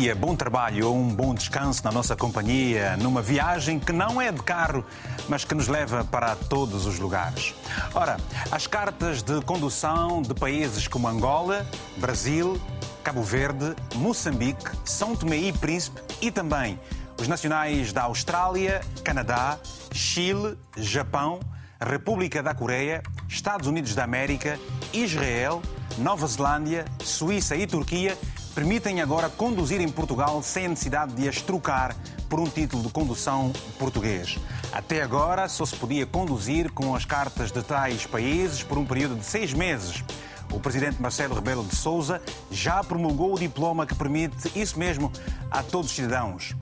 dia, 0.00 0.14
bom 0.14 0.36
trabalho 0.36 0.88
ou 0.88 0.94
um 0.94 1.08
bom 1.08 1.34
descanso 1.34 1.82
na 1.82 1.90
nossa 1.90 2.14
companhia, 2.14 2.98
numa 2.98 3.22
viagem 3.22 3.78
que 3.78 3.92
não 3.92 4.20
é 4.20 4.30
de 4.30 4.42
carro, 4.42 4.84
mas 5.26 5.42
que 5.42 5.54
nos 5.54 5.68
leva 5.68 6.04
para 6.04 6.36
todos 6.36 6.84
os 6.84 6.98
lugares. 6.98 7.54
Ora, 7.94 8.18
as 8.52 8.66
cartas 8.66 9.22
de 9.22 9.40
condução 9.40 10.20
de 10.20 10.34
países 10.34 10.86
como 10.86 11.08
Angola, 11.08 11.66
Brasil, 11.96 12.60
Cabo 13.02 13.22
Verde, 13.22 13.74
Moçambique, 13.94 14.70
São 14.84 15.16
Tomé 15.16 15.38
e 15.38 15.52
Príncipe 15.52 15.98
e 16.20 16.30
também 16.30 16.78
os 17.18 17.26
nacionais 17.26 17.90
da 17.90 18.02
Austrália, 18.02 18.82
Canadá, 19.02 19.58
Chile, 19.92 20.58
Japão, 20.76 21.40
República 21.80 22.42
da 22.42 22.54
Coreia, 22.54 23.02
Estados 23.26 23.66
Unidos 23.66 23.94
da 23.94 24.04
América, 24.04 24.60
Israel, 24.92 25.62
Nova 25.96 26.26
Zelândia, 26.26 26.84
Suíça 27.02 27.56
e 27.56 27.66
Turquia 27.66 28.16
permitem 28.56 29.02
agora 29.02 29.28
conduzir 29.28 29.82
em 29.82 29.88
Portugal 29.88 30.42
sem 30.42 30.64
a 30.64 30.68
necessidade 30.70 31.12
de 31.12 31.28
as 31.28 31.42
trocar 31.42 31.94
por 32.26 32.40
um 32.40 32.46
título 32.46 32.82
de 32.82 32.88
condução 32.88 33.52
português. 33.78 34.38
Até 34.72 35.02
agora 35.02 35.46
só 35.46 35.66
se 35.66 35.76
podia 35.76 36.06
conduzir 36.06 36.72
com 36.72 36.94
as 36.94 37.04
cartas 37.04 37.52
de 37.52 37.62
tais 37.62 38.06
países 38.06 38.62
por 38.62 38.78
um 38.78 38.86
período 38.86 39.16
de 39.16 39.26
seis 39.26 39.52
meses. 39.52 40.02
O 40.50 40.58
presidente 40.58 41.02
Marcelo 41.02 41.34
Rebelo 41.34 41.64
de 41.64 41.76
Souza 41.76 42.22
já 42.50 42.82
promulgou 42.82 43.34
o 43.34 43.38
diploma 43.38 43.84
que 43.84 43.94
permite 43.94 44.50
isso 44.58 44.78
mesmo 44.78 45.12
a 45.50 45.62
todos 45.62 45.90
os 45.90 45.94
cidadãos. 45.94 46.56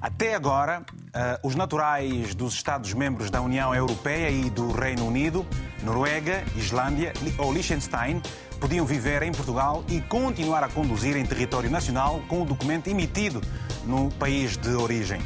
Até 0.00 0.34
agora, 0.34 0.80
uh, 0.80 1.46
os 1.46 1.54
naturais 1.54 2.34
dos 2.34 2.54
Estados-membros 2.54 3.30
da 3.30 3.42
União 3.42 3.74
Europeia 3.74 4.30
e 4.30 4.48
do 4.48 4.70
Reino 4.70 5.06
Unido, 5.06 5.46
Noruega, 5.82 6.42
Islândia 6.56 7.12
ou 7.38 7.52
Liechtenstein 7.52 8.22
podiam 8.60 8.86
viver 8.86 9.22
em 9.22 9.32
Portugal 9.32 9.84
e 9.88 10.00
continuar 10.00 10.64
a 10.64 10.68
conduzir 10.68 11.16
em 11.16 11.26
território 11.26 11.70
nacional 11.70 12.22
com 12.28 12.42
o 12.42 12.44
documento 12.44 12.88
emitido 12.88 13.40
no 13.84 14.10
país 14.12 14.56
de 14.56 14.70
origem. 14.74 15.20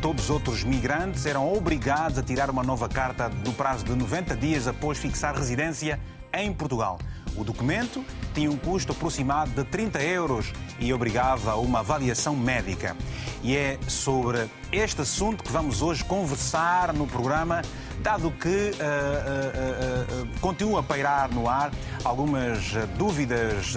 Todos 0.00 0.24
os 0.24 0.30
outros 0.30 0.64
migrantes 0.64 1.24
eram 1.24 1.52
obrigados 1.52 2.18
a 2.18 2.22
tirar 2.22 2.50
uma 2.50 2.62
nova 2.62 2.88
carta 2.88 3.28
no 3.28 3.52
prazo 3.52 3.84
de 3.84 3.94
90 3.94 4.36
dias 4.36 4.68
após 4.68 4.98
fixar 4.98 5.34
residência 5.34 5.98
em 6.32 6.52
Portugal. 6.52 6.98
O 7.36 7.42
documento 7.42 8.04
tinha 8.32 8.50
um 8.50 8.56
custo 8.56 8.92
aproximado 8.92 9.50
de 9.50 9.64
30 9.64 10.02
euros 10.02 10.52
e 10.78 10.92
obrigava 10.92 11.52
a 11.52 11.56
uma 11.56 11.80
avaliação 11.80 12.36
médica. 12.36 12.96
E 13.42 13.56
é 13.56 13.78
sobre 13.88 14.48
este 14.74 15.02
assunto 15.02 15.44
que 15.44 15.52
vamos 15.52 15.82
hoje 15.82 16.04
conversar 16.04 16.92
no 16.92 17.06
programa 17.06 17.62
dado 18.00 18.30
que 18.32 18.48
uh, 18.48 18.52
uh, 18.52 20.22
uh, 20.22 20.40
continua 20.40 20.80
a 20.80 20.82
pairar 20.82 21.32
no 21.32 21.48
ar 21.48 21.70
algumas 22.02 22.72
dúvidas 22.98 23.74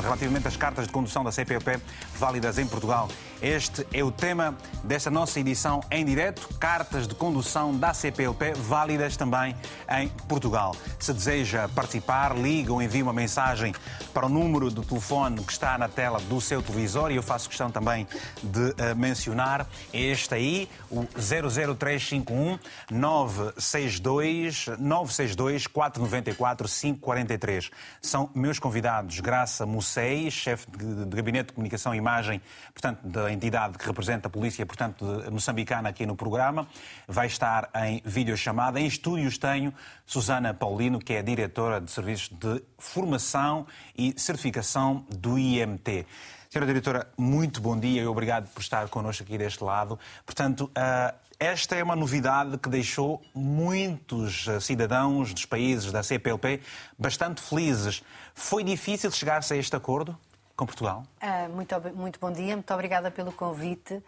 relativamente 0.00 0.48
às 0.48 0.56
cartas 0.56 0.86
de 0.86 0.92
condução 0.92 1.22
da 1.22 1.30
CPLP 1.30 1.78
válidas 2.16 2.58
em 2.58 2.66
Portugal. 2.66 3.08
Este 3.42 3.86
é 3.92 4.02
o 4.02 4.10
tema 4.10 4.56
desta 4.82 5.10
nossa 5.10 5.38
edição 5.38 5.80
em 5.90 6.02
direto, 6.04 6.48
cartas 6.58 7.06
de 7.06 7.14
condução 7.14 7.76
da 7.76 7.92
CPLP 7.92 8.54
válidas 8.54 9.18
também 9.18 9.54
em 10.00 10.08
Portugal. 10.26 10.74
Se 10.98 11.12
deseja 11.12 11.68
participar, 11.68 12.34
liga 12.36 12.72
ou 12.72 12.80
envie 12.80 13.02
uma 13.02 13.12
mensagem 13.12 13.74
para 14.14 14.24
o 14.24 14.28
número 14.30 14.70
de 14.70 14.80
telefone 14.80 15.44
que 15.44 15.52
está 15.52 15.76
na 15.76 15.88
tela 15.88 16.18
do 16.20 16.40
seu 16.40 16.62
televisor 16.62 17.10
e 17.10 17.16
eu 17.16 17.22
faço 17.22 17.48
questão 17.48 17.70
também 17.70 18.08
de 18.42 18.74
mencionar 18.96 19.66
este 19.92 20.27
aí, 20.34 20.68
o 20.90 21.06
00351 21.16 22.58
962 22.90 24.66
962 24.78 25.66
494 25.66 26.68
543. 26.68 27.70
São 28.00 28.30
meus 28.34 28.58
convidados 28.58 29.20
Graça 29.20 29.66
Mussei, 29.66 30.30
chefe 30.30 30.66
de 30.70 31.16
gabinete 31.16 31.48
de 31.48 31.52
comunicação 31.52 31.94
e 31.94 31.98
imagem, 31.98 32.40
portanto, 32.72 33.06
da 33.06 33.32
entidade 33.32 33.78
que 33.78 33.86
representa 33.86 34.28
a 34.28 34.30
polícia, 34.30 34.64
portanto, 34.64 35.04
moçambicana 35.30 35.88
aqui 35.88 36.06
no 36.06 36.16
programa. 36.16 36.66
Vai 37.06 37.26
estar 37.26 37.70
em 37.86 38.02
videochamada. 38.04 38.80
Em 38.80 38.86
estúdios 38.86 39.38
tenho 39.38 39.72
Susana 40.06 40.54
Paulino, 40.54 40.98
que 40.98 41.12
é 41.12 41.22
diretora 41.22 41.80
de 41.80 41.90
serviços 41.90 42.28
de 42.28 42.62
formação 42.78 43.66
e 43.96 44.14
certificação 44.16 45.04
do 45.10 45.38
IMT. 45.38 46.06
Senhora 46.58 46.72
Diretora, 46.72 47.06
muito 47.16 47.60
bom 47.60 47.78
dia 47.78 48.02
e 48.02 48.06
obrigado 48.08 48.48
por 48.48 48.60
estar 48.60 48.88
connosco 48.88 49.22
aqui 49.22 49.38
deste 49.38 49.62
lado. 49.62 49.96
Portanto, 50.26 50.64
uh, 50.64 51.16
esta 51.38 51.76
é 51.76 51.84
uma 51.84 51.94
novidade 51.94 52.58
que 52.58 52.68
deixou 52.68 53.22
muitos 53.32 54.48
eh, 54.48 54.58
cidadãos 54.58 55.32
dos 55.32 55.44
países 55.44 55.92
da 55.92 56.02
CPLP 56.02 56.60
bastante 56.98 57.40
felizes. 57.40 58.02
Foi 58.34 58.64
difícil 58.64 59.08
chegar-se 59.12 59.54
a 59.54 59.56
este 59.56 59.76
acordo 59.76 60.18
com 60.56 60.66
Portugal? 60.66 61.04
Uh, 61.22 61.48
muito, 61.54 61.74
muito 61.94 62.18
bom 62.18 62.32
dia, 62.32 62.56
muito 62.56 62.74
obrigada 62.74 63.08
pelo 63.08 63.30
convite. 63.30 64.02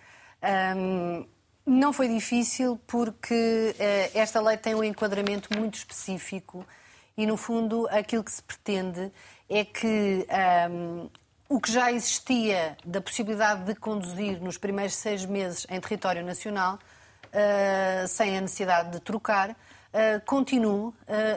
Um, 0.76 1.24
não 1.64 1.92
foi 1.92 2.08
difícil 2.08 2.80
porque 2.84 3.76
esta 4.12 4.40
lei 4.40 4.56
tem 4.56 4.74
um 4.74 4.82
enquadramento 4.82 5.56
muito 5.56 5.76
específico 5.76 6.66
e, 7.16 7.26
no 7.26 7.36
fundo, 7.36 7.86
aquilo 7.92 8.24
que 8.24 8.32
se 8.32 8.42
pretende 8.42 9.12
é 9.48 9.64
que 9.64 10.26
um, 10.68 11.08
o 11.50 11.60
que 11.60 11.72
já 11.72 11.90
existia 11.90 12.76
da 12.84 13.00
possibilidade 13.00 13.64
de 13.64 13.74
conduzir 13.74 14.40
nos 14.40 14.56
primeiros 14.56 14.94
seis 14.94 15.26
meses 15.26 15.66
em 15.68 15.80
território 15.80 16.24
nacional 16.24 16.78
uh, 17.26 18.06
sem 18.06 18.38
a 18.38 18.40
necessidade 18.40 18.92
de 18.92 19.00
trocar, 19.00 19.50
uh, 19.50 19.54
continue 20.24 20.70
uh, 20.70 20.94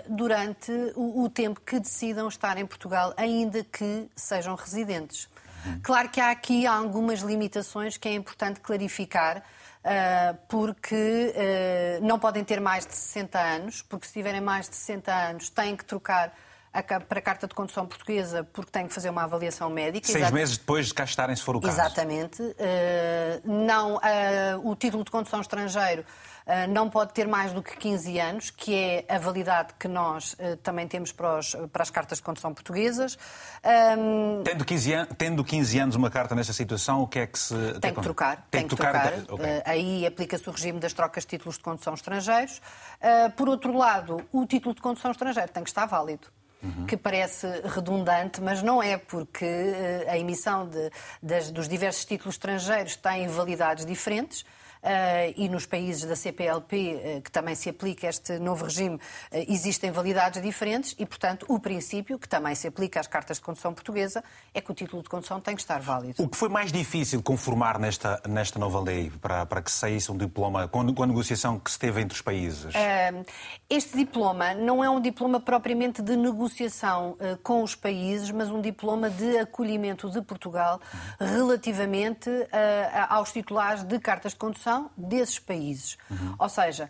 durante 0.08 0.72
o, 0.96 1.24
o, 1.24 1.30
tempo 1.32 1.60
que 1.62 1.80
decidam 1.80 2.28
estar 2.28 2.60
em 2.60 2.66
Portugal, 2.66 3.12
ainda 3.18 3.64
que 3.64 4.08
sejam 4.16 4.54
residentes. 4.54 5.28
Claro 5.82 6.10
que 6.10 6.22
há 6.22 6.30
aqui 6.30 6.68
algumas 6.68 7.22
limitações 7.22 7.98
que 7.98 8.08
é 8.08 8.14
importante 8.14 8.60
clarificar. 8.60 9.44
Uh, 9.84 10.38
porque 10.48 11.34
não 12.02 12.18
podem 12.18 12.42
ter 12.42 12.62
mais 12.62 12.86
de 12.86 12.96
60 12.96 13.38
anos, 13.38 13.82
porque 13.82 14.08
se 14.08 14.14
tiverem 14.14 14.40
mais 14.40 14.70
de 14.70 14.78
60 14.78 15.14
anos 15.14 15.50
têm 15.50 15.76
que 15.76 15.84
trocar 15.84 16.34
para 16.82 17.20
a 17.20 17.22
carta 17.22 17.48
de 17.48 17.54
condução 17.54 17.86
portuguesa 17.86 18.44
porque 18.52 18.72
tem 18.72 18.88
que 18.88 18.94
fazer 18.94 19.10
uma 19.12 19.24
avaliação 19.24 19.70
médica. 19.70 20.08
Seis 20.08 20.18
Exato. 20.18 20.34
meses 20.34 20.58
depois 20.58 20.88
de 20.88 20.94
cá 20.94 21.04
estarem, 21.04 21.36
se 21.36 21.44
for 21.44 21.56
o 21.56 21.62
caso. 21.62 21.80
Exatamente. 21.80 22.42
Uh, 22.42 22.56
não, 23.46 23.98
uh, 23.98 24.00
o 24.64 24.76
título 24.76 25.04
de 25.04 25.12
condução 25.12 25.42
estrangeiro 25.42 26.04
Uh, 26.44 26.70
não 26.70 26.90
pode 26.90 27.14
ter 27.14 27.26
mais 27.26 27.54
do 27.54 27.64
que 27.64 27.78
15 27.78 28.20
anos, 28.20 28.50
que 28.50 28.76
é 28.76 29.06
a 29.08 29.18
validade 29.18 29.76
que 29.80 29.88
nós 29.88 30.36
também 30.62 30.86
temos 30.86 31.14
para, 31.14 31.40
os, 31.40 31.56
para, 31.72 31.84
as 31.84 31.90
cartas 31.90 32.18
de 32.18 32.24
condução 32.26 32.54
portuguesas. 32.54 33.18
Um... 33.98 34.44
Tendo, 34.44 34.66
15 34.66 34.94
an... 34.94 35.06
Tendo 35.18 35.42
15 35.42 35.80
anos 35.80 35.96
uma 35.96 36.10
carta 36.10 36.36
nessa 36.36 36.52
situação, 36.52 37.02
o 37.02 37.08
que 37.08 37.20
é 37.20 37.28
que 37.28 37.40
se. 37.40 37.56
Tem 37.80 37.94
que 37.94 38.02
trocar. 38.02 38.46
Tem, 38.52 38.60
tem 38.60 38.68
que 38.68 38.76
trocar. 38.76 39.12
trocar. 39.14 39.34
Okay. 39.36 39.62
Aí 39.66 40.06
aplica-se 40.06 40.50
o 40.50 40.52
regime 40.52 40.82
das 40.82 40.92
trocas 40.92 41.24
de 41.24 41.30
títulos 41.30 41.56
de 41.56 41.64
condução 41.64 41.94
estrangeiros. 41.94 42.62
por 43.38 43.48
outro 43.48 43.72
lado, 43.78 44.22
o 44.30 44.46
título 44.46 44.76
de 44.76 44.82
condução 44.82 45.12
estrangeiro 45.12 45.50
tem 45.50 45.64
que 45.64 45.70
estar 45.70 45.86
válido 45.86 46.28
uhum. 46.64 46.86
que 46.86 46.96
parece 46.96 47.48
redundante, 47.66 48.42
mas 48.42 48.64
não 48.64 48.82
é, 48.82 48.98
porque 48.98 49.46
uh, 49.46 50.10
a 50.10 50.18
emissão 50.18 50.68
de, 50.68 50.90
das, 51.22 51.52
dos 51.52 51.68
diversos 51.68 52.06
títulos 52.06 52.36
estrangeiros 52.36 52.96
tem 52.96 53.28
validades 53.28 53.86
diferentes. 53.86 54.46
Uh, 54.84 55.32
e 55.38 55.48
nos 55.48 55.66
países 55.66 56.04
da 56.04 56.14
CPLP, 56.14 56.76
eh, 56.76 57.22
que 57.24 57.32
também 57.32 57.56
se 57.56 57.70
aplica 57.70 58.06
este 58.06 58.38
novo 58.38 58.66
regime, 58.66 58.96
uh, 58.98 59.00
existem 59.48 59.92
validades 59.92 60.42
diferentes 60.42 60.94
e, 61.00 61.06
portanto, 61.06 61.46
o 61.48 61.58
princípio, 61.58 62.20
que 62.20 62.28
também 62.28 62.54
se 62.54 62.68
aplica 62.68 63.00
às 63.00 63.08
cartas 63.08 63.38
de 63.38 63.44
condução 63.44 63.74
portuguesa, 63.74 64.22
é 64.54 64.60
que 64.60 64.70
o 64.70 64.74
título 64.74 65.02
de 65.02 65.08
condução 65.08 65.40
tem 65.40 65.56
que 65.56 65.62
estar 65.62 65.80
válido. 65.80 66.22
O 66.22 66.28
que 66.28 66.36
foi 66.36 66.50
mais 66.50 66.70
difícil 66.70 67.24
conformar 67.24 67.80
nesta, 67.80 68.22
nesta 68.28 68.60
nova 68.60 68.82
lei 68.82 69.10
para, 69.22 69.46
para 69.46 69.62
que 69.62 69.72
saísse 69.72 70.12
um 70.12 70.18
diploma 70.18 70.68
com 70.68 70.82
a 70.82 71.08
negociação 71.08 71.58
que 71.58 71.72
se 71.72 71.80
teve 71.80 72.02
entre 72.02 72.16
os 72.16 72.22
países? 72.22 72.74
este 73.70 73.96
diploma 73.96 74.54
não 74.54 74.84
é 74.84 74.90
um 74.90 75.00
diploma 75.00 75.40
propriamente 75.40 76.02
de 76.02 76.16
negociação 76.16 77.16
com 77.42 77.64
os 77.64 77.76
países, 77.76 78.32
mas 78.32 78.50
um 78.50 78.62
diploma 78.62 79.10
de 79.10 79.38
acolhimento 79.38 80.10
de 80.10 80.22
Portugal 80.22 80.80
relativamente 81.20 82.30
aos 83.10 83.32
titulares 83.32 83.84
de 83.84 84.00
cartas 84.00 84.34
de 84.34 84.40
condução 84.40 84.73
desses 84.96 85.40
países. 85.40 85.98
Uhum. 86.10 86.36
Ou 86.40 86.50
seja, 86.50 86.90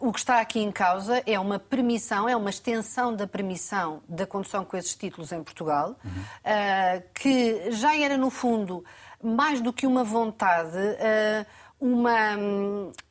uh, 0.00 0.08
o 0.08 0.12
que 0.12 0.18
está 0.18 0.40
aqui 0.40 0.60
em 0.60 0.72
causa 0.72 1.22
é 1.26 1.38
uma 1.38 1.58
permissão, 1.58 2.28
é 2.28 2.36
uma 2.36 2.50
extensão 2.50 3.14
da 3.14 3.26
permissão 3.26 4.02
da 4.08 4.26
condução 4.26 4.64
com 4.64 4.76
esses 4.76 4.94
títulos 4.94 5.32
em 5.32 5.42
Portugal, 5.42 5.96
uhum. 6.04 6.10
uh, 6.10 7.02
que 7.14 7.70
já 7.72 7.96
era, 7.96 8.16
no 8.16 8.30
fundo, 8.30 8.84
mais 9.22 9.60
do 9.60 9.72
que 9.72 9.86
uma 9.86 10.04
vontade, 10.04 10.76
uh, 10.78 11.46
uma. 11.80 12.36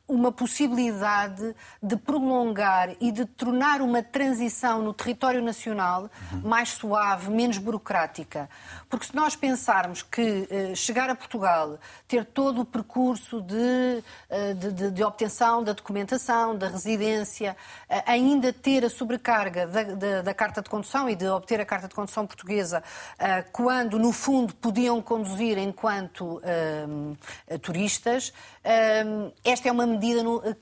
Uma 0.08 0.32
possibilidade 0.32 1.54
de 1.82 1.96
prolongar 1.96 2.96
e 2.98 3.12
de 3.12 3.26
tornar 3.26 3.82
uma 3.82 4.02
transição 4.02 4.82
no 4.82 4.94
território 4.94 5.42
nacional 5.42 6.10
mais 6.42 6.70
suave, 6.70 7.30
menos 7.30 7.58
burocrática. 7.58 8.48
Porque 8.88 9.04
se 9.04 9.14
nós 9.14 9.36
pensarmos 9.36 10.02
que 10.02 10.48
eh, 10.50 10.74
chegar 10.74 11.10
a 11.10 11.14
Portugal, 11.14 11.78
ter 12.06 12.24
todo 12.24 12.62
o 12.62 12.64
percurso 12.64 13.42
de, 13.42 14.02
eh, 14.30 14.54
de, 14.54 14.72
de, 14.72 14.90
de 14.92 15.04
obtenção 15.04 15.62
da 15.62 15.74
documentação, 15.74 16.56
da 16.56 16.68
residência, 16.68 17.54
eh, 17.86 18.02
ainda 18.06 18.50
ter 18.50 18.86
a 18.86 18.90
sobrecarga 18.90 19.66
da, 19.66 19.82
da, 19.82 20.22
da, 20.22 20.34
carta 20.34 20.62
de 20.62 20.70
condução 20.70 21.08
e 21.10 21.14
de 21.14 21.28
obter 21.28 21.60
a 21.60 21.66
carta 21.66 21.86
de 21.86 21.94
condução 21.94 22.26
portuguesa, 22.26 22.82
eh, 23.18 23.42
quando 23.52 23.98
no 23.98 24.12
fundo 24.12 24.54
podiam 24.54 25.02
conduzir 25.02 25.58
enquanto 25.58 26.40
eh, 26.42 27.58
turistas, 27.58 28.32
eh, 28.64 29.04
esta 29.44 29.68
é 29.68 29.72
uma 29.72 29.86
medida 29.86 29.97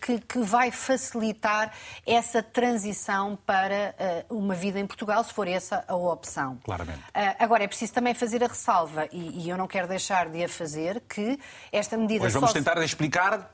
que, 0.00 0.20
que, 0.20 0.38
vai 0.40 0.70
facilitar 0.70 1.72
essa 2.06 2.42
transição 2.42 3.38
para 3.46 3.94
uh, 4.28 4.36
uma 4.36 4.54
vida 4.54 4.78
em 4.78 4.86
Portugal, 4.86 5.22
se 5.24 5.32
for 5.32 5.46
essa 5.48 5.84
a 5.86 5.94
opção. 5.94 6.58
Claramente. 6.64 6.98
Uh, 6.98 7.36
agora, 7.38 7.64
é 7.64 7.68
preciso 7.68 7.92
também 7.92 8.14
fazer 8.14 8.42
a 8.42 8.46
ressalva, 8.46 9.08
e, 9.12 9.44
e, 9.44 9.50
eu 9.50 9.56
não 9.56 9.66
quero 9.66 9.88
deixar 9.88 10.28
de 10.28 10.44
a 10.44 10.48
fazer, 10.48 11.00
que 11.08 11.38
esta 11.72 11.96
medida. 11.96 12.24
Mas 12.24 12.32
vamos 12.32 12.52
tentar 12.52 12.76
se... 12.78 12.84
explicar 12.84 13.52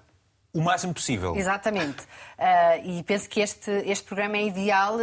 o 0.53 0.61
máximo 0.61 0.93
possível. 0.93 1.35
Exatamente. 1.35 2.03
Uh, 2.03 2.99
e 2.99 3.03
penso 3.03 3.29
que 3.29 3.41
este, 3.41 3.71
este 3.87 4.05
programa 4.05 4.37
é 4.37 4.47
ideal, 4.47 4.97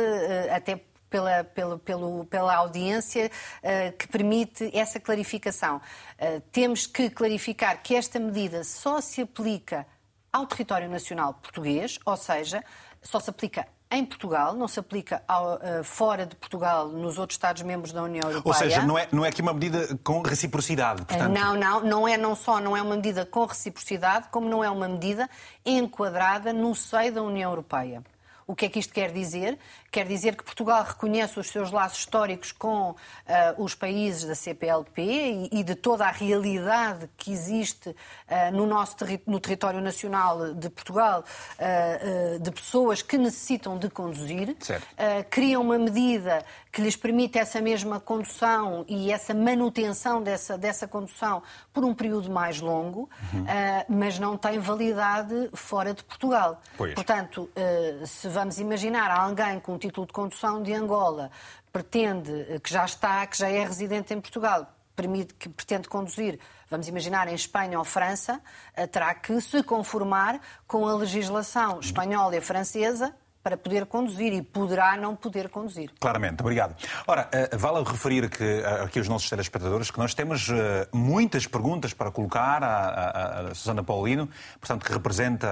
até 0.51 0.79
pela, 1.09 1.43
pela, 1.43 1.79
pela, 1.79 2.25
pela 2.25 2.55
audiência 2.55 3.31
uh, 3.63 3.97
que 3.97 4.07
permite 4.07 4.69
essa 4.73 4.99
clarificação. 4.99 5.77
Uh, 5.77 6.41
temos 6.51 6.85
que 6.85 7.09
clarificar 7.09 7.81
que 7.81 7.95
esta 7.95 8.19
medida 8.19 8.63
só 8.63 9.01
se 9.01 9.21
aplica 9.21 9.85
ao 10.31 10.45
território 10.45 10.89
nacional 10.89 11.33
português, 11.33 11.99
ou 12.05 12.17
seja, 12.17 12.63
só 13.01 13.19
se 13.19 13.29
aplica 13.29 13.67
em 13.91 14.05
Portugal, 14.05 14.53
não 14.53 14.67
se 14.67 14.79
aplica 14.79 15.23
ao, 15.27 15.55
uh, 15.55 15.83
fora 15.83 16.25
de 16.25 16.35
Portugal 16.35 16.87
nos 16.89 17.17
outros 17.17 17.35
Estados-membros 17.35 17.91
da 17.91 18.03
União 18.03 18.29
Europeia. 18.29 18.43
Ou 18.45 18.53
seja, 18.53 18.81
não 18.83 18.97
é, 18.97 19.07
não 19.11 19.25
é 19.25 19.29
aqui 19.29 19.41
uma 19.41 19.53
medida 19.53 19.97
com 20.03 20.21
reciprocidade, 20.21 21.03
portanto... 21.05 21.31
Não, 21.31 21.55
não, 21.55 21.81
não 21.81 22.07
é 22.07 22.15
não 22.15 22.35
só 22.35 22.59
não 22.59 22.77
é 22.77 22.81
uma 22.81 22.95
medida 22.95 23.25
com 23.25 23.45
reciprocidade, 23.45 24.27
como 24.29 24.47
não 24.47 24.63
é 24.63 24.69
uma 24.69 24.87
medida 24.87 25.27
enquadrada 25.65 26.53
no 26.53 26.75
seio 26.75 27.11
da 27.11 27.23
União 27.23 27.49
Europeia. 27.49 28.03
O 28.45 28.55
que 28.55 28.65
é 28.65 28.69
que 28.69 28.79
isto 28.79 28.93
quer 28.93 29.11
dizer? 29.11 29.57
Quer 29.91 30.05
dizer 30.05 30.35
que 30.35 30.43
Portugal 30.43 30.83
reconhece 30.83 31.39
os 31.39 31.47
seus 31.47 31.71
laços 31.71 31.99
históricos 31.99 32.51
com 32.51 32.91
uh, 32.91 32.95
os 33.57 33.73
países 33.73 34.23
da 34.23 34.35
CPLP 34.35 35.01
e, 35.01 35.49
e, 35.59 35.63
de 35.63 35.73
toda 35.73 36.05
a 36.05 36.11
realidade 36.11 37.09
que 37.17 37.31
existe 37.31 37.89
uh, 37.89 37.95
no 38.53 38.67
nosso 38.67 38.97
terri 38.97 39.19
no 39.25 39.39
território 39.39 39.81
nacional 39.81 40.53
de 40.53 40.69
Portugal 40.69 41.23
uh, 41.23 42.39
de 42.39 42.51
pessoas 42.51 43.01
que 43.01 43.17
necessitam 43.17 43.77
de 43.77 43.89
conduzir. 43.89 44.55
cria 45.29 45.59
uma 45.59 45.77
medida 45.77 46.45
que 46.71 46.81
lhes 46.81 46.95
permite 46.95 47.37
essa 47.39 47.59
mesma 47.61 47.99
condução 47.99 48.85
e 48.87 49.11
essa 49.11 49.33
manutenção 49.33 50.21
dessa, 50.21 50.57
dessa 50.57 50.87
condução 50.87 51.41
por 51.73 51.83
um 51.83 51.93
período 51.93 52.29
mais 52.29 52.59
longo, 52.59 53.09
uhum. 53.33 53.45
mas 53.89 54.19
não 54.19 54.37
tem 54.37 54.59
validade 54.59 55.49
fora 55.53 55.93
de 55.93 56.03
Portugal. 56.03 56.61
Pois. 56.77 56.93
Portanto, 56.93 57.49
se 58.05 58.27
vamos 58.27 58.59
imaginar 58.59 59.09
alguém 59.09 59.59
com 59.59 59.78
título 59.79 60.05
de 60.05 60.13
condução 60.13 60.61
de 60.61 60.73
Angola, 60.73 61.31
pretende, 61.71 62.31
eh, 62.47 62.59
que 62.59 62.71
já 62.71 62.85
está, 62.85 63.25
que 63.25 63.37
já 63.37 63.49
é 63.49 63.63
residente 63.63 64.13
em 64.13 64.21
Portugal, 64.21 64.71
permite, 64.95 65.33
que 65.33 65.49
pretende 65.49 65.87
conduzir, 65.87 66.39
vamos 66.69 66.87
imaginar, 66.87 67.27
em 67.27 67.33
Espanha 67.33 67.79
ou 67.79 67.85
França, 67.85 68.41
eh, 68.75 68.85
terá 68.85 69.15
que 69.15 69.39
se 69.41 69.63
conformar 69.63 70.39
com 70.67 70.87
a 70.87 70.93
legislação 70.93 71.79
espanhola 71.79 72.35
e 72.35 72.41
francesa 72.41 73.15
para 73.49 73.57
poder 73.57 73.87
conduzir 73.87 74.31
e 74.31 74.43
poderá 74.43 74.95
não 74.95 75.15
poder 75.15 75.49
conduzir. 75.49 75.89
Claramente, 75.99 76.41
obrigado. 76.41 76.75
Ora, 77.07 77.27
uh, 77.33 77.57
vale 77.57 77.83
referir 77.83 78.29
que, 78.29 78.43
uh, 78.43 78.83
aqui 78.83 78.99
aos 78.99 79.07
nossos 79.07 79.27
telespectadores 79.27 79.89
que 79.89 79.97
nós 79.97 80.13
temos 80.13 80.49
uh, 80.49 80.53
muitas 80.93 81.47
perguntas 81.47 81.91
para 81.91 82.11
colocar 82.11 82.63
à, 82.63 83.49
à, 83.49 83.55
Susana 83.55 83.83
Paulino, 83.83 84.29
portanto, 84.59 84.85
que 84.85 84.93
representa 84.93 85.49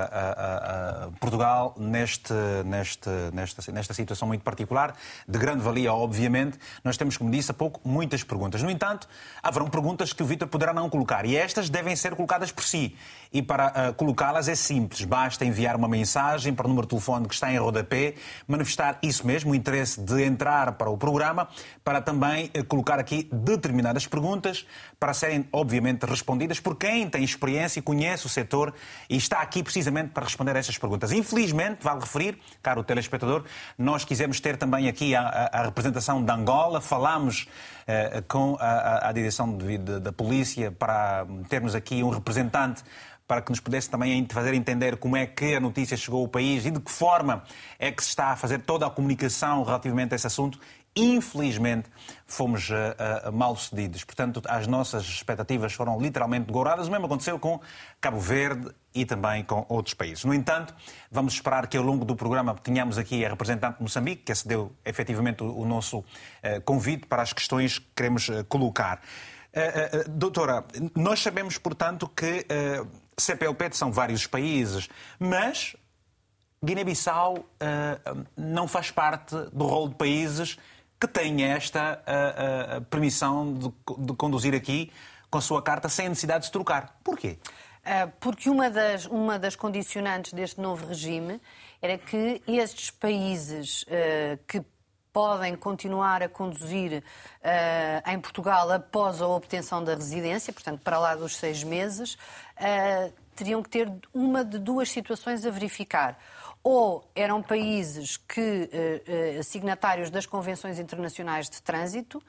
Portugal 1.20 1.74
neste, 1.78 2.34
neste, 2.66 3.10
nesta, 3.34 3.72
nesta 3.72 3.94
situação 3.96 4.28
muito 4.28 4.44
particular, 4.44 4.94
de 5.28 5.40
grande 5.40 5.64
valia, 5.64 5.92
obviamente. 5.92 6.60
Nós 6.84 6.98
temos, 6.98 7.18
como 7.18 7.32
disse 7.32 7.50
há 7.50 7.54
pouco, 7.54 7.82
muitas 7.84 8.24
perguntas. 8.24 8.62
No 8.62 8.70
entanto, 8.70 9.08
haverão 9.42 9.68
perguntas 9.70 10.14
que 10.14 10.22
o 10.22 10.26
Vítor 10.26 10.48
poderá 10.48 10.72
não 10.72 10.88
colocar 10.90 11.26
e 11.26 11.36
estas 11.36 11.68
devem 11.70 11.96
ser 11.96 12.16
colocadas 12.16 12.52
por 12.52 12.64
si. 12.64 12.96
E 13.34 13.42
para 13.42 13.94
colocá-las 13.94 14.48
é 14.48 14.56
simples, 14.56 15.04
basta 15.04 15.44
enviar 15.44 15.76
uma 15.76 15.88
mensagem 15.88 16.54
para 16.54 16.66
o 16.66 16.70
número 16.70 16.86
de 16.86 16.92
telefone 16.92 17.28
que 17.28 17.34
está 17.34 17.52
em 17.52 17.58
roda 17.58 17.87
manifestar 18.48 19.00
isso 19.02 19.26
mesmo, 19.26 19.52
o 19.52 19.56
interesse 19.56 20.00
de 20.00 20.24
entrar 20.24 20.74
para 20.74 20.90
o 20.90 20.98
programa, 20.98 21.48
para 21.84 22.02
também 22.02 22.52
eh, 22.54 22.64
colocar 22.64 23.00
aqui 23.00 23.30
determinadas 23.32 24.06
perguntas 24.06 24.66
para 25.00 25.14
serem, 25.14 25.48
obviamente, 25.52 26.06
respondidas 26.06 26.60
por 26.60 26.76
quem 26.76 27.10
tem 27.10 27.24
experiência 27.24 27.80
e 27.80 27.82
conhece 27.82 28.26
o 28.26 28.30
setor 28.30 28.74
e 29.10 29.16
está 29.16 29.42
aqui 29.42 29.64
precisamente 29.64 30.10
para 30.10 30.24
responder 30.24 30.56
a 30.56 30.60
essas 30.60 30.78
perguntas. 30.78 31.12
Infelizmente, 31.12 31.84
vale 31.84 32.02
referir, 32.02 32.38
caro 32.62 32.84
telespectador, 32.84 33.44
nós 33.78 34.04
quisemos 34.04 34.40
ter 34.40 34.58
também 34.58 34.88
aqui 34.88 35.16
a, 35.16 35.22
a, 35.22 35.60
a 35.60 35.64
representação 35.64 36.24
de 36.24 36.32
Angola, 36.32 36.82
falámos 36.82 37.48
eh, 37.88 38.22
com 38.28 38.58
a, 38.60 39.08
a 39.08 39.12
direção 39.12 39.56
de, 39.56 39.78
de, 39.78 40.00
da 40.00 40.12
polícia 40.12 40.72
para 40.72 41.26
termos 41.48 41.74
aqui 41.74 42.04
um 42.04 42.10
representante 42.10 42.84
para 43.28 43.42
que 43.42 43.52
nos 43.52 43.60
pudesse 43.60 43.90
também 43.90 44.26
fazer 44.30 44.54
entender 44.54 44.98
como 44.98 45.18
é 45.18 45.26
que 45.26 45.56
a 45.56 45.60
notícia 45.60 45.98
chegou 45.98 46.22
ao 46.22 46.28
país 46.28 46.66
e 46.66 46.72
de 46.72 46.80
que 46.80 46.90
forma 46.90 47.44
é 47.78 47.92
que 47.92 48.02
se 48.02 48.10
está 48.10 48.28
a 48.28 48.36
fazer 48.36 48.62
toda 48.62 48.88
a 48.88 48.90
comunicação 48.90 49.64
relativamente 49.64 50.14
a 50.14 50.16
esse 50.16 50.26
assunto. 50.26 50.58
Infelizmente, 50.96 51.90
fomos 52.26 52.72
uh, 52.72 52.74
uh, 53.28 53.32
mal 53.32 53.56
sucedidos. 53.56 54.04
Portanto, 54.04 54.42
as 54.48 54.66
nossas 54.66 55.04
expectativas 55.04 55.72
foram 55.74 56.00
literalmente 56.00 56.52
gouradas. 56.52 56.88
O 56.88 56.92
mesmo 56.92 57.06
aconteceu 57.06 57.38
com 57.38 57.60
Cabo 58.02 58.20
Verde 58.20 58.72
e 58.96 59.06
também 59.06 59.44
com 59.44 59.64
outros 59.70 59.94
países. 59.94 60.26
No 60.26 60.34
entanto, 60.34 60.74
vamos 61.12 61.34
esperar 61.36 61.68
que 61.68 61.78
ao 61.78 61.84
longo 61.84 62.04
do 62.04 62.16
programa 62.16 62.56
tenhamos 62.56 62.98
aqui 62.98 63.24
a 63.24 63.30
representante 63.30 63.78
de 63.78 63.84
Moçambique, 63.84 64.24
que 64.24 64.32
acedeu 64.32 64.72
efetivamente 64.84 65.44
o, 65.44 65.60
o 65.60 65.66
nosso 65.68 66.00
uh, 66.00 66.06
convite 66.66 67.06
para 67.06 67.22
as 67.22 67.32
questões 67.32 67.78
que 67.78 67.88
queremos 67.96 68.32
colocar. 68.50 69.00
doutora, 70.10 70.66
nós 70.96 71.22
sabemos, 71.22 71.58
portanto, 71.58 72.08
que 72.08 72.46
CPLP 73.20 73.70
são 73.72 73.92
vários 73.92 74.28
países, 74.28 74.88
mas 75.20 75.76
Guiné-Bissau 76.64 77.38
uh, 77.38 78.26
não 78.36 78.68
faz 78.68 78.92
parte 78.92 79.36
do 79.54 79.66
rol 79.66 79.90
de 79.90 79.96
países 79.96 80.58
que 81.00 81.08
têm 81.08 81.44
esta 81.44 82.02
uh, 82.02 82.78
uh, 82.78 82.82
permissão 82.86 83.54
de, 83.54 83.72
de, 84.06 84.14
conduzir 84.14 84.56
aqui 84.56 84.92
com 85.30 85.38
a 85.38 85.42
sua 85.42 85.62
carta 85.62 85.90
sem 85.90 86.10
necessidade 86.10 86.42
de 86.42 86.46
se 86.48 86.52
trocar. 86.52 87.00
Porquê? 87.04 87.38
Porque 88.20 88.50
uma 88.50 88.70
das, 88.70 89.06
uma 89.06 89.40
das 89.40 89.56
condicionantes 89.56 90.34
deste 90.34 90.60
novo 90.60 90.86
regime 90.86 91.40
era 91.82 91.98
que 91.98 92.42
estes 92.46 92.92
países 92.92 93.86
que 94.46 94.62
podem 95.18 95.56
continuar 95.56 96.22
a 96.22 96.30
conduzir 96.30 97.02
uh, 97.02 98.12
em 98.12 98.20
Portugal 98.20 98.72
após 98.72 99.20
a 99.20 99.28
obtenção 99.28 99.84
da 99.84 99.96
residência, 99.96 100.54
portanto, 100.54 100.82
para 100.84 101.00
lá 101.00 101.16
dos 101.16 101.36
seis 101.38 101.64
meses, 101.64 102.20
uh, 102.60 103.14
teriam 103.36 103.62
que 103.62 103.70
ter 103.70 103.92
uma 104.14 104.44
de 104.44 104.58
duas 104.60 104.90
situações 104.90 105.46
a 105.46 105.50
verificar. 105.50 106.18
Ou 106.64 107.10
eram 107.16 107.42
países 107.42 108.18
que, 108.18 108.70
uh, 109.40 109.44
signatários 109.44 110.10
das 110.10 110.26
convenções 110.26 110.80
internacionais 110.80 111.50
de 111.50 111.62
trânsito, 111.62 112.22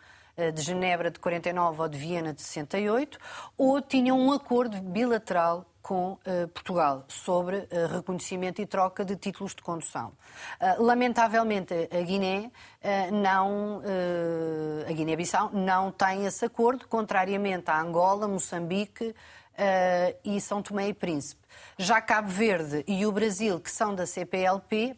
de 0.55 0.63
Genebra 0.63 1.11
de 1.11 1.19
49 1.19 1.83
ou 1.83 1.89
de 1.89 1.99
Viena 1.99 2.33
de 2.33 2.41
68, 2.41 3.19
ou 3.57 3.83
tinham 3.83 4.17
um 4.17 4.31
acordo 4.31 4.81
bilateral 4.81 5.67
com 5.89 6.13
uh, 6.13 6.49
Portugal 6.53 7.07
sobre 7.09 7.57
uh, 7.57 7.95
reconhecimento 7.95 8.61
e 8.61 8.67
troca 8.67 9.03
de 9.07 9.17
títulos 9.17 9.55
de 9.55 9.63
condução. 9.63 10.13
Uh, 10.61 10.83
lamentavelmente, 10.83 11.73
a 11.91 12.03
Guiné 12.03 12.51
não, 13.13 13.83
a 14.89 14.93
Guiné-Bissau 14.93 15.51
não 15.53 15.91
tem 15.91 16.27
esse 16.27 16.45
acordo, 16.45 16.87
contrariamente 16.87 17.71
a 17.71 17.81
Angola, 17.81 18.29
Moçambique 18.29 19.15
e 20.25 20.41
São 20.41 20.63
Tomé 20.63 20.89
e 20.89 20.95
Príncipe. 20.95 21.41
Já 21.77 22.01
Cabo 22.01 22.29
Verde 22.29 22.85
e 22.87 23.05
o 23.05 23.13
Brasil, 23.13 23.59
que 23.61 23.71
são 23.71 23.95
da 23.95 24.07
CPLP, 24.07 24.97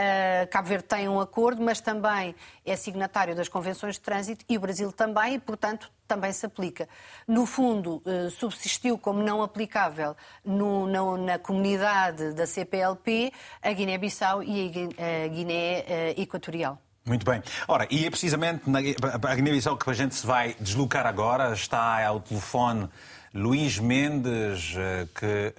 Uh, 0.00 0.46
Cabo 0.48 0.68
Verde 0.68 0.84
tem 0.84 1.08
um 1.08 1.20
acordo, 1.20 1.60
mas 1.62 1.80
também 1.80 2.34
é 2.64 2.76
signatário 2.76 3.34
das 3.34 3.48
convenções 3.48 3.96
de 3.96 4.00
trânsito 4.00 4.44
e 4.48 4.56
o 4.56 4.60
Brasil 4.60 4.90
também, 4.92 5.34
e, 5.34 5.38
portanto, 5.38 5.90
também 6.06 6.32
se 6.32 6.46
aplica. 6.46 6.88
No 7.26 7.44
fundo, 7.44 8.02
uh, 8.06 8.30
subsistiu 8.30 8.96
como 8.96 9.22
não 9.22 9.42
aplicável 9.42 10.16
no, 10.44 10.86
no, 10.86 11.16
na 11.18 11.38
comunidade 11.38 12.32
da 12.32 12.46
CPLP 12.46 13.32
a 13.60 13.72
Guiné-Bissau 13.72 14.42
e 14.42 14.70
a 14.96 15.28
Guiné 15.28 15.80
uh, 15.80 16.20
Equatorial. 16.20 16.78
Muito 17.04 17.26
bem. 17.26 17.42
Ora, 17.66 17.86
e 17.90 18.06
é 18.06 18.10
precisamente 18.10 18.70
na, 18.70 18.78
a 18.78 19.34
Guiné-Bissau 19.34 19.76
que 19.76 19.90
a 19.90 19.94
gente 19.94 20.14
se 20.14 20.26
vai 20.26 20.54
deslocar 20.60 21.06
agora, 21.06 21.52
está 21.52 22.06
ao 22.06 22.20
telefone 22.20 22.88
Luís 23.34 23.78
Mendes, 23.78 24.74
que 25.14 25.54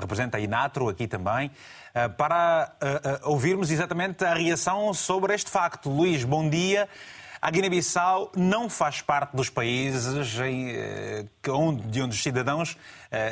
representa 0.00 0.38
a 0.38 0.40
Inatro 0.40 0.88
aqui 0.88 1.06
também, 1.06 1.50
para 2.16 2.72
ouvirmos 3.24 3.70
exatamente 3.70 4.24
a 4.24 4.34
reação 4.34 4.92
sobre 4.94 5.34
este 5.34 5.50
facto. 5.50 5.90
Luís, 5.90 6.24
bom 6.24 6.48
dia. 6.48 6.88
A 7.38 7.50
Guiné-Bissau 7.50 8.32
não 8.34 8.68
faz 8.68 9.02
parte 9.02 9.36
dos 9.36 9.50
países 9.50 10.26
de 11.42 11.50
onde 11.50 12.00
os 12.00 12.22
cidadãos, 12.22 12.76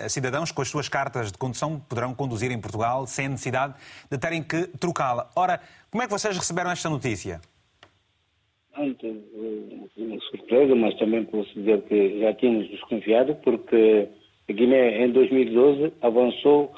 cidadãos 0.08 0.52
com 0.52 0.60
as 0.60 0.68
suas 0.68 0.88
cartas 0.88 1.32
de 1.32 1.38
condução 1.38 1.80
poderão 1.80 2.14
conduzir 2.14 2.52
em 2.52 2.60
Portugal 2.60 3.06
sem 3.06 3.28
necessidade 3.28 3.74
de 4.10 4.18
terem 4.18 4.42
que 4.42 4.68
trocá-la. 4.78 5.30
Ora, 5.34 5.58
como 5.90 6.02
é 6.02 6.06
que 6.06 6.12
vocês 6.12 6.36
receberam 6.36 6.70
esta 6.70 6.90
notícia? 6.90 7.40
Muito 8.76 9.06
uma 9.96 10.20
surpresa, 10.20 10.74
mas 10.74 10.96
também 10.98 11.24
posso 11.24 11.52
dizer 11.54 11.82
que 11.82 12.18
já 12.20 12.32
tínhamos 12.34 12.68
desconfiado, 12.70 13.36
porque 13.36 14.08
a 14.48 14.52
Guiné, 14.52 15.04
em 15.04 15.10
2012, 15.12 15.92
avançou 16.02 16.72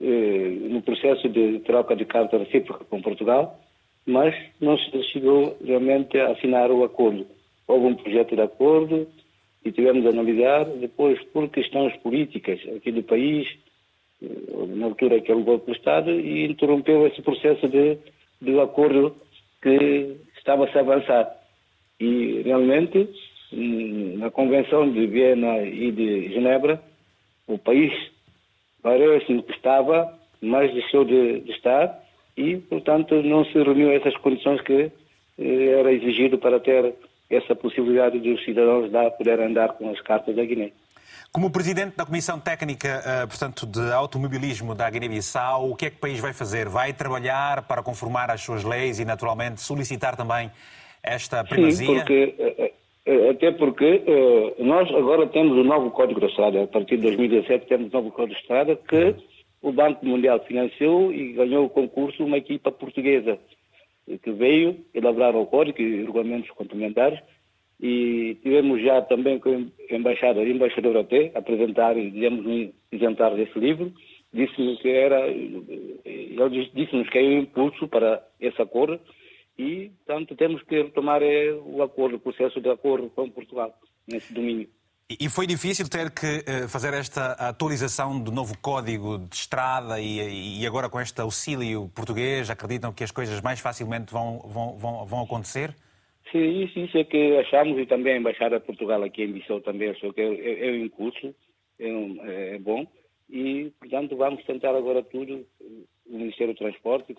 eh, 0.00 0.56
no 0.70 0.80
processo 0.80 1.28
de 1.28 1.58
troca 1.60 1.94
de 1.94 2.06
carta 2.06 2.38
recíproca 2.38 2.86
com 2.86 3.02
Portugal, 3.02 3.60
mas 4.06 4.34
não 4.60 4.78
se 4.78 5.02
chegou 5.12 5.58
realmente 5.62 6.18
a 6.18 6.30
assinar 6.30 6.70
o 6.70 6.84
acordo. 6.84 7.26
Houve 7.68 7.86
um 7.86 7.94
projeto 7.94 8.34
de 8.34 8.40
acordo 8.40 9.06
e 9.62 9.70
tivemos 9.70 10.06
a 10.06 10.08
analisar, 10.08 10.64
depois, 10.64 11.22
por 11.34 11.50
questões 11.50 11.94
políticas 11.98 12.58
aqui 12.74 12.90
do 12.90 13.02
país, 13.02 13.46
eh, 14.22 14.26
na 14.74 14.86
altura 14.86 15.20
que 15.20 15.30
o 15.30 15.44
golpe 15.44 15.66
do 15.66 15.76
Estado, 15.76 16.10
e 16.10 16.46
interrompeu 16.46 17.06
esse 17.06 17.20
processo 17.20 17.68
de, 17.68 17.98
de 18.40 18.58
acordo 18.58 19.14
que 19.62 20.16
estava-se 20.40 20.76
a 20.76 20.80
avançar. 20.80 21.30
E 22.00 22.42
realmente, 22.42 23.08
na 24.18 24.30
Convenção 24.30 24.90
de 24.90 25.06
Viena 25.06 25.62
e 25.62 25.92
de 25.92 26.32
Genebra, 26.32 26.82
o 27.46 27.58
país 27.58 27.92
parece 28.82 29.26
que 29.26 29.52
estava, 29.52 30.18
mas 30.40 30.72
deixou 30.72 31.04
de, 31.04 31.40
de, 31.40 31.52
estar 31.52 32.02
e, 32.36 32.56
portanto, 32.56 33.22
não 33.22 33.44
se 33.44 33.52
reuniu 33.52 33.92
essas 33.92 34.16
condições 34.18 34.60
que 34.62 34.90
eh, 35.38 35.66
era 35.78 35.92
exigido 35.92 36.38
para 36.38 36.58
ter 36.58 36.94
essa 37.28 37.54
possibilidade 37.54 38.18
de 38.18 38.32
os 38.32 38.44
cidadãos 38.44 38.90
lá 38.90 39.10
poderem 39.10 39.46
andar 39.46 39.74
com 39.74 39.90
as 39.90 40.00
cartas 40.00 40.34
da 40.34 40.44
Guiné. 40.44 40.72
Como 41.32 41.48
presidente 41.48 41.96
da 41.96 42.04
Comissão 42.04 42.40
Técnica, 42.40 42.88
eh, 43.06 43.24
portanto, 43.24 43.64
de 43.64 43.92
Automobilismo 43.92 44.74
da 44.74 44.90
Guiné-Bissau, 44.90 45.70
o 45.70 45.76
que 45.76 45.86
é 45.86 45.90
que 45.90 45.96
o 45.96 46.00
país 46.00 46.18
vai 46.18 46.32
fazer? 46.32 46.68
Vai 46.68 46.92
trabalhar 46.92 47.68
para 47.68 47.84
conformar 47.84 48.32
as 48.32 48.40
suas 48.40 48.64
leis 48.64 48.98
e, 48.98 49.04
naturalmente, 49.04 49.60
solicitar 49.60 50.16
também 50.16 50.50
esta 51.00 51.44
primazia? 51.44 51.86
Sim, 51.86 51.94
porque, 51.94 52.34
eh, 52.36 52.72
eh, 53.06 53.30
até 53.30 53.52
porque 53.52 54.02
nós 54.58 54.92
agora 54.92 55.24
temos 55.28 55.56
o 55.56 55.62
novo 55.62 55.92
Código 55.92 56.18
da 56.18 56.26
Estrada. 56.26 56.64
A 56.64 56.66
partir 56.66 56.96
de 56.96 57.02
2017 57.02 57.64
temos 57.66 57.92
o 57.92 57.96
novo 57.96 58.10
Código 58.10 58.34
da 58.34 58.40
Estrada 58.40 58.74
que 58.74 59.14
o 59.62 59.70
Banco 59.70 60.04
Mundial 60.04 60.40
financiou 60.40 61.12
e 61.12 61.32
ganhou 61.34 61.64
o 61.64 61.70
concurso 61.70 62.24
uma 62.24 62.38
equipa 62.38 62.72
portuguesa 62.72 63.38
que 64.18 64.32
veio 64.32 64.84
elaborar 64.92 65.36
o 65.36 65.46
código 65.46 65.80
e 65.80 66.04
regulamentos 66.04 66.50
complementares 66.50 67.20
e 67.82 68.36
tivemos 68.42 68.82
já 68.82 69.00
também 69.02 69.38
com 69.38 69.70
a 69.90 69.94
embaixada, 69.94 70.42
embaixador 70.42 70.98
até, 70.98 71.32
apresentar 71.34 71.96
e 71.96 72.10
demos 72.10 72.44
um 72.44 72.70
exemplar 72.92 73.34
desse 73.34 73.58
livro. 73.58 73.92
Disse-nos 74.32 74.80
que 74.80 74.88
era, 74.88 75.26
ele 75.28 76.70
disse-nos 76.74 77.08
que 77.08 77.18
é 77.18 77.22
um 77.22 77.38
impulso 77.40 77.88
para 77.88 78.22
esse 78.38 78.60
acordo 78.60 79.00
e, 79.58 79.90
portanto, 80.04 80.36
temos 80.36 80.62
que 80.62 80.82
retomar 80.82 81.22
é, 81.22 81.52
o 81.52 81.82
acordo, 81.82 82.16
o 82.16 82.20
processo 82.20 82.60
de 82.60 82.68
acordo 82.68 83.10
com 83.10 83.30
Portugal 83.30 83.74
nesse 84.06 84.32
domínio. 84.32 84.68
E 85.18 85.28
foi 85.28 85.44
difícil 85.44 85.88
ter 85.88 86.12
que 86.12 86.44
eh, 86.46 86.68
fazer 86.68 86.94
esta 86.94 87.32
atualização 87.32 88.20
do 88.20 88.30
novo 88.30 88.56
código 88.58 89.18
de 89.18 89.34
estrada 89.34 90.00
e, 90.00 90.64
agora 90.64 90.88
com 90.88 91.00
este 91.00 91.20
auxílio 91.20 91.90
português, 91.92 92.48
acreditam 92.48 92.92
que 92.92 93.02
as 93.02 93.10
coisas 93.10 93.40
mais 93.40 93.58
facilmente 93.58 94.12
vão, 94.12 94.38
vão, 94.46 95.04
vão 95.04 95.22
acontecer? 95.24 95.74
Sim, 96.30 96.62
isso, 96.62 96.78
isso 96.78 96.96
é 96.98 97.04
que 97.04 97.36
achamos 97.38 97.78
e 97.78 97.86
também 97.86 98.14
a 98.14 98.16
Embaixada 98.16 98.60
de 98.60 98.66
Portugal 98.66 99.02
aqui 99.02 99.24
em 99.24 99.32
Bissau 99.32 99.60
também 99.60 99.90
achou 99.90 100.12
que 100.12 100.20
é, 100.20 100.24
é, 100.24 100.68
é 100.68 100.72
um 100.72 100.84
impulso, 100.84 101.34
é, 101.78 101.92
um, 101.92 102.24
é, 102.24 102.58
bom 102.58 102.86
e, 103.28 103.72
portanto, 103.80 104.16
vamos 104.16 104.44
tentar 104.44 104.74
agora 104.74 105.02
tudo, 105.02 105.46
o 105.60 106.18
Ministério 106.18 106.54
do 106.54 106.58
Transporte, 106.58 107.14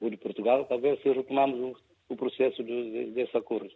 o 0.00 0.10
de 0.10 0.16
Portugal, 0.16 0.66
ver 0.76 0.98
se 0.98 1.08
retomamos 1.10 1.58
o, 1.60 2.12
o 2.12 2.16
processo 2.16 2.62
de, 2.62 3.10
desse 3.10 3.36
acordo. 3.36 3.70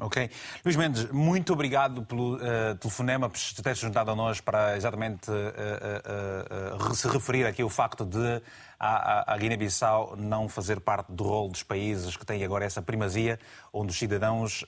Ok. 0.00 0.30
Luís 0.64 0.76
Mendes, 0.76 1.10
muito 1.10 1.52
obrigado 1.52 2.04
pelo 2.04 2.36
uh, 2.36 2.76
telefonema, 2.80 3.28
por 3.28 3.36
ter 3.36 3.74
se 3.74 3.82
juntado 3.82 4.12
a 4.12 4.14
nós 4.14 4.40
para 4.40 4.76
exatamente 4.76 5.28
uh, 5.28 6.78
uh, 6.78 6.94
se 6.94 7.08
referir 7.08 7.44
aqui 7.44 7.62
ao 7.62 7.68
facto 7.68 8.04
de 8.04 8.40
a, 8.78 9.34
a 9.34 9.36
Guiné-Bissau 9.36 10.14
não 10.16 10.48
fazer 10.48 10.78
parte 10.78 11.10
do 11.10 11.24
rol 11.24 11.48
dos 11.48 11.64
países 11.64 12.16
que 12.16 12.24
têm 12.24 12.44
agora 12.44 12.64
essa 12.64 12.80
primazia, 12.80 13.40
onde 13.72 13.90
os 13.90 13.98
cidadãos 13.98 14.64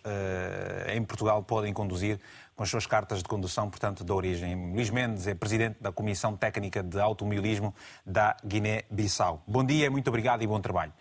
em 0.93 1.05
Portugal 1.05 1.45
podem 1.45 1.73
conduzir 1.73 2.19
com 2.57 2.65
as 2.65 2.69
suas 2.69 2.87
cartas 2.87 3.23
de 3.23 3.25
condução, 3.25 3.71
portanto, 3.71 4.03
da 4.03 4.13
origem. 4.13 4.73
Luís 4.73 4.91
Mendes 4.91 5.29
é 5.29 5.35
presidente 5.35 5.77
da 5.81 5.93
Comissão 5.93 6.37
Técnica 6.37 6.83
de 6.83 7.01
Automobilismo 7.01 7.73
da 8.05 8.37
Guiné-Bissau. 8.45 9.45
Bom 9.47 9.65
dia, 9.65 9.89
muito 9.91 10.09
obrigado 10.09 10.43
e 10.43 10.47
bom 10.47 10.61
trabalho. 10.61 10.93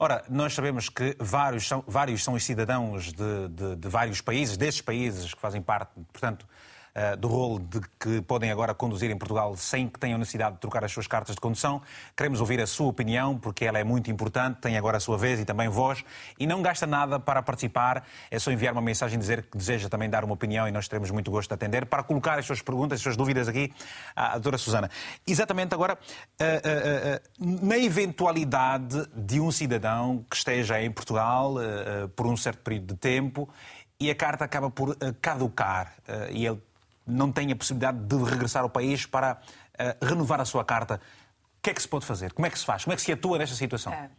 Ora, 0.00 0.22
nós 0.30 0.54
sabemos 0.54 0.88
que 0.88 1.16
vários 1.18 1.66
são, 1.66 1.82
vários 1.84 2.22
são 2.22 2.34
os 2.34 2.44
cidadãos 2.44 3.12
de, 3.12 3.48
de, 3.48 3.74
de 3.74 3.88
vários 3.88 4.20
países, 4.20 4.56
desses 4.56 4.80
países 4.80 5.34
que 5.34 5.40
fazem 5.40 5.60
parte, 5.60 5.90
portanto, 6.12 6.46
do 7.18 7.28
rolo 7.28 7.58
de 7.58 7.80
que 7.98 8.20
podem 8.22 8.50
agora 8.50 8.74
conduzir 8.74 9.10
em 9.10 9.16
Portugal 9.16 9.56
sem 9.56 9.88
que 9.88 9.98
tenham 9.98 10.18
necessidade 10.18 10.56
de 10.56 10.60
trocar 10.60 10.84
as 10.84 10.92
suas 10.92 11.06
cartas 11.06 11.34
de 11.34 11.40
condução. 11.40 11.80
Queremos 12.16 12.40
ouvir 12.40 12.60
a 12.60 12.66
sua 12.66 12.88
opinião, 12.88 13.38
porque 13.38 13.64
ela 13.64 13.78
é 13.78 13.84
muito 13.84 14.10
importante, 14.10 14.60
tem 14.60 14.76
agora 14.76 14.96
a 14.96 15.00
sua 15.00 15.16
vez 15.16 15.40
e 15.40 15.44
também 15.44 15.68
voz, 15.68 16.04
e 16.38 16.46
não 16.46 16.62
gasta 16.62 16.86
nada 16.86 17.18
para 17.18 17.42
participar, 17.42 18.04
é 18.30 18.38
só 18.38 18.50
enviar 18.50 18.72
uma 18.72 18.82
mensagem 18.82 19.16
e 19.16 19.20
dizer 19.20 19.42
que 19.42 19.56
deseja 19.56 19.88
também 19.88 20.08
dar 20.08 20.24
uma 20.24 20.34
opinião 20.34 20.68
e 20.68 20.72
nós 20.72 20.88
teremos 20.88 21.10
muito 21.10 21.30
gosto 21.30 21.48
de 21.48 21.54
atender, 21.54 21.86
para 21.86 22.02
colocar 22.02 22.38
as 22.38 22.46
suas 22.46 22.62
perguntas, 22.62 22.98
as 22.98 23.02
suas 23.02 23.16
dúvidas 23.16 23.48
aqui 23.48 23.72
à 24.14 24.32
doutora 24.32 24.58
Susana. 24.58 24.90
Exatamente 25.26 25.74
agora, 25.74 25.98
eh, 26.38 26.60
eh, 26.64 27.22
na 27.38 27.78
eventualidade 27.78 29.06
de 29.14 29.40
um 29.40 29.50
cidadão 29.50 30.24
que 30.28 30.36
esteja 30.36 30.80
em 30.80 30.90
Portugal 30.90 31.54
por 32.14 32.26
um 32.26 32.36
certo 32.36 32.60
período 32.62 32.94
de 32.94 33.00
tempo 33.00 33.48
e 34.00 34.10
a 34.10 34.14
carta 34.14 34.44
acaba 34.44 34.70
por 34.70 34.96
caducar 35.20 35.94
e 36.30 36.46
ele 36.46 36.60
não 37.08 37.32
tem 37.32 37.50
a 37.52 37.56
possibilidade 37.56 37.98
de 37.98 38.16
regressar 38.16 38.62
ao 38.62 38.70
país 38.70 39.06
para 39.06 39.34
uh, 39.34 40.04
renovar 40.04 40.40
a 40.40 40.44
sua 40.44 40.64
carta. 40.64 41.00
O 41.58 41.62
que 41.62 41.70
é 41.70 41.74
que 41.74 41.82
se 41.82 41.88
pode 41.88 42.06
fazer? 42.06 42.32
Como 42.32 42.46
é 42.46 42.50
que 42.50 42.58
se 42.58 42.64
faz? 42.64 42.84
Como 42.84 42.92
é 42.92 42.96
que 42.96 43.02
se 43.02 43.12
atua 43.12 43.38
nesta 43.38 43.56
situação? 43.56 43.92
É, 43.92 44.10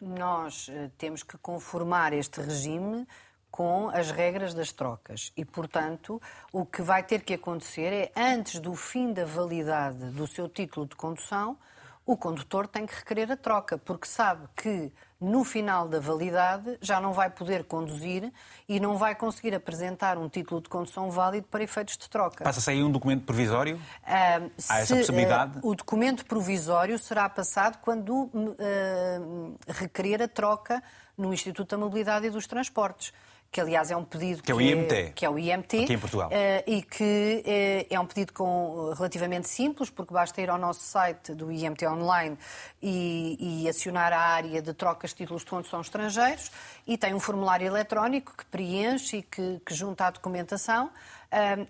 nós 0.00 0.68
uh, 0.68 0.90
temos 0.96 1.22
que 1.22 1.36
conformar 1.38 2.12
este 2.12 2.40
regime 2.40 3.06
com 3.50 3.88
as 3.88 4.10
regras 4.10 4.54
das 4.54 4.72
trocas. 4.72 5.32
E, 5.36 5.44
portanto, 5.44 6.22
o 6.52 6.64
que 6.64 6.82
vai 6.82 7.02
ter 7.02 7.22
que 7.22 7.34
acontecer 7.34 7.92
é, 7.92 8.12
antes 8.16 8.60
do 8.60 8.74
fim 8.74 9.12
da 9.12 9.24
validade 9.24 10.10
do 10.10 10.26
seu 10.26 10.48
título 10.48 10.86
de 10.86 10.94
condução, 10.94 11.58
o 12.06 12.16
condutor 12.16 12.66
tem 12.66 12.86
que 12.86 12.94
requerer 12.94 13.30
a 13.30 13.36
troca, 13.36 13.76
porque 13.76 14.06
sabe 14.06 14.48
que 14.56 14.92
no 15.20 15.44
final 15.44 15.86
da 15.86 16.00
validade 16.00 16.78
já 16.80 17.00
não 17.00 17.12
vai 17.12 17.28
poder 17.28 17.64
conduzir 17.64 18.32
e 18.68 18.80
não 18.80 18.96
vai 18.96 19.14
conseguir 19.14 19.54
apresentar 19.54 20.16
um 20.16 20.28
título 20.28 20.62
de 20.62 20.68
condução 20.68 21.10
válido 21.10 21.46
para 21.48 21.62
efeitos 21.62 21.98
de 21.98 22.08
troca. 22.08 22.42
Passa-se 22.42 22.70
aí 22.70 22.82
um 22.82 22.90
documento 22.90 23.24
provisório? 23.24 23.76
Uh, 23.76 24.50
Há 24.68 24.80
essa 24.80 24.96
possibilidade? 24.96 25.58
Uh, 25.58 25.68
o 25.68 25.74
documento 25.74 26.24
provisório 26.24 26.98
será 26.98 27.28
passado 27.28 27.78
quando 27.82 28.14
uh, 28.14 29.58
requerer 29.68 30.22
a 30.22 30.28
troca 30.28 30.82
no 31.18 31.34
Instituto 31.34 31.70
da 31.70 31.78
Mobilidade 31.78 32.26
e 32.26 32.30
dos 32.30 32.46
Transportes 32.46 33.12
que 33.52 33.60
aliás 33.60 33.90
é 33.90 33.96
um 33.96 34.04
pedido 34.04 34.42
que 34.42 34.52
é 34.52 34.54
o 34.54 34.60
IMT, 34.60 35.12
que 35.14 35.26
é 35.26 35.30
o 35.30 35.36
IMT 35.36 35.82
aqui 35.82 35.92
em 35.94 35.98
Portugal. 35.98 36.28
Uh, 36.28 36.70
e 36.70 36.82
que 36.82 37.42
uh, 37.44 37.94
é 37.94 37.98
um 37.98 38.06
pedido 38.06 38.32
com, 38.32 38.92
relativamente 38.96 39.48
simples, 39.48 39.90
porque 39.90 40.14
basta 40.14 40.40
ir 40.40 40.48
ao 40.48 40.58
nosso 40.58 40.80
site 40.80 41.34
do 41.34 41.50
IMT 41.50 41.84
online 41.86 42.38
e, 42.80 43.64
e 43.64 43.68
acionar 43.68 44.12
a 44.12 44.20
área 44.20 44.62
de 44.62 44.72
trocas 44.72 45.10
de 45.10 45.16
títulos 45.16 45.42
de 45.42 45.50
condução 45.50 45.80
estrangeiros 45.80 46.50
e 46.86 46.96
tem 46.96 47.12
um 47.12 47.20
formulário 47.20 47.66
eletrónico 47.66 48.36
que 48.36 48.44
preenche 48.46 49.18
e 49.18 49.22
que, 49.22 49.60
que 49.66 49.74
junta 49.74 50.06
a 50.06 50.10
documentação. 50.10 50.90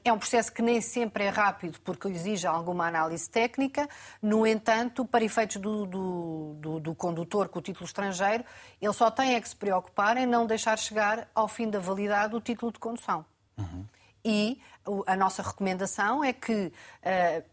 É 0.03 0.13
um 0.13 0.19
processo 0.19 0.51
que 0.53 0.63
nem 0.63 0.81
sempre 0.81 1.25
é 1.25 1.29
rápido 1.29 1.79
porque 1.85 2.09
exige 2.09 2.47
alguma 2.47 2.87
análise 2.87 3.29
técnica. 3.29 3.89
No 4.23 4.47
entanto, 4.47 5.05
para 5.05 5.23
efeitos 5.23 5.57
do, 5.57 5.85
do, 5.85 6.55
do, 6.59 6.81
do 6.81 6.95
condutor 6.95 7.49
com 7.49 7.59
o 7.59 7.63
título 7.63 7.85
estrangeiro, 7.85 8.43
ele 8.81 8.93
só 8.93 9.11
tem 9.11 9.35
é 9.35 9.41
que 9.41 9.49
se 9.49 9.57
preocupar 9.57 10.17
em 10.17 10.25
não 10.25 10.47
deixar 10.47 10.79
chegar 10.79 11.29
ao 11.35 11.47
fim 11.47 11.69
da 11.69 11.79
validade 11.79 12.35
o 12.35 12.41
título 12.41 12.73
de 12.73 12.79
condução. 12.79 13.25
Uhum. 13.59 13.85
E 14.25 14.61
a 15.07 15.15
nossa 15.15 15.43
recomendação 15.43 16.25
é 16.25 16.33
que, 16.33 16.73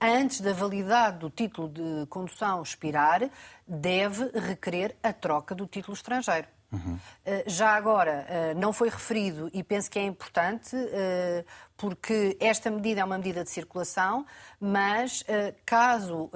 antes 0.01 0.41
da 0.41 0.53
validade 0.53 1.19
do 1.19 1.29
título 1.29 1.69
de 1.69 2.05
condução 2.07 2.61
expirar, 2.61 3.29
deve 3.67 4.29
requerer 4.37 4.95
a 5.03 5.11
troca 5.13 5.53
do 5.53 5.67
título 5.67 5.93
estrangeiro. 5.93 6.47
Uhum. 6.69 6.99
Já 7.45 7.69
agora, 7.69 8.53
não 8.57 8.73
foi 8.73 8.89
referido 8.89 9.49
e 9.53 9.63
penso 9.63 9.89
que 9.89 9.97
é 9.97 10.03
importante, 10.03 10.75
porque 11.77 12.35
esta 12.39 12.69
medida 12.71 13.01
é 13.01 13.03
uma 13.03 13.17
medida 13.17 13.43
de 13.43 13.49
circulação, 13.51 14.25
mas 14.59 15.23
caso 15.65 16.29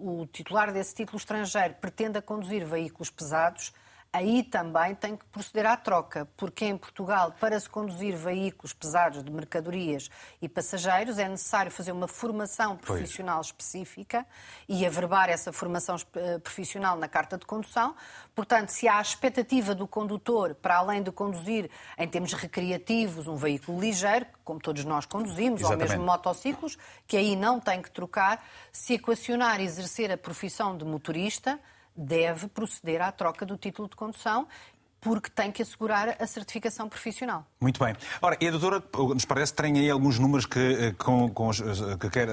o 0.00 0.26
titular 0.26 0.72
desse 0.72 0.94
título 0.94 1.16
estrangeiro 1.16 1.74
pretenda 1.80 2.20
conduzir 2.20 2.66
veículos 2.66 3.08
pesados, 3.08 3.72
aí 4.12 4.42
também 4.42 4.94
tem 4.94 5.16
que 5.16 5.24
proceder 5.26 5.66
à 5.66 5.76
troca, 5.76 6.26
porque 6.36 6.64
em 6.64 6.76
Portugal, 6.76 7.34
para 7.38 7.58
se 7.60 7.68
conduzir 7.68 8.16
veículos 8.16 8.72
pesados 8.72 9.22
de 9.22 9.30
mercadorias 9.30 10.10
e 10.40 10.48
passageiros, 10.48 11.18
é 11.18 11.28
necessário 11.28 11.70
fazer 11.70 11.92
uma 11.92 12.08
formação 12.08 12.76
profissional 12.76 13.36
pois. 13.36 13.48
específica 13.48 14.26
e 14.68 14.86
averbar 14.86 15.28
essa 15.28 15.52
formação 15.52 15.96
eh, 16.14 16.38
profissional 16.38 16.96
na 16.96 17.06
carta 17.06 17.36
de 17.36 17.44
condução. 17.44 17.94
Portanto, 18.34 18.70
se 18.70 18.88
há 18.88 18.98
a 18.98 19.02
expectativa 19.02 19.74
do 19.74 19.86
condutor, 19.86 20.54
para 20.54 20.78
além 20.78 21.02
de 21.02 21.12
conduzir 21.12 21.70
em 21.98 22.08
termos 22.08 22.32
recreativos 22.32 23.26
um 23.26 23.36
veículo 23.36 23.78
ligeiro, 23.78 24.26
como 24.42 24.58
todos 24.58 24.84
nós 24.84 25.04
conduzimos, 25.04 25.60
Exatamente. 25.60 25.90
ou 25.90 25.96
mesmo 25.96 26.06
motociclos, 26.06 26.78
que 27.06 27.16
aí 27.16 27.36
não 27.36 27.60
tem 27.60 27.82
que 27.82 27.90
trocar, 27.90 28.42
se 28.72 28.94
equacionar 28.94 29.60
e 29.60 29.64
exercer 29.64 30.10
a 30.10 30.16
profissão 30.16 30.76
de 30.76 30.84
motorista, 30.84 31.60
deve 31.98 32.48
proceder 32.48 33.02
à 33.02 33.10
troca 33.10 33.44
do 33.44 33.56
título 33.56 33.88
de 33.88 33.96
condução 33.96 34.46
porque 35.00 35.30
tem 35.30 35.50
que 35.52 35.62
assegurar 35.62 36.16
a 36.18 36.26
certificação 36.26 36.88
profissional. 36.88 37.46
Muito 37.60 37.82
bem. 37.82 37.94
Ora, 38.20 38.36
e 38.40 38.48
a 38.48 38.50
doutora, 38.50 38.82
nos 39.14 39.24
parece, 39.24 39.54
tem 39.54 39.78
aí 39.78 39.90
alguns 39.90 40.18
números 40.18 40.44
que, 40.44 40.58
eh, 40.58 40.92
com, 40.98 41.28
com 41.28 41.48
os, 41.48 41.60
eh, 41.60 41.96
que 42.00 42.10
quer 42.10 42.28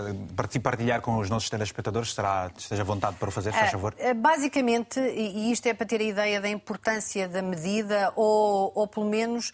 partilhar 0.61 1.01
com 1.01 1.17
os 1.17 1.29
nossos 1.29 1.49
telespectadores. 1.49 2.13
Será, 2.13 2.51
esteja 2.57 2.81
à 2.81 2.85
vontade 2.85 3.17
para 3.17 3.29
o 3.29 3.31
fazer, 3.31 3.51
faz 3.51 3.71
favor. 3.71 3.93
Uh, 3.99 4.15
basicamente, 4.15 4.99
e 4.99 5.51
isto 5.51 5.67
é 5.67 5.73
para 5.73 5.85
ter 5.85 6.01
a 6.01 6.03
ideia 6.03 6.41
da 6.41 6.49
importância 6.49 7.27
da 7.27 7.41
medida, 7.41 8.11
ou, 8.15 8.71
ou 8.73 8.87
pelo 8.87 9.09
menos 9.09 9.51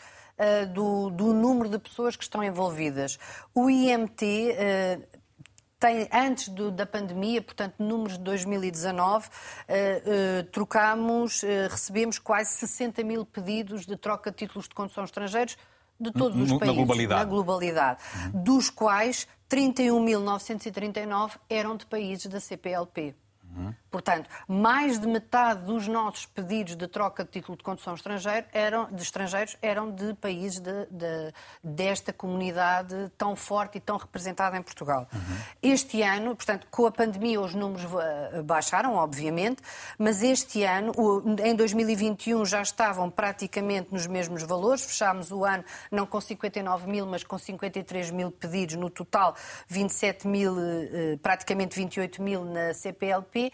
do, 0.73 1.11
do, 1.11 1.33
número 1.33 1.69
de 1.69 1.77
pessoas 1.77 2.15
que 2.15 2.23
estão 2.23 2.43
envolvidas. 2.43 3.19
O 3.53 3.69
IMT 3.69 4.55
tem, 5.81 6.07
antes 6.13 6.47
do, 6.49 6.69
da 6.69 6.85
pandemia, 6.85 7.41
portanto, 7.41 7.73
números 7.79 8.15
de 8.15 8.23
2019, 8.23 9.27
uh, 9.27 9.31
uh, 9.31 10.43
trocámos, 10.51 11.41
uh, 11.41 11.47
recebemos 11.69 12.19
quase 12.19 12.51
60 12.51 13.03
mil 13.03 13.25
pedidos 13.25 13.87
de 13.87 13.97
troca 13.97 14.29
de 14.29 14.37
títulos 14.37 14.69
de 14.69 14.75
condução 14.75 15.03
estrangeiros 15.03 15.57
de 15.99 16.11
todos 16.11 16.39
os 16.39 16.49
países. 16.59 16.67
Na 16.67 16.73
globalidade. 16.73 17.19
Na 17.19 17.25
globalidade 17.25 18.03
uhum. 18.15 18.43
Dos 18.43 18.69
quais 18.69 19.27
31.939 19.49 21.31
eram 21.49 21.75
de 21.75 21.85
países 21.87 22.27
da 22.27 22.39
CPLP. 22.39 23.15
Uhum. 23.43 23.73
Portanto, 23.91 24.29
mais 24.47 24.97
de 24.97 25.05
metade 25.05 25.65
dos 25.65 25.85
nossos 25.85 26.25
pedidos 26.25 26.77
de 26.77 26.87
troca 26.87 27.25
de 27.25 27.29
título 27.29 27.57
de 27.57 27.63
condução 27.63 27.93
estrangeiro 27.93 28.47
eram, 28.53 28.89
de 28.89 29.03
estrangeiros 29.03 29.57
eram 29.61 29.91
de 29.91 30.13
países 30.13 30.61
de, 30.61 30.85
de, 30.85 31.33
desta 31.61 32.13
comunidade 32.13 33.11
tão 33.17 33.35
forte 33.35 33.77
e 33.77 33.81
tão 33.81 33.97
representada 33.97 34.55
em 34.57 34.61
Portugal. 34.61 35.09
Uhum. 35.13 35.37
Este 35.61 36.01
ano, 36.01 36.33
portanto, 36.33 36.67
com 36.71 36.85
a 36.85 36.91
pandemia 36.91 37.41
os 37.41 37.53
números 37.53 37.83
eh, 37.83 38.41
baixaram, 38.41 38.95
obviamente, 38.95 39.61
mas 39.97 40.23
este 40.23 40.63
ano, 40.63 40.93
em 41.43 41.53
2021, 41.53 42.45
já 42.45 42.61
estavam 42.61 43.09
praticamente 43.09 43.89
nos 43.91 44.07
mesmos 44.07 44.43
valores. 44.43 44.85
Fechámos 44.85 45.31
o 45.31 45.43
ano 45.43 45.65
não 45.91 46.05
com 46.05 46.21
59 46.21 46.89
mil, 46.89 47.05
mas 47.05 47.25
com 47.25 47.37
53 47.37 48.09
mil 48.11 48.31
pedidos 48.31 48.75
no 48.75 48.89
total, 48.89 49.35
27 49.67 50.27
mil, 50.29 50.55
eh, 50.57 51.19
praticamente 51.21 51.75
28 51.75 52.21
mil 52.21 52.45
na 52.45 52.73
CPLP. 52.73 53.51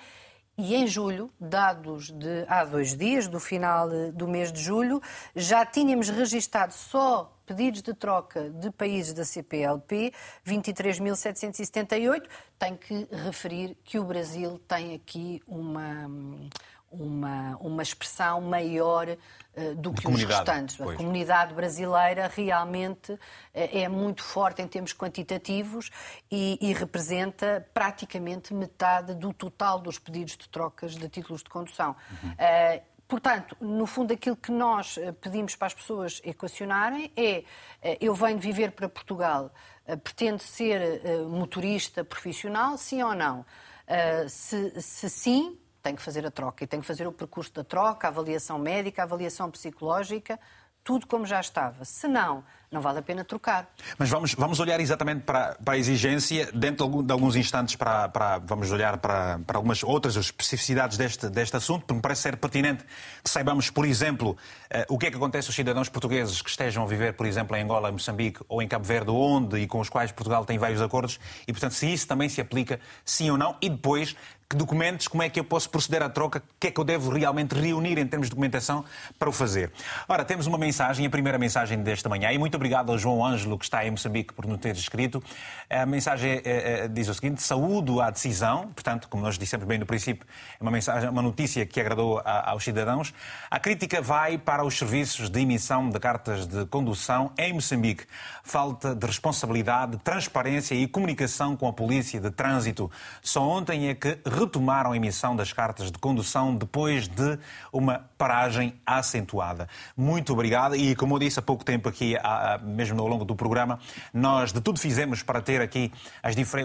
E 0.60 0.74
em 0.74 0.88
julho, 0.88 1.32
dados 1.40 2.10
de 2.10 2.44
há 2.48 2.66
dois 2.66 2.98
dias, 2.98 3.28
do 3.28 3.40
final 3.40 3.88
do 4.12 4.28
mês 4.28 4.52
de 4.52 4.60
julho, 4.60 5.00
já 5.36 5.64
tínhamos 5.64 6.10
registado 6.10 6.74
só 6.74 7.32
pedidos 7.46 7.84
de 7.84 7.94
troca 7.94 8.50
de 8.50 8.72
países 8.72 9.14
da 9.14 9.24
CPLP, 9.24 10.12
23.778. 10.44 12.24
Tenho 12.58 12.76
que 12.76 13.08
referir 13.12 13.78
que 13.84 14.00
o 14.00 14.04
Brasil 14.04 14.60
tem 14.68 14.96
aqui 14.96 15.44
uma, 15.46 16.10
uma, 16.92 17.58
uma 17.58 17.84
expressão 17.84 18.42
maior 18.42 19.08
uh, 19.10 19.76
do 19.76 19.94
que 19.94 20.08
os 20.08 20.24
restantes. 20.24 20.78
Pois. 20.78 20.92
A 20.92 20.96
comunidade 20.96 21.54
brasileira 21.54 22.32
realmente 22.34 23.12
uh, 23.12 23.20
é 23.54 23.88
muito 23.88 24.24
forte 24.24 24.62
em 24.62 24.68
termos 24.68 24.94
quantitativos 24.94 25.90
e, 26.32 26.58
e, 26.62 26.74
representa 26.74 27.68
praticamente 27.74 28.54
metade 28.54 29.14
do 29.14 29.34
total 29.34 29.80
dos 29.80 30.00
pedidos 30.00 30.38
de 30.38 30.48
trocas 30.50 30.96
de 30.96 31.10
títulos 31.10 31.44
de 31.44 31.50
condução. 31.50 31.96
Uhum. 32.24 32.32
Uh, 32.32 32.98
Portanto, 33.08 33.56
no 33.62 33.86
fundo, 33.88 34.12
aquilo 34.12 34.36
que 34.36 34.52
nós 34.52 35.00
pedimos 35.22 35.56
para 35.56 35.68
as 35.68 35.74
pessoas 35.74 36.22
equacionarem 36.26 37.10
é: 37.16 37.46
eu 38.02 38.14
venho 38.14 38.38
viver 38.38 38.74
para 38.74 38.90
Portugal, 38.90 39.50
pretendo 40.04 40.40
ser 40.40 41.02
motorista 41.30 42.04
profissional, 42.04 42.78
sim 42.78 43.02
ou 43.02 43.16
não? 43.16 43.46
Se, 44.28 44.82
se 44.82 45.10
sim, 45.10 45.58
tem 45.88 45.96
que 45.96 46.02
fazer 46.02 46.26
a 46.26 46.32
troca 46.32 46.66
e 46.66 46.68
tem 46.68 46.82
que 46.82 46.86
fazer 46.86 47.08
o 47.08 47.14
percurso 47.14 47.54
da 47.54 47.64
troca, 47.64 48.08
a 48.08 48.10
avaliação 48.10 48.60
médica, 48.60 49.02
a 49.02 49.06
avaliação 49.06 49.50
psicológica, 49.50 50.38
tudo 50.84 51.08
como 51.08 51.26
já 51.26 51.40
estava. 51.40 51.86
Se 51.86 52.10
não, 52.10 52.44
não 52.72 52.82
vale 52.82 53.00
a 53.00 53.02
pena 53.02 53.24
trocar. 53.24 53.70
Mas 53.98 54.10
vamos, 54.10 54.34
vamos 54.34 54.60
olhar 54.60 54.80
exatamente 54.80 55.22
para, 55.22 55.56
para 55.64 55.76
a 55.76 55.78
exigência, 55.78 56.50
dentro 56.54 57.02
de 57.02 57.12
alguns 57.12 57.36
instantes, 57.36 57.76
para, 57.76 58.10
para 58.10 58.40
vamos 58.40 58.72
olhar 58.72 58.98
para, 58.98 59.40
para 59.40 59.58
algumas 59.58 59.84
outras 59.84 60.16
especificidades 60.18 60.98
deste, 60.98 61.30
deste 61.30 61.56
assunto, 61.56 61.82
porque 61.82 61.94
me 61.94 62.02
parece 62.02 62.24
ser 62.24 62.38
pertinente 62.38 62.84
que 63.24 63.30
saibamos, 63.30 63.70
por 63.70 63.86
exemplo, 63.86 64.32
uh, 64.32 64.94
o 64.94 64.98
que 64.98 65.08
é 65.08 65.12
que 65.12 65.18
acontece 65.18 65.48
aos 65.48 65.56
cidadãos 65.56 65.88
portugueses 65.88 66.42
que 66.42 66.50
estejam 66.50 66.84
a 66.84 66.86
viver, 66.86 67.14
por 67.14 67.26
exemplo, 67.26 67.56
em 67.56 67.64
Angola, 67.64 67.92
Moçambique 67.92 68.42
ou 68.50 68.62
em 68.62 68.68
Cabo 68.68 68.86
Verde, 68.86 69.12
onde 69.12 69.60
e 69.60 69.68
com 69.68 69.80
os 69.80 69.90
quais 69.90 70.12
Portugal 70.12 70.46
tem 70.46 70.58
vários 70.58 70.82
acordos, 70.82 71.20
e, 71.48 71.54
portanto, 71.54 71.74
se 71.74 71.92
isso 71.92 72.08
também 72.08 72.28
se 72.28 72.42
aplica, 72.42 72.80
sim 73.06 73.30
ou 73.30 73.38
não, 73.38 73.56
e 73.62 73.70
depois 73.70 74.16
que 74.50 74.56
documentos, 74.56 75.10
como 75.10 75.22
é 75.24 75.30
que 75.30 75.40
eu 75.40 75.44
posso 75.44 75.70
proceder 75.70 76.02
à 76.02 76.08
troca, 76.08 76.40
o 76.40 76.60
que 76.60 76.68
é 76.68 76.72
que 76.72 76.80
eu 76.80 76.84
devo 76.86 77.12
realmente 77.12 77.54
reunir 77.54 77.98
em 77.98 78.08
termos 78.08 78.28
de 78.28 78.30
documentação 78.30 78.86
para 79.20 79.28
o 79.28 79.32
fazer. 79.32 79.72
Ora, 80.08 80.24
temos 80.24 80.48
uma 80.48 80.58
mensagem, 80.58 81.06
a 81.06 81.10
primeira 81.10 81.38
mensagem 81.38 81.82
desta 81.84 82.08
manhã, 82.08 82.32
e 82.32 82.38
muito 82.38 82.56
obrigado 82.58 82.92
ao 82.92 82.98
João 82.98 83.26
Ângelo, 83.26 83.58
que 83.58 83.64
está 83.64 83.86
em 83.86 83.92
Moçambique, 83.92 84.34
por 84.34 84.46
nos 84.46 84.60
ter 84.60 84.76
escrito. 84.76 85.24
A 85.70 85.86
mensagem 85.86 86.42
é, 86.44 86.84
é, 86.84 86.88
diz 86.88 87.08
o 87.08 87.14
seguinte: 87.14 87.42
saúdo 87.42 88.02
à 88.02 88.10
decisão, 88.10 88.70
portanto, 88.74 89.08
como 89.08 89.24
nós 89.24 89.38
dissemos 89.38 89.66
bem 89.66 89.78
no 89.78 89.86
princípio, 89.86 90.28
é 90.60 90.64
uma, 90.64 90.72
mensagem, 90.72 91.10
uma 91.10 91.22
notícia 91.22 91.66
que 91.66 91.80
agradou 91.80 92.22
aos 92.26 92.64
cidadãos. 92.64 93.14
A 93.50 93.60
crítica 93.60 94.02
vai 94.02 94.38
para 94.38 94.66
os 94.66 94.78
serviços 94.78 95.30
de 95.30 95.40
emissão 95.40 95.90
de 95.90 96.00
cartas 96.00 96.46
de 96.46 96.66
condução 96.66 97.32
em 97.38 97.54
Moçambique. 97.54 98.06
Falta 98.44 98.96
de 98.96 99.06
responsabilidade, 99.06 99.98
transparência 99.98 100.76
e 100.76 100.88
comunicação 100.88 101.56
com 101.56 101.68
a 101.68 101.74
polícia 101.74 102.20
de 102.20 102.32
trânsito. 102.32 102.90
Só 103.22 103.42
ontem 103.42 103.90
é 103.90 103.96
que 103.96 104.18
retomaram 104.26 104.92
a 104.92 104.98
emissão 104.98 105.36
das 105.36 105.54
cartas 105.54 105.92
de 105.92 105.98
condução 106.00 106.56
depois 106.56 107.08
de 107.08 107.38
uma 107.72 108.06
paragem 108.18 108.74
acentuada. 108.86 109.68
Muito 109.96 110.34
obrigado 110.34 110.76
e, 110.76 110.96
como 110.96 111.16
eu 111.16 111.20
disse 111.20 111.40
há 111.40 111.42
pouco 111.42 111.64
tempo 111.64 111.88
aqui, 111.88 112.16
mesmo 112.64 113.00
ao 113.02 113.08
longo 113.08 113.26
do 113.26 113.36
programa, 113.36 113.80
nós 114.14 114.54
de 114.54 114.62
tudo 114.62 114.80
fizemos 114.80 115.24
para 115.24 115.42
ter 115.42 115.62
aqui 115.62 115.92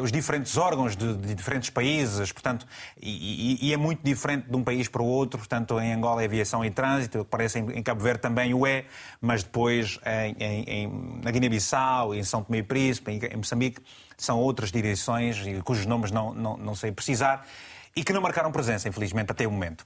os 0.03 0.13
diferentes 0.13 0.57
órgãos 0.57 0.97
de, 0.97 1.17
de 1.17 1.35
diferentes 1.35 1.71
países, 1.71 2.31
portanto, 2.33 2.67
e, 3.01 3.59
e, 3.69 3.73
é 3.73 3.77
muito 3.77 4.03
diferente 4.03 4.49
de 4.49 4.57
um 4.57 4.63
país 4.63 4.89
para 4.89 5.03
o 5.03 5.07
outro, 5.07 5.39
portanto, 5.39 5.79
em 5.81 5.93
Angola 5.93 6.23
é 6.23 6.27
aviação 6.27 6.65
e 6.65 6.71
trânsito, 6.71 7.25
parece 7.25 7.59
em, 7.59 7.79
em 7.79 7.83
Cabo 7.83 8.03
Verde 8.03 8.21
também 8.21 8.55
o 8.55 8.67
é, 8.67 8.85
mas 9.21 9.43
depois 9.43 9.99
em, 10.05 10.37
em, 10.67 11.21
na 11.23 11.31
Guiné-Bissau, 11.31 12.15
em 12.15 12.23
São 12.23 12.43
Tomé 12.43 12.59
e 12.59 12.63
Príncipe, 12.63 13.11
em, 13.11 13.37
Moçambique, 13.37 13.81
são 14.17 14.39
outras 14.39 14.71
direções 14.71 15.39
cujos 15.65 15.87
nomes 15.87 16.11
não, 16.11 16.33
não, 16.33 16.57
não 16.57 16.75
sei 16.75 16.93
precisar 16.93 17.47
e 17.95 18.03
que 18.03 18.13
não 18.13 18.21
marcaram 18.21 18.51
presença, 18.51 18.89
infelizmente, 18.89 19.31
até 19.31 19.47
o 19.47 19.51
momento. 19.51 19.85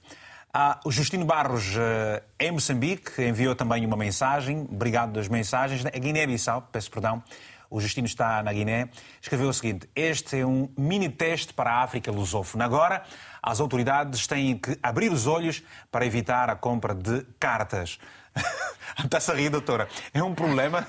Ah, 0.53 0.79
o 0.85 0.91
Justino 0.91 1.25
Barros, 1.25 1.75
uh, 1.75 2.23
em 2.39 2.51
Moçambique, 2.51 3.21
enviou 3.21 3.53
também 3.55 3.85
uma 3.85 3.97
mensagem. 3.97 4.67
Obrigado 4.71 5.11
das 5.11 5.27
mensagens. 5.27 5.85
A 5.85 5.89
Guiné-Bissau, 5.89 6.69
peço 6.71 6.89
perdão, 6.89 7.21
o 7.69 7.79
Justino 7.81 8.07
está 8.07 8.41
na 8.41 8.53
Guiné, 8.53 8.89
escreveu 9.21 9.49
o 9.49 9.53
seguinte: 9.53 9.89
Este 9.95 10.39
é 10.39 10.45
um 10.45 10.69
mini 10.77 11.09
teste 11.09 11.53
para 11.53 11.71
a 11.71 11.83
África 11.83 12.11
lusófona. 12.11 12.65
Agora, 12.65 13.03
as 13.41 13.59
autoridades 13.59 14.25
têm 14.25 14.57
que 14.57 14.77
abrir 14.81 15.11
os 15.11 15.27
olhos 15.27 15.61
para 15.91 16.05
evitar 16.05 16.49
a 16.49 16.55
compra 16.55 16.95
de 16.95 17.23
cartas. 17.39 17.99
Está-se 19.03 19.31
a 19.31 19.35
rir, 19.35 19.49
doutora. 19.49 19.87
É 20.13 20.23
um 20.23 20.33
problema. 20.33 20.87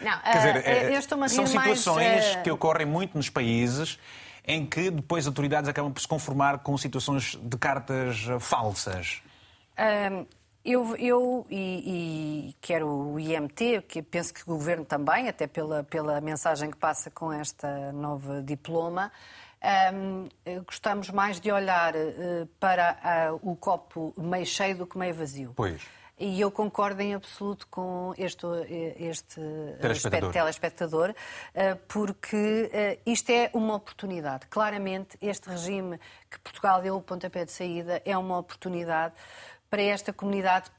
Não, 0.00 0.18
Quer 0.22 0.36
dizer, 0.38 0.56
uh, 0.56 0.94
é, 0.94 1.28
são 1.28 1.46
situações 1.46 1.94
mais, 1.94 2.34
uh... 2.34 2.42
que 2.42 2.50
ocorrem 2.50 2.86
muito 2.86 3.16
nos 3.16 3.30
países 3.30 3.98
em 4.46 4.66
que 4.66 4.90
depois 4.90 5.26
autoridades 5.26 5.68
acabam 5.68 5.92
por 5.92 6.00
se 6.00 6.08
conformar 6.08 6.58
com 6.58 6.76
situações 6.76 7.38
de 7.42 7.56
cartas 7.56 8.26
falsas? 8.40 9.22
Um... 9.78 10.26
Eu, 10.64 10.96
eu 10.96 11.46
e, 11.50 12.48
e, 12.48 12.56
quero 12.58 12.88
o 12.88 13.20
IMT, 13.20 13.82
que 13.86 14.00
penso 14.00 14.32
que 14.32 14.40
o 14.40 14.46
Governo 14.46 14.82
também, 14.82 15.28
até 15.28 15.46
pela, 15.46 15.84
pela 15.84 16.22
mensagem 16.22 16.70
que 16.70 16.76
passa 16.78 17.10
com 17.10 17.30
esta 17.30 17.92
nova 17.92 18.42
diploma, 18.42 19.12
um, 19.92 20.26
gostamos 20.64 21.10
mais 21.10 21.38
de 21.38 21.52
olhar 21.52 21.94
uh, 21.94 22.46
para 22.58 23.30
uh, 23.32 23.50
o 23.50 23.56
copo 23.56 24.14
meio 24.16 24.46
cheio 24.46 24.76
do 24.76 24.86
que 24.86 24.96
meio 24.96 25.14
vazio. 25.14 25.52
Pois. 25.54 25.82
E 26.18 26.40
eu 26.40 26.50
concordo 26.50 27.02
em 27.02 27.12
absoluto 27.12 27.66
com 27.66 28.14
este, 28.16 28.46
este 28.98 29.40
telespectador, 29.80 30.32
telespectador 30.32 31.14
eh, 31.52 31.74
porque 31.88 32.70
eh, 32.72 32.98
isto 33.04 33.30
é 33.30 33.50
uma 33.52 33.74
oportunidade. 33.74 34.46
Claramente, 34.46 35.18
este 35.20 35.50
regime 35.50 35.98
que 36.30 36.38
Portugal 36.38 36.80
deu 36.80 36.96
o 36.96 37.02
pontapé 37.02 37.44
de 37.44 37.50
saída 37.50 38.00
é 38.04 38.16
uma 38.16 38.38
oportunidade 38.38 39.12
para 39.68 39.82
esta 39.82 40.12
comunidade 40.12 40.70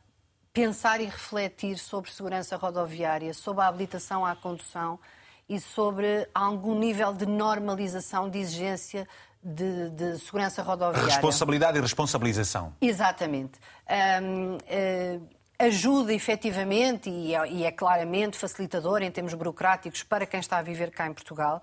pensar 0.54 1.02
e 1.02 1.06
refletir 1.06 1.78
sobre 1.78 2.10
segurança 2.10 2.56
rodoviária, 2.56 3.34
sobre 3.34 3.62
a 3.62 3.67
habilitação 3.67 4.26
à 4.26 4.38
condução 4.38 4.98
e 5.50 5.60
sobre 5.60 6.30
algum 6.34 6.80
nível 6.80 7.13
de 7.13 7.26
normalização 7.26 8.30
de 8.30 8.39
exigência 8.39 9.06
de, 9.45 9.91
de 9.91 10.19
segurança 10.19 10.63
rodoviária. 10.63 11.05
Responsabilidade 11.05 11.77
e 11.77 11.81
responsabilização. 11.81 12.73
Exatamente. 12.81 13.60
Um, 14.23 14.55
uh, 14.55 14.60
eh, 14.67 15.19
ajuda 15.60 16.12
efetivamente 16.12 17.12
e 17.12 17.36
é, 17.36 17.47
e 17.47 17.63
é 17.63 17.71
claramente 17.71 18.38
facilitador 18.38 19.03
em 19.03 19.12
termos 19.12 19.36
burocráticos 19.36 20.01
para 20.01 20.25
quem 20.25 20.39
está 20.39 20.58
a 20.58 20.62
viver 20.63 20.89
cá 20.89 21.05
em 21.05 21.13
Portugal 21.13 21.62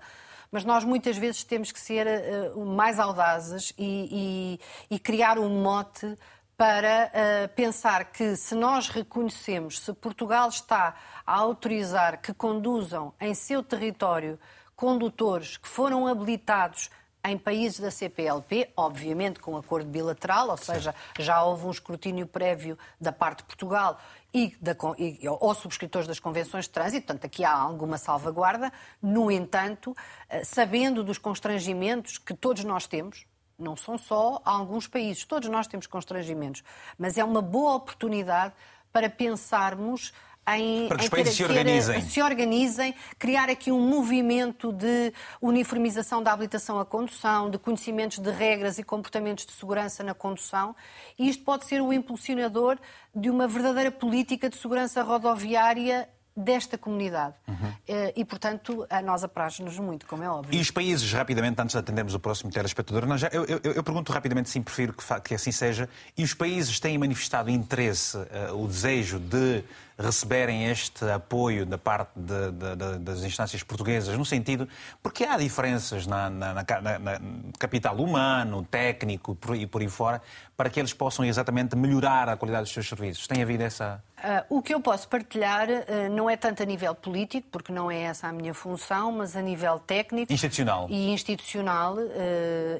mas 0.49 0.63
nós 0.63 0.83
muitas 0.83 1.17
vezes 1.17 1.43
temos 1.43 1.71
que 1.71 1.79
ser 1.79 2.05
uh, 2.05 2.63
mais 2.63 2.99
audazes 2.99 3.73
e, 3.75 4.59
e, 4.89 4.95
e, 4.95 4.99
criar 4.99 5.39
um 5.39 5.49
mote 5.49 6.15
para 6.55 7.11
uh, 7.11 7.55
pensar 7.55 8.05
que 8.05 8.35
se 8.35 8.53
nós 8.53 8.87
reconhecemos, 8.87 9.79
se 9.79 9.91
Portugal 9.93 10.47
está 10.49 10.93
a 11.25 11.35
autorizar 11.35 12.21
que 12.21 12.35
conduzam 12.35 13.15
em 13.19 13.33
seu 13.33 13.63
território 13.63 14.39
condutores 14.75 15.57
que 15.57 15.67
foram 15.67 16.05
habilitados 16.05 16.91
em 17.25 17.37
países 17.37 17.79
da 17.79 17.89
CPLP, 17.89 18.69
obviamente 18.75 19.39
com 19.39 19.55
acordo 19.55 19.89
bilateral, 19.89 20.49
ou 20.49 20.57
seja, 20.57 20.93
já 21.17 21.41
houve 21.41 21.65
um 21.65 21.71
escrutínio 21.71 22.27
prévio 22.27 22.77
da 22.99 23.11
parte 23.11 23.39
de 23.39 23.45
Portugal 23.45 23.99
e, 24.33 24.55
da, 24.59 24.75
e 24.97 25.19
ou 25.27 25.55
subscritores 25.55 26.07
das 26.07 26.19
convenções 26.19 26.65
de 26.65 26.71
trânsito, 26.71 27.07
portanto, 27.07 27.25
aqui 27.25 27.45
há 27.45 27.53
alguma 27.53 27.97
salvaguarda. 27.97 28.73
No 29.01 29.31
entanto, 29.31 29.95
eh, 30.27 30.43
sabendo 30.43 31.03
dos 31.03 31.17
constrangimentos 31.17 32.17
que 32.17 32.33
todos 32.33 32.63
nós 32.63 32.87
temos, 32.87 33.25
não 33.57 33.77
são 33.77 33.97
só 33.97 34.41
alguns 34.43 34.87
países, 34.87 35.23
todos 35.23 35.47
nós 35.47 35.67
temos 35.67 35.87
constrangimentos, 35.87 36.63
mas 36.97 37.17
é 37.17 37.23
uma 37.23 37.41
boa 37.41 37.75
oportunidade 37.75 38.53
para 38.91 39.09
pensarmos 39.09 40.13
em, 40.47 40.87
para 40.87 40.97
que 40.97 41.03
os 41.03 41.09
países 41.09 41.35
se 41.35 41.43
organizem. 41.43 42.01
se 42.01 42.21
organizem, 42.21 42.95
criar 43.17 43.49
aqui 43.49 43.71
um 43.71 43.87
movimento 43.87 44.71
de 44.73 45.13
uniformização 45.41 46.21
da 46.21 46.33
habilitação 46.33 46.79
à 46.79 46.85
condução, 46.85 47.49
de 47.49 47.57
conhecimentos 47.57 48.19
de 48.19 48.31
regras 48.31 48.77
e 48.77 48.83
comportamentos 48.83 49.45
de 49.45 49.53
segurança 49.53 50.03
na 50.03 50.13
condução, 50.13 50.75
e 51.17 51.29
isto 51.29 51.43
pode 51.43 51.65
ser 51.65 51.81
o 51.81 51.93
impulsionador 51.93 52.77
de 53.15 53.29
uma 53.29 53.47
verdadeira 53.47 53.91
política 53.91 54.49
de 54.49 54.57
segurança 54.57 55.01
rodoviária 55.01 56.09
desta 56.35 56.77
comunidade. 56.77 57.35
Uhum. 57.47 57.73
E, 58.15 58.25
portanto, 58.25 58.85
a 58.89 59.01
nós 59.01 59.23
apraz-nos 59.23 59.77
muito, 59.77 60.07
como 60.07 60.23
é 60.23 60.29
óbvio. 60.29 60.57
E 60.57 60.59
os 60.59 60.71
países, 60.71 61.11
rapidamente, 61.13 61.61
antes 61.61 61.73
de 61.73 61.79
atendermos 61.79 62.15
o 62.15 62.19
próximo 62.19 62.51
telespectador, 62.51 63.17
já, 63.17 63.27
eu, 63.27 63.45
eu, 63.45 63.59
eu, 63.61 63.83
pergunto 63.83 64.11
rapidamente, 64.11 64.49
sim, 64.49 64.61
prefiro 64.61 64.93
que, 64.93 65.03
que, 65.21 65.35
assim 65.35 65.51
seja, 65.51 65.87
e 66.17 66.23
os 66.23 66.33
países 66.33 66.79
têm 66.79 66.97
manifestado 66.97 67.51
interesse, 67.51 68.17
uh, 68.17 68.55
o 68.55 68.67
desejo 68.67 69.19
de 69.19 69.63
receberem 69.97 70.65
este 70.65 71.09
apoio 71.09 71.65
da 71.65 71.77
parte 71.77 72.11
de, 72.15 72.51
de, 72.51 72.75
de, 72.75 72.99
das 72.99 73.23
instâncias 73.23 73.63
portuguesas, 73.63 74.17
no 74.17 74.25
sentido, 74.25 74.67
porque 75.01 75.23
há 75.23 75.37
diferenças 75.37 76.07
na, 76.07 76.29
na, 76.29 76.53
na, 76.53 76.99
na 76.99 77.21
capital 77.59 77.95
humano, 77.97 78.65
técnico 78.69 79.35
por, 79.35 79.55
e 79.55 79.67
por 79.67 79.81
aí 79.81 79.89
fora, 79.89 80.21
para 80.55 80.69
que 80.69 80.79
eles 80.79 80.93
possam 80.93 81.25
exatamente 81.25 81.75
melhorar 81.75 82.29
a 82.29 82.37
qualidade 82.37 82.65
dos 82.65 82.73
seus 82.73 82.87
serviços. 82.87 83.27
Tem 83.27 83.41
havido 83.41 83.63
essa. 83.63 84.03
Uh, 84.49 84.57
o 84.57 84.61
que 84.61 84.73
eu 84.73 84.79
posso 84.79 85.07
partilhar 85.09 85.67
uh, 85.67 86.09
não 86.11 86.29
é 86.29 86.37
tanto 86.37 86.63
a 86.63 86.65
nível 86.65 86.95
político, 86.95 87.47
porque 87.51 87.73
não 87.73 87.91
é 87.91 88.03
essa 88.03 88.27
a 88.27 88.31
minha 88.31 88.53
função, 88.53 89.11
mas 89.11 89.35
a 89.35 89.41
nível 89.41 89.79
técnico. 89.79 90.31
Institucional. 90.31 90.87
E 90.89 91.11
institucional, 91.11 91.95
uh, 91.95 91.99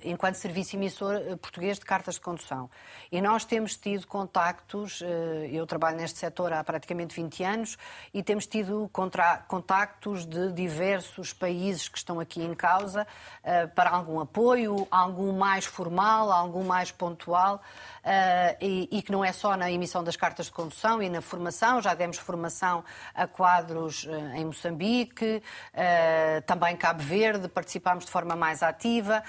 enquanto 0.04 0.36
serviço 0.36 0.76
emissor 0.76 1.19
português 1.41 1.80
de 1.80 1.86
cartas 1.86 2.15
de 2.15 2.21
condução. 2.21 2.69
E 3.12 3.21
nós 3.21 3.43
temos 3.43 3.76
tido 3.76 4.08
contactos, 4.08 5.04
eu 5.52 5.67
trabalho 5.67 5.97
neste 5.97 6.17
setor 6.17 6.52
há 6.54 6.63
praticamente 6.63 7.02
praticamente 7.03 7.15
20 7.15 7.43
anos 7.43 7.77
e 8.13 8.23
temos 8.23 8.47
tido 8.47 8.89
contactos 9.47 10.25
de 10.25 10.51
diversos 10.51 11.33
países 11.33 11.87
que 11.87 11.97
estão 11.97 12.19
aqui 12.19 12.41
em 12.41 12.53
causa 12.53 13.05
uh, 13.43 13.67
para 13.75 13.89
algum 13.89 14.19
apoio, 14.19 14.87
algum 14.89 15.33
mais 15.33 15.65
formal, 15.65 16.31
algum 16.31 16.63
mais 16.63 16.91
pontual 16.91 17.55
uh, 17.55 18.57
e, 18.61 18.87
e, 18.91 19.01
que 19.01 19.11
não 19.11 19.23
é 19.23 19.31
só 19.31 19.55
na 19.57 19.71
emissão 19.71 20.03
das 20.03 20.15
cartas 20.15 20.47
de 20.47 20.51
condução 20.51 21.01
e 21.01 21.09
na 21.09 21.21
formação, 21.21 21.81
já 21.81 21.93
demos 21.93 22.17
formação 22.17 22.83
a 23.13 23.27
quadros 23.27 24.05
uh, 24.05 24.35
em 24.35 24.45
Moçambique, 24.45 25.41
também 26.45 26.75
Cabo 26.77 27.01
Verde, 27.01 27.47
participámos 27.47 28.05
de 28.05 28.11
forma 28.11 28.35
mais 28.35 28.63
ativa. 28.63 29.23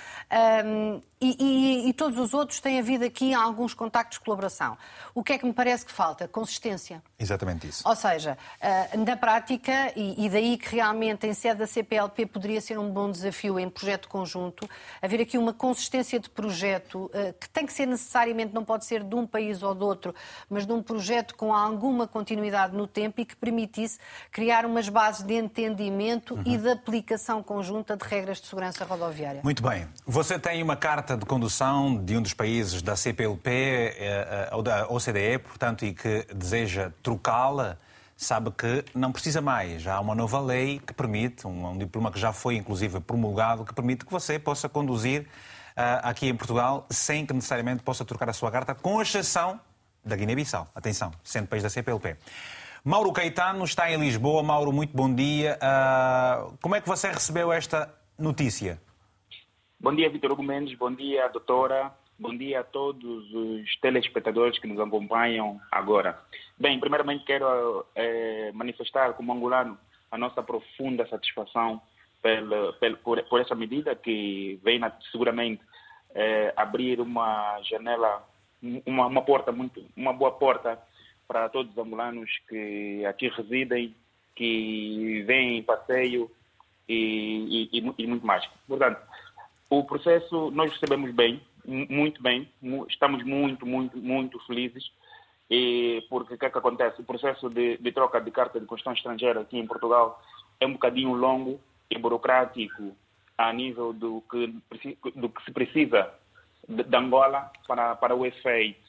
E, 1.24 1.36
e, 1.38 1.88
e, 1.88 1.92
todos 1.94 2.18
os 2.18 2.34
outros 2.34 2.60
têm 2.60 2.78
havido 2.78 3.04
aqui 3.04 3.32
alguns 3.32 3.72
contactos 3.72 4.18
de 4.18 4.24
colaboração. 4.24 4.76
O 5.14 5.24
que 5.24 5.32
é 5.32 5.38
que 5.38 5.46
me 5.46 5.54
parece 5.54 5.86
que 5.86 5.92
falta? 5.92 6.28
Consistência. 6.28 7.02
Exatamente 7.18 7.66
isso. 7.66 7.82
Ou 7.88 7.96
seja, 7.96 8.36
eh, 8.60 8.96
na 8.98 9.16
prática, 9.16 9.90
e 9.96 10.28
daí 10.28 10.58
que 10.58 10.76
realmente 10.76 11.26
em 11.26 11.32
sede 11.32 11.60
da 11.60 11.66
CPLP 11.66 12.26
poderia 12.26 12.60
ser 12.60 12.78
um 12.78 12.90
bom 12.90 13.10
desafio 13.10 13.58
em 13.58 13.70
projeto 13.70 14.06
conjunto, 14.08 14.68
haver 15.00 15.22
aqui 15.22 15.38
uma 15.38 15.54
consistência 15.54 16.20
de 16.20 16.28
projeto 16.28 17.10
eh, 17.14 17.32
que 17.40 17.48
tem 17.48 17.64
que 17.64 17.72
ser 17.72 17.86
necessariamente, 17.86 18.52
não 18.52 18.64
pode 18.64 18.84
ser 18.84 19.02
de 19.02 19.14
um 19.14 19.26
país 19.26 19.62
ou 19.62 19.74
de 19.74 19.82
outro, 19.82 20.14
mas 20.50 20.66
de 20.66 20.72
um 20.72 20.82
projeto 20.82 21.34
com 21.36 21.54
alguma 21.54 22.06
continuidade 22.06 22.76
no 22.76 22.86
tempo 22.86 23.22
e 23.22 23.24
que 23.24 23.34
permitisse 23.34 23.98
criar 24.30 24.66
umas 24.66 24.90
bases 24.90 25.22
de 25.22 25.34
entendimento 25.34 26.34
uhum. 26.34 26.42
e 26.44 26.58
de 26.58 26.70
aplicação 26.70 27.42
conjunta 27.42 27.96
de 27.96 28.04
regras 28.04 28.40
de 28.40 28.46
segurança 28.46 28.84
rodoviária. 28.84 29.40
Muito 29.42 29.62
bem. 29.62 29.88
Você 30.06 30.38
tem 30.38 30.62
uma 30.62 30.76
carta 30.76 31.13
de 31.16 31.26
condução 31.26 31.96
de 31.96 32.16
um 32.16 32.22
dos 32.22 32.34
países 32.34 32.82
da 32.82 32.96
CPLP 32.96 33.50
eh, 33.50 33.96
eh, 33.98 34.48
ou 34.52 34.62
da 34.62 34.86
OCDE, 34.88 35.38
portanto, 35.38 35.84
e 35.84 35.92
que 35.92 36.26
deseja 36.34 36.92
trocá-la, 37.02 37.76
sabe 38.16 38.50
que 38.50 38.84
não 38.94 39.12
precisa 39.12 39.40
mais. 39.40 39.86
Há 39.86 40.00
uma 40.00 40.14
nova 40.14 40.40
lei 40.40 40.78
que 40.78 40.92
permite, 40.92 41.46
um, 41.46 41.76
diploma 41.76 42.10
que 42.10 42.18
já 42.18 42.32
foi 42.32 42.56
inclusive 42.56 43.00
promulgado, 43.00 43.64
que 43.64 43.74
permite 43.74 44.04
que 44.04 44.12
você 44.12 44.38
possa 44.38 44.68
conduzir 44.68 45.22
uh, 45.22 46.00
aqui 46.02 46.28
em 46.28 46.34
Portugal 46.34 46.86
sem 46.90 47.26
que 47.26 47.32
necessariamente 47.32 47.82
possa 47.82 48.04
trocar 48.04 48.28
a 48.30 48.32
sua 48.32 48.50
carta, 48.50 48.74
com 48.74 49.00
exceção 49.00 49.60
da 50.04 50.16
Guiné-Bissau. 50.16 50.68
Atenção, 50.74 51.12
sendo 51.22 51.48
país 51.48 51.62
da 51.62 51.70
CPLP. 51.70 52.16
Mauro 52.84 53.12
Caetano 53.12 53.64
está 53.64 53.90
em 53.90 53.96
Lisboa. 53.98 54.42
Mauro, 54.42 54.72
muito 54.72 54.94
bom 54.94 55.12
dia. 55.12 55.58
Uh, 55.58 56.56
como 56.60 56.74
é 56.74 56.80
que 56.80 56.86
você 56.88 57.10
recebeu 57.10 57.52
esta 57.52 57.92
notícia? 58.18 58.78
Bom 59.84 59.94
dia, 59.94 60.08
Vitor 60.08 60.32
Hugo 60.32 60.42
Mendes. 60.42 60.78
Bom 60.78 60.90
dia, 60.90 61.28
doutora. 61.28 61.92
Bom 62.18 62.34
dia 62.34 62.60
a 62.60 62.64
todos 62.64 63.30
os 63.34 63.76
telespectadores 63.82 64.58
que 64.58 64.66
nos 64.66 64.80
acompanham 64.80 65.60
agora. 65.70 66.18
Bem, 66.58 66.80
primeiramente 66.80 67.26
quero 67.26 67.84
é, 67.94 68.50
manifestar 68.52 69.12
como 69.12 69.34
angolano 69.34 69.76
a 70.10 70.16
nossa 70.16 70.42
profunda 70.42 71.06
satisfação 71.06 71.82
pela, 72.22 72.72
por, 73.02 73.22
por, 73.24 73.40
essa 73.42 73.54
medida 73.54 73.94
que 73.94 74.58
vem 74.64 74.80
seguramente 75.12 75.60
é, 76.14 76.54
abrir 76.56 76.98
uma 76.98 77.60
janela, 77.64 78.26
uma, 78.86 79.04
uma, 79.08 79.20
porta 79.20 79.52
muito, 79.52 79.84
uma 79.94 80.14
boa 80.14 80.32
porta 80.32 80.78
para 81.28 81.50
todos 81.50 81.70
os 81.72 81.78
angolanos 81.78 82.30
que 82.48 83.04
aqui 83.04 83.28
residem, 83.28 83.94
que 84.34 85.22
vêm 85.26 85.58
em 85.58 85.62
passeio 85.62 86.30
e, 86.88 87.68
e, 87.70 87.94
e 87.98 88.06
muito 88.06 88.26
mais. 88.26 88.48
Portanto, 88.66 88.98
o 89.70 89.84
processo 89.84 90.50
nós 90.50 90.72
recebemos 90.72 91.12
bem, 91.12 91.40
muito 91.66 92.22
bem, 92.22 92.48
estamos 92.88 93.24
muito, 93.24 93.66
muito, 93.66 93.96
muito 93.96 94.38
felizes, 94.46 94.90
e 95.50 96.04
porque 96.08 96.34
o 96.34 96.38
que 96.38 96.46
é 96.46 96.50
que 96.50 96.58
acontece? 96.58 97.00
O 97.00 97.04
processo 97.04 97.48
de, 97.48 97.76
de 97.78 97.92
troca 97.92 98.20
de 98.20 98.30
carta 98.30 98.60
de 98.60 98.66
construção 98.66 98.92
estrangeira 98.92 99.40
aqui 99.40 99.58
em 99.58 99.66
Portugal 99.66 100.22
é 100.60 100.66
um 100.66 100.72
bocadinho 100.72 101.12
longo 101.12 101.60
e 101.90 101.98
burocrático 101.98 102.96
a 103.36 103.52
nível 103.52 103.92
do 103.92 104.22
que, 104.30 104.46
do 105.14 105.28
que 105.28 105.44
se 105.44 105.50
precisa 105.50 106.10
de, 106.68 106.82
de 106.82 106.96
Angola 106.96 107.50
para, 107.66 107.94
para 107.96 108.14
o 108.14 108.24
efeito. 108.24 108.84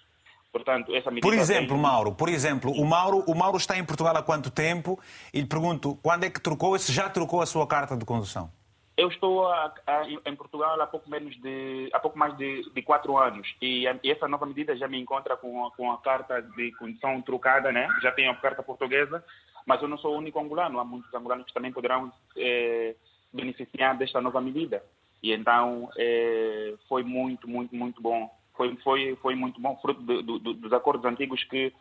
Portanto, 0.52 0.94
por 1.22 1.34
exemplo, 1.34 1.74
tem... 1.74 1.78
Mauro, 1.78 2.14
por 2.14 2.30
exemplo, 2.30 2.72
o 2.72 2.86
Mauro, 2.86 3.26
o 3.28 3.36
Mauro 3.36 3.58
está 3.58 3.78
em 3.78 3.84
Portugal 3.84 4.16
há 4.16 4.24
quanto 4.24 4.50
tempo? 4.50 4.98
E 5.34 5.42
lhe 5.42 5.46
pergunto, 5.46 6.00
quando 6.02 6.24
é 6.24 6.30
que 6.30 6.40
trocou, 6.40 6.80
se 6.80 6.94
já 6.94 7.10
trocou 7.10 7.42
a 7.42 7.46
sua 7.46 7.68
carta 7.68 7.98
de 7.98 8.06
condução? 8.06 8.50
Eu 8.98 9.10
estou 9.10 9.46
a, 9.46 9.74
a, 9.86 10.08
em 10.26 10.36
Portugal 10.36 10.80
há 10.80 10.88
pouco 10.88 11.10
menos 11.10 11.36
de 11.42 11.90
há 11.92 12.00
pouco 12.00 12.18
mais 12.18 12.36
de, 12.38 12.70
de 12.72 12.82
quatro 12.82 13.18
anos 13.18 13.54
e, 13.62 13.86
a, 13.88 14.00
e, 14.02 14.10
essa 14.10 14.28
nova 14.28 14.46
medida 14.46 14.76
já 14.78 14.88
me 14.88 14.98
encontra 14.98 15.36
com 15.36 15.66
a, 15.66 15.72
com 15.72 15.92
a 15.92 15.98
carta 15.98 16.42
de 16.42 16.72
condição 16.74 17.22
trocada, 17.22 17.74
né? 17.74 17.90
Já 18.02 18.12
tenho 18.14 18.32
a 18.32 18.36
carta 18.36 18.64
portuguesa, 18.64 19.24
mas 19.66 19.82
eu 19.82 19.88
não 19.90 19.98
sou 19.98 20.14
o 20.14 20.18
único 20.18 20.40
angolano. 20.40 20.80
Há 20.80 20.86
muitos 20.86 21.14
angolanos 21.14 21.46
que 21.46 21.54
também 21.54 21.74
poderão 21.74 22.12
é, 22.38 22.96
beneficiar 23.34 23.98
desta 23.98 24.22
nova 24.22 24.40
medida. 24.40 24.82
E 25.22 25.34
então 25.34 25.90
é, 25.98 26.76
foi 26.88 27.04
muito, 27.04 27.50
muito, 27.50 27.76
muito 27.76 28.02
bom. 28.02 28.34
Foi, 28.56 28.74
foi, 28.78 29.18
foi 29.22 29.36
muito 29.36 29.60
bom, 29.60 29.76
fruto 29.82 30.02
do, 30.02 30.22
do, 30.22 30.54
dos 30.54 30.72
acordos 30.72 31.06
antigos 31.06 31.44
que 31.44 31.74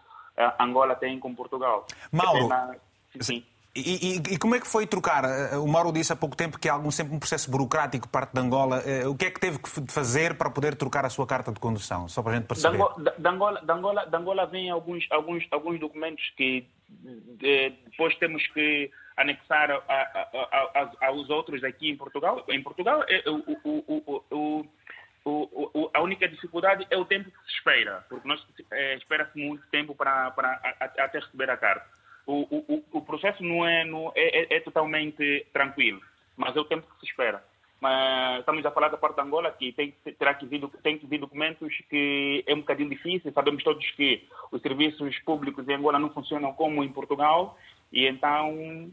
Angola 0.58 0.96
tem 0.96 1.20
com 1.20 1.32
Portugal. 1.32 1.86
Mauro, 2.10 2.48
sim. 3.20 3.44
E, 3.76 3.80
e, 4.30 4.34
e, 4.34 4.38
como 4.38 4.54
é 4.54 4.60
que 4.60 4.68
foi 4.68 4.86
trocar? 4.86 5.24
O 5.58 5.66
Mauro 5.66 5.92
disse 5.92 6.12
há 6.12 6.16
pouco 6.16 6.36
tempo 6.36 6.60
que 6.60 6.68
há 6.68 6.74
algum, 6.74 6.92
sempre 6.92 7.12
um 7.12 7.18
processo 7.18 7.50
burocrático 7.50 8.08
parte 8.08 8.32
de 8.32 8.40
Angola. 8.40 8.80
O 9.10 9.16
que 9.16 9.24
é 9.24 9.30
que 9.32 9.40
teve 9.40 9.58
que 9.58 9.68
fazer 9.92 10.36
para 10.36 10.48
poder 10.48 10.76
trocar 10.76 11.04
a 11.04 11.10
sua 11.10 11.26
carta 11.26 11.50
de 11.50 11.58
condução? 11.58 12.06
Só 12.06 12.22
para 12.22 12.32
a 12.32 12.34
gente 12.36 12.46
perceber. 12.46 12.78
Da 13.18 13.30
Angola, 13.30 13.60
da 13.60 13.74
Angola, 13.74 14.06
da 14.06 14.18
Angola 14.18 14.46
vem 14.46 14.70
alguns, 14.70 15.04
alguns, 15.10 15.44
alguns 15.50 15.80
documentos 15.80 16.22
que 16.36 16.68
depois 17.40 18.14
temos 18.18 18.46
que 18.52 18.92
anexar 19.16 19.72
a, 19.72 19.76
a, 19.88 21.00
a, 21.02 21.06
aos 21.08 21.28
outros 21.28 21.64
aqui 21.64 21.90
em 21.90 21.96
Portugal. 21.96 22.44
Em 22.48 22.62
Portugal, 22.62 23.04
o, 23.26 24.12
o, 24.30 24.66
o, 25.24 25.90
a 25.92 26.00
única 26.00 26.28
dificuldade 26.28 26.86
é 26.90 26.96
o 26.96 27.04
tempo 27.04 27.28
que 27.28 27.50
se 27.50 27.56
espera, 27.56 28.04
porque 28.08 28.28
nós 28.28 28.40
é, 28.70 28.94
espera-se 28.96 29.36
muito 29.36 29.66
tempo 29.68 29.96
para, 29.96 30.30
para 30.30 30.52
até 30.80 31.18
receber 31.18 31.50
a 31.50 31.56
carta 31.56 32.03
o, 32.26 32.42
o, 32.42 32.84
o 32.92 33.02
processo 33.02 33.42
não 33.42 33.66
é, 33.66 33.84
não 33.84 34.12
é, 34.14 34.54
é, 34.54 34.56
é, 34.56 34.60
totalmente 34.60 35.46
tranquilo, 35.52 36.00
mas 36.36 36.56
é 36.56 36.60
o 36.60 36.64
tempo 36.64 36.86
que 36.86 37.00
se 37.00 37.06
espera. 37.06 37.44
Mas 37.80 38.40
estamos 38.40 38.64
a 38.64 38.70
falar 38.70 38.88
da 38.88 38.96
parte 38.96 39.16
da 39.16 39.24
Angola 39.24 39.50
que 39.50 39.72
tem, 39.72 39.92
terá 40.18 40.32
que 40.32 40.46
vir, 40.46 40.66
tem 40.82 40.96
que 40.96 41.06
vir 41.06 41.18
documentos 41.18 41.70
que 41.90 42.42
é 42.46 42.54
um 42.54 42.60
bocadinho 42.60 42.88
difícil. 42.88 43.30
Sabemos 43.32 43.62
todos 43.62 43.90
que 43.90 44.26
os 44.50 44.62
serviços 44.62 45.18
públicos 45.18 45.68
em 45.68 45.74
Angola 45.74 45.98
não 45.98 46.08
funcionam 46.08 46.54
como 46.54 46.82
em 46.82 46.88
Portugal 46.88 47.58
e 47.92 48.06
então 48.06 48.90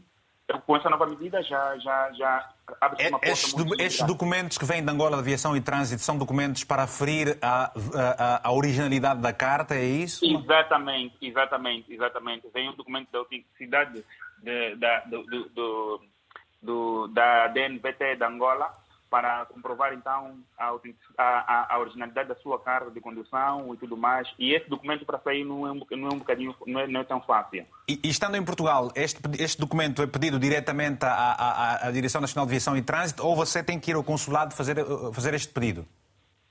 com 0.60 0.76
essa 0.76 0.88
nova 0.90 1.06
medida 1.06 1.42
já, 1.42 1.76
já, 1.78 2.12
já 2.12 2.50
abre-se 2.80 3.08
uma 3.08 3.18
porta 3.18 3.32
estes, 3.32 3.54
do, 3.54 3.74
estes 3.80 4.06
documentos 4.06 4.58
que 4.58 4.64
vêm 4.64 4.84
de 4.84 4.90
Angola 4.90 5.16
de 5.16 5.22
Aviação 5.22 5.56
e 5.56 5.60
Trânsito 5.60 6.02
são 6.02 6.16
documentos 6.16 6.64
para 6.64 6.82
aferir 6.82 7.38
a, 7.40 7.72
a, 7.94 8.48
a, 8.48 8.52
originalidade 8.52 9.20
da 9.20 9.32
carta, 9.32 9.74
é 9.74 9.84
isso? 9.84 10.24
Exatamente, 10.24 11.16
exatamente, 11.22 11.92
exatamente. 11.92 12.48
Vem 12.52 12.68
um 12.68 12.74
documento 12.74 13.10
da 13.10 13.18
autenticidade 13.18 14.04
de, 14.42 14.76
da, 14.76 15.00
do, 15.00 15.22
do, 15.24 16.00
do, 16.62 17.08
da 17.08 17.48
DNVT 17.48 18.16
de 18.16 18.24
Angola 18.24 18.81
para 19.12 19.44
comprovar 19.44 19.92
então 19.92 20.38
a, 20.58 20.74
a, 21.18 21.74
a, 21.74 21.78
originalidade 21.78 22.30
da 22.30 22.34
sua 22.36 22.58
carta 22.58 22.90
de 22.90 22.98
condução 22.98 23.74
e 23.74 23.76
tudo 23.76 23.94
mais. 23.94 24.26
E 24.38 24.54
esse 24.54 24.70
documento 24.70 25.04
para 25.04 25.18
sair 25.18 25.44
não 25.44 25.66
é 25.66 25.70
um, 25.70 25.80
não 25.90 26.08
é 26.08 26.14
um 26.14 26.18
bocadinho, 26.18 26.56
não 26.66 26.80
é, 26.80 26.86
não 26.86 27.00
é 27.00 27.04
tão 27.04 27.20
fácil. 27.20 27.66
E, 27.86 28.00
e, 28.02 28.08
estando 28.08 28.38
em 28.38 28.42
Portugal, 28.42 28.90
este, 28.96 29.20
este 29.38 29.60
documento 29.60 30.00
é 30.02 30.06
pedido 30.06 30.38
diretamente 30.38 31.04
à, 31.04 31.12
à, 31.12 31.88
à, 31.88 31.90
Direção 31.90 32.22
Nacional 32.22 32.46
de 32.46 32.52
Aviação 32.52 32.74
e 32.74 32.80
Trânsito 32.80 33.22
ou 33.22 33.36
você 33.36 33.62
tem 33.62 33.78
que 33.78 33.90
ir 33.90 33.94
ao 33.94 34.02
consulado 34.02 34.54
fazer, 34.54 34.76
fazer 35.12 35.34
este 35.34 35.52
pedido? 35.52 35.84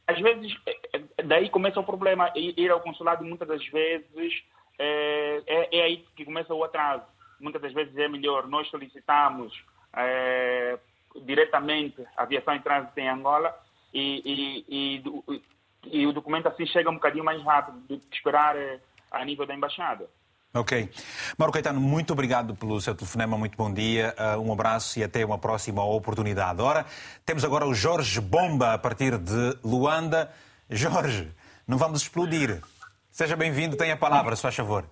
Às 0.06 0.21
vezes, 0.21 0.56
eh, 0.67 1.24
daí 1.26 1.50
começa 1.50 1.80
o 1.80 1.84
problema. 1.84 2.32
Ir 2.36 2.69
ao 2.69 2.82
consulado 2.82 3.26
muitas 3.26 3.47
das 3.47 3.65
vezes 3.69 4.43
é, 4.78 5.41
é, 5.47 5.78
é 5.80 5.84
aí 5.84 6.06
que 6.15 6.24
começa 6.24 6.54
o 6.54 6.63
atraso. 6.63 7.06
Muitas 7.39 7.60
das 7.60 7.74
vezes 7.74 7.97
é 7.97 8.08
melhor 8.08 8.47
nós 8.47 8.69
solicitamos 8.69 9.52
é, 9.95 10.78
diretamente 11.24 12.04
a 12.15 12.24
aviação 12.24 12.56
em 12.56 12.62
trânsito 12.62 13.00
em 13.00 13.10
Angola 13.10 13.54
e, 13.93 14.65
e, 14.69 15.04
e, 15.04 15.43
e, 15.86 16.08
o 16.08 16.13
documento 16.13 16.47
assim 16.47 16.65
chega 16.65 16.89
um 16.89 16.95
bocadinho 16.95 17.24
mais 17.24 17.41
rápido 17.43 17.80
do 17.88 18.00
que 18.00 18.15
esperar 18.15 18.56
eh, 18.56 18.80
a 19.12 19.24
nível 19.26 19.45
da 19.45 19.54
embaixada. 19.54 20.10
Ok. 20.54 20.89
Mauro 21.38 21.54
Caetano, 21.54 21.80
muito 21.80 22.12
obrigado 22.12 22.56
pelo 22.56 22.80
seu 22.82 22.93
telefonema, 22.93 23.38
muito 23.38 23.58
bom 23.58 23.74
dia, 23.74 24.13
eh, 24.17 24.38
um 24.38 24.52
abraço 24.52 25.00
e 25.00 25.04
até 25.04 25.26
uma 25.26 25.38
próxima 25.38 25.84
oportunidade. 25.84 26.62
Ora, 26.62 26.86
temos 27.26 27.43
agora 27.43 27.65
o 27.65 27.74
Jorge 27.74 28.19
Bomba 28.19 28.74
a 28.74 28.78
partir 28.78 29.17
de 29.17 29.58
Luanda. 29.63 30.32
Jorge, 30.69 31.32
não 31.67 31.78
vamos 31.78 32.02
explodir. 32.02 32.62
Seja 33.10 33.36
bem-vindo, 33.36 33.76
tenha 33.76 33.93
a 33.93 33.97
palavra, 33.97 34.36
se 34.36 34.41
faz 34.41 34.56
favor. 34.56 34.86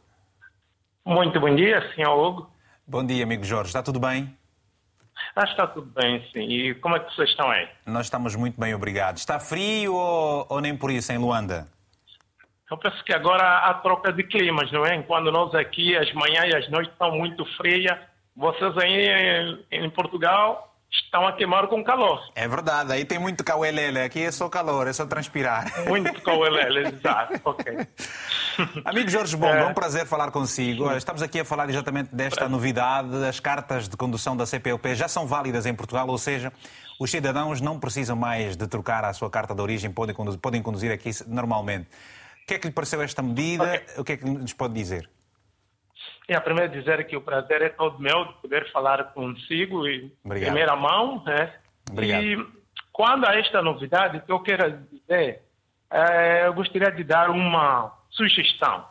Muito 1.06 1.40
bom 1.40 1.56
dia, 1.56 1.94
senhor 1.96 2.16
Hugo. 2.16 2.52
Bom 2.86 3.06
dia, 3.06 3.24
amigo 3.24 3.44
Jorge. 3.44 3.70
Está 3.70 3.82
tudo 3.82 4.00
bem? 4.00 4.39
Ah, 5.40 5.46
está 5.46 5.66
tudo 5.68 5.90
bem, 5.96 6.22
sim. 6.34 6.42
E 6.42 6.76
como 6.76 6.98
é 6.98 7.00
que 7.00 7.16
vocês 7.16 7.30
estão 7.30 7.50
aí? 7.50 7.66
Nós 7.86 8.08
estamos 8.08 8.36
muito 8.36 8.60
bem, 8.60 8.76
obrigado. 8.76 9.16
Está 9.16 9.40
frio 9.40 9.94
ou, 9.94 10.46
ou 10.50 10.60
nem 10.60 10.76
por 10.76 10.92
isso 10.92 11.14
em 11.14 11.18
Luanda? 11.18 11.66
Eu 12.70 12.78
penso 12.78 13.02
que 13.06 13.14
agora 13.14 13.60
há 13.60 13.74
troca 13.76 14.12
de 14.12 14.22
climas, 14.24 14.70
não 14.74 14.86
é? 14.86 14.96
Enquanto 14.96 15.32
nós 15.32 15.56
aqui, 15.56 15.96
as 15.96 16.12
manhãs 16.12 16.54
e 16.54 16.58
as 16.58 16.70
noites 16.70 16.92
estão 16.92 17.12
muito 17.12 17.46
frias, 17.56 17.98
vocês 18.36 18.78
aí 18.80 19.08
em, 19.08 19.86
em 19.86 19.90
Portugal 19.90 20.69
estão 20.92 21.28
a 21.28 21.34
queimar 21.34 21.68
com 21.68 21.84
calor. 21.84 22.22
É 22.36 22.48
verdade, 22.48 22.92
aí 22.92 23.06
tem 23.06 23.20
muito 23.20 23.44
cauelele, 23.44 24.00
aqui 24.00 24.24
é 24.24 24.32
só 24.32 24.50
calor, 24.50 24.88
é 24.88 24.94
só 24.94 25.06
transpirar. 25.06 25.66
Muito 25.88 26.22
cauelele, 26.22 26.88
exato, 26.94 27.40
ok. 27.44 27.88
Amigo 28.84 29.10
Jorge 29.10 29.38
Bom, 29.38 29.48
é 29.48 29.66
um 29.66 29.74
prazer 29.74 30.06
falar 30.06 30.32
consigo. 30.32 30.92
Estamos 30.92 31.22
aqui 31.22 31.40
a 31.40 31.46
falar 31.46 31.70
exatamente 31.70 32.14
desta 32.14 32.50
novidade. 32.50 33.16
As 33.26 33.40
cartas 33.40 33.88
de 33.88 33.96
condução 33.96 34.36
da 34.36 34.46
CPLP 34.46 34.96
já 34.96 35.08
são 35.08 35.28
válidas 35.28 35.66
em 35.66 35.74
Portugal, 35.74 36.08
ou 36.08 36.18
seja, 36.18 36.52
os 37.00 37.10
cidadãos 37.10 37.62
não 37.62 37.80
precisam 37.80 38.16
mais 38.16 38.56
de 38.58 38.68
trocar 38.68 39.06
a 39.06 39.14
sua 39.14 39.30
carta 39.30 39.54
de 39.56 39.62
origem, 39.62 39.92
podem 39.92 40.16
conduzir, 40.16 40.40
podem 40.40 40.62
conduzir 40.62 40.92
aqui 40.92 41.12
normalmente. 41.28 41.88
O 42.44 42.48
que 42.48 42.56
é 42.56 42.60
que 42.60 42.68
lhe 42.68 42.74
pareceu 42.74 43.02
esta 43.02 43.22
medida? 43.22 43.64
Okay. 43.64 43.82
O 43.98 44.04
que 44.04 44.12
é 44.14 44.18
que 44.18 44.26
nos 44.26 44.54
pode 44.54 44.74
dizer? 44.74 45.10
É, 46.30 46.40
primeiro 46.40 46.72
dizer 46.72 47.08
que 47.08 47.18
o 47.18 47.22
prazer 47.22 47.64
é 47.64 47.70
todo 47.70 48.00
meu 48.00 48.26
de 48.26 48.34
poder 48.34 48.72
falar 48.72 49.04
consigo 49.06 49.88
em 49.88 50.12
primeira 50.24 50.76
mão. 50.76 51.24
Né? 51.26 51.52
Obrigado. 51.90 52.24
E 52.24 52.48
quando 52.94 53.26
há 53.26 53.36
esta 53.36 53.64
novidade, 53.64 54.22
que 54.22 54.32
eu 54.32 54.40
quero 54.40 54.78
dizer, 54.92 55.42
é, 55.90 56.46
eu 56.46 56.54
gostaria 56.54 56.92
de 56.92 57.04
dar 57.04 57.32
uma 57.32 57.92
sugestão, 58.12 58.86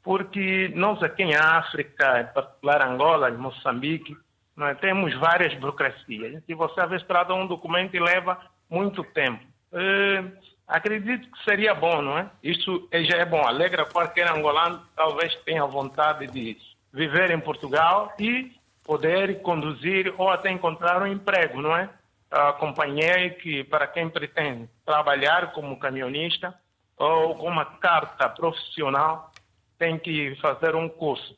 porque 0.00 0.70
nós 0.76 1.02
aqui 1.02 1.24
em 1.24 1.34
África, 1.34 2.20
em 2.20 2.32
particular 2.32 2.82
Angola, 2.82 3.30
em 3.30 3.36
Moçambique, 3.36 4.16
nós 4.56 4.78
temos 4.78 5.12
várias 5.18 5.52
burocracias. 5.54 6.40
E 6.46 6.54
você, 6.54 6.80
às 6.80 6.88
vezes, 6.88 7.06
trata 7.06 7.34
um 7.34 7.48
documento 7.48 7.96
e 7.96 8.00
leva 8.00 8.38
muito 8.70 9.02
tempo. 9.02 9.44
É, 9.72 10.24
acredito 10.68 11.28
que 11.32 11.44
seria 11.44 11.74
bom, 11.74 12.00
não 12.00 12.16
é? 12.16 12.30
Isso 12.44 12.88
já 12.92 13.16
é 13.16 13.24
bom. 13.24 13.44
Alegra 13.44 13.84
qualquer 13.86 14.30
angolano 14.30 14.80
talvez 14.94 15.34
tenha 15.44 15.66
vontade 15.66 16.28
de 16.28 16.56
viver 16.96 17.30
em 17.30 17.38
Portugal 17.38 18.14
e 18.18 18.52
poder 18.82 19.42
conduzir 19.42 20.14
ou 20.16 20.30
até 20.30 20.50
encontrar 20.50 21.02
um 21.02 21.06
emprego, 21.06 21.60
não 21.60 21.76
é? 21.76 21.90
Acompanhei 22.30 23.30
que 23.30 23.62
para 23.64 23.86
quem 23.86 24.08
pretende 24.08 24.66
trabalhar 24.82 25.52
como 25.52 25.78
caminhonista 25.78 26.54
ou 26.96 27.34
com 27.34 27.48
uma 27.48 27.66
carta 27.66 28.30
profissional 28.30 29.30
tem 29.78 29.98
que 29.98 30.34
fazer 30.36 30.74
um 30.74 30.88
curso. 30.88 31.36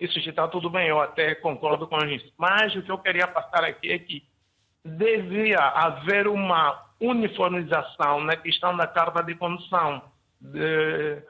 Isso 0.00 0.18
está 0.18 0.48
tudo 0.48 0.70
bem, 0.70 0.88
eu 0.88 0.98
até 0.98 1.34
concordo 1.34 1.86
com 1.86 1.98
isso. 2.06 2.32
Mas 2.38 2.74
o 2.74 2.82
que 2.82 2.90
eu 2.90 2.98
queria 2.98 3.28
passar 3.28 3.64
aqui 3.64 3.92
é 3.92 3.98
que 3.98 4.26
devia 4.82 5.58
haver 5.58 6.26
uma 6.26 6.86
uniformização 6.98 8.22
na 8.22 8.34
questão 8.34 8.74
da 8.74 8.86
carta 8.86 9.22
de 9.22 9.34
condução 9.34 10.02
de, 10.40 11.22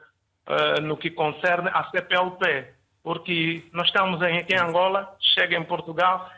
uh, 0.47 0.81
no 0.83 0.95
que 0.95 1.11
concerne 1.11 1.69
a 1.73 1.83
CPLP 1.89 2.78
porque 3.03 3.63
nós 3.73 3.87
estamos 3.87 4.21
aqui 4.21 4.53
em 4.53 4.59
Angola, 4.59 5.15
chega 5.19 5.57
em 5.57 5.63
Portugal, 5.63 6.29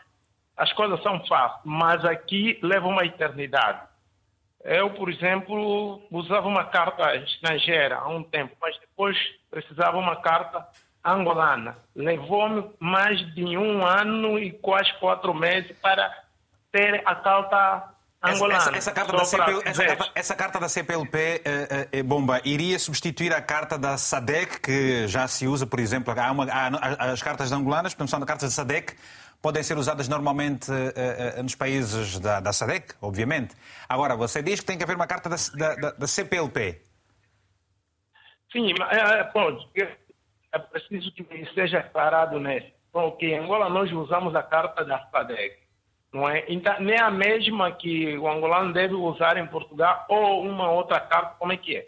as 0.56 0.72
coisas 0.72 1.02
são 1.02 1.24
fáceis, 1.26 1.60
mas 1.64 2.04
aqui 2.04 2.58
leva 2.62 2.86
uma 2.86 3.04
eternidade. 3.04 3.80
Eu, 4.64 4.90
por 4.90 5.10
exemplo, 5.10 6.00
usava 6.10 6.46
uma 6.46 6.64
carta 6.64 7.16
estrangeira 7.16 7.96
há 7.96 8.08
um 8.08 8.22
tempo, 8.22 8.54
mas 8.60 8.78
depois 8.78 9.16
precisava 9.50 9.96
uma 9.98 10.16
carta 10.16 10.66
angolana. 11.04 11.76
Levou-me 11.96 12.70
mais 12.78 13.18
de 13.34 13.56
um 13.56 13.84
ano 13.84 14.38
e 14.38 14.52
quase 14.52 14.92
quatro 15.00 15.34
meses 15.34 15.76
para 15.80 16.16
ter 16.70 17.02
a 17.04 17.14
carta 17.14 17.91
angolana. 18.22 18.58
Essa, 18.58 18.76
essa, 18.76 18.92
carta, 18.92 19.12
da 19.12 19.24
CPL, 19.24 19.62
essa, 19.64 19.84
carta, 19.84 20.10
essa 20.14 20.34
carta 20.36 20.60
da 20.60 20.68
CPLP, 20.68 21.42
eh, 21.44 21.88
eh, 21.92 22.02
Bomba, 22.02 22.40
iria 22.44 22.78
substituir 22.78 23.34
a 23.34 23.42
carta 23.42 23.76
da 23.76 23.96
SADEC, 23.96 24.60
que 24.60 25.08
já 25.08 25.26
se 25.26 25.46
usa, 25.46 25.66
por 25.66 25.80
exemplo, 25.80 26.14
há 26.16 26.30
uma, 26.30 26.44
há, 26.44 27.12
as 27.12 27.22
cartas 27.22 27.50
angolanas, 27.50 27.94
portanto, 27.94 28.10
são 28.10 28.20
cartas 28.20 28.50
da 28.50 28.54
SADEC, 28.54 28.94
podem 29.40 29.62
ser 29.62 29.76
usadas 29.76 30.08
normalmente 30.08 30.70
uh, 30.70 31.42
nos 31.42 31.56
países 31.56 32.20
da, 32.20 32.38
da, 32.38 32.52
SADEC, 32.52 32.94
obviamente. 33.02 33.56
Agora, 33.88 34.14
você 34.14 34.40
diz 34.40 34.60
que 34.60 34.66
tem 34.66 34.78
que 34.78 34.84
haver 34.84 34.94
uma 34.94 35.06
carta 35.06 35.28
da, 35.28 35.74
da, 35.74 35.90
da 35.90 36.06
CPLP. 36.06 36.80
Sim, 38.52 38.72
é, 38.90 39.32
bom, 39.32 39.58
é 39.74 40.58
preciso 40.58 41.10
que 41.12 41.48
seja 41.54 41.82
parado 41.82 42.38
nisso. 42.38 42.70
Porque 42.92 43.26
em 43.26 43.38
Angola 43.38 43.70
nós 43.70 43.90
usamos 43.90 44.34
a 44.36 44.42
carta 44.42 44.84
da 44.84 44.98
SADEC 45.10 45.61
não 46.12 46.28
é? 46.28 46.44
Então, 46.48 46.78
nem 46.80 46.98
a 46.98 47.10
mesma 47.10 47.72
que 47.72 48.16
o 48.18 48.28
angolano 48.28 48.72
deve 48.72 48.94
usar 48.94 49.36
em 49.36 49.46
Portugal 49.46 50.04
ou 50.08 50.44
uma 50.44 50.70
outra 50.70 51.00
carta, 51.00 51.36
como 51.38 51.52
é 51.52 51.56
que 51.56 51.76
é? 51.76 51.86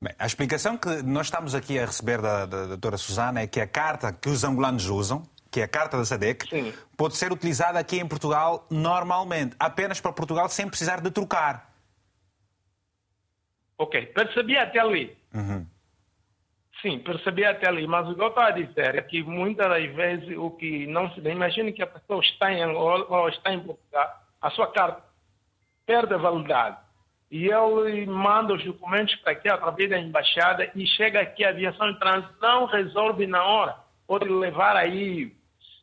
Bem, 0.00 0.14
a 0.18 0.26
explicação 0.26 0.76
que 0.76 1.02
nós 1.02 1.26
estamos 1.26 1.54
aqui 1.54 1.78
a 1.78 1.86
receber 1.86 2.20
da, 2.20 2.44
da, 2.44 2.60
da 2.62 2.66
doutora 2.66 2.98
Susana 2.98 3.40
é 3.40 3.46
que 3.46 3.60
a 3.60 3.66
carta 3.66 4.12
que 4.12 4.28
os 4.28 4.44
angolanos 4.44 4.86
usam, 4.88 5.22
que 5.50 5.60
é 5.60 5.64
a 5.64 5.68
carta 5.68 5.96
da 5.96 6.04
SADEC, 6.04 6.48
Sim. 6.48 6.74
pode 6.96 7.16
ser 7.16 7.32
utilizada 7.32 7.78
aqui 7.78 8.00
em 8.00 8.06
Portugal 8.06 8.66
normalmente, 8.68 9.54
apenas 9.58 10.00
para 10.00 10.12
Portugal, 10.12 10.48
sem 10.48 10.68
precisar 10.68 11.00
de 11.00 11.10
trocar. 11.10 11.72
Ok, 13.78 14.06
percebi 14.06 14.56
até 14.56 14.80
ali. 14.80 15.16
Uhum. 15.32 15.66
Sim, 16.84 16.98
percebi 16.98 17.46
até 17.46 17.66
ali, 17.66 17.86
mas 17.86 18.06
o 18.06 18.14
que 18.14 18.20
eu 18.20 18.28
estou 18.28 18.42
a 18.42 18.50
dizer 18.50 18.94
é 18.94 19.00
que 19.00 19.22
muitas 19.22 19.66
das 19.66 19.90
vezes 19.94 20.36
o 20.36 20.50
que 20.50 20.86
não 20.86 21.10
se 21.14 21.20
imagine 21.20 21.72
que 21.72 21.82
a 21.82 21.86
pessoa 21.86 22.20
está 22.20 22.52
em 22.52 22.62
Angola 22.62 23.06
ou 23.08 23.26
está 23.30 23.54
em 23.54 23.60
Portugal, 23.60 24.20
a 24.38 24.50
sua 24.50 24.66
carta 24.66 25.02
perde 25.86 26.12
a 26.12 26.18
validade. 26.18 26.76
E 27.30 27.48
ele 27.48 28.04
manda 28.04 28.52
os 28.52 28.62
documentos 28.62 29.14
para 29.16 29.32
aqui 29.32 29.48
através 29.48 29.88
da 29.88 29.98
embaixada 29.98 30.70
e 30.74 30.86
chega 30.86 31.22
aqui 31.22 31.42
a 31.42 31.48
aviação 31.48 31.90
de 31.90 31.98
trânsito 31.98 32.34
não 32.42 32.66
resolve 32.66 33.26
na 33.26 33.42
hora. 33.42 33.76
Pode 34.06 34.28
levar 34.28 34.76
aí 34.76 35.34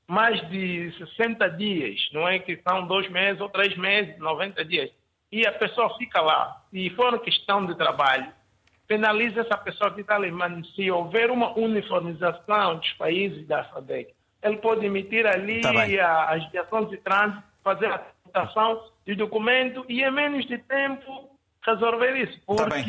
mais 0.07 0.39
de 0.51 0.93
60 0.99 1.49
dias, 1.49 1.99
não 2.13 2.27
é 2.27 2.37
que 2.37 2.57
são 2.57 2.85
dois 2.85 3.09
meses 3.09 3.41
ou 3.41 3.49
três 3.49 3.75
meses, 3.75 4.19
90 4.19 4.63
dias. 4.65 4.91
E 5.31 5.47
a 5.47 5.51
pessoa 5.51 5.97
fica 5.97 6.21
lá. 6.21 6.61
E 6.71 6.91
for 6.91 7.19
questão 7.21 7.65
de 7.65 7.73
trabalho, 7.73 8.31
penaliza 8.91 9.39
essa 9.39 9.57
pessoa 9.57 9.93
que 9.93 10.01
está 10.01 10.17
ali. 10.17 10.29
Mas 10.31 10.67
se 10.75 10.91
houver 10.91 11.31
uma 11.31 11.57
uniformização 11.57 12.75
dos 12.75 12.91
países 12.93 13.47
da 13.47 13.63
SADEC, 13.69 14.13
ele 14.43 14.57
pode 14.57 14.85
emitir 14.85 15.25
ali 15.25 15.61
Tá 15.61 15.71
a, 15.71 16.37
de 16.37 16.97
trânsito, 16.97 17.41
fazer 17.63 17.85
a 17.85 17.95
apresentação 17.95 18.83
de 19.05 19.15
documento 19.15 19.85
e 19.87 20.03
em 20.03 20.11
menos 20.11 20.45
de 20.45 20.57
tempo 20.57 21.29
resolver 21.65 22.17
isso. 22.17 22.37
Tá 22.39 22.65
Porque 22.65 22.65
nós 22.69 22.85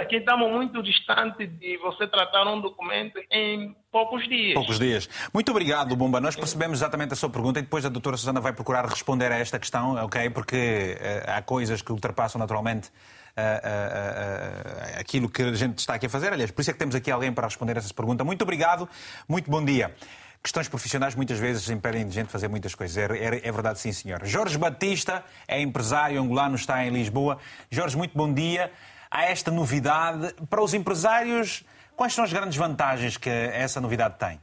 aqui 0.00 0.16
estamos 0.16 0.50
muito 0.52 0.82
distantes 0.82 1.48
de 1.58 1.76
você 1.78 2.06
tratar 2.06 2.46
um 2.46 2.60
documento 2.60 3.18
em 3.30 3.74
poucos 3.90 4.26
dias. 4.28 4.54
Poucos 4.54 4.78
dias. 4.78 5.08
Muito 5.34 5.50
obrigado, 5.50 5.96
Bumba. 5.96 6.20
Nós 6.20 6.36
percebemos 6.36 6.78
exatamente 6.78 7.12
a 7.12 7.16
sua 7.16 7.28
pergunta 7.30 7.58
e 7.58 7.62
depois 7.62 7.84
a 7.84 7.88
doutora 7.88 8.16
Susana 8.16 8.40
vai 8.40 8.52
procurar 8.52 8.86
responder 8.86 9.32
a 9.32 9.36
esta 9.38 9.58
questão, 9.58 9.96
ok? 10.04 10.30
Porque 10.30 10.96
eh, 11.00 11.24
há 11.26 11.42
coisas 11.42 11.82
que 11.82 11.90
ultrapassam 11.90 12.38
naturalmente 12.38 12.90
eh, 13.36 13.60
eh, 13.64 15.00
aquilo 15.00 15.28
que 15.28 15.42
a 15.42 15.52
gente 15.54 15.78
está 15.78 15.94
aqui 15.94 16.06
a 16.06 16.10
fazer. 16.10 16.32
Aliás, 16.32 16.50
por 16.52 16.60
isso 16.60 16.70
é 16.70 16.72
que 16.72 16.78
temos 16.78 16.94
aqui 16.94 17.10
alguém 17.10 17.32
para 17.32 17.46
responder 17.46 17.76
a 17.76 17.78
essa 17.78 17.92
pergunta. 17.92 18.22
Muito 18.24 18.42
obrigado, 18.42 18.88
muito 19.28 19.50
bom 19.50 19.64
dia. 19.64 19.92
Questões 20.40 20.68
profissionais 20.68 21.16
muitas 21.16 21.36
vezes 21.40 21.68
impedem 21.68 22.06
de 22.06 22.14
gente 22.14 22.30
fazer 22.30 22.46
muitas 22.46 22.72
coisas. 22.76 22.96
É, 22.96 23.06
é- 23.12 23.48
é 23.48 23.52
verdade, 23.52 23.80
sim, 23.80 23.90
senhor. 23.90 24.24
Jorge 24.24 24.56
Batista 24.56 25.24
é 25.48 25.60
empresário 25.60 26.20
angolano, 26.22 26.54
está 26.54 26.84
em 26.86 26.90
Lisboa. 26.90 27.38
Jorge, 27.68 27.96
muito 27.96 28.16
bom 28.16 28.32
dia. 28.32 28.70
Há 29.10 29.24
esta 29.24 29.50
novidade. 29.50 30.34
Para 30.48 30.62
os 30.62 30.74
empresários, 30.74 31.64
quais 31.96 32.14
são 32.14 32.24
as 32.24 32.32
grandes 32.32 32.56
vantagens 32.56 33.16
que 33.16 33.30
essa 33.30 33.80
novidade 33.80 34.18
tem? 34.18 34.40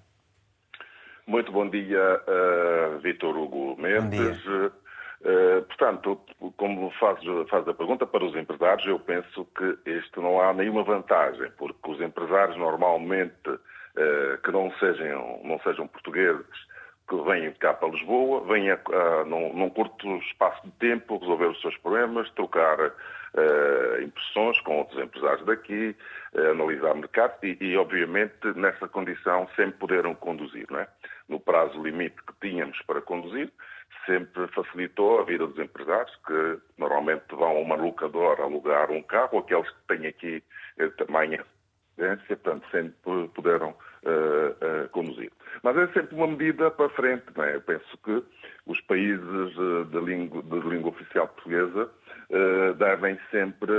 Muito 1.28 1.52
bom 1.52 1.68
dia, 1.68 2.22
uh, 2.28 3.00
Vitor 3.00 3.36
Hugo 3.38 3.76
Mendes. 3.82 4.46
Uh, 4.46 5.64
portanto, 5.68 6.20
como 6.56 6.92
faz, 7.00 7.20
faz 7.50 7.68
a 7.68 7.74
pergunta 7.74 8.06
para 8.06 8.24
os 8.24 8.36
empresários, 8.36 8.86
eu 8.86 9.00
penso 9.00 9.48
que 9.58 9.90
isto 9.90 10.22
não 10.22 10.40
há 10.40 10.54
nenhuma 10.54 10.84
vantagem, 10.84 11.50
porque 11.58 11.92
os 11.92 12.00
empresários 12.00 12.56
normalmente 12.58 13.50
uh, 13.50 14.38
que 14.44 14.52
não 14.52 14.72
sejam, 14.80 15.42
não 15.44 15.60
sejam 15.62 15.88
portugueses, 15.88 16.46
que 17.08 17.16
venham 17.24 17.54
cá 17.60 17.74
para 17.74 17.90
Lisboa, 17.90 18.44
vêm 18.46 18.70
a, 18.72 18.76
a, 18.76 19.26
num, 19.26 19.54
num 19.54 19.70
curto 19.70 20.08
espaço 20.18 20.62
de 20.64 20.72
tempo 20.74 21.18
resolver 21.18 21.48
os 21.48 21.62
seus 21.62 21.78
problemas, 21.78 22.30
trocar 22.32 22.78
uh, 23.36 24.02
impressões 24.02 24.60
com 24.62 24.78
outros 24.80 25.02
empresários 25.02 25.46
daqui, 25.46 25.96
uh, 26.34 26.52
analisar 26.52 26.96
mercado 26.96 27.38
e, 27.44 27.58
e, 27.60 27.78
obviamente, 27.78 28.48
nessa 28.56 28.88
condição, 28.88 29.48
sempre 29.56 29.78
poderam 29.80 30.16
conduzir. 30.16 30.66
Não 30.70 30.80
é? 30.80 30.88
No 31.28 31.40
prazo 31.40 31.82
limite 31.82 32.18
que 32.24 32.34
tínhamos 32.50 32.82
para 32.84 33.02
conduzir, 33.02 33.52
sempre 34.06 34.48
facilitou 34.48 35.20
a 35.20 35.24
vida 35.24 35.46
dos 35.48 35.58
empresários, 35.60 36.16
que 36.26 36.60
normalmente 36.78 37.24
vão 37.32 37.58
a 37.58 37.60
uma 37.60 37.76
locadora 37.76 38.44
alugar 38.44 38.92
um 38.92 39.02
carro, 39.02 39.40
aqueles 39.40 39.70
que 39.70 39.88
têm 39.88 40.08
aqui 40.08 40.44
eh, 40.78 40.88
tamanho 40.90 41.44
residência, 41.98 42.38
portanto, 42.38 42.66
sempre 42.72 43.28
puderam 43.30 43.70
uh, 43.70 44.86
uh, 44.86 44.90
conduzir. 44.90 45.32
Mas 45.64 45.78
é 45.78 45.88
sempre 45.88 46.16
uma 46.16 46.28
medida 46.28 46.70
para 46.70 46.90
frente, 46.90 47.24
não 47.36 47.44
é? 47.44 47.56
Eu 47.56 47.62
penso 47.62 47.98
que 48.04 48.24
os 48.66 48.80
países 48.82 49.56
de, 49.90 50.00
língua, 50.02 50.42
de 50.44 50.68
língua 50.68 50.90
oficial 50.90 51.28
portuguesa 51.30 51.90
devem 52.78 53.20
sempre 53.32 53.72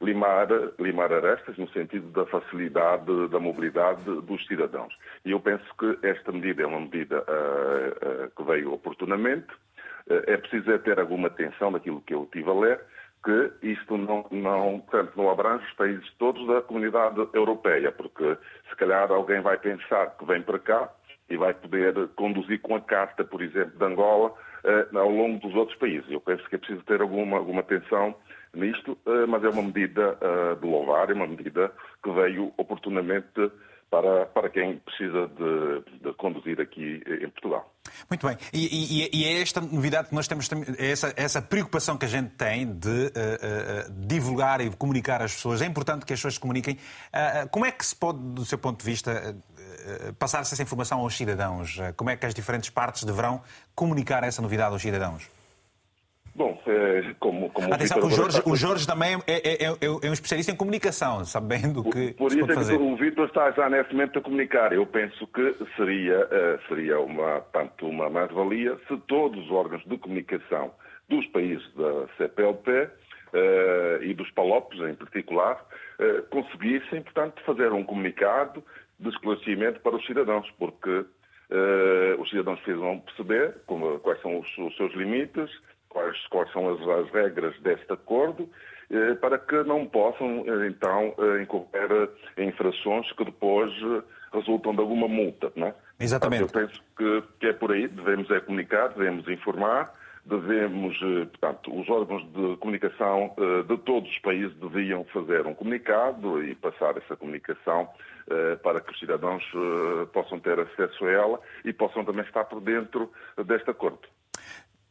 limar, 0.00 0.48
limar 0.78 1.12
arestas 1.12 1.56
no 1.58 1.68
sentido 1.70 2.08
da 2.10 2.26
facilidade 2.26 3.28
da 3.28 3.38
mobilidade 3.38 4.02
dos 4.04 4.46
cidadãos. 4.46 4.96
E 5.24 5.30
eu 5.30 5.40
penso 5.40 5.64
que 5.78 5.98
esta 6.02 6.32
medida 6.32 6.62
é 6.62 6.66
uma 6.66 6.80
medida 6.80 7.24
que 8.36 8.42
veio 8.42 8.72
oportunamente. 8.72 9.48
é 10.08 10.36
preciso 10.36 10.72
é 10.72 10.78
ter 10.78 10.98
alguma 10.98 11.28
atenção 11.28 11.70
naquilo 11.70 12.00
que 12.00 12.14
eu 12.14 12.28
tive 12.32 12.50
a 12.50 12.54
ler, 12.54 12.80
que 13.22 13.52
isto 13.62 13.96
não, 13.98 14.26
não, 14.30 14.80
portanto, 14.80 15.12
não 15.16 15.30
abrange 15.30 15.64
os 15.66 15.72
países 15.74 16.10
todos 16.18 16.46
da 16.46 16.62
comunidade 16.62 17.20
europeia, 17.34 17.92
porque 17.92 18.36
se 18.68 18.76
calhar 18.76 19.10
alguém 19.10 19.40
vai 19.40 19.58
pensar 19.58 20.16
que 20.16 20.24
vem 20.24 20.42
para 20.42 20.58
cá 20.58 20.90
e 21.28 21.36
vai 21.36 21.52
poder 21.52 22.08
conduzir 22.16 22.60
com 22.60 22.74
a 22.74 22.80
carta, 22.80 23.22
por 23.22 23.42
exemplo, 23.42 23.78
de 23.78 23.84
Angola 23.84 24.34
eh, 24.64 24.86
ao 24.94 25.10
longo 25.10 25.38
dos 25.38 25.54
outros 25.54 25.78
países. 25.78 26.10
Eu 26.10 26.20
penso 26.20 26.46
que 26.48 26.54
é 26.54 26.58
preciso 26.58 26.82
ter 26.84 27.00
alguma, 27.00 27.38
alguma 27.38 27.60
atenção 27.60 28.14
nisto, 28.54 28.98
eh, 29.06 29.26
mas 29.26 29.42
é 29.44 29.48
uma 29.48 29.62
medida 29.62 30.18
eh, 30.20 30.54
de 30.56 30.66
louvar, 30.66 31.10
é 31.10 31.14
uma 31.14 31.26
medida 31.26 31.72
que 32.02 32.10
veio 32.10 32.52
oportunamente 32.56 33.50
para, 33.90 34.26
para 34.26 34.48
quem 34.48 34.78
precisa 34.78 35.28
de, 35.28 36.00
de, 36.00 36.12
conduzir 36.14 36.60
aqui 36.60 37.02
em 37.06 37.28
Portugal. 37.30 37.74
Muito 38.08 38.24
bem. 38.24 38.36
E, 38.52 39.02
e, 39.02 39.10
e, 39.12 39.24
é 39.24 39.42
esta 39.42 39.60
novidade 39.60 40.08
que 40.08 40.14
nós 40.14 40.28
temos, 40.28 40.48
é 40.78 40.90
essa, 40.90 41.12
essa 41.16 41.42
preocupação 41.42 41.98
que 41.98 42.04
a 42.04 42.08
gente 42.08 42.30
tem 42.30 42.72
de 42.72 42.88
uh, 42.88 42.92
uh, 43.88 44.06
divulgar 44.06 44.60
e 44.60 44.70
comunicar 44.70 45.20
às 45.20 45.34
pessoas. 45.34 45.60
É 45.60 45.66
importante 45.66 46.06
que 46.06 46.12
as 46.12 46.20
pessoas 46.20 46.34
se 46.34 46.40
comuniquem. 46.40 46.74
Uh, 46.74 47.48
como 47.50 47.66
é 47.66 47.72
que 47.72 47.84
se 47.84 47.96
pode, 47.96 48.20
do 48.20 48.44
seu 48.44 48.58
ponto 48.58 48.78
de 48.78 48.84
vista, 48.84 49.36
passar-se 50.18 50.54
essa 50.54 50.62
informação 50.62 51.00
aos 51.00 51.16
cidadãos? 51.16 51.78
Como 51.96 52.10
é 52.10 52.16
que 52.16 52.26
as 52.26 52.34
diferentes 52.34 52.70
partes 52.70 53.04
deverão 53.04 53.42
comunicar 53.74 54.24
essa 54.24 54.42
novidade 54.42 54.72
aos 54.72 54.82
cidadãos? 54.82 55.28
Bom, 56.34 56.60
é, 56.66 57.14
como, 57.18 57.50
como 57.50 57.74
Atenção, 57.74 57.98
o, 57.98 58.10
Jorge, 58.10 58.42
o 58.46 58.56
Jorge 58.56 58.86
também 58.86 59.18
é, 59.26 59.64
é, 59.64 59.66
é, 59.66 59.76
é, 59.82 60.08
um 60.08 60.12
especialista 60.12 60.52
em 60.52 60.56
comunicação, 60.56 61.24
sabendo 61.24 61.82
que. 61.84 62.12
Por, 62.14 62.30
por 62.30 62.32
isso 62.32 62.50
é 62.50 62.76
que 62.76 62.82
o 62.82 62.96
Vitor 62.96 63.26
está 63.26 63.50
já 63.50 63.68
nesse 63.68 63.92
momento 63.92 64.18
a 64.18 64.22
comunicar. 64.22 64.72
Eu 64.72 64.86
penso 64.86 65.26
que 65.26 65.54
seria, 65.76 66.28
seria 66.68 67.00
uma, 67.00 67.40
tanto 67.52 67.86
uma 67.86 68.08
mais-valia 68.08 68.78
se 68.86 68.96
todos 69.08 69.44
os 69.44 69.50
órgãos 69.50 69.82
de 69.84 69.98
comunicação 69.98 70.70
dos 71.08 71.26
países 71.26 71.66
da 71.74 72.06
CPLP 72.16 72.88
e 74.02 74.14
dos 74.14 74.30
PALOPs 74.30 74.78
em 74.80 74.94
particular 74.94 75.64
conseguissem, 76.30 77.02
portanto, 77.02 77.42
fazer 77.44 77.72
um 77.72 77.84
comunicado 77.84 78.64
de 79.00 79.08
esclarecimento 79.08 79.80
para 79.80 79.96
os 79.96 80.06
cidadãos, 80.06 80.48
porque 80.58 80.90
uh, 80.90 82.20
os 82.20 82.30
cidadãos 82.30 82.60
precisam 82.60 83.00
perceber 83.00 83.56
como, 83.66 83.98
quais 84.00 84.20
são 84.22 84.38
os, 84.38 84.58
os 84.58 84.76
seus 84.76 84.94
limites 84.94 85.50
quais, 85.90 86.16
quais 86.28 86.50
são 86.52 86.72
as, 86.72 86.80
as, 86.80 87.12
regras 87.12 87.58
deste 87.60 87.92
acordo, 87.92 88.48
eh, 88.90 89.14
para 89.16 89.38
que 89.38 89.62
não 89.64 89.86
possam, 89.86 90.44
eh, 90.46 90.68
então, 90.68 91.14
incorrer 91.42 92.08
em 92.38 92.48
infrações 92.48 93.12
que 93.12 93.24
depois 93.24 93.70
resultam 94.32 94.72
de 94.72 94.80
alguma 94.80 95.08
multa. 95.08 95.52
Não 95.54 95.66
é? 95.66 95.74
Exatamente. 95.98 96.44
Portanto, 96.44 96.62
eu 96.62 96.68
penso 96.68 96.82
que, 96.96 97.38
que, 97.40 97.46
é 97.48 97.52
por 97.52 97.72
aí, 97.72 97.88
devemos 97.88 98.30
é 98.30 98.40
comunicar, 98.40 98.88
devemos 98.88 99.28
informar, 99.28 99.92
devemos, 100.24 100.96
portanto, 100.98 101.78
os 101.78 101.88
órgãos 101.88 102.22
de 102.32 102.56
comunicação 102.58 103.34
de 103.66 103.76
todos 103.78 104.08
os 104.08 104.18
países 104.20 104.54
deviam 104.58 105.04
fazer 105.06 105.46
um 105.46 105.54
comunicado 105.54 106.42
e 106.44 106.54
passar 106.54 106.96
essa 106.96 107.16
comunicação 107.16 107.88
para 108.62 108.80
que 108.80 108.92
os 108.92 108.98
cidadãos 108.98 109.42
possam 110.12 110.38
ter 110.38 110.58
acesso 110.58 111.04
a 111.04 111.10
ela 111.10 111.40
e 111.64 111.72
possam 111.72 112.04
também 112.04 112.24
estar 112.24 112.44
por 112.44 112.60
dentro 112.60 113.12
deste 113.44 113.70
acordo. 113.70 114.00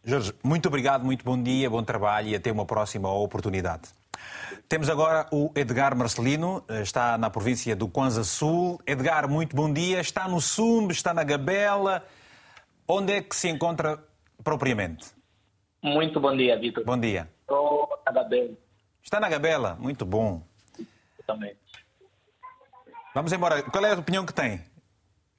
Jorge, 0.04 0.34
muito 0.44 0.68
obrigado, 0.68 1.04
muito 1.04 1.24
bom 1.26 1.42
dia, 1.42 1.70
bom 1.70 1.84
trabalho 1.84 2.30
e 2.30 2.36
até 2.36 2.52
uma 2.52 2.66
próxima 2.66 3.12
oportunidade. 3.12 3.90
Temos 4.68 4.90
agora 4.90 5.28
o 5.32 5.52
Edgar 5.56 5.96
Marcelino, 5.96 6.64
está 6.70 7.18
na 7.18 7.30
província 7.30 7.76
do 7.76 7.88
Kwanza 7.88 8.24
Sul. 8.24 8.80
Edgar, 8.86 9.30
muito 9.30 9.56
bom 9.56 9.72
dia. 9.72 10.00
Está 10.00 10.28
no 10.28 10.42
Sumbe, 10.42 10.94
está 10.94 11.14
na 11.14 11.24
Gabela. 11.24 12.06
Onde 12.88 13.14
é 13.14 13.22
que 13.22 13.36
se 13.36 13.48
encontra 13.48 14.04
propriamente? 14.44 15.08
Muito 15.82 16.20
bom 16.20 16.36
dia, 16.36 16.58
Vitor. 16.60 16.84
Bom 16.84 17.00
dia. 17.00 17.30
Estou 17.42 17.90
na 18.06 18.12
Gabela. 18.12 18.58
Está 19.02 19.20
na 19.20 19.30
Gabela, 19.30 19.78
muito 19.80 20.06
bom. 20.06 20.44
Também. 21.26 21.56
Vamos 23.14 23.32
embora. 23.34 23.64
Qual 23.64 23.86
é 23.86 23.94
a 23.94 24.00
opinião 24.00 24.26
que 24.26 24.34
tem? 24.34 24.64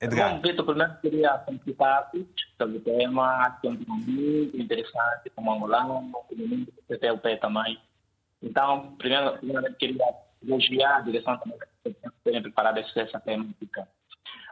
Edgar. 0.00 0.35
Bom, 0.35 0.40
Vitor, 0.40 0.64
primeiro 0.64 0.96
queria 1.00 1.38
felicitar 1.40 2.10
sobre 2.56 2.79
o 2.79 2.81
tema, 2.81 3.58
que 3.60 3.68
é 3.68 3.71
um 3.71 3.77
tema 3.77 3.96
muito 3.96 4.56
interessante, 4.56 5.31
como 5.37 5.52
angolano, 5.52 6.10
como 6.10 6.46
muito 6.46 6.73
CTLP 6.88 7.37
também. 7.37 7.79
Então, 8.42 8.94
primeiro, 8.96 9.37
primeiramente 9.37 9.77
queria 9.77 10.04
elogiar 10.42 10.96
a 10.96 11.00
direção 11.00 11.37
também 11.38 11.58
por 11.85 12.12
terem 12.25 12.42
preparado 12.42 12.79
essa 12.79 13.21
temática. 13.21 13.87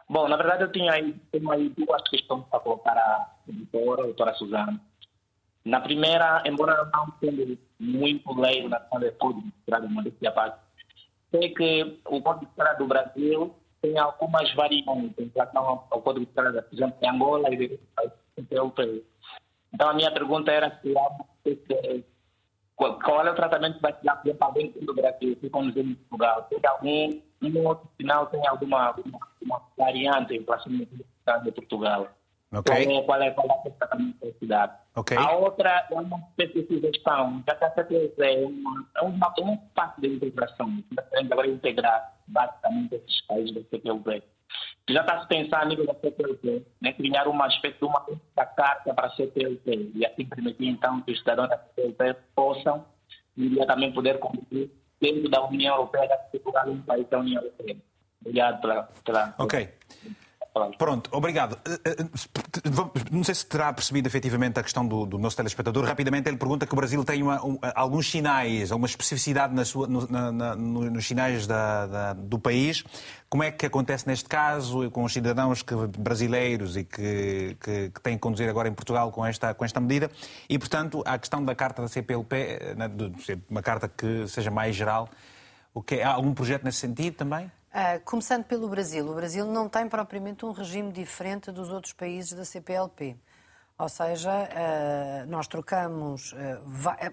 Bom, 0.08 0.28
na 0.28 0.36
verdade 0.36 0.62
eu 0.62 0.72
tinha 0.72 0.92
aí, 0.92 1.14
tenho 1.32 1.50
aí 1.50 1.70
duas 1.70 2.02
questões 2.08 2.44
para 2.46 2.60
colocar 2.60 2.96
à 2.96 3.30
doutora, 3.46 4.02
a 4.02 4.04
doutora 4.04 4.34
Suzana. 4.34 4.80
Na 5.64 5.80
primeira, 5.80 6.42
embora 6.46 6.90
não 6.92 7.12
sendo 7.20 7.58
muito 7.78 8.32
leigo 8.38 8.68
na 8.68 8.80
questão 8.80 9.00
de 9.00 9.10
código, 9.12 9.52
de 9.66 9.88
modéstia 9.88 10.32
parte, 10.32 10.58
sei 11.30 11.54
que 11.54 12.00
o 12.06 12.20
Código 12.22 12.46
de 12.46 12.50
Estrada 12.50 12.78
do 12.78 12.86
Brasil 12.86 13.54
tem 13.80 13.98
algumas 13.98 14.52
variantes 14.54 15.18
em 15.18 15.30
relação 15.34 15.84
ao 15.90 16.02
Código 16.02 16.24
de 16.24 16.30
Estrada, 16.30 16.62
por 16.62 16.74
exemplo, 16.74 16.96
em 17.00 17.08
Angola 17.08 17.54
e 17.54 17.78
europeu. 18.50 19.04
Então, 19.72 19.88
a 19.90 19.94
minha 19.94 20.10
pergunta 20.10 20.50
era 20.50 20.80
se 20.80 20.94
qual 22.76 23.26
é 23.26 23.30
o 23.30 23.34
tratamento 23.34 23.76
que 23.76 23.82
vai 23.82 23.92
se 23.92 24.04
dar, 24.04 24.22
exemplo, 24.24 24.52
dentro 24.52 24.80
do 24.86 24.94
Brasil, 24.94 25.36
se 25.40 25.50
conduzir 25.50 25.84
em 25.84 25.94
Portugal? 25.94 26.42
Tem 26.44 26.60
algum 26.64 27.20
um 27.42 27.66
outro 27.66 27.88
sinal, 27.96 28.26
tem 28.26 28.46
alguma, 28.46 28.86
alguma 28.86 29.18
uma 29.42 29.62
variante 29.76 30.34
em 30.34 30.42
relação 30.42 30.72
ao 31.26 31.44
de 31.44 31.52
Portugal? 31.52 32.08
Okay. 32.50 32.84
Então, 32.84 33.02
qual 33.04 33.20
é, 33.20 33.30
qual 33.30 33.46
é 33.46 33.68
o 33.68 33.72
tratamento 33.72 34.24
da 34.24 34.32
cidade? 34.38 34.72
Okay. 34.96 35.16
A 35.18 35.32
outra 35.32 35.86
é 35.90 35.94
uma 35.94 36.18
especificação. 36.38 37.42
Já 37.46 37.52
está 37.52 37.70
certeza, 37.72 38.24
é 38.24 38.46
uma, 38.46 38.86
é 38.96 39.02
uma, 39.02 39.34
uma 39.38 39.56
parte 39.74 40.00
da 40.00 40.08
integração. 40.08 40.82
Queremos 41.10 41.32
agora 41.32 41.46
integrar 41.46 42.14
basicamente 42.26 42.94
esses 42.94 43.20
países 43.26 43.54
da 43.54 43.60
CPLP. 43.68 44.22
Já 44.88 45.02
está 45.02 45.20
se 45.20 45.28
pensar 45.28 45.62
a 45.62 45.64
nível 45.66 45.86
da 45.86 45.94
CPLP, 45.94 46.64
né, 46.80 46.94
criar 46.94 47.28
uma 47.28 47.46
espécie 47.48 47.78
de 47.78 47.84
uma 47.84 48.02
carta 48.56 48.94
para 48.94 49.06
a 49.08 49.10
CPLP 49.10 49.92
e 49.94 50.06
assim 50.06 50.24
permitir 50.24 50.68
então 50.68 51.02
que 51.02 51.12
os 51.12 51.18
cidadãos 51.18 51.50
da 51.50 51.58
CPLP 51.58 52.16
possam 52.34 52.86
imediatamente 53.36 53.94
poder 53.94 54.18
conduzir 54.18 54.70
dentro 54.98 55.28
da 55.28 55.44
União 55.44 55.76
Europeia, 55.76 56.08
da 56.08 56.66
um 56.66 56.80
país 56.80 57.06
da 57.08 57.18
União 57.18 57.42
Europeia. 57.42 57.76
Obrigado 58.22 58.60
pela. 58.62 58.88
pela 59.04 59.34
ok. 59.38 59.68
Pronto, 60.76 61.08
obrigado. 61.12 61.58
Eh, 61.66 61.80
eh, 61.84 62.04
não 63.10 63.22
sei 63.22 63.34
se 63.34 63.46
terá 63.46 63.72
percebido 63.72 64.06
efetivamente 64.06 64.58
a 64.58 64.62
questão 64.62 64.86
do, 64.86 65.06
do 65.06 65.18
nosso 65.18 65.36
telespectador. 65.36 65.84
Rapidamente 65.84 66.28
ele 66.28 66.36
pergunta 66.36 66.66
que 66.66 66.72
o 66.72 66.76
Brasil 66.76 67.04
tem 67.04 67.22
uma, 67.22 67.44
um, 67.44 67.58
alguns 67.74 68.10
sinais, 68.10 68.70
uma 68.70 68.86
especificidade 68.86 69.54
na 69.54 69.64
sua, 69.64 69.86
no, 69.86 70.06
na, 70.06 70.56
nos 70.56 71.06
sinais 71.06 71.46
da, 71.46 71.86
da, 71.86 72.12
do 72.12 72.38
país. 72.38 72.84
Como 73.28 73.42
é 73.42 73.50
que 73.50 73.66
acontece 73.66 74.06
neste 74.06 74.28
caso 74.28 74.90
com 74.90 75.04
os 75.04 75.12
cidadãos 75.12 75.62
que, 75.62 75.74
brasileiros 75.98 76.76
e 76.76 76.84
que, 76.84 77.56
que, 77.60 77.90
que, 77.90 78.00
têm 78.00 78.14
que 78.14 78.20
conduzir 78.20 78.48
agora 78.48 78.68
em 78.68 78.72
Portugal 78.72 79.12
com 79.12 79.24
esta, 79.24 79.54
com 79.54 79.64
esta 79.64 79.80
medida? 79.80 80.10
E, 80.48 80.58
portanto, 80.58 81.02
a 81.06 81.18
questão 81.18 81.44
da 81.44 81.54
carta 81.54 81.82
da 81.82 81.88
CPLP, 81.88 82.36
eh, 82.36 82.76
uma 83.48 83.62
carta 83.62 83.88
que 83.88 84.26
seja 84.26 84.50
mais 84.50 84.74
geral, 84.74 85.08
o 85.74 85.82
que, 85.82 86.00
há 86.00 86.12
algum 86.12 86.34
projeto 86.34 86.64
nesse 86.64 86.78
sentido 86.78 87.14
também? 87.14 87.50
Uh, 87.68 88.00
começando 88.02 88.44
pelo 88.44 88.66
Brasil. 88.66 89.06
O 89.06 89.14
Brasil 89.14 89.44
não 89.44 89.68
tem 89.68 89.86
propriamente 89.86 90.44
um 90.46 90.52
regime 90.52 90.90
diferente 90.90 91.52
dos 91.52 91.70
outros 91.70 91.92
países 91.92 92.32
da 92.32 92.42
CPLP. 92.42 93.14
Ou 93.78 93.88
seja, 93.90 94.30
uh, 94.30 95.26
nós 95.28 95.46
trocamos, 95.46 96.32
uh, 96.32 96.36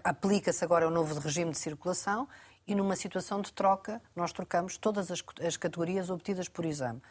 aplica-se 0.02 0.64
agora 0.64 0.88
o 0.88 0.90
novo 0.90 1.20
regime 1.20 1.52
de 1.52 1.58
circulação 1.58 2.26
e 2.66 2.74
numa 2.74 2.96
situação 2.96 3.42
de 3.42 3.52
troca 3.52 4.02
nós 4.16 4.32
trocamos 4.32 4.78
todas 4.78 5.12
as, 5.12 5.22
as 5.46 5.58
categorias 5.58 6.10
obtidas 6.10 6.48
por 6.48 6.64
exame. 6.64 7.02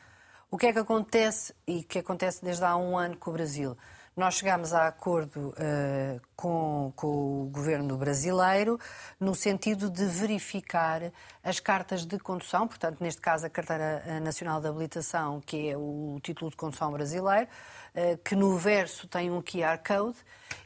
O 0.50 0.56
que 0.56 0.66
é 0.66 0.72
que 0.72 0.78
acontece 0.78 1.54
e 1.66 1.82
que 1.82 1.98
acontece 1.98 2.42
desde 2.42 2.64
há 2.64 2.74
um 2.76 2.96
ano 2.96 3.16
com 3.18 3.28
o 3.28 3.34
Brasil? 3.34 3.76
Nós 4.16 4.34
chegámos 4.34 4.72
a 4.72 4.86
acordo 4.86 5.48
uh, 5.48 6.20
com, 6.36 6.92
com, 6.94 7.42
o 7.42 7.50
governo 7.50 7.96
brasileiro 7.96 8.78
no 9.18 9.34
sentido 9.34 9.90
de 9.90 10.04
verificar 10.04 11.10
as 11.42 11.58
cartas 11.58 12.06
de 12.06 12.16
condução, 12.20 12.68
portanto, 12.68 13.00
neste 13.00 13.20
caso, 13.20 13.44
a 13.44 13.50
Carteira 13.50 14.20
Nacional 14.20 14.60
de 14.60 14.68
Habilitação, 14.68 15.40
que 15.40 15.68
é 15.68 15.76
o 15.76 16.20
título 16.22 16.48
de 16.48 16.56
condução 16.56 16.92
brasileiro, 16.92 17.48
uh, 17.96 18.16
que 18.18 18.36
no 18.36 18.56
verso 18.56 19.08
tem 19.08 19.32
um 19.32 19.42
QR 19.42 19.78
Code, 19.84 20.18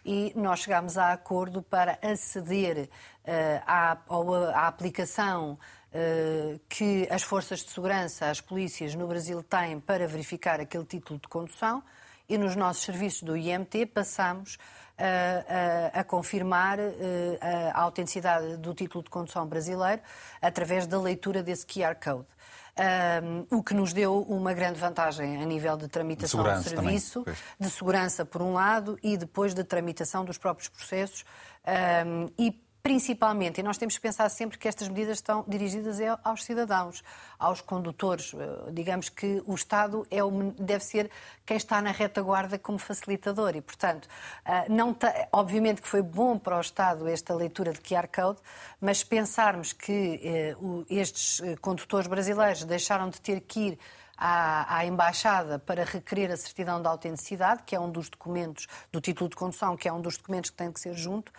e 0.04 0.30
nós 0.36 0.60
chegámos 0.60 0.98
a 0.98 1.12
acordo 1.12 1.62
para 1.62 1.98
aceder 2.02 2.90
uh, 3.24 3.62
à, 3.66 3.96
à 4.52 4.66
aplicação 4.66 5.58
que 6.68 7.08
as 7.10 7.22
forças 7.22 7.60
de 7.60 7.70
segurança, 7.70 8.28
as 8.28 8.42
polícias 8.42 8.94
no 8.94 9.08
Brasil 9.08 9.42
têm 9.42 9.80
para 9.80 10.06
verificar 10.06 10.60
aquele 10.60 10.84
título 10.84 11.18
de 11.18 11.26
condução 11.26 11.82
e 12.28 12.36
nos 12.36 12.54
nossos 12.54 12.82
serviços 12.84 13.22
do 13.22 13.36
IMT 13.36 13.86
passamos 13.86 14.58
a, 14.98 15.96
a, 15.96 16.00
a 16.00 16.04
confirmar 16.04 16.78
eh, 16.78 17.38
a, 17.40 17.78
a 17.78 17.82
autenticidade 17.82 18.56
do 18.56 18.74
título 18.74 19.02
de 19.02 19.10
condução 19.10 19.46
brasileiro 19.46 20.02
através 20.42 20.86
da 20.86 21.00
leitura 21.00 21.42
desse 21.42 21.64
QR 21.64 21.94
Code. 21.94 22.26
Um, 22.78 23.58
o 23.58 23.62
que 23.62 23.74
nos 23.74 23.92
deu 23.92 24.22
uma 24.22 24.54
grande 24.54 24.78
vantagem 24.78 25.42
a 25.42 25.44
nível 25.44 25.76
de 25.76 25.88
tramitação 25.88 26.44
de, 26.44 26.62
de 26.62 26.68
serviço, 26.68 27.24
também, 27.24 27.40
de 27.58 27.70
segurança 27.70 28.24
por 28.24 28.40
um 28.40 28.52
lado 28.52 28.96
e 29.02 29.16
depois 29.16 29.52
de 29.52 29.64
tramitação 29.64 30.24
dos 30.24 30.38
próprios 30.38 30.68
processos 30.68 31.24
um, 32.06 32.28
e 32.38 32.52
principalmente, 32.88 33.60
e 33.60 33.62
nós 33.62 33.76
temos 33.76 33.96
que 33.96 34.00
pensar 34.00 34.30
sempre 34.30 34.56
que 34.56 34.66
estas 34.66 34.88
medidas 34.88 35.18
estão 35.18 35.44
dirigidas 35.46 35.98
aos 36.24 36.42
cidadãos, 36.42 37.04
aos 37.38 37.60
condutores. 37.60 38.32
Eh, 38.32 38.70
digamos 38.72 39.10
que 39.10 39.42
o 39.44 39.54
Estado 39.54 40.06
é 40.10 40.24
o, 40.24 40.30
deve 40.58 40.82
ser 40.82 41.10
quem 41.44 41.58
está 41.58 41.82
na 41.82 41.90
retaguarda 41.90 42.58
como 42.58 42.78
facilitador 42.78 43.54
e, 43.54 43.60
portanto, 43.60 44.08
eh, 44.42 44.70
não 44.70 44.96
obviamente 45.32 45.82
que 45.82 45.88
foi 45.88 46.00
bom 46.00 46.38
para 46.38 46.56
o 46.56 46.60
Estado 46.62 47.06
esta 47.06 47.34
leitura 47.34 47.72
de 47.72 47.80
QR 47.80 48.08
Code, 48.08 48.40
mas 48.80 49.04
pensarmos 49.04 49.74
que 49.74 50.18
eh, 50.24 50.56
estes 50.88 51.42
condutores 51.60 52.06
brasileiros 52.06 52.64
deixaram 52.64 53.10
de 53.10 53.20
ter 53.20 53.42
que 53.42 53.60
ir 53.60 53.78
à, 54.18 54.84
Embaixada 54.84 55.58
para 55.58 55.84
requerer 55.84 56.32
a 56.32 56.36
certidão 56.36 56.82
de 56.82 56.88
autenticidade, 56.88 57.62
que 57.64 57.76
é 57.76 57.80
um 57.80 57.90
dos 57.90 58.08
documentos, 58.08 58.66
do 58.90 59.00
título 59.00 59.30
de 59.30 59.36
condução, 59.36 59.76
que 59.76 59.88
é 59.88 59.92
um 59.92 60.00
dos 60.00 60.16
documentos 60.16 60.50
que 60.50 60.56
tem 60.56 60.72
que 60.72 60.80
ser 60.80 60.94
junto, 60.94 61.30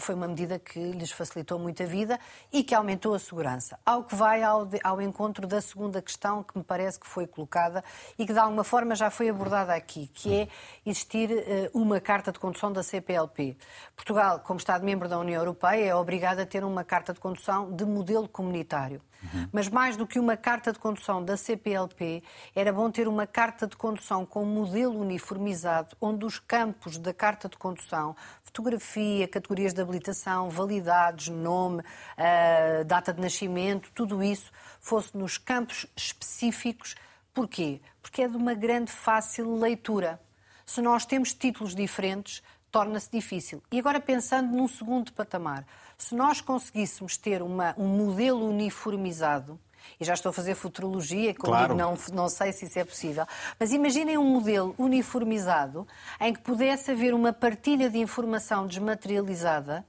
foi 0.00 0.14
uma 0.14 0.28
medida 0.28 0.58
que 0.58 0.78
lhes 0.92 1.10
facilitou 1.10 1.58
muito 1.58 1.82
a 1.82 1.86
vida 1.86 2.18
e 2.52 2.62
que 2.62 2.74
aumentou 2.74 3.14
a 3.14 3.18
segurança. 3.18 3.78
Ao 3.84 4.04
que 4.04 4.14
vai 4.14 4.42
ao, 4.42 4.68
ao 4.82 5.00
encontro 5.00 5.46
da 5.46 5.60
segunda 5.60 6.02
questão 6.02 6.42
que 6.42 6.56
me 6.56 6.64
parece 6.64 6.98
que 6.98 7.06
foi 7.06 7.26
colocada 7.26 7.82
e 8.18 8.26
que 8.26 8.32
de 8.32 8.38
alguma 8.38 8.64
forma 8.64 8.94
já 8.94 9.10
foi 9.10 9.28
abordada 9.28 9.74
aqui, 9.74 10.08
que 10.08 10.34
é 10.34 10.48
existir 10.84 11.30
uh, 11.30 11.78
uma 11.78 12.00
carta 12.00 12.32
de 12.32 12.38
condução 12.38 12.72
da 12.72 12.82
CPLP. 12.82 13.56
Portugal, 13.94 14.40
como 14.40 14.58
Estado-membro 14.58 15.08
da 15.08 15.18
União 15.18 15.40
Europeia, 15.40 15.90
é 15.90 15.94
obrigado 15.94 16.40
a 16.40 16.46
ter 16.46 16.64
uma 16.64 16.84
carta 16.84 17.12
de 17.12 17.20
condução 17.20 17.72
de 17.74 17.84
modelo 17.84 18.28
comunitário. 18.28 19.00
Uhum. 19.22 19.48
Mas 19.52 19.68
mais 19.68 19.96
do 19.96 20.06
que 20.06 20.18
uma 20.18 20.36
carta 20.36 20.72
de 20.72 20.78
condução 20.78 21.24
da 21.24 21.36
CPLP, 21.36 22.22
era 22.54 22.72
bom 22.72 22.90
ter 22.90 23.08
uma 23.08 23.26
carta 23.26 23.66
de 23.66 23.76
condução 23.76 24.24
com 24.24 24.44
modelo 24.44 25.00
uniformizado, 25.00 25.96
onde 26.00 26.24
os 26.24 26.38
campos 26.38 26.98
da 26.98 27.12
carta 27.12 27.48
de 27.48 27.56
condução, 27.56 28.14
fotografia, 28.44 29.26
categorias 29.26 29.74
de 29.74 29.80
habilitação, 29.80 30.48
validades, 30.48 31.28
nome, 31.28 31.80
uh, 31.80 32.84
data 32.84 33.12
de 33.12 33.20
nascimento, 33.20 33.90
tudo 33.94 34.22
isso 34.22 34.50
fosse 34.80 35.16
nos 35.16 35.36
campos 35.36 35.86
específicos. 35.96 36.94
Porquê? 37.34 37.80
Porque 38.00 38.22
é 38.22 38.28
de 38.28 38.36
uma 38.36 38.54
grande 38.54 38.90
fácil 38.90 39.56
leitura. 39.56 40.20
Se 40.64 40.80
nós 40.80 41.04
temos 41.04 41.32
títulos 41.32 41.74
diferentes, 41.74 42.42
torna-se 42.70 43.10
difícil. 43.10 43.62
E 43.70 43.78
agora 43.78 44.00
pensando 44.00 44.54
num 44.54 44.68
segundo 44.68 45.12
patamar, 45.12 45.64
se 45.98 46.14
nós 46.14 46.40
conseguíssemos 46.40 47.16
ter 47.16 47.42
uma, 47.42 47.74
um 47.76 47.88
modelo 47.88 48.48
uniformizado, 48.48 49.58
e 50.00 50.04
já 50.04 50.14
estou 50.14 50.30
a 50.30 50.32
fazer 50.32 50.54
futurologia, 50.54 51.34
como 51.34 51.52
claro. 51.52 51.74
digo, 51.74 51.78
não, 51.78 51.96
não 52.12 52.28
sei 52.28 52.52
se 52.52 52.66
isso 52.66 52.78
é 52.78 52.84
possível. 52.84 53.26
Mas 53.58 53.72
imaginem 53.72 54.16
um 54.16 54.24
modelo 54.24 54.74
uniformizado 54.78 55.86
em 56.20 56.32
que 56.32 56.40
pudesse 56.40 56.92
haver 56.92 57.14
uma 57.14 57.32
partilha 57.32 57.90
de 57.90 57.98
informação 57.98 58.66
desmaterializada 58.66 59.84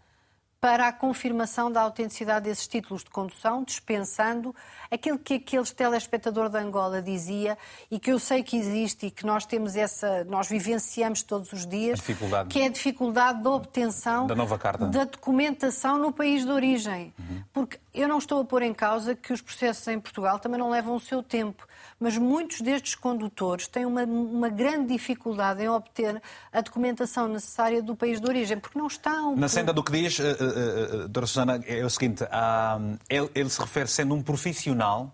para 0.61 0.87
a 0.87 0.93
confirmação 0.93 1.71
da 1.71 1.81
autenticidade 1.81 2.45
desses 2.45 2.67
títulos 2.67 3.03
de 3.03 3.09
condução, 3.09 3.63
dispensando 3.63 4.53
aquilo 4.91 5.17
que 5.17 5.35
aquele 5.35 5.65
telespectador 5.65 6.49
de 6.49 6.57
Angola 6.57 7.01
dizia 7.01 7.57
e 7.89 7.97
que 7.97 8.11
eu 8.11 8.19
sei 8.19 8.43
que 8.43 8.57
existe 8.57 9.07
e 9.07 9.11
que 9.11 9.25
nós 9.25 9.45
temos 9.45 9.75
essa, 9.75 10.25
nós 10.25 10.49
vivenciamos 10.49 11.23
todos 11.23 11.53
os 11.53 11.65
dias, 11.65 12.01
que 12.49 12.59
é 12.61 12.65
a 12.65 12.69
dificuldade 12.69 13.41
da 13.41 13.51
obtenção 13.51 14.27
da 14.27 14.35
nova 14.35 14.57
carta 14.57 14.85
da 14.87 15.05
documentação 15.05 15.97
no 15.97 16.11
país 16.11 16.43
de 16.43 16.51
origem. 16.51 17.13
Uhum. 17.17 17.43
Porque 17.53 17.79
eu 17.93 18.07
não 18.07 18.19
estou 18.19 18.41
a 18.41 18.45
pôr 18.45 18.61
em 18.61 18.73
causa 18.73 19.15
que 19.15 19.33
os 19.33 19.41
processos 19.41 19.87
em 19.87 19.99
Portugal 19.99 20.37
também 20.37 20.59
não 20.59 20.69
levam 20.69 20.95
o 20.95 20.99
seu 20.99 21.23
tempo, 21.23 21.67
mas 21.99 22.17
muitos 22.17 22.61
destes 22.61 22.93
condutores 22.93 23.67
têm 23.67 23.85
uma, 23.85 24.03
uma 24.03 24.49
grande 24.49 24.93
dificuldade 24.93 25.63
em 25.63 25.69
obter 25.69 26.21
a 26.53 26.61
documentação 26.61 27.27
necessária 27.27 27.81
do 27.81 27.95
país 27.95 28.21
de 28.21 28.27
origem, 28.27 28.59
porque 28.59 28.77
não 28.77 28.87
estão. 28.87 29.35
Na 29.35 29.49
senda 29.49 29.73
do 29.73 29.83
que 29.83 29.91
diz, 29.91 30.19
uh, 30.19 30.23
uh, 30.23 31.07
Dra. 31.07 31.25
Susana, 31.25 31.61
é 31.65 31.83
o 31.83 31.89
seguinte: 31.89 32.23
uh, 32.23 32.99
ele, 33.09 33.29
ele 33.33 33.49
se 33.49 33.59
refere 33.59 33.87
sendo 33.87 34.13
um 34.13 34.21
profissional 34.21 35.11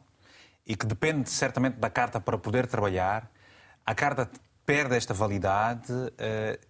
e 0.67 0.75
que 0.75 0.85
depende 0.85 1.29
certamente 1.29 1.75
da 1.75 1.89
carta 1.89 2.19
para 2.19 2.37
poder 2.37 2.67
trabalhar. 2.67 3.29
A 3.85 3.95
carta 3.95 4.29
perde 4.65 4.95
esta 4.95 5.13
validade, 5.13 5.93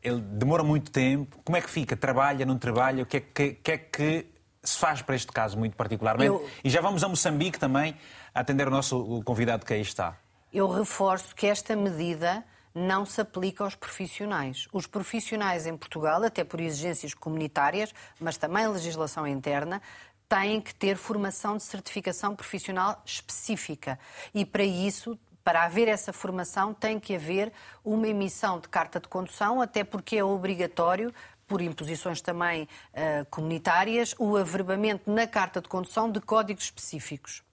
ele 0.03 0.20
demora 0.20 0.66
muito 0.66 0.91
tempo. 0.91 1.39
Como 1.45 1.56
é 1.56 1.62
que 1.62 1.70
fica? 1.70 1.95
Trabalha, 1.95 2.45
não 2.45 2.58
trabalha? 2.58 3.03
O 3.03 3.06
que 3.06 3.16
é 3.16 3.20
que, 3.22 3.53
que, 3.53 3.72
é 3.72 3.78
que 3.78 4.35
se 4.66 4.78
faz 4.78 5.01
para 5.01 5.16
este 5.16 5.32
caso 5.32 5.57
muito 5.57 5.76
particularmente? 5.76 6.28
Eu... 6.28 6.49
E 6.63 6.70
já 6.70 6.82
vamos 6.82 7.03
a 7.03 7.07
Moçambique 7.07 7.59
também 7.59 7.95
atender 8.34 8.68
o 8.68 8.72
nosso 8.72 9.22
convidado 9.24 9.66
que 9.66 9.74
aí 9.74 9.82
está. 9.82 10.18
Eu 10.51 10.70
reforço 10.70 11.36
que 11.36 11.47
esta 11.47 11.76
medida 11.76 12.43
não 12.74 13.05
se 13.05 13.22
aplica 13.22 13.63
aos 13.63 13.76
profissionais. 13.76 14.68
Os 14.74 14.86
profissionais 14.86 15.66
em 15.66 15.78
Portugal, 15.78 16.24
até 16.24 16.43
por 16.43 16.59
exigências 16.59 17.13
comunitárias, 17.13 17.93
mas 18.20 18.36
também 18.36 18.68
legislação 18.68 19.26
interna, 19.26 19.82
têm 20.28 20.59
que 20.59 20.76
ter 20.76 20.97
formação 20.97 21.55
de 21.55 21.63
certificação 21.63 22.36
profissional 22.36 23.01
específica. 23.05 23.97
E 24.34 24.45
para 24.45 24.63
isso 24.63 25.18
para 25.45 25.63
haver 25.63 25.88
essa 25.88 26.11
formação, 26.11 26.74
tem 26.74 26.99
que 26.99 27.16
haver 27.16 27.53
uma 27.84 28.07
emissão 28.07 28.59
de 28.59 28.68
carta 28.68 28.99
de 28.99 29.07
condução, 29.07 29.61
até 29.61 29.84
porque 29.84 30.18
é 30.18 30.24
obrigatório 30.24 31.13
por 31.48 31.62
imposições 31.62 32.22
também 32.22 32.64
uh, 32.64 33.26
comunitárias, 33.30 34.16
o 34.18 34.36
averbamento 34.36 35.12
na 35.12 35.28
carta 35.28 35.62
de 35.62 35.68
condução 35.68 36.12
de 36.12 36.20
códigos 36.20 36.66
específicos. 36.66 37.43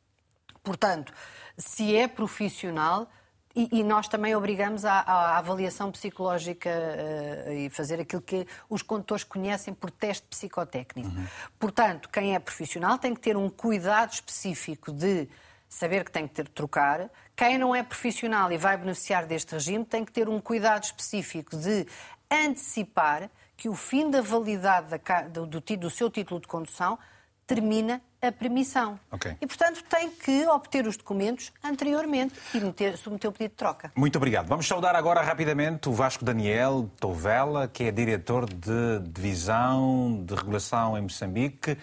Portanto, 0.63 1.13
se 1.57 1.95
é 1.95 2.09
profissional, 2.09 3.11
e, 3.55 3.81
e, 3.81 3.85
nós 3.85 4.09
também 4.09 4.35
obrigamos 4.35 4.87
à, 4.87 5.01
à 5.01 5.37
avaliação 5.37 5.93
psicológica 5.93 6.71
uh, 6.71 7.53
e 7.53 7.69
fazer 7.69 8.01
aquilo 8.01 8.23
que 8.23 8.47
os 8.69 8.81
condutores 8.81 9.25
conhecem 9.25 9.75
por 9.75 9.91
teste 9.91 10.27
psicotécnico. 10.27 11.11
Uhum. 11.11 11.27
Portanto, 11.59 12.09
quem 12.09 12.35
é 12.35 12.39
profissional 12.39 12.97
tem 12.97 13.15
que 13.15 13.21
ter 13.21 13.37
um 13.37 13.51
cuidado 13.51 14.15
específico 14.15 14.91
de 14.91 15.29
saber 15.69 16.05
que 16.05 16.11
tem 16.11 16.27
que 16.27 16.35
ter 16.35 16.45
de 16.45 16.51
trocar. 16.51 17.11
Quem 17.37 17.59
não 17.59 17.75
é 17.75 17.83
profissional 17.83 18.51
e 18.53 18.57
vai 18.57 18.77
beneficiar 18.77 19.27
deste 19.27 19.53
regime 19.53 19.85
tem 19.85 20.05
que 20.05 20.13
ter 20.13 20.29
um 20.29 20.41
cuidado 20.41 20.85
específico 20.85 21.57
de 21.57 21.87
antecipar 22.31 23.31
que 23.63 23.69
o 23.69 23.77
fim 23.77 24.11
da 24.11 24.21
validade 24.21 24.89
da, 24.89 25.23
do, 25.23 25.47
do, 25.47 25.61
do 25.61 25.89
seu 25.89 26.11
título 26.11 26.41
de 26.41 26.49
condução 26.49 26.99
termina 27.47 28.03
a 28.21 28.33
permissão. 28.33 28.99
Okay. 29.09 29.37
E, 29.41 29.47
portanto, 29.47 29.85
tem 29.89 30.11
que 30.11 30.45
obter 30.49 30.85
os 30.85 30.97
documentos 30.97 31.53
anteriormente 31.63 32.35
e 32.53 32.59
meter, 32.59 32.97
submeter 32.97 33.31
o 33.31 33.33
pedido 33.33 33.51
de 33.51 33.57
troca. 33.57 33.93
Muito 33.95 34.17
obrigado. 34.17 34.49
Vamos 34.49 34.67
saudar 34.67 34.97
agora 34.97 35.23
rapidamente 35.23 35.89
o 35.89 35.93
Vasco 35.93 36.25
Daniel 36.25 36.91
Tovela, 36.99 37.69
que 37.69 37.85
é 37.85 37.93
diretor 37.93 38.47
de 38.53 38.99
Divisão 39.09 40.25
de 40.27 40.35
Regulação 40.35 40.99
em 40.99 41.03
Moçambique. 41.03 41.79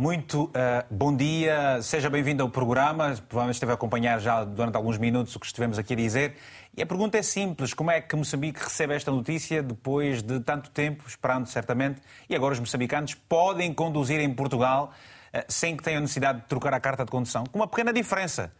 Muito 0.00 0.44
uh, 0.44 0.50
bom 0.88 1.16
dia, 1.16 1.82
seja 1.82 2.08
bem-vindo 2.08 2.40
ao 2.40 2.48
programa. 2.48 3.16
Provavelmente 3.28 3.56
esteve 3.56 3.72
a 3.72 3.74
acompanhar 3.74 4.20
já 4.20 4.44
durante 4.44 4.76
alguns 4.76 4.96
minutos 4.96 5.34
o 5.34 5.40
que 5.40 5.46
estivemos 5.46 5.76
aqui 5.76 5.94
a 5.94 5.96
dizer. 5.96 6.36
E 6.76 6.80
a 6.80 6.86
pergunta 6.86 7.18
é 7.18 7.22
simples: 7.22 7.74
como 7.74 7.90
é 7.90 8.00
que 8.00 8.14
Moçambique 8.14 8.62
recebe 8.62 8.94
esta 8.94 9.10
notícia 9.10 9.60
depois 9.60 10.22
de 10.22 10.38
tanto 10.38 10.70
tempo, 10.70 11.02
esperando 11.04 11.48
certamente, 11.48 12.00
e 12.30 12.36
agora 12.36 12.54
os 12.54 12.60
moçambicanos 12.60 13.14
podem 13.14 13.74
conduzir 13.74 14.20
em 14.20 14.32
Portugal 14.32 14.92
eh, 15.32 15.44
sem 15.48 15.76
que 15.76 15.82
tenham 15.82 16.00
necessidade 16.00 16.42
de 16.42 16.46
trocar 16.46 16.72
a 16.74 16.78
carta 16.78 17.04
de 17.04 17.10
condução, 17.10 17.42
com 17.42 17.58
uma 17.58 17.66
pequena 17.66 17.92
diferença. 17.92 18.52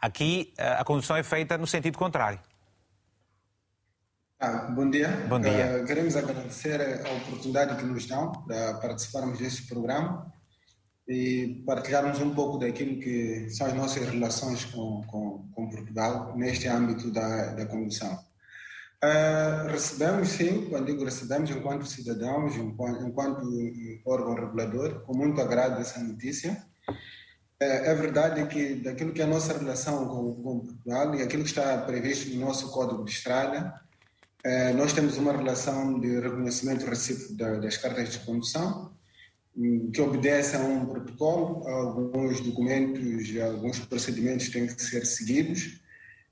Aqui 0.00 0.54
eh, 0.56 0.76
a 0.78 0.82
condução 0.82 1.14
é 1.14 1.22
feita 1.22 1.58
no 1.58 1.66
sentido 1.66 1.98
contrário. 1.98 2.40
Ah, 4.40 4.70
bom 4.70 4.88
dia. 4.88 5.08
Bom 5.28 5.40
dia. 5.40 5.82
Uh, 5.82 5.86
queremos 5.86 6.16
agradecer 6.16 6.80
a 7.06 7.12
oportunidade 7.12 7.76
que 7.76 7.84
nos 7.84 8.06
dão 8.06 8.32
para 8.32 8.78
participarmos 8.78 9.38
deste 9.38 9.66
programa 9.66 10.34
e 11.08 11.62
partilharmos 11.64 12.20
um 12.20 12.34
pouco 12.34 12.58
daquilo 12.58 12.98
que 12.98 13.48
são 13.50 13.66
as 13.66 13.74
nossas 13.74 14.08
relações 14.08 14.64
com, 14.64 15.02
com, 15.06 15.48
com 15.52 15.70
Portugal 15.70 16.36
neste 16.36 16.66
âmbito 16.66 17.10
da, 17.10 17.54
da 17.54 17.66
condução. 17.66 18.18
Uh, 19.04 19.68
recebemos, 19.68 20.28
sim, 20.28 20.68
quando 20.68 20.86
digo 20.86 21.04
recebemos, 21.04 21.50
enquanto 21.50 21.86
cidadãos, 21.86 22.56
enquanto, 22.56 23.04
enquanto 23.04 23.46
órgão 24.04 24.34
regulador, 24.34 25.02
com 25.02 25.16
muito 25.16 25.40
agrado 25.40 25.80
essa 25.80 26.00
notícia. 26.00 26.64
É, 27.60 27.90
é 27.90 27.94
verdade 27.94 28.46
que 28.46 28.74
daquilo 28.76 29.12
que 29.12 29.20
é 29.20 29.24
a 29.24 29.28
nossa 29.28 29.56
relação 29.56 30.08
com, 30.08 30.60
Portugal 30.60 31.14
e 31.14 31.22
aquilo 31.22 31.42
que 31.42 31.48
está 31.48 31.78
previsto 31.78 32.34
no 32.34 32.46
nosso 32.46 32.70
Código 32.70 33.04
de 33.04 33.10
Estrada, 33.10 33.80
é, 34.44 34.72
nós 34.72 34.92
temos 34.92 35.16
uma 35.18 35.32
relação 35.32 35.98
de 36.00 36.20
reconhecimento 36.20 36.86
recíproco 36.86 37.34
das 37.34 37.76
cartas 37.76 38.12
de 38.12 38.18
condução, 38.20 38.95
que 39.92 40.00
obedece 40.00 40.56
a 40.56 40.60
um 40.60 40.86
protocolo, 40.86 41.66
alguns 41.66 42.40
documentos, 42.40 43.36
alguns 43.40 43.78
procedimentos 43.80 44.48
têm 44.50 44.66
que 44.66 44.82
ser 44.82 45.06
seguidos. 45.06 45.80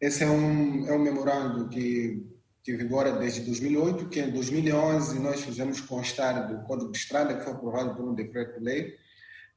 Esse 0.00 0.24
é 0.24 0.28
um, 0.28 0.86
é 0.86 0.94
um 0.94 0.98
memorando 0.98 1.68
que 1.68 2.22
que 2.64 2.74
vigora 2.74 3.12
desde 3.12 3.42
2008, 3.42 4.08
que 4.08 4.20
em 4.20 4.30
2011 4.30 5.18
nós 5.18 5.42
fizemos 5.42 5.82
constar 5.82 6.48
do 6.48 6.66
Código 6.66 6.90
de 6.90 6.96
Estrada, 6.96 7.34
que 7.34 7.44
foi 7.44 7.52
aprovado 7.52 7.94
por 7.94 8.08
um 8.08 8.14
decreto-lei, 8.14 8.96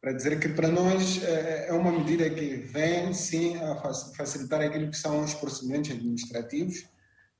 para 0.01 0.11
dizer 0.11 0.37
que 0.41 0.49
para 0.49 0.67
nós 0.67 1.23
é, 1.23 1.69
é 1.69 1.73
uma 1.73 1.89
medida 1.89 2.29
que 2.29 2.57
vem 2.57 3.13
sim 3.13 3.55
a 3.55 3.75
facilitar 4.13 4.59
aquilo 4.59 4.91
que 4.91 4.97
são 4.97 5.23
os 5.23 5.33
procedimentos 5.33 5.89
administrativos 5.91 6.85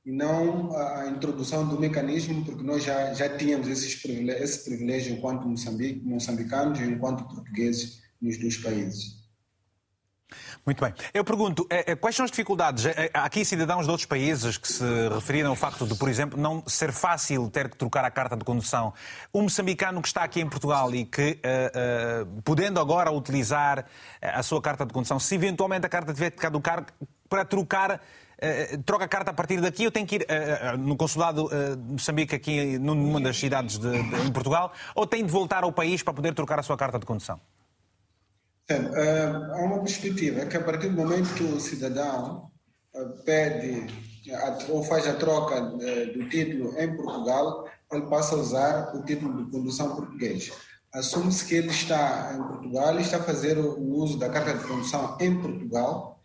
e 0.07 0.11
não 0.13 0.73
a 0.73 1.09
introdução 1.09 1.67
do 1.67 1.77
mecanismo, 1.77 2.45
porque 2.45 2.63
nós 2.63 2.81
já, 2.81 3.13
já 3.13 3.27
tínhamos 3.37 3.67
esses 3.67 3.93
privilégios, 3.93 4.49
esse 4.49 4.63
privilégio 4.63 5.17
enquanto 5.17 5.45
Moçambique, 5.45 5.99
moçambicanos 5.99 6.79
e 6.79 6.83
enquanto 6.83 7.25
portugueses 7.25 8.01
nos 8.21 8.37
dois 8.37 8.55
países. 8.55 9.17
Muito 10.65 10.81
bem. 10.81 10.93
Eu 11.13 11.25
pergunto, 11.25 11.67
eh, 11.69 11.91
eh, 11.91 11.95
quais 11.95 12.15
são 12.15 12.23
as 12.23 12.31
dificuldades? 12.31 12.85
Eh, 12.85 13.09
há 13.13 13.25
aqui 13.25 13.43
cidadãos 13.43 13.83
de 13.83 13.91
outros 13.91 14.05
países 14.05 14.57
que 14.57 14.71
se 14.71 14.83
referiram 15.09 15.49
ao 15.49 15.57
facto 15.57 15.85
de, 15.85 15.93
por 15.95 16.07
exemplo, 16.07 16.39
não 16.39 16.63
ser 16.67 16.93
fácil 16.93 17.49
ter 17.49 17.69
que 17.69 17.75
trocar 17.75 18.05
a 18.05 18.11
carta 18.11 18.37
de 18.37 18.45
condução. 18.45 18.93
Um 19.33 19.43
moçambicano 19.43 20.01
que 20.01 20.07
está 20.07 20.23
aqui 20.23 20.39
em 20.39 20.47
Portugal 20.47 20.93
e 20.95 21.03
que, 21.03 21.37
podendo 22.45 22.79
agora 22.79 23.11
utilizar 23.11 23.85
a 24.21 24.43
sua 24.43 24.61
carta 24.61 24.85
de 24.85 24.93
condução, 24.93 25.19
se 25.19 25.35
eventualmente 25.35 25.85
a 25.85 25.89
carta 25.89 26.13
tiver 26.13 26.31
que 26.31 26.37
caducar, 26.37 26.85
para 27.29 27.43
trocar, 27.43 28.01
troca 28.85 29.05
a 29.05 29.07
carta 29.07 29.31
a 29.31 29.33
partir 29.33 29.59
daqui, 29.59 29.83
eu 29.83 29.91
tenho 29.91 30.05
que 30.05 30.15
ir 30.17 30.27
no 30.77 30.95
consulado 30.95 31.49
de 31.49 31.93
Moçambique, 31.93 32.35
aqui 32.35 32.77
numa 32.77 33.19
das 33.19 33.38
cidades 33.38 33.77
de, 33.77 33.91
de, 33.91 34.27
em 34.27 34.31
Portugal, 34.31 34.71
ou 34.93 35.07
tem 35.07 35.25
de 35.25 35.31
voltar 35.31 35.63
ao 35.63 35.71
país 35.71 36.03
para 36.03 36.13
poder 36.13 36.33
trocar 36.33 36.59
a 36.59 36.63
sua 36.63 36.77
carta 36.77 36.99
de 36.99 37.05
condução? 37.05 37.39
há 38.69 39.63
uma 39.63 39.79
perspectiva 39.79 40.45
que 40.45 40.57
a 40.57 40.61
partir 40.61 40.89
do 40.89 40.97
momento 40.97 41.33
que 41.35 41.43
o 41.43 41.59
cidadão 41.59 42.51
eh, 42.93 43.05
pede 43.25 43.88
ou 44.69 44.83
faz 44.83 45.07
a 45.07 45.13
troca 45.13 45.61
do 45.61 46.27
título 46.27 46.77
em 46.77 46.95
Portugal, 46.97 47.65
ele 47.91 48.05
passa 48.07 48.35
a 48.35 48.39
usar 48.39 48.95
o 48.95 49.01
título 49.03 49.45
de 49.45 49.51
condução 49.51 49.95
português. 49.95 50.51
Assume-se 50.93 51.45
que 51.45 51.55
ele 51.55 51.69
está 51.69 52.33
em 52.33 52.43
Portugal 52.43 52.99
e 52.99 53.03
está 53.03 53.17
a 53.17 53.23
fazer 53.23 53.57
o 53.57 53.79
uso 53.95 54.17
da 54.17 54.29
carta 54.29 54.53
de 54.53 54.65
condução 54.65 55.17
em 55.21 55.39
Portugal. 55.39 56.16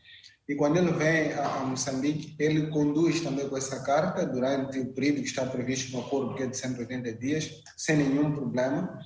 E 0.53 0.55
quando 0.55 0.77
ele 0.77 0.93
vem 0.93 1.33
a 1.33 1.65
Moçambique, 1.65 2.37
ele 2.39 2.67
conduz 2.67 3.23
também 3.23 3.49
com 3.49 3.57
essa 3.57 3.83
carta 3.83 4.27
durante 4.27 4.79
o 4.81 4.93
período 4.93 5.23
que 5.23 5.29
está 5.29 5.47
previsto 5.47 5.97
no 5.97 6.03
acordo, 6.03 6.35
que 6.35 6.43
é 6.43 6.47
de 6.47 6.55
180 6.55 7.15
dias, 7.15 7.51
sem 7.75 7.97
nenhum 7.97 8.33
problema. 8.33 8.99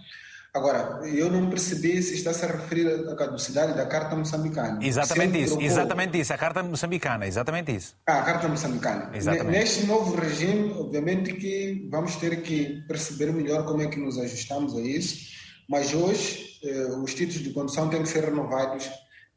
Agora, 0.53 1.07
eu 1.07 1.30
não 1.30 1.49
percebi 1.49 2.03
se 2.03 2.14
está 2.14 2.32
-se 2.32 2.44
a 2.44 2.49
referir 2.49 2.88
à 3.09 3.14
caducidade 3.14 3.76
da 3.76 3.86
Carta 3.86 4.16
Moçambicana. 4.16 4.84
Exatamente 4.84 5.38
isso, 5.38 5.51
trocou... 5.51 5.64
exatamente 5.64 6.18
isso, 6.18 6.32
a 6.32 6.36
Carta 6.36 6.62
Moçambicana, 6.64 7.26
exatamente 7.28 7.76
isso. 7.76 7.94
Ah, 8.09 8.18
a 8.18 8.22
Carta 8.22 8.49
Moçambicana. 8.49 9.16
Exatamente. 9.16 9.57
Neste 9.57 9.86
novo 9.86 10.16
regime, 10.16 10.72
obviamente 10.72 11.32
que 11.34 11.86
vamos 11.92 12.16
ter 12.16 12.42
que 12.42 12.82
perceber 12.88 13.32
melhor 13.32 13.64
como 13.66 13.82
é 13.82 13.86
que 13.86 14.01
nos 14.01 14.18
ajustamos 14.18 14.76
a 14.76 14.80
isso, 14.80 15.28
mas 15.68 15.94
hoje 15.94 16.59
eh, 16.64 16.88
os 17.05 17.14
títulos 17.14 17.44
de 17.44 17.51
condução 17.51 17.88
têm 17.88 18.03
que 18.03 18.09
ser 18.09 18.24
renovados 18.24 18.90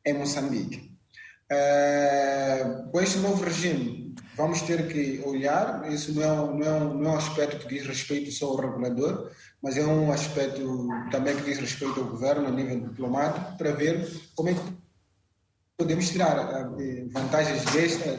em 0.04 0.14
Moçambique. 0.16 0.90
Eh, 1.52 2.84
com 2.92 3.02
este 3.02 3.18
novo 3.20 3.44
regime, 3.44 4.14
vamos 4.36 4.62
ter 4.62 4.88
que 4.88 5.20
olhar, 5.26 5.92
isso 5.92 6.14
não 6.14 6.22
é, 6.22 6.28
não 6.28 6.64
é, 6.64 6.72
um, 6.72 6.94
não 6.94 7.10
é 7.10 7.14
um 7.14 7.18
aspecto 7.18 7.66
que 7.66 7.74
diz 7.74 7.88
respeito 7.88 8.32
só 8.32 8.50
ao 8.50 8.58
regulador, 8.58 9.32
mas 9.62 9.76
é 9.76 9.84
um 9.84 10.12
aspecto 10.12 10.88
também 11.10 11.36
que 11.36 11.44
diz 11.44 11.58
respeito 11.58 12.00
ao 12.00 12.06
governo 12.06 12.48
a 12.48 12.52
nível 12.52 12.80
diplomático, 12.82 13.58
para 13.58 13.72
ver 13.72 14.08
como 14.36 14.50
é 14.50 14.54
que 14.54 14.62
podemos 15.76 16.10
tirar 16.10 16.72
eh, 16.80 17.06
vantagens 17.10 17.64
desta, 17.72 18.12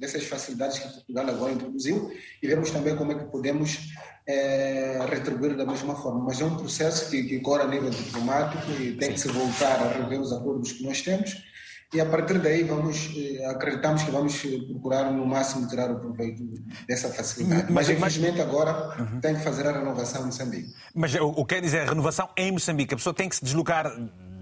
dessas 0.00 0.24
facilidades 0.24 0.80
que 0.80 0.88
Portugal 0.88 1.28
agora 1.28 1.52
introduziu 1.52 2.10
e 2.42 2.46
vermos 2.48 2.70
também 2.72 2.96
como 2.96 3.12
é 3.12 3.14
que 3.14 3.26
podemos 3.26 3.92
é, 4.26 4.98
retribuir 5.08 5.56
da 5.56 5.66
mesma 5.66 5.94
forma. 5.94 6.24
Mas 6.24 6.40
é 6.40 6.44
um 6.44 6.56
processo 6.56 7.10
que, 7.10 7.22
que 7.22 7.42
a 7.54 7.66
nível 7.66 7.90
diplomático 7.90 8.72
e 8.72 8.96
tem 8.96 9.12
que 9.12 9.20
se 9.20 9.28
voltar 9.28 9.78
a 9.82 9.92
rever 9.92 10.20
os 10.20 10.32
acordos 10.32 10.72
que 10.72 10.82
nós 10.84 11.02
temos 11.02 11.51
e 11.92 12.00
a 12.00 12.06
partir 12.06 12.38
daí 12.38 12.64
vamos 12.64 13.10
eh, 13.16 13.44
acreditamos 13.46 14.02
que 14.02 14.10
vamos 14.10 14.44
eh, 14.44 14.58
procurar 14.70 15.12
no 15.12 15.26
máximo 15.26 15.68
tirar 15.68 15.90
o 15.90 16.00
proveito 16.00 16.42
dessa 16.88 17.08
facilidade. 17.08 17.70
Mas, 17.70 17.88
mas 17.88 17.96
infelizmente 17.96 18.38
mas... 18.38 18.48
agora 18.48 19.00
uhum. 19.00 19.20
tem 19.20 19.34
que 19.34 19.42
fazer 19.42 19.66
a 19.66 19.72
renovação 19.72 20.22
em 20.22 20.26
Moçambique. 20.26 20.74
Mas 20.94 21.14
o, 21.14 21.44
que 21.44 21.54
quer 21.54 21.60
dizer 21.60 21.80
a 21.80 21.90
renovação 21.90 22.30
em 22.36 22.52
Moçambique? 22.52 22.94
A 22.94 22.96
pessoa 22.96 23.14
tem 23.14 23.28
que 23.28 23.36
se 23.36 23.44
deslocar 23.44 23.92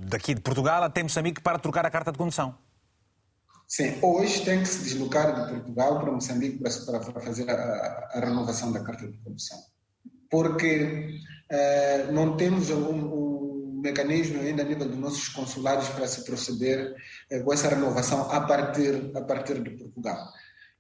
daqui 0.07 0.35
de 0.35 0.41
Portugal 0.41 0.83
até 0.85 1.03
Moçambique 1.03 1.41
para 1.41 1.59
trocar 1.59 1.85
a 1.85 1.91
carta 1.91 2.13
de 2.13 2.19
condução? 2.19 2.57
Sim, 3.67 3.95
hoje 4.03 4.45
tem 4.45 4.61
que 4.61 4.69
se 4.69 4.83
deslocar 4.85 5.33
de 5.33 5.53
Portugal 5.53 6.01
para 6.01 6.11
Moçambique 6.11 6.59
para, 6.59 7.01
para 7.01 7.21
fazer 7.21 7.49
a, 7.49 8.11
a, 8.15 8.21
renovação 8.21 8.73
da 8.73 8.81
carta 8.81 9.07
de 9.07 9.17
condução. 9.19 9.59
Porque 10.29 11.21
eh, 11.49 12.09
não 12.11 12.37
temos 12.37 12.71
um, 12.71 12.91
um 12.91 13.81
mecanismo 13.81 14.41
ainda 14.41 14.63
a 14.63 14.65
nível 14.65 14.89
dos 14.89 14.99
nossos 14.99 15.29
consulados 15.29 15.89
para 15.89 16.07
se 16.07 16.25
proceder 16.25 16.95
com 17.45 17.53
essa 17.53 17.69
renovação 17.69 18.31
a 18.31 18.41
partir, 18.41 19.13
a 19.15 19.21
partir 19.21 19.63
de 19.63 19.71
Portugal. 19.71 20.33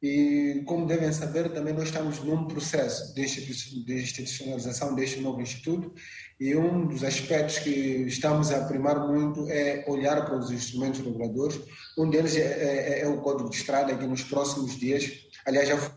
E, 0.03 0.63
como 0.67 0.87
devem 0.87 1.13
saber, 1.13 1.53
também 1.53 1.75
nós 1.75 1.85
estamos 1.85 2.21
num 2.21 2.47
processo 2.47 3.15
de 3.15 3.23
institucionalização 3.23 4.95
deste 4.95 5.21
novo 5.21 5.43
instituto 5.43 5.93
e 6.41 6.57
um 6.57 6.87
dos 6.87 7.05
aspectos 7.05 7.59
que 7.59 7.71
estamos 8.07 8.51
a 8.51 8.65
primar 8.65 9.07
muito 9.07 9.47
é 9.51 9.85
olhar 9.87 10.25
para 10.25 10.39
os 10.39 10.51
instrumentos 10.51 11.01
reguladores. 11.01 11.61
Um 11.99 12.09
deles 12.09 12.35
é, 12.35 12.41
é, 12.41 13.01
é 13.03 13.09
o 13.09 13.21
Código 13.21 13.51
de 13.51 13.57
Estrada, 13.57 13.95
que 13.95 14.07
nos 14.07 14.25
próximos 14.25 14.79
dias, 14.79 15.05
aliás, 15.47 15.69
já 15.69 15.77
foi 15.77 15.93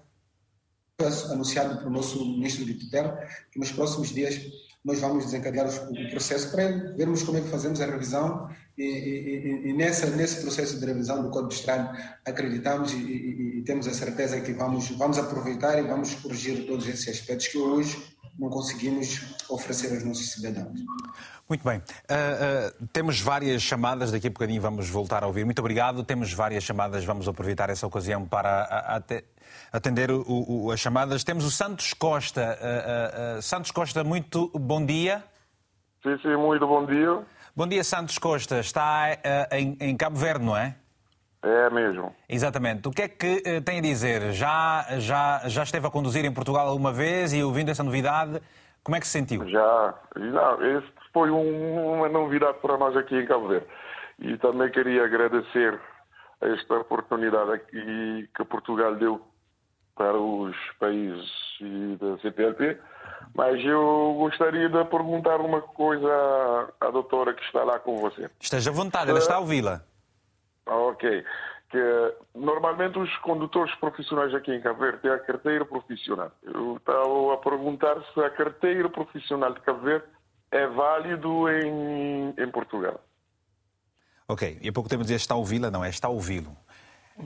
anunciado 1.31 1.77
pelo 1.77 1.89
nosso 1.89 2.19
ministro 2.25 2.65
de 2.65 2.73
tutela, 2.73 3.17
que 3.51 3.59
nos 3.59 3.71
próximos 3.71 4.09
dias 4.09 4.37
nós 4.83 4.99
vamos 4.99 5.25
desencadear 5.25 5.65
o 5.65 6.09
processo 6.09 6.51
para 6.51 6.93
vermos 6.95 7.23
como 7.23 7.37
é 7.37 7.41
que 7.41 7.47
fazemos 7.47 7.79
a 7.79 7.85
revisão 7.85 8.49
e, 8.77 8.83
e, 8.83 9.69
e 9.69 9.73
nessa, 9.73 10.07
nesse 10.07 10.41
processo 10.41 10.79
de 10.79 10.85
revisão 10.85 11.21
do 11.21 11.29
Código 11.29 11.49
de 11.49 11.55
Estrada 11.55 12.17
acreditamos 12.25 12.91
e, 12.93 12.97
e, 12.97 13.63
temos 13.63 13.87
a 13.87 13.93
certeza 13.93 14.41
que 14.41 14.51
vamos, 14.53 14.89
vamos 14.91 15.17
aproveitar 15.19 15.77
e 15.77 15.83
vamos 15.83 16.15
corrigir 16.15 16.65
todos 16.65 16.87
esses 16.87 17.07
aspectos 17.07 17.47
que 17.47 17.57
hoje 17.57 18.13
não 18.37 18.49
conseguimos 18.49 19.35
oferecer 19.47 19.93
aos 19.93 20.03
nossos 20.03 20.31
cidadãos. 20.31 20.79
Muito 21.47 21.63
bem. 21.63 21.77
Uh, 21.77 21.81
uh, 22.83 22.87
temos 22.91 23.21
várias 23.21 23.61
chamadas, 23.61 24.11
daqui 24.11 24.25
a 24.25 24.29
bocadinho 24.29 24.61
vamos 24.61 24.89
voltar 24.89 25.23
a 25.23 25.27
ouvir. 25.27 25.45
Muito 25.45 25.59
obrigado. 25.59 26.03
Temos 26.03 26.33
várias 26.33 26.63
chamadas, 26.63 27.05
vamos 27.05 27.27
aproveitar 27.27 27.69
essa 27.69 27.85
ocasião 27.85 28.25
para 28.25 28.63
a, 28.63 28.97
a, 28.97 29.03
atender 29.71 30.09
o, 30.09 30.23
o, 30.27 30.71
as 30.71 30.79
chamadas. 30.79 31.23
Temos 31.23 31.45
o 31.45 31.51
Santos 31.51 31.93
Costa. 31.93 32.57
Uh, 33.37 33.41
Santos 33.41 33.69
Costa, 33.69 34.03
muito 34.03 34.49
bom 34.55 34.83
dia. 34.83 35.23
Sim, 36.01 36.17
sim, 36.21 36.35
muito 36.35 36.65
bom 36.65 36.85
dia. 36.85 37.23
Bom 37.55 37.67
dia, 37.67 37.83
Santos 37.83 38.17
Costa. 38.17 38.59
Está 38.59 39.15
em, 39.51 39.77
em 39.79 39.95
Cabo 39.95 40.17
Verde, 40.17 40.43
não 40.43 40.57
é? 40.57 40.75
É 41.43 41.69
mesmo. 41.69 42.15
Exatamente. 42.27 42.87
O 42.87 42.91
que 42.91 43.03
é 43.03 43.07
que 43.07 43.61
tem 43.61 43.77
a 43.77 43.81
dizer? 43.81 44.33
Já, 44.33 44.83
já, 44.97 45.41
já 45.47 45.61
esteve 45.61 45.85
a 45.85 45.91
conduzir 45.91 46.25
em 46.25 46.33
Portugal 46.33 46.67
alguma 46.67 46.91
vez 46.91 47.31
e 47.31 47.43
ouvindo 47.43 47.69
essa 47.69 47.83
novidade, 47.83 48.41
como 48.83 48.95
é 48.95 48.99
que 48.99 49.05
se 49.05 49.11
sentiu? 49.11 49.47
Já. 49.47 49.93
Não, 50.15 50.77
esse 50.77 50.87
foi 51.13 51.29
um, 51.29 51.97
uma 51.97 52.09
novidade 52.09 52.57
para 52.59 52.75
nós 52.75 52.97
aqui 52.97 53.15
em 53.15 53.27
Cabo 53.27 53.47
Verde. 53.47 53.67
E 54.17 54.35
também 54.39 54.71
queria 54.71 55.03
agradecer 55.03 55.79
esta 56.41 56.73
oportunidade 56.79 57.51
aqui 57.51 58.29
que 58.35 58.45
Portugal 58.45 58.95
deu 58.95 59.21
para 59.95 60.17
os 60.17 60.55
países 60.79 61.29
da 61.99 62.17
CPLP. 62.17 62.79
Mas 63.35 63.63
eu 63.63 64.15
gostaria 64.17 64.69
de 64.69 64.85
perguntar 64.85 65.39
uma 65.39 65.61
coisa 65.61 66.09
à 66.79 66.89
doutora 66.89 67.33
que 67.33 67.43
está 67.43 67.63
lá 67.63 67.79
com 67.79 67.97
você. 67.97 68.29
Esteja 68.39 68.69
à 68.69 68.73
vontade, 68.73 69.09
ela 69.09 69.19
está 69.19 69.35
a 69.35 69.39
ouvi-la. 69.39 69.81
Ah, 70.65 70.75
ok. 70.75 71.23
Que 71.69 72.15
normalmente 72.35 72.99
os 72.99 73.15
condutores 73.17 73.73
profissionais 73.75 74.33
aqui 74.33 74.53
em 74.53 74.61
Cabo 74.61 74.79
Verde 74.79 74.99
têm 74.99 75.11
a 75.11 75.19
carteira 75.19 75.65
profissional. 75.65 76.31
Eu 76.43 76.77
estava 76.77 77.33
a 77.33 77.37
perguntar 77.37 77.95
se 78.13 78.19
a 78.19 78.29
carteira 78.29 78.89
profissional 78.89 79.53
de 79.53 79.59
Cabo 79.61 79.79
Verde 79.79 80.05
é 80.51 80.67
válido 80.67 81.49
em, 81.49 82.33
em 82.37 82.51
Portugal. 82.51 83.01
Ok, 84.27 84.59
e 84.61 84.69
há 84.69 84.73
pouco 84.73 84.87
tempo 84.89 85.01
dizia 85.01 85.17
está 85.17 85.33
a 85.33 85.37
ouvi-la, 85.37 85.69
não 85.69 85.83
é 85.83 85.89
está 85.89 86.07
a 86.07 86.11
ouvi-lo. 86.11 86.55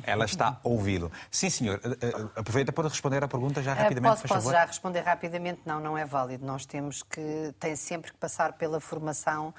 Ela 0.04 0.26
está 0.26 0.60
a 0.64 0.68
ouvi-lo. 0.68 1.12
Sim, 1.32 1.50
senhor. 1.50 1.80
Eh, 1.84 2.08
eh, 2.08 2.26
aproveita 2.36 2.72
para 2.72 2.88
responder 2.88 3.24
à 3.24 3.28
pergunta 3.28 3.62
já 3.64 3.72
eh, 3.72 3.76
rapidamente, 3.76 4.22
posso, 4.22 4.28
posso 4.28 4.52
já 4.52 4.66
responder 4.66 5.02
rapidamente? 5.02 5.62
Não, 5.66 5.80
não 5.80 5.98
é 5.98 6.06
válido. 6.06 6.46
Nós 6.46 6.66
temos 6.66 7.04
que, 7.04 7.54
tem 7.60 7.76
sempre 7.76 8.12
que 8.12 8.18
passar 8.18 8.54
pela 8.54 8.80
formação 8.80 9.50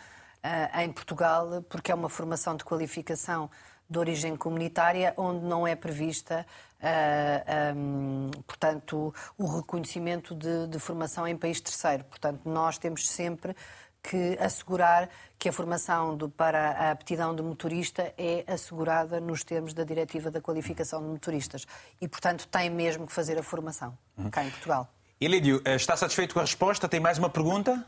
uh, 0.44 0.80
em 0.80 0.92
Portugal, 0.92 1.62
porque 1.68 1.90
é 1.90 1.94
uma 1.94 2.08
formação 2.08 2.56
de 2.56 2.64
qualificação 2.64 3.50
de 3.88 3.98
origem 3.98 4.36
comunitária, 4.36 5.14
onde 5.16 5.44
não 5.44 5.66
é 5.66 5.74
prevista, 5.74 6.44
uh, 6.78 7.76
um, 7.76 8.30
portanto, 8.46 9.14
o 9.38 9.46
reconhecimento 9.46 10.34
de, 10.34 10.66
de, 10.66 10.78
formação 10.78 11.26
em 11.26 11.36
país 11.36 11.58
terceiro. 11.58 12.04
Portanto, 12.04 12.42
nós 12.44 12.76
temos 12.76 13.08
sempre 13.08 13.56
que 14.02 14.36
assegurar 14.40 15.08
que 15.38 15.48
a 15.48 15.52
formação 15.52 16.16
do, 16.16 16.28
para 16.28 16.70
a 16.70 16.90
aptidão 16.90 17.34
de 17.34 17.42
motorista 17.42 18.12
é 18.18 18.44
assegurada 18.46 19.20
nos 19.20 19.44
termos 19.44 19.72
da 19.72 19.84
Diretiva 19.84 20.30
da 20.30 20.40
Qualificação 20.40 21.00
de 21.00 21.08
Motoristas. 21.08 21.66
E, 22.00 22.08
portanto, 22.08 22.46
tem 22.48 22.70
mesmo 22.70 23.06
que 23.06 23.12
fazer 23.12 23.38
a 23.38 23.42
formação 23.42 23.96
uhum. 24.16 24.30
cá 24.30 24.44
em 24.44 24.50
Portugal. 24.50 24.88
Elídio, 25.20 25.60
eh, 25.64 25.74
está 25.74 25.96
satisfeito 25.96 26.34
com 26.34 26.40
a 26.40 26.42
resposta? 26.42 26.88
Tem 26.88 27.00
mais 27.00 27.18
uma 27.18 27.28
pergunta? 27.28 27.84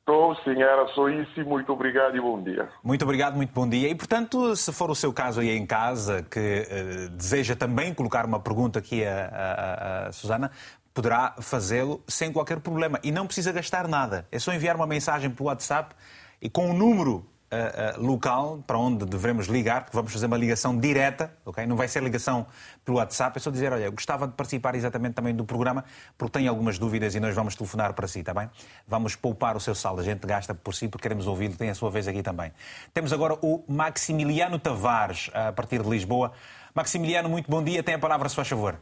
Estou, 0.00 0.34
sim, 0.42 0.60
era 0.60 0.88
só 0.88 1.08
isso 1.08 1.40
e 1.40 1.44
muito 1.44 1.72
obrigado 1.72 2.16
e 2.16 2.20
bom 2.20 2.42
dia. 2.42 2.68
Muito 2.82 3.04
obrigado, 3.04 3.36
muito 3.36 3.52
bom 3.52 3.68
dia. 3.68 3.88
E, 3.88 3.94
portanto, 3.94 4.56
se 4.56 4.72
for 4.72 4.90
o 4.90 4.96
seu 4.96 5.12
caso 5.12 5.40
aí 5.40 5.50
em 5.50 5.64
casa, 5.64 6.26
que 6.28 6.38
uh, 6.66 7.08
deseja 7.10 7.54
também 7.54 7.94
colocar 7.94 8.26
uma 8.26 8.40
pergunta 8.40 8.80
aqui 8.80 9.04
a, 9.04 9.28
a, 9.28 10.08
a 10.08 10.12
Susana, 10.12 10.50
poderá 10.94 11.34
fazê-lo 11.40 12.02
sem 12.06 12.32
qualquer 12.32 12.60
problema. 12.60 12.98
E 13.02 13.10
não 13.10 13.26
precisa 13.26 13.52
gastar 13.52 13.88
nada. 13.88 14.26
É 14.30 14.38
só 14.38 14.52
enviar 14.52 14.76
uma 14.76 14.86
mensagem 14.86 15.30
pelo 15.30 15.48
WhatsApp 15.48 15.94
e 16.40 16.48
com 16.50 16.70
o 16.70 16.72
número 16.72 17.26
uh, 17.52 18.00
uh, 18.00 18.04
local 18.04 18.64
para 18.66 18.78
onde 18.78 19.04
devemos 19.04 19.46
ligar, 19.46 19.82
porque 19.84 19.96
vamos 19.96 20.12
fazer 20.12 20.26
uma 20.26 20.36
ligação 20.36 20.76
direta, 20.76 21.32
ok? 21.44 21.66
Não 21.66 21.76
vai 21.76 21.86
ser 21.86 22.02
ligação 22.02 22.46
pelo 22.84 22.98
WhatsApp, 22.98 23.36
é 23.36 23.40
só 23.40 23.50
dizer, 23.50 23.72
olha, 23.72 23.84
eu 23.84 23.92
gostava 23.92 24.26
de 24.26 24.32
participar 24.32 24.74
exatamente 24.74 25.14
também 25.14 25.34
do 25.34 25.44
programa, 25.44 25.84
porque 26.16 26.38
tenho 26.38 26.50
algumas 26.50 26.78
dúvidas 26.78 27.14
e 27.14 27.20
nós 27.20 27.34
vamos 27.34 27.54
telefonar 27.54 27.92
para 27.92 28.08
si, 28.08 28.20
está 28.20 28.34
bem? 28.34 28.50
Vamos 28.86 29.14
poupar 29.14 29.56
o 29.56 29.60
seu 29.60 29.74
saldo, 29.74 30.00
a 30.00 30.04
gente 30.04 30.26
gasta 30.26 30.54
por 30.54 30.74
si 30.74 30.88
porque 30.88 31.02
queremos 31.02 31.26
ouvi-lo, 31.26 31.54
tem 31.54 31.70
a 31.70 31.74
sua 31.74 31.90
vez 31.90 32.08
aqui 32.08 32.22
também. 32.22 32.52
Temos 32.92 33.12
agora 33.12 33.38
o 33.42 33.62
Maximiliano 33.68 34.58
Tavares, 34.58 35.30
a 35.32 35.52
partir 35.52 35.82
de 35.82 35.88
Lisboa. 35.88 36.32
Maximiliano, 36.74 37.28
muito 37.28 37.50
bom 37.50 37.62
dia, 37.62 37.82
tem 37.82 37.94
a 37.94 37.98
palavra, 37.98 38.28
se 38.28 38.34
faz 38.34 38.48
favor. 38.48 38.78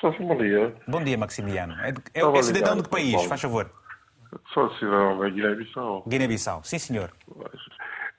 Bom 0.00 0.36
dia. 0.36 0.74
Bom 0.86 1.02
dia, 1.02 1.18
Maximiliano. 1.18 1.74
É, 1.80 1.92
é, 2.14 2.20
é 2.20 2.42
cidadão 2.42 2.76
de 2.76 2.84
que 2.84 2.88
país, 2.88 3.24
faz 3.24 3.40
favor? 3.40 3.68
Sou 4.52 4.70
cidadão 4.74 5.18
da 5.18 5.28
Guiné-Bissau. 5.28 6.04
Guiné-Bissau, 6.06 6.62
sim 6.62 6.78
senhor. 6.78 7.12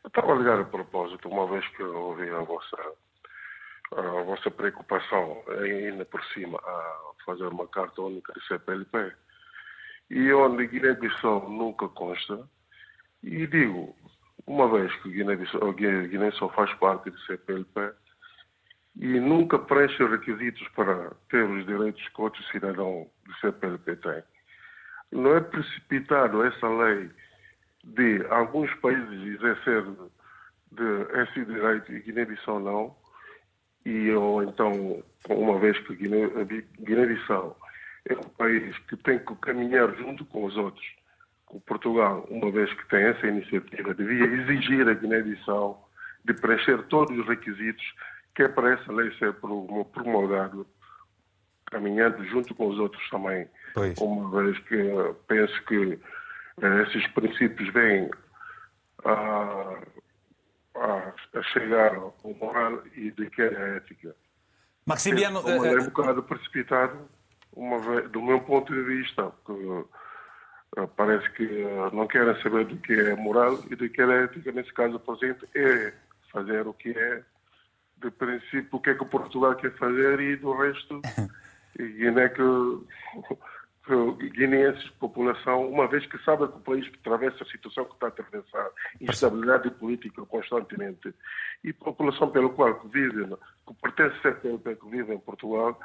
Estava 0.05 0.33
a 0.33 0.35
ligar 0.35 0.59
a 0.59 0.65
propósito, 0.65 1.29
uma 1.29 1.47
vez 1.47 1.65
que 1.69 1.81
eu 1.81 1.95
ouvi 1.95 2.29
a 2.29 2.41
vossa, 2.41 2.77
a 3.95 4.23
vossa 4.23 4.51
preocupação, 4.51 5.41
ainda 5.61 6.03
por 6.05 6.21
cima, 6.33 6.59
a 6.61 6.99
fazer 7.25 7.45
uma 7.45 7.67
carta 7.67 8.01
única 8.01 8.33
de 8.33 8.45
CPLP, 8.47 9.13
e 10.09 10.33
onde 10.33 10.67
Guiné-Bissau 10.67 11.49
nunca 11.49 11.87
consta, 11.87 12.39
e 13.23 13.47
digo, 13.47 13.95
uma 14.45 14.67
vez 14.67 14.93
que 15.01 15.11
Guiné-Bissau 15.11 15.73
Guiné 15.73 16.31
faz 16.55 16.73
parte 16.73 17.11
de 17.11 17.25
CPLP, 17.25 17.93
e 18.99 19.19
nunca 19.19 19.57
preenche 19.57 20.03
os 20.03 20.11
requisitos 20.11 20.67
para 20.75 21.11
ter 21.29 21.43
os 21.43 21.65
direitos 21.65 22.05
que 22.09 22.21
outro 22.21 22.43
cidadão 22.51 23.07
do 23.25 23.33
CPLP 23.35 23.95
tem. 23.95 24.23
Não 25.13 25.37
é 25.37 25.39
precipitado 25.39 26.43
essa 26.43 26.67
lei 26.67 27.09
de 27.83 28.25
alguns 28.29 28.71
países 28.75 29.35
exercer 29.35 29.85
de 30.73 31.21
esse 31.21 31.45
direito 31.45 31.93
e 31.93 32.01
Guiné-Bissau 32.01 32.59
não, 32.59 32.95
e 33.85 34.11
ou 34.11 34.43
então, 34.43 35.01
uma 35.29 35.57
vez 35.57 35.79
que 35.79 35.95
Guiné-Bissau 35.95 37.57
é 38.05 38.13
um 38.13 38.29
país 38.37 38.77
que 38.79 38.97
tem 38.97 39.17
que 39.19 39.33
caminhar 39.37 39.95
junto 39.95 40.25
com 40.25 40.43
os 40.43 40.57
outros, 40.57 40.85
com 41.45 41.59
Portugal, 41.61 42.27
uma 42.29 42.51
vez 42.51 42.71
que 42.73 42.87
tem 42.89 43.03
essa 43.05 43.25
iniciativa, 43.25 43.93
devia 43.93 44.25
exigir 44.25 44.87
a 44.89 44.93
Guiné-Bissau 44.93 45.89
de 46.25 46.33
preencher 46.33 46.83
todos 46.89 47.17
os 47.17 47.25
requisitos 47.25 47.85
que 48.35 48.43
é 48.43 48.47
para 48.47 48.73
essa 48.73 48.91
lei 48.91 49.11
ser 49.17 49.33
promulgada, 49.33 50.65
caminhando 51.65 52.23
junto 52.25 52.55
com 52.55 52.67
os 52.67 52.79
outros 52.79 53.09
também 53.09 53.47
Pois. 53.73 53.97
Uma 53.99 54.43
vez 54.43 54.57
que 54.59 54.77
penso 55.27 55.65
que 55.65 55.99
eh, 56.61 56.83
esses 56.83 57.07
princípios 57.13 57.71
vêm 57.73 58.09
a, 59.05 59.79
a, 60.75 61.13
a 61.35 61.43
chegar 61.53 61.95
ao 61.95 62.15
moral 62.39 62.81
e 62.95 63.11
de 63.11 63.29
que 63.29 63.41
é 63.41 63.77
ética. 63.77 64.15
Maximiano... 64.85 65.41
É, 65.47 65.73
é 65.73 65.79
um 65.79 65.85
bocado 65.85 66.23
precipitado, 66.23 67.07
uma 67.53 67.79
vez, 67.79 68.09
do 68.09 68.21
meu 68.21 68.41
ponto 68.41 68.73
de 68.73 68.81
vista, 68.81 69.31
que 69.45 69.51
uh, 69.51 70.87
parece 70.95 71.29
que 71.33 71.47
não 71.93 72.07
querem 72.07 72.41
saber 72.41 72.65
do 72.65 72.77
que 72.77 72.93
é 72.93 73.15
moral 73.15 73.59
e 73.69 73.75
do 73.75 73.87
que 73.89 74.01
é 74.01 74.23
ética, 74.23 74.51
nesse 74.51 74.73
caso, 74.73 74.99
por 74.99 75.15
exemplo, 75.17 75.47
é 75.55 75.93
fazer 76.31 76.67
o 76.67 76.73
que 76.73 76.89
é, 76.89 77.23
de 78.01 78.11
princípio, 78.11 78.69
o 78.71 78.79
que 78.79 78.91
é 78.91 78.93
que 78.93 79.05
Portugal 79.05 79.55
quer 79.55 79.71
fazer 79.77 80.19
e 80.19 80.35
do 80.37 80.53
resto, 80.53 81.01
e 81.79 82.11
não 82.11 82.21
é 82.21 82.29
que 82.29 82.41
guineenses, 84.35 84.87
população, 84.99 85.67
uma 85.67 85.87
vez 85.87 86.05
que 86.05 86.17
sabe 86.23 86.47
que 86.47 86.57
o 86.57 86.61
país 86.61 86.87
atravessa 86.99 87.43
a 87.43 87.47
situação 87.47 87.85
que 87.85 87.93
está 87.93 88.07
a 88.07 88.09
atravessar, 88.09 88.69
instabilidade 89.01 89.71
política 89.71 90.23
constantemente, 90.25 91.13
e 91.63 91.73
população 91.73 92.29
pela 92.29 92.49
qual 92.49 92.79
vive, 92.87 93.25
que 93.25 93.73
pertence 93.81 94.15
a 94.17 94.21
CPLP, 94.21 94.75
que 94.75 94.89
vive 94.89 95.13
em 95.13 95.19
Portugal, 95.19 95.79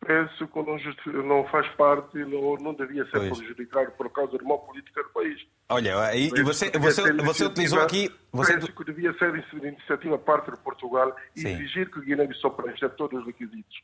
penso 0.00 0.46
que 0.48 0.62
não, 0.62 1.22
não 1.24 1.44
faz 1.48 1.66
parte, 1.74 2.18
não, 2.18 2.56
não 2.56 2.74
devia 2.74 3.04
ser 3.06 3.18
pois. 3.18 3.38
prejudicado 3.38 3.90
por 3.92 4.10
causa 4.10 4.38
de 4.38 4.44
uma 4.44 4.58
política 4.58 5.02
do 5.02 5.10
país. 5.10 5.40
Olha, 5.68 6.14
e 6.14 6.30
você, 6.42 6.70
você, 6.70 7.12
você 7.12 7.44
utilizou 7.44 7.80
aqui... 7.80 8.10
Você... 8.32 8.54
Penso 8.54 8.72
que 8.72 8.84
devia 8.84 9.12
ser 9.14 9.44
iniciativa 9.62 10.18
parte 10.18 10.50
de 10.50 10.56
Portugal 10.58 11.14
e 11.36 11.40
Sim. 11.40 11.48
exigir 11.48 11.90
que 11.90 12.00
Guiné-Bissau 12.00 12.52
preencha 12.52 12.88
todos 12.88 13.20
os 13.20 13.26
requisitos 13.26 13.82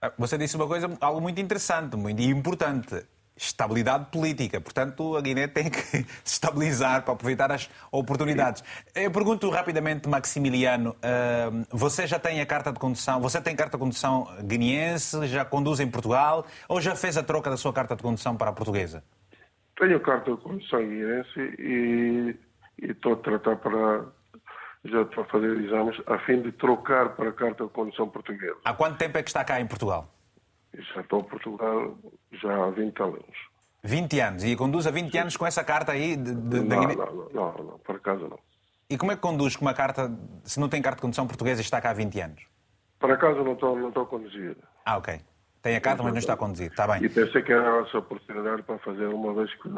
Ah, 0.00 0.12
Você 0.18 0.36
disse 0.38 0.56
uma 0.56 0.66
coisa, 0.66 0.90
algo 1.00 1.20
muito 1.20 1.40
interessante 1.40 1.96
muito, 1.96 2.20
e 2.20 2.26
importante. 2.26 3.06
Estabilidade 3.42 4.06
política. 4.12 4.60
Portanto, 4.60 5.16
a 5.16 5.20
Guiné 5.20 5.48
tem 5.48 5.70
que 5.70 5.80
se 5.80 6.06
estabilizar 6.24 7.02
para 7.02 7.14
aproveitar 7.14 7.50
as 7.50 7.70
oportunidades. 7.90 8.62
Eu 8.94 9.10
pergunto 9.10 9.48
rapidamente, 9.48 10.08
Maximiliano, 10.08 10.94
ah, 11.02 11.50
você 11.70 12.06
já 12.06 12.18
tem 12.18 12.40
a 12.40 12.46
carta 12.46 12.72
de 12.72 12.78
condução, 12.78 13.20
você 13.20 13.40
tem 13.40 13.56
carta 13.56 13.76
de 13.76 13.82
condução 13.82 14.28
guineense, 14.42 15.26
já 15.26 15.44
conduz 15.44 15.80
em 15.80 15.90
Portugal, 15.90 16.44
ou 16.68 16.80
já 16.80 16.94
fez 16.94 17.16
a 17.16 17.22
troca 17.22 17.48
da 17.48 17.56
sua 17.56 17.72
carta 17.72 17.96
de 17.96 18.02
condução 18.02 18.36
para 18.36 18.50
a 18.50 18.52
portuguesa? 18.52 19.02
Tenho 19.78 19.98
carta 20.00 20.32
de 20.32 20.36
condução 20.36 20.80
guineense 20.80 21.40
e 21.58 22.36
e 22.82 22.90
estou 22.90 23.12
a 23.12 23.16
tratar 23.16 23.56
para. 23.56 24.06
Já 24.82 25.02
estou 25.02 25.24
a 25.24 25.26
fazer 25.26 25.60
exames 25.60 26.00
a 26.06 26.18
fim 26.20 26.40
de 26.40 26.52
trocar 26.52 27.10
para 27.10 27.28
a 27.28 27.32
carta 27.32 27.64
de 27.64 27.70
condução 27.70 28.08
portuguesa. 28.08 28.56
Há 28.64 28.72
quanto 28.72 28.96
tempo 28.96 29.18
é 29.18 29.22
que 29.22 29.28
está 29.28 29.44
cá 29.44 29.60
em 29.60 29.66
Portugal? 29.66 30.08
Já 30.74 31.00
estou 31.00 31.20
em 31.20 31.24
Portugal 31.24 31.98
já 32.32 32.64
há 32.64 32.70
20 32.70 33.02
anos. 33.02 33.24
20 33.82 34.20
anos. 34.20 34.44
E 34.44 34.56
conduz 34.56 34.86
há 34.86 34.90
20 34.90 35.18
anos 35.18 35.36
com 35.36 35.46
essa 35.46 35.64
carta 35.64 35.92
aí 35.92 36.16
de, 36.16 36.34
de, 36.34 36.60
da 36.60 36.76
Não, 36.76 36.80
Guiné? 36.80 36.94
não, 36.96 37.06
não, 37.14 37.28
não, 37.32 37.64
não, 37.64 37.78
por 37.78 37.96
acaso 37.96 38.28
não. 38.28 38.38
E 38.88 38.96
como 38.98 39.12
é 39.12 39.16
que 39.16 39.22
conduz 39.22 39.56
com 39.56 39.64
uma 39.64 39.74
carta, 39.74 40.10
se 40.44 40.58
não 40.58 40.68
tem 40.68 40.82
carta 40.82 40.96
de 40.96 41.02
condução 41.02 41.26
portuguesa 41.26 41.60
e 41.60 41.64
está 41.64 41.80
cá 41.80 41.90
há 41.90 41.94
20 41.94 42.20
anos? 42.20 42.42
Por 42.98 43.10
acaso 43.10 43.42
não 43.42 43.52
estou, 43.52 43.76
não 43.78 43.88
estou 43.88 44.02
a 44.02 44.06
conduzir. 44.06 44.56
Ah, 44.84 44.98
ok. 44.98 45.20
Tem 45.62 45.76
a 45.76 45.80
carta, 45.80 46.02
mas 46.02 46.12
não 46.12 46.18
está 46.18 46.32
a 46.34 46.36
conduzir. 46.36 46.70
Está 46.70 46.86
bem. 46.86 47.04
E 47.04 47.08
pensei 47.08 47.42
que 47.42 47.52
era 47.52 47.82
essa 47.82 47.98
oportunidade 47.98 48.62
para 48.62 48.78
fazer, 48.78 49.06
uma 49.06 49.32
vez 49.34 49.52
que 49.54 49.68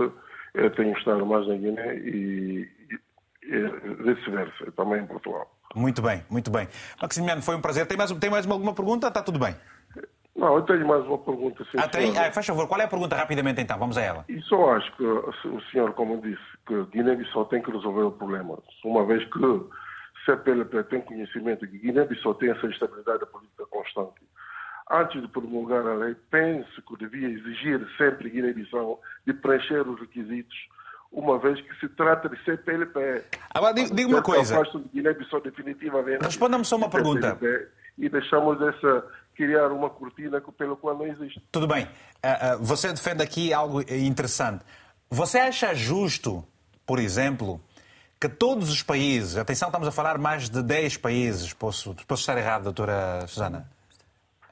eu 0.54 0.70
tenho 0.74 0.96
estado 0.96 1.24
mais 1.26 1.46
na 1.46 1.56
Guiné 1.56 1.96
e, 1.96 2.68
e, 3.42 3.54
e 3.54 3.68
vice-versa, 4.04 4.72
também 4.76 5.02
em 5.02 5.06
Portugal. 5.06 5.50
Muito 5.74 6.02
bem, 6.02 6.24
muito 6.30 6.50
bem. 6.50 6.68
Maximiliano, 7.00 7.42
foi 7.42 7.56
um 7.56 7.60
prazer. 7.60 7.86
Tem 7.86 7.96
mais, 7.96 8.12
tem 8.12 8.30
mais 8.30 8.48
alguma 8.48 8.74
pergunta? 8.74 9.08
Está 9.08 9.22
tudo 9.22 9.38
bem. 9.38 9.56
Não, 10.34 10.56
eu 10.56 10.62
tenho 10.62 10.86
mais 10.86 11.04
uma 11.04 11.18
pergunta. 11.18 11.62
sim, 11.64 11.78
Ah, 11.78 11.86
tem? 11.88 12.16
Ah, 12.18 12.32
faz 12.32 12.46
favor, 12.46 12.66
qual 12.66 12.80
é 12.80 12.84
a 12.84 12.88
pergunta 12.88 13.14
rapidamente 13.14 13.60
então? 13.60 13.78
Vamos 13.78 13.98
a 13.98 14.02
ela. 14.02 14.24
E 14.28 14.40
só 14.42 14.72
acho 14.76 14.90
que 14.96 15.04
o 15.04 15.60
senhor, 15.70 15.92
como 15.92 16.20
disse, 16.22 16.40
que 16.66 16.84
Guiné-Bissau 16.86 17.44
tem 17.46 17.60
que 17.62 17.70
resolver 17.70 18.02
o 18.02 18.12
problema, 18.12 18.58
uma 18.84 19.04
vez 19.04 19.22
que 19.26 19.40
CPLP 20.24 20.84
tem 20.84 21.00
conhecimento 21.02 21.66
que 21.66 21.78
Guiné-Bissau 21.78 22.34
tem 22.36 22.50
essa 22.50 22.66
estabilidade 22.66 23.26
política 23.26 23.66
constante. 23.66 24.22
Antes 24.90 25.20
de 25.20 25.28
promulgar 25.28 25.86
a 25.86 25.94
lei, 25.94 26.14
penso 26.30 26.82
que 26.82 26.96
devia 26.96 27.28
exigir 27.28 27.86
sempre 27.98 28.30
Guiné-Bissau 28.30 29.00
de 29.26 29.34
preencher 29.34 29.86
os 29.86 30.00
requisitos, 30.00 30.56
uma 31.10 31.38
vez 31.38 31.60
que 31.60 31.74
se 31.76 31.88
trata 31.90 32.28
de 32.28 32.42
CPLP. 32.44 33.22
Agora, 33.54 33.74
diga 33.74 33.94
diga 33.94 34.08
uma 34.08 34.22
coisa. 34.22 34.62
de. 34.64 36.24
Responda-me 36.24 36.64
só 36.64 36.76
uma 36.76 36.88
pergunta. 36.88 37.38
E 37.98 38.08
deixamos 38.08 38.60
essa 38.62 39.04
criar 39.36 39.72
uma 39.72 39.88
cortina 39.90 40.40
que- 40.40 40.52
pelo 40.52 40.76
qual 40.76 40.96
não 40.96 41.06
existe. 41.06 41.42
Tudo 41.50 41.66
bem. 41.66 41.88
Ah, 42.22 42.52
ah, 42.52 42.56
você 42.60 42.92
defende 42.92 43.22
aqui 43.22 43.52
algo 43.52 43.80
interessante. 43.82 44.64
Você 45.10 45.38
acha 45.38 45.74
justo, 45.74 46.44
por 46.86 46.98
exemplo, 46.98 47.60
que 48.20 48.28
todos 48.28 48.70
os 48.70 48.82
países, 48.82 49.36
atenção, 49.36 49.68
estamos 49.68 49.88
a 49.88 49.92
falar 49.92 50.16
mais 50.18 50.48
de 50.48 50.62
10 50.62 50.96
países, 50.96 51.52
posso, 51.52 51.94
posso 52.06 52.22
estar 52.22 52.38
errado, 52.38 52.64
doutora 52.64 53.26
Susana? 53.26 53.68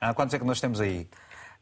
Ah, 0.01 0.12
quantos 0.14 0.35
é 0.35 0.39
que 0.39 0.45
nós 0.45 0.61
temos 0.61 0.81
aí? 0.81 1.09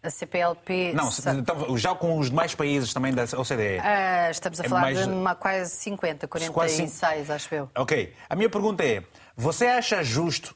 A 0.01 0.11
CPLP. 0.11 0.93
Não, 0.95 1.11
então, 1.37 1.77
já 1.77 1.93
com 1.93 2.19
os 2.21 2.31
demais 2.31 2.55
países 2.55 2.95
também 2.95 3.13
da 3.13 3.25
OCDE. 3.25 3.81
Ah, 3.83 4.31
estamos 4.31 4.61
a 4.61 4.65
É 4.65 4.69
falar 4.69 4.81
mais- 4.83 4.99
de 5.05 5.13
uma 5.13 5.35
quase 5.35 5.71
50, 5.73 6.29
Quase 6.29 6.49
46, 6.51 7.31
acho 7.31 7.53
eu. 7.53 7.69
Ok. 7.77 8.15
A 8.31 8.37
minha 8.37 8.49
pergunta 8.49 8.85
é: 8.85 9.03
você 9.37 9.67
acha 9.67 10.01
justo 10.05 10.55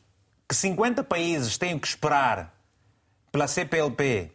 que 0.52 0.56
50 0.58 1.02
países 1.02 1.56
tenham 1.56 1.78
que 1.78 1.86
esperar 1.86 2.54
pela 3.30 3.48
CPLP, 3.48 4.30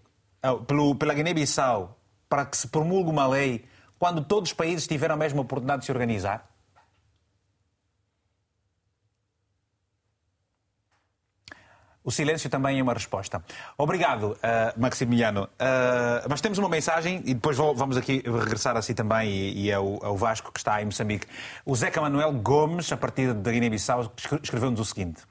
pelo, 0.65 0.95
pela 0.95 1.13
Guiné-Bissau, 1.13 1.95
para 2.28 2.43
que 2.43 2.57
se 2.57 2.68
promulgue 2.70 3.11
uma 3.11 3.28
lei, 3.28 3.63
quando 3.99 4.24
todos 4.26 4.49
os 4.49 4.53
países 4.55 4.88
tiveram 4.88 5.13
a 5.13 5.18
mesma 5.18 5.41
oportunidade 5.43 5.82
de 5.82 5.86
se 5.86 5.91
organizar? 5.91 6.49
O 12.03 12.09
silêncio 12.11 12.49
também 12.49 12.80
é 12.80 12.84
uma 12.84 12.93
resposta. 12.93 13.43
Obrigado, 13.78 14.36
ah, 14.41 14.74
Maximiliano. 14.76 15.47
Ah, 15.59 16.26
mas 16.30 16.41
temos 16.41 16.57
uma 16.57 16.70
mensagem 16.70 17.22
e 17.26 17.34
depois 17.36 17.57
vou- 17.57 17.76
vamos 17.76 17.95
aqui 17.95 18.24
regressar 18.26 18.76
assim 18.76 18.93
também 18.95 19.30
e, 19.30 19.65
e 19.65 19.72
é, 19.72 19.78
o, 19.78 19.99
é 20.01 20.07
o 20.07 20.15
Vasco 20.15 20.51
que 20.51 20.59
está 20.59 20.82
em 20.82 20.86
Moçambique. 20.86 21.28
O 21.63 21.76
Zeca 21.76 22.01
Manuel 22.01 22.32
Gomes, 22.34 22.91
a 22.91 22.97
partir 22.97 23.34
da 23.36 23.51
Guiné-Bissau, 23.51 24.11
escre- 24.18 24.39
escreveu-nos 24.41 24.80
o 24.80 24.86
seguinte. 24.86 25.22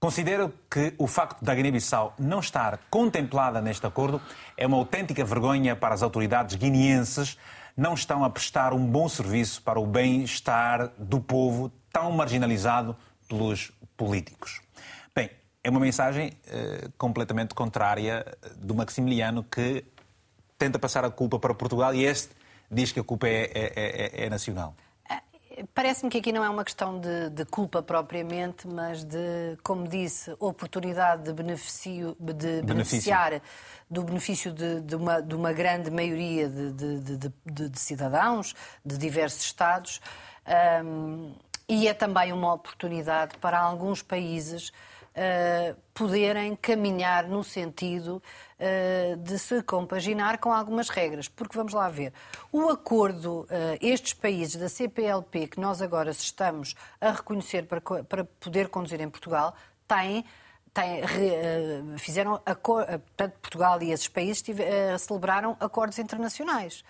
Considero 0.00 0.50
que 0.70 0.94
o 0.96 1.06
facto 1.06 1.44
da 1.44 1.54
Guiné-Bissau 1.54 2.14
não 2.18 2.40
estar 2.40 2.78
contemplada 2.88 3.60
neste 3.60 3.86
acordo 3.86 4.18
é 4.56 4.66
uma 4.66 4.78
autêntica 4.78 5.22
vergonha 5.26 5.76
para 5.76 5.92
as 5.94 6.02
autoridades 6.02 6.56
guineenses. 6.56 7.36
Não 7.76 7.92
estão 7.92 8.24
a 8.24 8.30
prestar 8.30 8.72
um 8.72 8.84
bom 8.86 9.06
serviço 9.10 9.60
para 9.60 9.78
o 9.78 9.86
bem-estar 9.86 10.90
do 10.96 11.20
povo 11.20 11.70
tão 11.92 12.10
marginalizado 12.12 12.96
pelos 13.28 13.72
políticos. 13.94 14.62
Bem, 15.14 15.28
é 15.62 15.68
uma 15.68 15.80
mensagem 15.80 16.32
eh, 16.46 16.88
completamente 16.96 17.54
contrária 17.54 18.24
do 18.56 18.74
Maximiliano 18.74 19.44
que 19.44 19.84
tenta 20.56 20.78
passar 20.78 21.04
a 21.04 21.10
culpa 21.10 21.38
para 21.38 21.52
Portugal 21.52 21.94
e 21.94 22.06
este 22.06 22.30
diz 22.70 22.90
que 22.90 23.00
a 23.00 23.04
culpa 23.04 23.28
é- 23.28 23.50
é- 23.54 23.72
é- 23.76 24.24
é 24.24 24.30
nacional. 24.30 24.74
Parece-me 25.74 26.10
que 26.10 26.18
aqui 26.18 26.32
não 26.32 26.44
é 26.44 26.48
uma 26.48 26.64
questão 26.64 26.98
de, 26.98 27.30
de 27.30 27.44
culpa 27.44 27.82
propriamente, 27.82 28.66
mas 28.66 29.04
de, 29.04 29.56
como 29.62 29.86
disse, 29.86 30.34
oportunidade 30.38 31.24
de, 31.24 31.32
beneficio, 31.32 32.16
de 32.18 32.62
beneficiar 32.62 33.40
do 33.90 34.02
benefício 34.02 34.52
de, 34.52 34.80
de 34.80 34.96
uma, 34.96 35.20
de 35.20 35.34
uma 35.34 35.52
grande 35.52 35.90
maioria 35.90 36.48
de, 36.48 37.78
cidadãos 37.78 38.54
de 38.84 38.96
diversos 38.96 39.42
Estados. 39.42 40.00
Ahm, 40.46 41.32
e 41.68 41.86
é 41.86 41.94
também 41.94 42.32
uma 42.32 42.52
oportunidade 42.52 43.38
para 43.38 43.58
alguns 43.58 44.02
países 44.02 44.72
eh, 45.14 45.74
poderem 45.94 46.56
caminhar 46.56 47.26
no 47.28 47.42
sentido 47.44 48.22
eh, 48.58 49.16
de 49.18 49.38
se 49.38 49.62
compaginar 49.62 50.38
com 50.38 50.52
algumas 50.52 50.88
regras. 50.88 51.28
Porque 51.28 51.56
vamos 51.56 51.72
lá 51.72 51.88
ver, 51.88 52.12
o 52.52 52.68
acordo, 52.68 53.46
eh, 53.50 53.78
estes 53.80 54.14
países 54.14 54.56
da 54.56 54.68
CPLP 54.68 55.48
que 55.48 55.60
nós 55.60 55.80
agora 55.82 56.10
estamos 56.10 56.74
a 57.00 57.10
reconhecer 57.12 57.66
para, 57.66 57.80
para 57.80 58.24
poder 58.24 58.68
conduzir 58.68 59.00
em 59.00 59.08
Portugal, 59.10 59.54
têm. 59.86 60.24
eh, 60.76 61.82
fizeram 61.98 62.40
portanto, 62.44 63.32
Portugal 63.42 63.82
e 63.82 63.90
esses 63.92 64.06
países 64.08 64.40
tive- 64.40 64.64
celebraram 64.98 65.56
acordos 65.58 65.98
internacionais. 65.98 66.84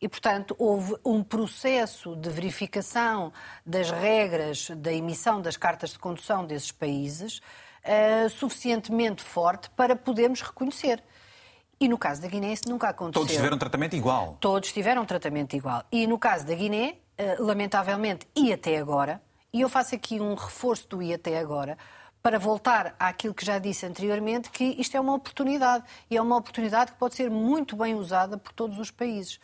E, 0.00 0.08
portanto, 0.08 0.54
houve 0.58 0.96
um 1.04 1.22
processo 1.22 2.14
de 2.14 2.30
verificação 2.30 3.32
das 3.66 3.90
regras 3.90 4.70
da 4.70 4.92
emissão 4.92 5.42
das 5.42 5.56
cartas 5.56 5.90
de 5.90 5.98
condução 5.98 6.46
desses 6.46 6.70
países 6.70 7.40
eh, 7.82 8.28
suficientemente 8.28 9.22
forte 9.22 9.70
para 9.70 9.96
podermos 9.96 10.42
reconhecer. 10.42 11.02
E 11.80 11.88
no 11.88 11.96
caso 11.96 12.20
da 12.20 12.28
Guiné 12.28 12.52
isso 12.52 12.68
nunca 12.68 12.88
aconteceu. 12.88 13.22
Todos 13.22 13.34
tiveram 13.34 13.56
tratamento 13.56 13.96
igual. 13.96 14.36
Todos 14.40 14.72
tiveram 14.72 15.04
tratamento 15.04 15.54
igual. 15.54 15.84
E 15.90 16.06
no 16.06 16.18
caso 16.18 16.44
da 16.44 16.54
Guiné, 16.54 16.96
eh, 17.16 17.36
lamentavelmente, 17.38 18.26
e 18.36 18.52
até 18.52 18.78
agora, 18.78 19.22
e 19.52 19.60
eu 19.60 19.68
faço 19.68 19.94
aqui 19.94 20.20
um 20.20 20.34
reforço 20.34 20.88
do 20.88 21.02
e 21.02 21.14
até 21.14 21.38
agora, 21.38 21.78
para 22.22 22.38
voltar 22.38 22.94
àquilo 22.98 23.32
que 23.32 23.46
já 23.46 23.58
disse 23.58 23.86
anteriormente, 23.86 24.50
que 24.50 24.64
isto 24.78 24.96
é 24.96 25.00
uma 25.00 25.14
oportunidade. 25.14 25.84
E 26.10 26.16
é 26.16 26.20
uma 26.20 26.36
oportunidade 26.36 26.92
que 26.92 26.98
pode 26.98 27.14
ser 27.14 27.30
muito 27.30 27.76
bem 27.76 27.94
usada 27.94 28.36
por 28.36 28.52
todos 28.52 28.78
os 28.78 28.90
países. 28.90 29.40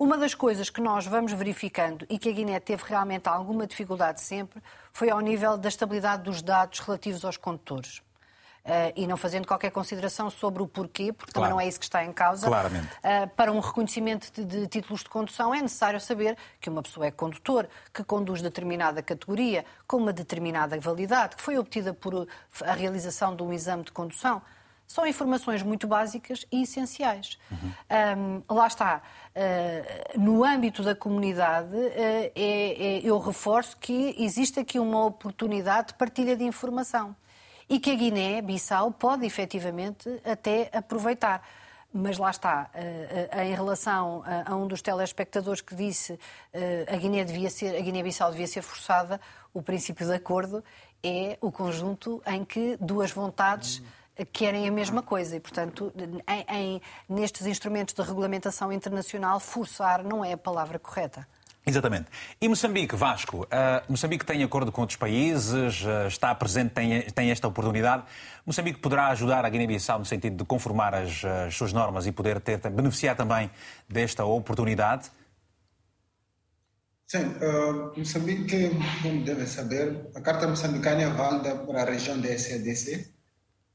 Uma 0.00 0.16
das 0.16 0.34
coisas 0.34 0.70
que 0.70 0.80
nós 0.80 1.06
vamos 1.06 1.30
verificando 1.30 2.06
e 2.08 2.18
que 2.18 2.30
a 2.30 2.32
Guiné 2.32 2.58
teve 2.58 2.82
realmente 2.86 3.28
alguma 3.28 3.66
dificuldade 3.66 4.22
sempre 4.22 4.62
foi 4.94 5.10
ao 5.10 5.20
nível 5.20 5.58
da 5.58 5.68
estabilidade 5.68 6.22
dos 6.22 6.40
dados 6.40 6.78
relativos 6.78 7.22
aos 7.22 7.36
condutores. 7.36 8.00
Eh, 8.64 8.94
e 8.96 9.06
não 9.06 9.18
fazendo 9.18 9.46
qualquer 9.46 9.70
consideração 9.70 10.30
sobre 10.30 10.62
o 10.62 10.66
porquê, 10.66 11.12
porque 11.12 11.32
Claro. 11.32 11.50
também 11.50 11.50
não 11.50 11.60
é 11.60 11.68
isso 11.68 11.78
que 11.78 11.84
está 11.84 12.02
em 12.02 12.14
causa. 12.14 12.46
Claramente. 12.46 12.86
Uh, 12.86 13.28
para 13.36 13.52
um 13.52 13.60
reconhecimento 13.60 14.32
de, 14.32 14.42
de 14.42 14.66
títulos 14.68 15.02
de 15.02 15.10
condução 15.10 15.54
é 15.54 15.60
necessário 15.60 16.00
saber 16.00 16.34
que 16.58 16.70
uma 16.70 16.82
pessoa 16.82 17.04
é 17.04 17.10
condutor, 17.10 17.68
que 17.92 18.02
conduz 18.02 18.40
determinada 18.40 19.02
categoria, 19.02 19.66
com 19.86 19.98
uma 19.98 20.14
determinada 20.14 20.80
validade, 20.80 21.36
que 21.36 21.42
foi 21.42 21.58
obtida 21.58 21.92
por 21.92 22.14
uh, 22.14 22.26
a 22.64 22.72
realização 22.72 23.36
de 23.36 23.42
um 23.42 23.52
exame 23.52 23.84
de 23.84 23.92
condução. 23.92 24.40
São 24.90 25.06
informações 25.06 25.62
muito 25.62 25.86
básicas 25.86 26.44
e 26.50 26.62
essenciais. 26.62 27.38
Um, 28.18 28.42
lá 28.52 28.66
está. 28.66 29.00
Uh, 29.36 30.18
no 30.20 30.44
âmbito 30.44 30.82
da 30.82 30.96
comunidade, 30.96 31.76
uh, 31.76 32.32
é- 32.34 32.96
é- 32.96 33.00
eu 33.04 33.16
reforço 33.20 33.76
que 33.76 34.16
existe 34.18 34.58
aqui 34.58 34.80
uma 34.80 35.04
oportunidade 35.04 35.88
de 35.88 35.94
partilha 35.94 36.36
de 36.36 36.42
informação 36.42 37.14
e 37.68 37.78
que 37.78 37.92
a 37.92 37.94
Guiné-Bissau 37.94 38.90
pode 38.90 39.24
efetivamente 39.24 40.08
até 40.24 40.68
aproveitar. 40.72 41.40
Mas 41.92 42.18
lá 42.18 42.30
está, 42.30 42.68
eh, 42.74 43.28
eh, 43.30 43.44
em 43.46 43.54
relação 43.54 44.24
a, 44.44 44.54
um 44.56 44.66
dos 44.66 44.82
telespectadores 44.82 45.60
que 45.60 45.74
disse 45.74 46.18
eh, 46.52 46.84
a 46.88 46.96
Guiné 46.96 47.24
devia 47.24 47.50
ser, 47.50 47.76
a 47.76 47.80
Guiné-Bissau 47.80 48.30
devia 48.30 48.46
ser 48.46 48.62
forçada, 48.62 49.20
o 49.54 49.62
princípio 49.62 50.06
de 50.06 50.14
acordo 50.14 50.64
é 51.02 51.36
o 51.40 51.50
conjunto 51.50 52.20
em 52.26 52.44
que 52.44 52.76
duas 52.80 53.10
vontades 53.12 53.82
querem 54.24 54.68
a 54.68 54.72
mesma 54.72 55.02
coisa 55.02 55.36
e, 55.36 55.40
portanto, 55.40 55.92
em, 55.96 56.56
em, 56.56 56.82
nestes 57.08 57.46
instrumentos 57.46 57.94
de 57.94 58.02
regulamentação 58.02 58.72
internacional, 58.72 59.40
forçar 59.40 60.02
não 60.04 60.24
é 60.24 60.32
a 60.32 60.38
palavra 60.38 60.78
correta. 60.78 61.26
Exatamente. 61.66 62.06
E 62.40 62.48
Moçambique, 62.48 62.96
Vasco? 62.96 63.42
Uh, 63.42 63.46
Moçambique 63.88 64.24
tem 64.24 64.42
acordo 64.42 64.72
com 64.72 64.80
outros 64.80 64.96
países, 64.96 65.82
uh, 65.82 66.08
está 66.08 66.34
presente, 66.34 66.70
tem, 66.70 67.02
tem, 67.02 67.30
esta 67.30 67.46
oportunidade. 67.46 68.04
Moçambique 68.46 68.80
poderá 68.80 69.08
ajudar 69.08 69.44
a 69.44 69.48
Guiné-Bissau 69.48 69.98
no 69.98 70.04
sentido 70.04 70.36
de 70.36 70.44
conformar 70.44 70.94
as, 70.94 71.22
as, 71.24 71.54
suas 71.54 71.72
normas 71.72 72.06
e 72.06 72.12
poder 72.12 72.40
ter, 72.40 72.58
beneficiar 72.70 73.14
também 73.14 73.50
desta 73.88 74.24
oportunidade? 74.24 75.10
Sim, 77.06 77.26
uh, 77.26 77.92
Moçambique, 77.96 78.70
como 79.02 79.22
deve 79.22 79.46
saber, 79.46 80.10
a 80.14 80.20
Carta 80.20 80.48
Moçambicana 80.48 81.02
é 81.02 81.10
válida 81.10 81.56
para 81.56 81.82
a 81.82 81.84
região 81.84 82.18
da 82.18 82.28
SADC 82.28 83.19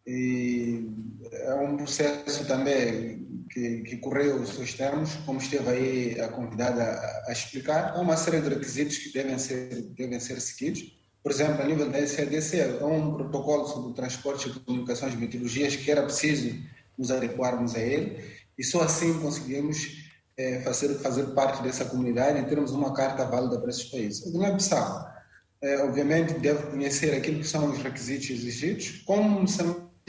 e 0.08 0.88
é 1.32 1.54
um 1.56 1.78
processo 1.78 2.46
também 2.46 3.46
que, 3.50 3.82
que 3.82 3.98
correu 3.98 4.42
os 4.42 4.50
seus 4.50 4.74
termos, 4.74 5.16
como 5.26 5.40
esteve 5.40 5.70
aí 5.70 6.20
a 6.20 6.28
convidada 6.28 6.84
a, 6.84 7.30
a, 7.30 7.32
explicar, 7.32 7.94
há 7.96 8.02
uma 8.02 8.18
série 8.18 8.42
de 8.42 8.50
requisitos 8.50 8.98
que 8.98 9.14
devem 9.14 9.38
ser, 9.38 9.94
devem 9.98 10.20
ser 10.20 10.40
seguidos. 10.42 10.96
Por 11.24 11.32
exemplo, 11.32 11.64
a 11.64 11.66
nível 11.66 11.90
da 11.90 12.06
SADC, 12.06 12.80
há 12.82 12.86
um 12.86 13.16
protocolo 13.16 13.68
sobre 13.68 13.92
o 13.92 13.94
transporte 13.94 14.52
de 14.52 14.60
comunicações 14.60 15.14
e 15.14 15.18
meteorologias 15.18 15.76
que 15.76 15.90
era 15.90 16.04
preciso 16.04 16.56
nos 16.98 17.10
adequarmos 17.12 17.76
a 17.76 17.80
ele, 17.80 18.24
e 18.58 18.64
só 18.64 18.84
assim 18.84 19.20
conseguimos 19.20 20.06
é, 20.38 20.62
fazer, 20.62 20.94
fazer 20.96 21.24
parte 21.34 21.64
dessa 21.64 21.86
comunidade 21.86 22.40
em 22.40 22.46
termos 22.46 22.72
de 22.72 22.78
uma 22.78 22.94
carta 22.94 23.26
válida 23.26 23.60
para 23.60 23.70
esses 23.70 23.86
países. 23.86 24.28
A 24.28 24.32
Guiné-Bissau, 24.32 25.16
é, 25.62 25.84
obviamente, 25.84 26.34
deve 26.36 26.64
conhecer 26.68 27.16
aquilo 27.16 27.40
que 27.40 27.48
são 27.48 27.72
os 27.72 27.82
requisitos 27.82 28.30
exigidos, 28.30 29.02
como 29.06 29.48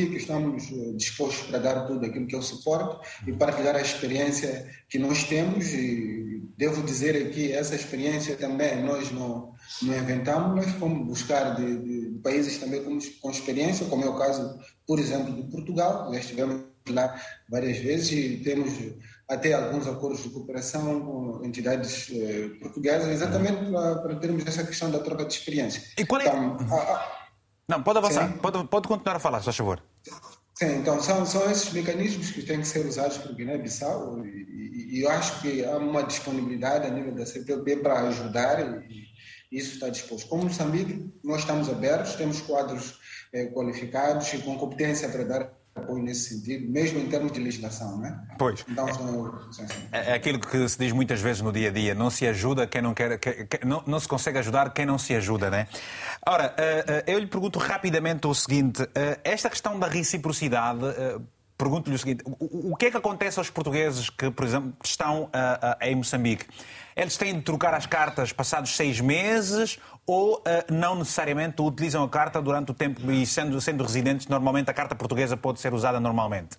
que 0.05 0.17
estamos 0.17 0.71
eh, 0.71 0.93
dispostos 0.95 1.47
para 1.47 1.59
dar 1.59 1.87
tudo 1.87 2.05
aquilo 2.05 2.27
que 2.27 2.35
é 2.35 2.39
o 2.39 2.43
suporte 2.43 3.09
e 3.27 3.33
partilhar 3.33 3.75
a 3.75 3.81
experiência 3.81 4.69
que 4.91 4.99
nós 4.99 5.25
temos. 5.25 5.73
E 5.73 6.43
devo 6.59 6.83
dizer 6.83 7.27
aqui 7.27 7.53
essa 7.53 7.75
experiência 7.75 8.37
também 8.37 8.83
nós 8.83 9.11
não, 9.11 9.55
não 9.83 9.97
inventamos 9.97 10.57
nós 10.57 10.75
fomos 10.77 11.07
buscar 11.07 11.55
de, 11.55 12.11
de 12.11 12.19
países 12.21 12.59
também 12.59 12.83
com, 12.83 12.99
com, 13.21 13.31
experiência 13.31 13.87
como 13.87 14.05
é 14.05 14.09
o 14.09 14.17
caso 14.17 14.59
por 14.87 14.99
exemplo 14.99 15.35
de 15.35 15.51
Portugal. 15.51 16.13
Já 16.13 16.21
estivemos 16.21 16.63
lá 16.91 17.19
várias 17.49 17.79
vezes 17.79 18.13
e 18.13 18.37
temos 18.45 18.73
até 19.29 19.55
alguns 19.55 19.89
acordos 19.89 20.23
de 20.23 20.29
cooperação 20.29 21.01
com 21.01 21.45
entidades 21.45 22.11
eh, 22.13 22.51
portuguesas 22.61 23.09
exatamente 23.09 23.71
para, 23.71 23.97
para 23.97 24.17
termos 24.17 24.47
essa 24.47 24.65
questão 24.65 24.91
da 24.91 24.99
troca 24.99 25.25
de 25.25 25.33
experiência. 25.33 25.83
E 25.99 26.05
qual 26.05 26.21
é... 26.21 26.29
Então, 26.29 26.57
a, 26.71 26.75
a, 26.75 27.26
não, 27.69 27.83
pode 27.83 27.99
avançar, 27.99 28.33
pode, 28.39 28.65
pode 28.69 28.89
continuar 28.89 29.17
a 29.17 29.19
falar, 29.19 29.39
se 29.41 29.47
faz 29.47 29.57
favor. 29.57 29.83
Sim, 30.55 30.77
então 30.77 31.03
são, 31.03 31.27
são 31.27 31.51
esses 31.51 31.73
mecanismos 31.73 32.31
que 32.31 32.43
têm 32.43 32.61
que 32.61 32.67
ser 32.67 32.87
usados 32.87 33.19
por 33.19 33.35
Guiné-Bissau 33.35 34.25
e, 34.25 34.29
e, 34.29 34.99
e, 34.99 35.03
eu 35.03 35.11
acho 35.11 35.43
que 35.43 35.65
há 35.65 35.77
uma 35.77 36.03
disponibilidade 36.03 36.87
a 36.87 36.91
nível 36.91 37.15
da 37.15 37.27
CPLP 37.27 37.77
para 37.77 38.01
ajudar 38.09 38.61
e, 38.61 39.07
e 39.53 39.59
isso 39.59 39.75
está 39.75 39.91
disposto. 39.91 40.29
Como 40.29 40.45
Moçambique, 40.45 41.13
nós 41.23 41.41
estamos 41.41 41.69
abertos, 41.69 42.15
temos 42.15 42.41
quadros 42.41 42.99
eh, 43.33 43.47
qualificados 43.47 44.33
e 44.33 44.39
com 44.39 44.57
competência 44.57 45.09
para 45.09 45.25
dar 45.25 45.56
apoio 45.77 46.03
nesse 46.03 46.35
sentido, 46.35 46.71
mesmo 46.71 46.99
em 46.99 47.07
termos 47.07 47.33
de 47.33 47.41
legislação, 47.41 47.99
não 47.99 48.07
é? 48.07 48.19
Pois. 48.39 48.65
Então, 48.69 48.87
é, 49.93 50.11
é 50.11 50.15
aquilo 50.15 50.39
que 50.41 50.69
se 50.69 50.79
diz 50.79 50.93
muitas 50.93 51.21
vezes 51.21 51.43
no 51.43 51.53
dia 51.53 51.69
a 51.69 51.73
dia: 51.73 51.95
não 51.95 52.11
se 52.11 52.27
ajuda 52.27 52.67
quem 52.67 52.81
não 52.83 52.95
quer, 52.95 53.19
que, 53.19 53.45
que, 53.45 53.67
não, 53.67 53.83
não, 53.87 54.01
se 54.01 54.09
consegue 54.09 54.39
ajudar 54.39 54.73
quem 54.73 54.87
não 54.87 54.99
se 54.99 55.15
ajuda, 55.15 55.51
né? 55.51 55.69
Ora, 56.27 56.55
uh, 56.59 56.91
uh, 56.91 57.03
eu 57.07 57.19
lhe 57.19 57.27
pergunto 57.27 57.59
rapidamente 57.59 58.27
o 58.27 58.35
seguinte: 58.35 58.83
uh, 58.83 58.89
esta 59.23 59.51
questão 59.51 59.79
da 59.79 59.87
reciprocidade. 59.87 60.81
Pergunto-lhe 61.59 61.97
o 61.97 61.99
seguinte: 61.99 62.23
o, 62.39 62.77
que 62.77 62.87
é 62.87 62.91
que 62.91 62.99
acontece 62.99 63.39
aos 63.39 63.49
portugueses 63.49 64.11
que, 64.11 64.31
por 64.31 64.45
exemplo, 64.45 64.75
estão 64.85 65.31
em 65.81 65.95
Moçambique? 65.95 66.45
Eles 66.97 67.17
têm 67.19 67.35
de 67.35 67.43
trocar 67.43 67.75
as 67.75 67.85
cartas 67.85 68.33
passados 68.33 68.75
seis 68.75 69.01
meses 69.01 69.79
ou 70.07 70.39
uh, 70.39 70.73
não 70.73 70.95
necessariamente 70.97 71.61
utilizam 71.61 72.03
a 72.03 72.09
carta 72.09 72.41
durante 72.41 72.71
o 72.71 72.75
tempo 72.75 73.13
e 73.13 73.27
sendo, 73.27 73.61
sendo 73.61 73.85
residentes, 73.85 74.27
normalmente 74.29 74.71
a 74.71 74.75
carta 74.75 74.95
portuguesa 74.95 75.37
pode 75.37 75.61
ser 75.61 75.75
usada 75.75 76.01
normalmente? 76.01 76.57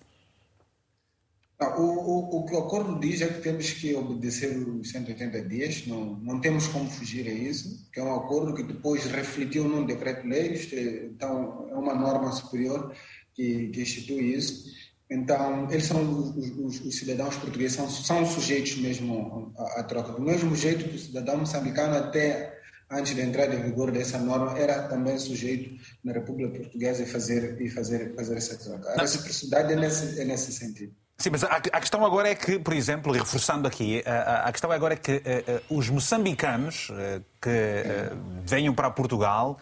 Não, 1.60 1.76
o, 1.76 1.82
o, 1.82 2.38
o, 2.38 2.46
que 2.46 2.54
o 2.54 2.58
acordo 2.58 3.00
diz 3.00 3.20
é 3.20 3.26
que 3.26 3.40
temos 3.40 3.72
que 3.72 3.92
obedecer 3.96 4.56
os 4.56 4.90
180 4.90 5.42
dias, 5.42 5.84
não, 5.88 6.14
não 6.18 6.40
temos 6.40 6.68
como 6.68 6.88
fugir 6.88 7.26
a 7.26 7.32
isso, 7.32 7.90
que 7.92 7.98
é 7.98 8.02
um 8.04 8.14
acordo 8.14 8.54
que 8.54 8.62
depois 8.62 9.06
refletiu 9.06 9.64
num 9.64 9.84
decreto-lei, 9.84 10.54
então 11.12 11.66
é 11.68 11.74
uma 11.74 11.96
norma 11.96 12.30
superior 12.30 12.94
que, 13.34 13.70
que 13.70 13.82
institui 13.82 14.34
isso. 14.34 14.87
Então, 15.10 15.70
eles 15.70 15.86
são 15.86 16.02
os, 16.02 16.36
os, 16.36 16.80
os, 16.84 16.98
cidadãos 16.98 17.34
portugueses, 17.36 17.76
são, 17.76 17.88
são 17.88 18.26
sujeitos 18.26 18.76
mesmo 18.76 19.52
à, 19.56 19.80
à, 19.80 19.82
troca. 19.82 20.12
Do 20.12 20.20
mesmo 20.20 20.54
jeito 20.54 20.86
que 20.86 20.96
o 20.96 20.98
cidadão 20.98 21.38
moçambicano, 21.38 21.96
até 21.96 22.58
antes 22.90 23.14
da 23.14 23.22
entrada 23.22 23.54
em 23.54 23.62
vigor 23.62 23.90
dessa 23.90 24.18
norma, 24.18 24.58
era 24.58 24.82
também 24.82 25.18
sujeito 25.18 25.82
na 26.04 26.12
República 26.12 26.58
Portuguesa 26.58 27.02
e 27.02 27.06
fazer, 27.06 27.58
e 27.60 27.70
fazer, 27.70 28.14
fazer 28.14 28.36
essa 28.36 28.58
troca. 28.58 28.90
A 28.90 29.00
reciprocidade 29.00 29.72
é 29.72 29.76
nesse, 29.76 30.20
é 30.20 30.24
nesse 30.24 30.52
sentido. 30.52 30.92
Sim, 31.16 31.30
mas 31.30 31.42
a, 31.42 31.48
a, 31.48 31.80
questão 31.80 32.04
agora 32.04 32.28
é 32.28 32.34
que, 32.34 32.58
por 32.58 32.72
exemplo, 32.74 33.12
reforçando 33.12 33.66
aqui, 33.66 34.02
a, 34.06 34.44
a 34.44 34.52
questão 34.52 34.70
agora 34.70 34.94
é 34.94 34.96
que 34.96 35.12
uh, 35.12 35.74
uh, 35.74 35.78
os 35.78 35.88
moçambicanos 35.88 36.90
uh, 36.90 37.24
que 37.40 37.50
venham 38.44 38.72
para 38.72 38.88
Portugal 38.90 39.58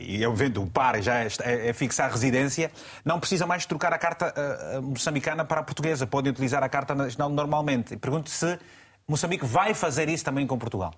e 0.00 0.22
eu 0.22 0.34
vendo 0.34 0.62
o 0.62 0.66
par 0.66 1.00
já 1.02 1.20
é, 1.20 1.28
é, 1.42 1.68
é 1.68 1.72
fixar 1.72 2.10
residência, 2.10 2.70
não 3.04 3.18
precisa 3.18 3.46
mais 3.46 3.66
trocar 3.66 3.92
a 3.92 3.98
carta 3.98 4.34
uh, 4.36 4.82
moçambicana 4.82 5.44
para 5.44 5.60
a 5.60 5.62
portuguesa, 5.62 6.06
podem 6.06 6.30
utilizar 6.32 6.62
a 6.62 6.68
carta 6.68 6.94
nacional 6.94 7.30
normalmente. 7.30 7.96
Pergunto 7.96 8.30
se 8.30 8.58
Moçambique 9.06 9.46
vai 9.46 9.72
fazer 9.72 10.08
isso 10.08 10.24
também 10.24 10.46
com 10.46 10.58
Portugal. 10.58 10.92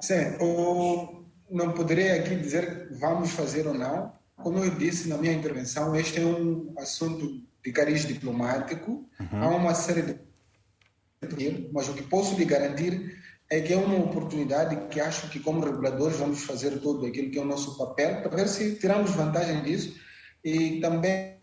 Sim, 0.00 0.36
o... 0.40 1.24
não 1.50 1.72
poderei 1.72 2.18
aqui 2.18 2.34
dizer 2.34 2.88
vamos 2.98 3.30
fazer 3.30 3.66
ou 3.66 3.74
não. 3.74 4.12
Como 4.36 4.58
eu 4.58 4.70
disse 4.70 5.08
na 5.08 5.16
minha 5.16 5.32
intervenção, 5.32 5.94
este 5.96 6.20
é 6.20 6.24
um 6.24 6.74
assunto 6.78 7.42
de 7.64 7.72
cariz 7.72 8.06
diplomático, 8.06 9.08
uhum. 9.20 9.42
há 9.42 9.48
uma 9.48 9.74
série 9.74 10.02
de 10.02 10.28
mas 11.72 11.88
o 11.88 11.94
que 11.94 12.04
posso 12.04 12.36
lhe 12.36 12.44
garantir 12.44 13.18
é 13.50 13.60
que 13.60 13.72
é 13.72 13.76
uma 13.76 13.96
oportunidade 13.96 14.76
que 14.88 15.00
acho 15.00 15.28
que 15.30 15.40
como 15.40 15.64
reguladores 15.64 16.18
vamos 16.18 16.42
fazer 16.42 16.78
tudo 16.80 17.06
aquilo 17.06 17.30
que 17.30 17.38
é 17.38 17.42
o 17.42 17.46
nosso 17.46 17.78
papel 17.78 18.20
para 18.20 18.36
ver 18.36 18.48
se 18.48 18.74
tiramos 18.76 19.10
vantagem 19.12 19.62
disso 19.62 19.94
e 20.44 20.80
também 20.80 21.38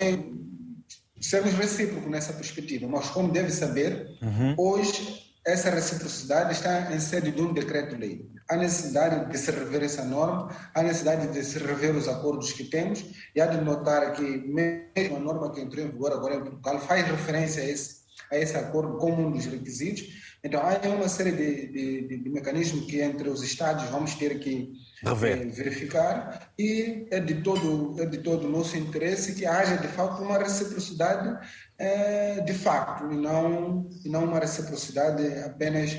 sermos 1.20 1.54
recíprocos 1.54 2.10
nessa 2.10 2.34
perspectiva. 2.34 2.88
Mas 2.88 3.10
como 3.10 3.32
deve 3.32 3.52
saber, 3.52 4.18
uhum. 4.22 4.56
hoje 4.58 5.26
essa 5.46 5.70
reciprocidade 5.70 6.54
está 6.54 6.92
em 6.94 7.00
sede 7.00 7.32
de 7.32 7.42
um 7.42 7.54
decreto-lei. 7.54 8.28
Há 8.50 8.56
necessidade 8.58 9.32
de 9.32 9.38
se 9.38 9.52
rever 9.52 9.84
essa 9.84 10.04
norma, 10.04 10.50
há 10.74 10.84
necessidade 10.84 11.28
de 11.28 11.44
se 11.44 11.60
rever 11.60 11.96
os 11.96 12.08
acordos 12.08 12.52
que 12.52 12.66
temos, 12.66 13.04
e 13.36 13.42
há 13.42 13.46
de 13.46 13.62
notar 13.62 14.14
que 14.14 14.22
mesmo 14.22 15.18
a 15.18 15.20
norma 15.20 15.52
que 15.52 15.62
entrou 15.62 15.86
em 15.86 15.90
vigor 15.90 16.12
agora 16.12 16.36
em 16.36 16.42
Portugal 16.42 16.80
faz 16.80 17.06
referência 17.08 17.62
a 17.62 17.66
esse, 17.66 17.98
a 18.32 18.38
esse 18.38 18.56
acordo 18.56 18.98
como 18.98 19.28
um 19.28 19.32
dos 19.32 19.46
requisitos, 19.46 20.25
então, 20.46 20.62
há 20.62 20.78
uma 20.96 21.10
série 21.10 21.32
de, 21.32 21.68
de, 21.72 22.18
de, 22.20 22.30
mecanismos 22.30 22.86
que 22.86 23.02
entre 23.02 23.28
os 23.30 23.42
Estados 23.42 23.84
vamos 23.90 24.14
ter 24.14 24.38
que 24.40 24.74
eh, 25.04 25.46
verificar 25.48 26.52
e 26.60 27.08
é 27.10 27.20
de 27.20 27.42
todo 27.42 28.00
é 28.00 28.06
de 28.06 28.20
todo 28.20 28.48
nosso 28.48 28.78
interesse 28.78 29.34
que 29.34 29.44
haja 29.44 29.76
de 29.78 29.88
fato 29.88 30.22
uma 30.22 30.38
reciprocidade 30.38 31.36
eh, 31.80 32.42
de 32.42 32.54
facto 32.54 33.12
e 33.12 33.18
não 33.18 33.90
e 34.06 34.08
não 34.08 34.26
uma 34.26 34.38
reciprocidade 34.38 35.26
apenas 35.44 35.98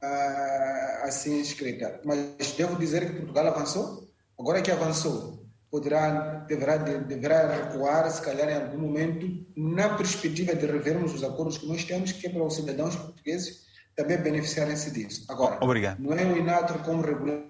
ah, 0.00 1.00
assim 1.02 1.40
escrita. 1.40 2.00
Mas 2.04 2.52
devo 2.56 2.76
dizer 2.76 3.04
que 3.04 3.16
Portugal 3.16 3.48
avançou. 3.48 4.06
Agora 4.38 4.62
que 4.62 4.70
avançou, 4.70 5.44
poderá 5.72 6.44
deverá 6.48 6.76
deverá 6.76 7.48
recuar 7.52 8.08
se 8.12 8.22
calhar 8.22 8.48
em 8.48 8.62
algum 8.62 8.78
momento 8.78 9.26
na 9.56 9.88
perspectiva 9.96 10.54
de 10.54 10.66
revermos 10.66 11.14
os 11.14 11.24
acordos 11.24 11.58
que 11.58 11.66
nós 11.66 11.82
temos 11.82 12.12
que 12.12 12.28
é 12.28 12.30
para 12.30 12.44
os 12.44 12.54
cidadãos 12.54 12.94
portugueses 12.94 13.66
também 13.98 14.16
beneficiarem-se 14.16 14.92
disso. 14.92 15.24
Agora, 15.28 15.58
Obrigado. 15.60 15.98
não 15.98 16.12
é 16.12 16.24
o 16.24 16.36
INATRO 16.36 16.78
como 16.84 17.02
regulador 17.02 17.48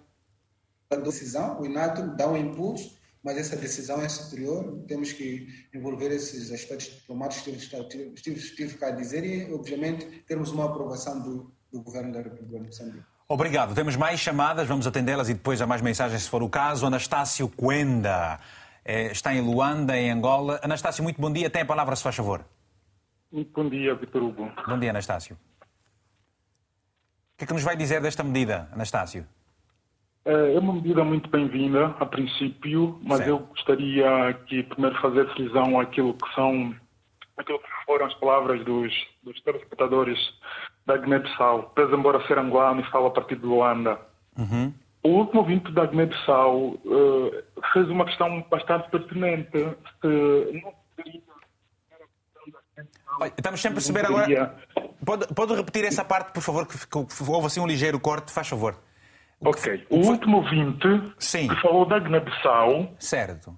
da 0.88 0.96
decisão, 0.96 1.61
o 1.61 1.66
INATRO 1.66 2.16
dá 2.16 2.26
um 2.26 2.38
impulso, 2.38 2.96
mas 3.22 3.36
essa 3.36 3.55
decisão 3.55 4.01
é 4.01 4.09
superior, 4.09 4.82
temos 4.88 5.12
que 5.12 5.46
envolver 5.74 6.11
esses 6.11 6.51
aspectos 6.51 6.86
diplomáticos 6.86 7.42
que 7.42 7.51
estive, 7.51 8.14
estive, 8.14 8.38
estive 8.38 8.84
a 8.84 8.90
dizer 8.90 9.24
e, 9.24 9.53
obviamente, 9.53 10.07
termos 10.26 10.51
uma 10.51 10.64
aprovação 10.64 11.20
do, 11.20 11.53
do 11.70 11.82
Governo 11.82 12.14
da 12.14 12.22
República 12.22 12.61
de 12.61 12.66
Moçambique. 12.66 13.05
Obrigado. 13.28 13.74
Temos 13.74 13.94
mais 13.94 14.18
chamadas, 14.18 14.66
vamos 14.66 14.86
atendê-las 14.86 15.28
e 15.28 15.34
depois 15.34 15.61
há 15.61 15.66
mais 15.66 15.82
mensagens 15.82 16.22
se 16.22 16.30
for 16.30 16.42
o 16.42 16.49
caso. 16.49 16.86
Anastácio 16.86 17.46
Quenda 17.51 18.40
eh, 18.82 19.12
está 19.12 19.34
em 19.34 19.42
Luanda, 19.42 19.94
em 19.99 20.11
Angola. 20.11 20.59
Anastácio, 20.62 21.05
muito 21.05 21.20
bom 21.20 21.30
dia. 21.30 21.51
Tem 21.51 21.61
a 21.61 21.66
palavra, 21.66 21.94
se 21.94 22.03
faz 22.03 22.16
favor. 22.16 22.42
Muito 23.30 23.53
bom 23.53 23.68
dia, 23.68 23.94
Vitor 23.94 24.22
Hugo. 24.22 24.51
Bom 24.66 24.78
dia, 24.78 24.88
Anastácio 24.88 25.36
que 27.39 27.45
é 27.45 27.47
que 27.47 27.53
nos 27.53 27.62
vai 27.62 27.76
dizer 27.76 28.01
desta 28.03 28.24
medida, 28.24 28.68
Anastácio? 28.72 29.24
É, 30.24 30.55
é 30.55 30.59
uma 30.59 30.74
medida 30.74 31.05
muito 31.05 31.30
bem-vinda, 31.30 31.95
a 32.01 32.05
princípio, 32.05 32.99
mas 33.03 33.18
certo. 33.18 33.30
eu 33.30 33.39
gostaria 33.39 34.28
aqui 34.28 34.64
primeiro 34.64 35.01
fazer 35.01 35.32
cisão 35.36 35.78
àquilo 35.78 36.14
que 36.14 36.34
são, 36.34 36.74
aquilo 37.36 37.61
que 37.61 37.68
foram 37.86 38.07
as 38.07 38.14
palavras 38.14 38.64
dos, 38.64 38.93
dos 39.22 39.41
telespectadores 39.43 40.18
da 40.84 40.97
Guiné-Bissau, 40.97 41.70
pese 41.76 41.95
embora 41.95 42.26
ser 42.26 42.39
angolano 42.39 42.80
e 42.80 42.91
fala 42.91 43.07
a 43.07 43.12
partir 43.12 43.36
de 43.36 43.47
Luanda. 43.47 44.01
Uhum. 44.36 44.74
O 45.05 45.09
último 45.11 45.41
ouvinte 45.41 45.70
da 45.70 45.86
Guiné-Bissau 45.86 46.70
uh, 46.84 47.30
fez 47.72 47.89
uma 47.89 48.05
questão 48.05 48.45
bastante 48.51 48.91
pertinente. 48.91 49.59
Se 50.01 50.61
não 50.61 50.74
poderia 50.97 51.22
Estamos 53.36 53.60
sempre 53.60 53.78
a 53.78 53.80
perceber 53.80 54.06
agora. 54.06 54.54
Pode, 55.04 55.26
pode 55.34 55.54
repetir 55.54 55.84
essa 55.84 56.04
parte, 56.04 56.32
por 56.32 56.42
favor, 56.42 56.66
que, 56.66 56.76
que 56.78 57.30
houve 57.30 57.46
assim 57.46 57.60
um 57.60 57.66
ligeiro 57.66 57.98
corte, 57.98 58.32
faz 58.32 58.48
favor. 58.48 58.76
Ok. 59.40 59.86
O, 59.88 59.98
último 59.98 60.38
ouvinte 60.38 60.88
Sim. 61.18 61.48
que 61.48 61.56
falou 61.62 61.86
da 61.86 61.98
Guiné-Bissau. 61.98 62.94
Certo. 62.98 63.56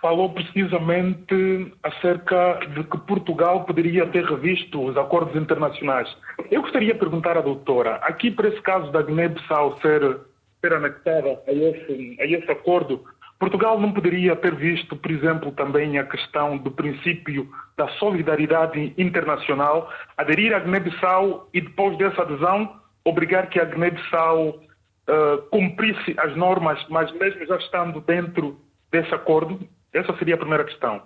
Falou 0.00 0.32
precisamente 0.32 1.72
acerca 1.82 2.60
de 2.74 2.82
que 2.84 2.98
Portugal 2.98 3.64
poderia 3.64 4.06
ter 4.06 4.24
revisto 4.24 4.82
os 4.82 4.96
acordos 4.96 5.36
internacionais. 5.36 6.08
Eu 6.50 6.62
gostaria 6.62 6.94
de 6.94 6.98
perguntar 6.98 7.36
à 7.36 7.40
doutora, 7.40 7.96
aqui 7.96 8.30
para 8.30 8.48
esse 8.48 8.60
caso 8.62 8.90
da 8.90 9.02
Guiné-Bissau 9.02 9.78
ser, 9.80 10.18
ser 10.60 10.72
anexada 10.72 11.42
a 11.46 11.52
esse, 11.52 12.16
a 12.18 12.26
esse 12.26 12.50
acordo, 12.50 13.04
Portugal 13.42 13.80
não 13.80 13.92
poderia 13.92 14.36
ter 14.36 14.54
visto, 14.54 14.94
por 14.94 15.10
exemplo, 15.10 15.50
também 15.50 15.98
a 15.98 16.04
questão 16.04 16.56
do 16.56 16.70
princípio 16.70 17.50
da 17.76 17.88
solidariedade 17.98 18.94
internacional, 18.96 19.90
aderir 20.16 20.54
à 20.54 20.60
Guiné-Bissau 20.60 21.48
e 21.52 21.60
depois 21.60 21.98
dessa 21.98 22.22
adesão 22.22 22.80
obrigar 23.04 23.48
que 23.48 23.58
a 23.58 23.64
Guiné-Bissau 23.64 24.50
uh, 24.50 25.42
cumprisse 25.50 26.14
as 26.18 26.36
normas, 26.36 26.78
mas 26.88 27.10
mesmo 27.10 27.44
já 27.44 27.56
estando 27.56 28.00
dentro 28.02 28.60
desse 28.92 29.12
acordo? 29.12 29.58
Essa 29.92 30.16
seria 30.18 30.36
a 30.36 30.38
primeira 30.38 30.62
questão. 30.62 31.02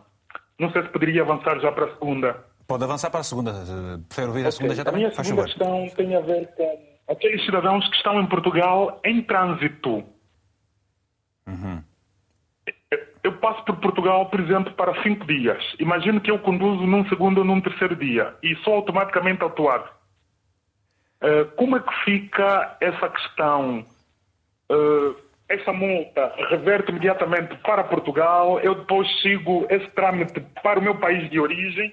Não 0.59 0.70
sei 0.72 0.82
se 0.82 0.91
poderia 0.91 1.22
avançar 1.22 1.59
já 1.59 1.72
para 1.72 1.87
a 1.87 1.95
segunda. 1.95 2.45
Pode 2.68 2.84
avançar 2.84 3.11
para 3.11 3.20
a 3.20 3.24
segunda. 3.24 3.53
Prefiro 4.11 4.26
ouvir 4.26 4.41
okay. 4.41 4.49
a 4.49 4.53
segunda 4.53 4.74
já 4.74 4.84
também? 4.84 5.07
A 5.07 5.09
minha 5.09 5.24
segunda 5.24 5.45
questão 5.45 5.89
tem 5.97 6.14
a 6.14 6.20
ver 6.20 6.47
com 6.55 7.12
aqueles 7.12 7.43
cidadãos 7.47 7.89
que 7.89 7.97
estão 7.97 8.20
em 8.20 8.26
Portugal 8.26 9.01
em 9.07 9.22
trânsito. 9.22 10.05
Uhum 11.47 11.95
eu 13.27 13.33
passo 13.39 13.64
por 13.64 13.77
Portugal, 13.77 14.27
por 14.27 14.39
exemplo, 14.39 14.72
para 14.72 15.03
cinco 15.03 15.27
dias. 15.27 15.61
Imagino 15.81 16.20
que 16.20 16.31
eu 16.31 16.39
conduzo 16.39 16.87
num 16.87 17.05
segundo 17.09 17.39
ou 17.39 17.45
num 17.45 17.61
terceiro 17.61 17.97
dia 17.97 18.35
e 18.41 18.55
sou 18.57 18.74
automaticamente 18.74 19.43
autuado. 19.43 19.89
Uh, 21.20 21.45
como 21.57 21.77
é 21.77 21.81
que 21.81 22.05
fica 22.05 22.77
essa 22.81 23.09
questão? 23.09 23.85
Uh, 24.70 25.16
essa 25.49 25.72
multa 25.72 26.33
reverte 26.51 26.91
imediatamente 26.91 27.57
para 27.59 27.85
Portugal, 27.85 28.61
eu 28.61 28.77
depois 28.77 29.09
sigo 29.20 29.66
esse 29.70 29.89
trâmite 29.91 30.41
para 30.62 30.79
o 30.79 30.83
meu 30.83 30.95
país 30.97 31.29
de 31.31 31.39
origem, 31.41 31.93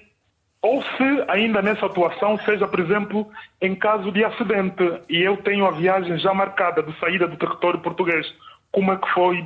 ou 0.62 0.82
se 0.82 1.24
ainda 1.28 1.62
nessa 1.62 1.86
atuação 1.86 2.38
seja, 2.38 2.66
por 2.66 2.80
exemplo, 2.80 3.28
em 3.60 3.74
caso 3.74 4.10
de 4.10 4.24
acidente 4.24 5.00
e 5.08 5.20
eu 5.22 5.36
tenho 5.38 5.66
a 5.66 5.70
viagem 5.72 6.18
já 6.18 6.32
marcada 6.32 6.82
de 6.82 6.98
saída 6.98 7.28
do 7.28 7.36
território 7.36 7.80
português, 7.80 8.26
como 8.72 8.92
é 8.92 8.96
que 8.96 9.08
foi 9.10 9.44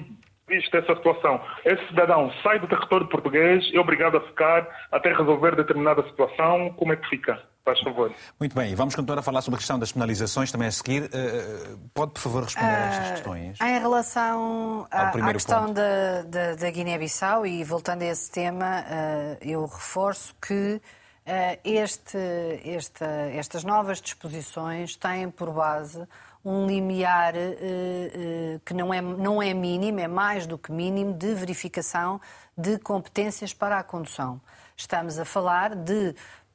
vista 0.49 0.79
essa 0.79 0.95
situação. 0.97 1.41
Esse 1.65 1.87
cidadão 1.89 2.33
sai 2.43 2.59
do 2.59 2.67
território 2.67 3.07
português, 3.07 3.71
é 3.73 3.79
obrigado 3.79 4.17
a 4.17 4.21
ficar 4.21 4.67
até 4.91 5.13
resolver 5.13 5.55
determinada 5.55 6.03
situação. 6.05 6.71
Como 6.77 6.93
é 6.93 6.97
que 6.97 7.09
fica? 7.09 7.41
Faz 7.65 7.81
favor. 7.81 8.11
Muito 8.41 8.55
bem, 8.55 8.75
vamos 8.75 8.95
continuar 8.95 9.19
a 9.19 9.23
falar 9.23 9.43
sobre 9.43 9.57
a 9.57 9.59
questão 9.59 9.79
das 9.79 9.93
penalizações 9.93 10.51
também 10.51 10.69
a 10.69 10.71
seguir. 10.71 11.03
Uh, 11.03 11.79
pode, 11.93 12.13
por 12.13 12.21
favor, 12.21 12.43
responder 12.45 12.67
a 12.67 12.87
estas 12.87 13.11
questões? 13.11 13.61
Em 13.61 13.79
relação 13.79 14.87
à, 14.91 15.09
à 15.11 15.33
questão 15.35 15.71
da, 15.71 16.23
da, 16.23 16.55
da 16.55 16.71
Guiné-Bissau, 16.71 17.45
e 17.47 17.63
voltando 17.65 18.03
a 18.03 18.07
esse 18.07 18.33
tema, 18.33 18.81
uh, 18.81 19.37
eu 19.43 19.67
reforço 19.67 20.35
que 20.41 20.81
uh, 20.81 21.61
este, 21.63 22.17
esta, 22.65 23.05
estas 23.35 23.65
novas 23.65 24.01
disposições 24.01 24.97
têm 24.97 25.31
por 25.31 25.53
base 25.53 26.09
um 26.45 26.67
limiar 26.67 27.35
uh, 27.35 27.39
uh, 27.39 28.61
que 28.65 28.73
não 28.75 28.93
é, 28.93 29.01
não 29.01 29.43
é 29.43 29.53
mínimo, 29.53 30.01
é 30.01 30.09
mais 30.09 30.47
do 30.47 30.57
que 30.57 30.71
mínimo, 30.73 31.13
de 31.13 31.35
verificação 31.35 32.21
de 32.57 32.79
competências 32.79 33.53
para 33.53 33.79
a 33.79 33.83
condução. 33.83 34.41
Estamos 34.77 35.19
a 35.19 35.25
falar 35.25 35.75
de 35.75 36.15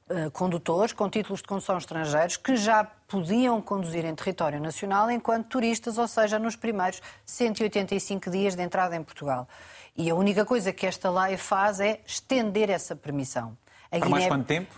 uh, 0.09 0.31
condutores 0.31 0.93
com 0.93 1.09
títulos 1.09 1.41
de 1.41 1.47
condução 1.47 1.77
estrangeiros 1.77 2.37
que 2.37 2.55
já 2.55 2.83
podiam 3.07 3.61
conduzir 3.61 4.05
em 4.05 4.15
território 4.15 4.59
nacional 4.59 5.11
enquanto 5.11 5.47
turistas, 5.47 5.97
ou 5.97 6.07
seja, 6.07 6.39
nos 6.39 6.55
primeiros 6.55 7.01
185 7.25 8.29
dias 8.29 8.55
de 8.55 8.63
entrada 8.63 8.95
em 8.95 9.03
Portugal. 9.03 9.47
E 9.95 10.09
a 10.09 10.15
única 10.15 10.43
coisa 10.43 10.73
que 10.73 10.87
esta 10.87 11.09
lei 11.11 11.37
faz 11.37 11.79
é 11.79 11.99
estender 12.05 12.69
essa 12.69 12.95
permissão. 12.95 13.55
A 13.93 13.99
Guiné, 13.99 14.09
mais 14.09 14.27
quanto 14.27 14.47
tempo? 14.47 14.75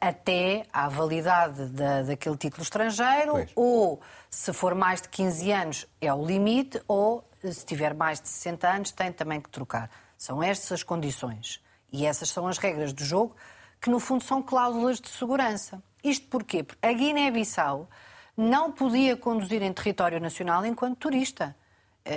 Até 0.00 0.66
à 0.72 0.88
validade 0.88 1.66
da, 1.66 2.02
daquele 2.02 2.36
título 2.36 2.64
estrangeiro, 2.64 3.32
pois. 3.32 3.50
ou 3.54 4.00
se 4.36 4.52
for 4.52 4.74
mais 4.74 5.00
de 5.00 5.08
15 5.08 5.50
anos 5.50 5.86
é 5.98 6.12
o 6.12 6.22
limite, 6.22 6.78
ou 6.86 7.26
se 7.42 7.64
tiver 7.64 7.94
mais 7.94 8.20
de 8.20 8.28
60 8.28 8.68
anos 8.68 8.92
tem 8.92 9.10
também 9.10 9.40
que 9.40 9.48
trocar. 9.48 9.90
São 10.18 10.42
estas 10.42 10.72
as 10.72 10.82
condições. 10.82 11.64
E 11.90 12.04
essas 12.04 12.28
são 12.28 12.46
as 12.46 12.58
regras 12.58 12.92
do 12.92 13.02
jogo, 13.02 13.34
que 13.80 13.88
no 13.88 13.98
fundo 13.98 14.22
são 14.22 14.42
cláusulas 14.42 15.00
de 15.00 15.08
segurança. 15.08 15.82
Isto 16.04 16.26
porquê? 16.28 16.62
Porque 16.62 16.86
a 16.86 16.92
Guiné-Bissau 16.92 17.88
não 18.36 18.70
podia 18.70 19.16
conduzir 19.16 19.62
em 19.62 19.72
território 19.72 20.20
nacional 20.20 20.66
enquanto 20.66 20.98
turista. 20.98 21.56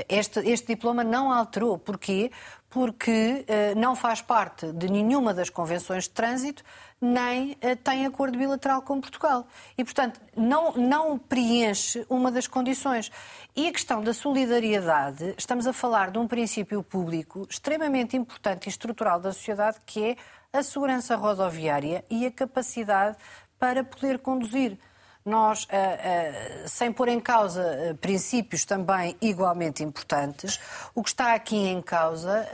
Este, 0.07 0.39
este, 0.39 0.67
diploma 0.67 1.03
não 1.03 1.31
alterou. 1.31 1.77
Porquê? 1.77 2.31
Porque 2.69 3.45
uh, 3.47 3.79
não 3.79 3.95
faz 3.95 4.21
parte 4.21 4.71
de 4.71 4.89
nenhuma 4.89 5.33
das 5.33 5.49
convenções 5.49 6.03
de 6.03 6.11
trânsito, 6.11 6.63
nem 7.01 7.53
uh, 7.53 7.75
tem 7.83 8.05
acordo 8.05 8.37
bilateral 8.37 8.81
com 8.83 9.01
Portugal. 9.01 9.47
E, 9.77 9.83
portanto, 9.83 10.21
não, 10.35 10.73
não 10.73 11.17
preenche 11.17 12.05
uma 12.07 12.31
das 12.31 12.47
condições. 12.47 13.11
E 13.55 13.67
a 13.67 13.71
questão 13.71 14.03
da 14.03 14.13
solidariedade, 14.13 15.33
estamos 15.37 15.65
a 15.65 15.73
falar 15.73 16.11
de 16.11 16.19
um 16.19 16.27
princípio 16.27 16.83
público 16.83 17.47
extremamente 17.49 18.15
importante 18.15 18.67
e 18.67 18.69
estrutural 18.69 19.19
da 19.19 19.31
sociedade, 19.31 19.77
que 19.85 20.03
é 20.03 20.15
a 20.53 20.63
segurança 20.63 21.15
rodoviária 21.15 22.05
e 22.09 22.25
a 22.25 22.31
capacidade 22.31 23.17
para 23.59 23.83
poder 23.83 24.19
conduzir 24.19 24.77
nós, 25.25 25.63
uh, 25.65 25.67
uh, 25.67 26.67
sem 26.67 26.91
pôr 26.91 27.07
em 27.09 27.19
causa 27.19 27.61
uh, 27.61 27.97
princípios 27.97 28.65
também 28.65 29.15
igualmente 29.21 29.83
importantes, 29.83 30.59
o 30.95 31.03
que 31.03 31.09
está 31.09 31.33
aqui 31.33 31.55
em 31.55 31.81
causa 31.81 32.47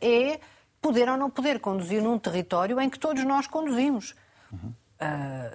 é 0.00 0.38
poder 0.80 1.08
ou 1.08 1.16
não 1.16 1.30
poder 1.30 1.60
conduzir 1.60 2.02
num 2.02 2.18
território 2.18 2.80
em 2.80 2.88
que 2.88 2.98
todos 2.98 3.24
nós 3.24 3.46
conduzimos. 3.46 4.14
Uhum. 4.52 4.72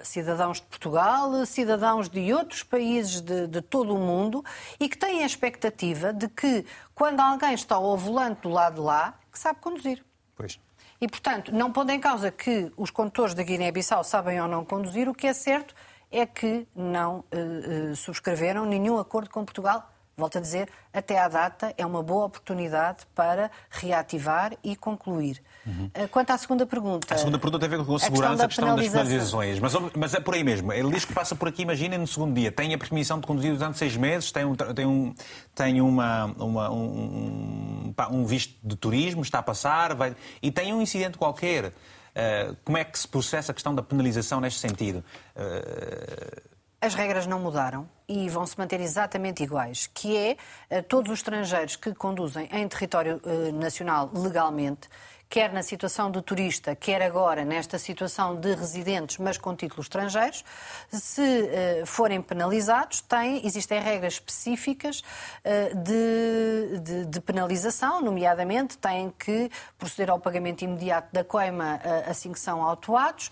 cidadãos 0.02 0.56
de 0.56 0.66
Portugal, 0.66 1.44
cidadãos 1.44 2.08
de 2.08 2.32
outros 2.32 2.62
países 2.62 3.20
de, 3.20 3.46
de, 3.46 3.60
todo 3.60 3.94
o 3.94 3.98
mundo 3.98 4.42
e 4.80 4.88
que 4.88 4.96
têm 4.96 5.22
a 5.22 5.26
expectativa 5.26 6.12
de 6.12 6.28
que, 6.28 6.64
quando 6.94 7.20
alguém 7.20 7.52
está 7.52 7.74
ao 7.74 7.96
volante 7.96 8.40
do 8.42 8.48
lado 8.48 8.76
de 8.76 8.80
lá, 8.80 9.18
que 9.30 9.38
sabe 9.38 9.60
conduzir. 9.60 10.02
Pois. 10.34 10.58
E, 11.00 11.06
portanto, 11.06 11.52
não 11.52 11.70
pondo 11.70 11.90
em 11.90 12.00
causa 12.00 12.30
que 12.30 12.72
os 12.76 12.90
condutores 12.90 13.34
da 13.34 13.42
Guiné-Bissau 13.42 14.02
sabem 14.02 14.40
ou 14.40 14.48
não 14.48 14.64
conduzir, 14.64 15.08
o 15.08 15.14
que 15.14 15.26
é 15.26 15.34
certo 15.34 15.74
é 16.10 16.26
que 16.26 16.66
não 16.74 17.18
uh, 17.18 17.90
uh, 17.92 17.96
subscreveram 17.96 18.64
nenhum 18.64 18.98
acordo 18.98 19.30
com 19.30 19.44
Portugal. 19.44 19.90
Volto 20.18 20.38
a 20.38 20.40
dizer, 20.40 20.70
até 20.94 21.18
à 21.18 21.28
data 21.28 21.74
é 21.76 21.84
uma 21.84 22.02
boa 22.02 22.24
oportunidade 22.24 23.04
para 23.14 23.50
reativar 23.68 24.56
e 24.64 24.74
concluir. 24.74 25.42
Uhum. 25.66 25.90
Quanto 26.10 26.30
à 26.30 26.38
segunda 26.38 26.64
pergunta. 26.64 27.14
A 27.14 27.18
segunda 27.18 27.38
pergunta 27.38 27.58
tem 27.58 27.74
a 27.74 27.78
ver 27.78 27.84
com 27.84 27.94
a 27.94 27.98
segurança, 27.98 28.44
a 28.44 28.48
questão, 28.48 28.74
das 28.76 28.88
penalizações. 28.88 29.58
Mas, 29.58 29.74
mas, 29.94 30.14
é 30.14 30.20
por 30.20 30.32
aí 30.32 30.42
mesmo. 30.42 30.72
Ele 30.72 30.90
diz 30.90 31.04
que 31.04 31.12
passa 31.12 31.36
por 31.36 31.48
aqui, 31.48 31.60
imaginem, 31.60 31.98
no 31.98 32.06
segundo 32.06 32.34
dia. 32.34 32.50
Tem 32.50 32.72
a 32.72 32.78
permissão 32.78 33.20
de 33.20 33.26
conduzir 33.26 33.52
durante 33.52 33.76
seis 33.76 33.94
meses, 33.94 34.32
tem 34.32 34.46
um, 34.46 34.54
tem 34.54 34.86
um, 34.86 35.14
tem 35.54 35.80
uma, 35.82 36.24
uma 36.38 36.70
um, 36.70 37.92
um, 38.10 38.24
visto 38.24 38.54
de 38.64 38.74
turismo, 38.74 39.20
está 39.20 39.40
a 39.40 39.42
passar, 39.42 39.94
vai, 39.94 40.16
e 40.40 40.50
tem 40.50 40.72
um 40.72 40.80
incidente 40.80 41.18
qualquer. 41.18 41.74
Uh, 42.16 42.56
como 42.64 42.78
é 42.78 42.84
que 42.84 42.98
se 42.98 43.06
processa 43.06 43.52
a 43.52 43.54
questão 43.54 43.74
da 43.74 43.82
penalização 43.82 44.40
neste 44.40 44.58
sentido? 44.58 45.04
Uh... 45.36 46.56
As 46.80 46.94
regras 46.94 47.26
não 47.26 47.38
mudaram 47.38 47.86
e 48.08 48.28
vão 48.30 48.46
se 48.46 48.58
manter 48.58 48.80
exatamente 48.80 49.42
iguais, 49.42 49.86
que 49.92 50.16
é 50.16 50.36
uh, 50.78 50.82
todos 50.84 51.12
os 51.12 51.18
estrangeiros 51.18 51.76
que 51.76 51.92
conduzem 51.94 52.48
em 52.50 52.66
território 52.66 53.20
nacional 53.52 54.10
legalmente 54.14 54.88
quer 55.28 55.52
na 55.52 55.62
situação 55.62 56.10
do 56.10 56.22
turista, 56.22 56.74
quer 56.74 57.02
agora 57.02 57.44
nesta 57.44 57.78
situação 57.78 58.36
de 58.36 58.54
residentes, 58.54 59.18
mas 59.18 59.36
com 59.36 59.54
títulos 59.54 59.86
estrangeiros, 59.86 60.44
se 60.88 61.20
uh, 61.20 61.86
forem 61.86 62.22
penalizados, 62.22 63.04
existem 63.42 63.80
regras 63.80 64.14
específicas 64.14 65.00
uh, 65.00 65.76
de, 65.76 66.78
de, 66.80 67.06
de, 67.06 67.20
penalização, 67.20 68.00
nomeadamente 68.00 68.78
têm 68.78 69.12
que 69.18 69.50
proceder 69.76 70.10
ao 70.10 70.18
pagamento 70.18 70.62
imediato 70.62 71.08
da 71.12 71.24
coima 71.24 71.80
uh, 71.84 72.10
assim 72.10 72.32
que 72.32 72.38
são 72.38 72.62
autuados. 72.62 73.30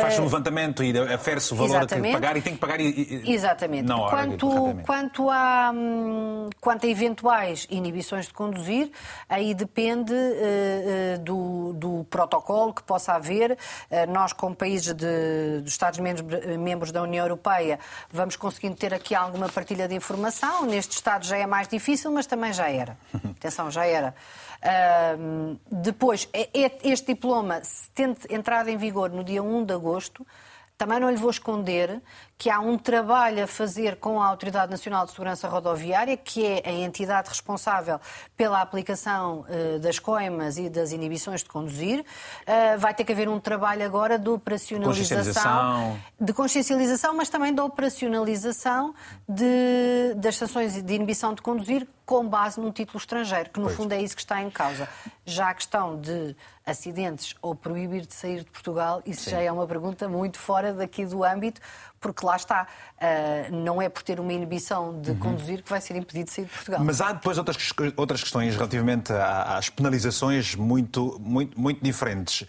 Faz 0.00 0.18
um 0.18 0.24
levantamento 0.24 0.82
e 0.82 0.96
afere-se 0.98 1.52
o 1.52 1.56
valor 1.56 1.76
exatamente. 1.76 2.06
que 2.06 2.12
pagar 2.12 2.36
e 2.36 2.42
tem 2.42 2.54
que 2.54 2.58
pagar. 2.58 2.80
Exatamente. 2.80 3.86
Na 3.86 3.98
hora, 3.98 4.10
quanto, 4.10 4.48
quanto, 4.84 5.30
a, 5.30 5.70
hum, 5.74 6.48
quanto 6.60 6.86
a 6.86 6.88
eventuais 6.88 7.66
inibições 7.70 8.26
de 8.26 8.32
conduzir, 8.32 8.90
aí 9.28 9.54
depende 9.54 10.14
do, 11.18 11.72
do 11.74 12.06
protocolo 12.10 12.72
que 12.72 12.82
possa 12.82 13.12
haver. 13.14 13.56
nós, 14.08 14.32
como 14.32 14.54
países 14.54 14.94
de, 14.94 15.60
dos 15.62 15.72
Estados-membros 15.72 16.58
membros 16.58 16.92
da 16.92 17.02
União 17.02 17.24
Europeia, 17.24 17.78
vamos 18.10 18.36
conseguindo 18.36 18.76
ter 18.76 18.94
aqui 18.94 19.14
alguma 19.14 19.48
partilha 19.48 19.88
de 19.88 19.94
informação. 19.94 20.64
Neste 20.66 20.92
Estado 20.92 21.24
já 21.26 21.36
é 21.36 21.46
mais 21.46 21.68
difícil, 21.68 22.10
mas 22.10 22.26
também 22.26 22.52
já 22.52 22.70
era. 22.70 22.96
Atenção, 23.36 23.70
já 23.70 23.86
era. 23.86 24.14
Uh, 24.58 25.58
depois, 25.70 26.28
é, 26.32 26.48
é, 26.52 26.78
este 26.84 27.14
diploma, 27.14 27.62
se 27.62 27.90
tente 27.90 28.32
entrada 28.32 28.70
em 28.70 28.76
vigor 28.76 29.10
no 29.10 29.22
dia 29.22 29.42
1 29.42 29.64
de 29.64 29.72
agosto, 29.72 30.26
também 30.78 31.00
não 31.00 31.10
lhe 31.10 31.16
vou 31.16 31.28
esconder 31.28 32.00
que 32.38 32.48
há 32.48 32.60
um 32.60 32.78
trabalho 32.78 33.42
a 33.42 33.46
fazer 33.48 33.96
com 33.96 34.22
a 34.22 34.26
Autoridade 34.28 34.70
Nacional 34.70 35.04
de 35.04 35.10
Segurança 35.10 35.48
Rodoviária, 35.48 36.16
que 36.16 36.46
é 36.46 36.62
a 36.64 36.70
entidade 36.70 37.28
responsável 37.28 38.00
pela 38.36 38.62
aplicação 38.62 39.44
uh, 39.48 39.80
das 39.80 39.98
coimas 39.98 40.56
e 40.56 40.70
das 40.70 40.92
inibições 40.92 41.42
de 41.42 41.48
conduzir. 41.48 42.00
Uh, 42.00 42.78
vai 42.78 42.94
ter 42.94 43.02
que 43.02 43.10
haver 43.10 43.28
um 43.28 43.40
trabalho 43.40 43.84
agora 43.84 44.16
de 44.16 44.28
operacionalização, 44.30 45.98
de 46.20 46.32
consciencialização, 46.32 47.12
mas 47.16 47.28
também 47.28 47.52
da 47.52 47.64
operacionalização 47.64 48.94
de, 49.28 50.14
das 50.14 50.36
sanções 50.36 50.80
de 50.80 50.94
inibição 50.94 51.34
de 51.34 51.42
conduzir 51.42 51.88
com 52.08 52.26
base 52.26 52.58
num 52.58 52.72
título 52.72 52.96
estrangeiro, 52.96 53.50
que 53.50 53.60
no 53.60 53.66
pois. 53.66 53.76
fundo 53.76 53.92
é 53.92 54.00
isso 54.00 54.16
que 54.16 54.22
está 54.22 54.42
em 54.42 54.48
causa. 54.48 54.88
Já 55.26 55.50
a 55.50 55.54
questão 55.54 56.00
de 56.00 56.34
acidentes 56.64 57.34
ou 57.42 57.54
proibir 57.54 58.06
de 58.06 58.14
sair 58.14 58.44
de 58.44 58.50
Portugal, 58.50 59.02
isso 59.04 59.24
Sim. 59.24 59.32
já 59.32 59.40
é 59.42 59.52
uma 59.52 59.66
pergunta 59.66 60.08
muito 60.08 60.38
fora 60.38 60.72
daqui 60.72 61.04
do 61.04 61.22
âmbito, 61.22 61.60
porque 62.00 62.24
lá 62.24 62.36
está, 62.36 62.66
uh, 62.96 63.54
não 63.54 63.80
é 63.80 63.88
por 63.88 64.02
ter 64.02 64.20
uma 64.20 64.32
inibição 64.32 65.00
de 65.00 65.10
uhum. 65.10 65.18
conduzir 65.18 65.62
que 65.62 65.70
vai 65.70 65.80
ser 65.80 65.96
impedido 65.96 66.26
de 66.26 66.30
sair 66.30 66.44
de 66.44 66.50
Portugal. 66.50 66.80
Mas 66.84 67.00
há 67.00 67.12
depois 67.12 67.38
outras, 67.38 67.72
outras 67.96 68.22
questões 68.22 68.54
relativamente 68.54 69.12
às 69.12 69.68
penalizações 69.68 70.54
muito, 70.54 71.20
muito, 71.20 71.58
muito 71.60 71.82
diferentes. 71.82 72.42
Uh, 72.42 72.46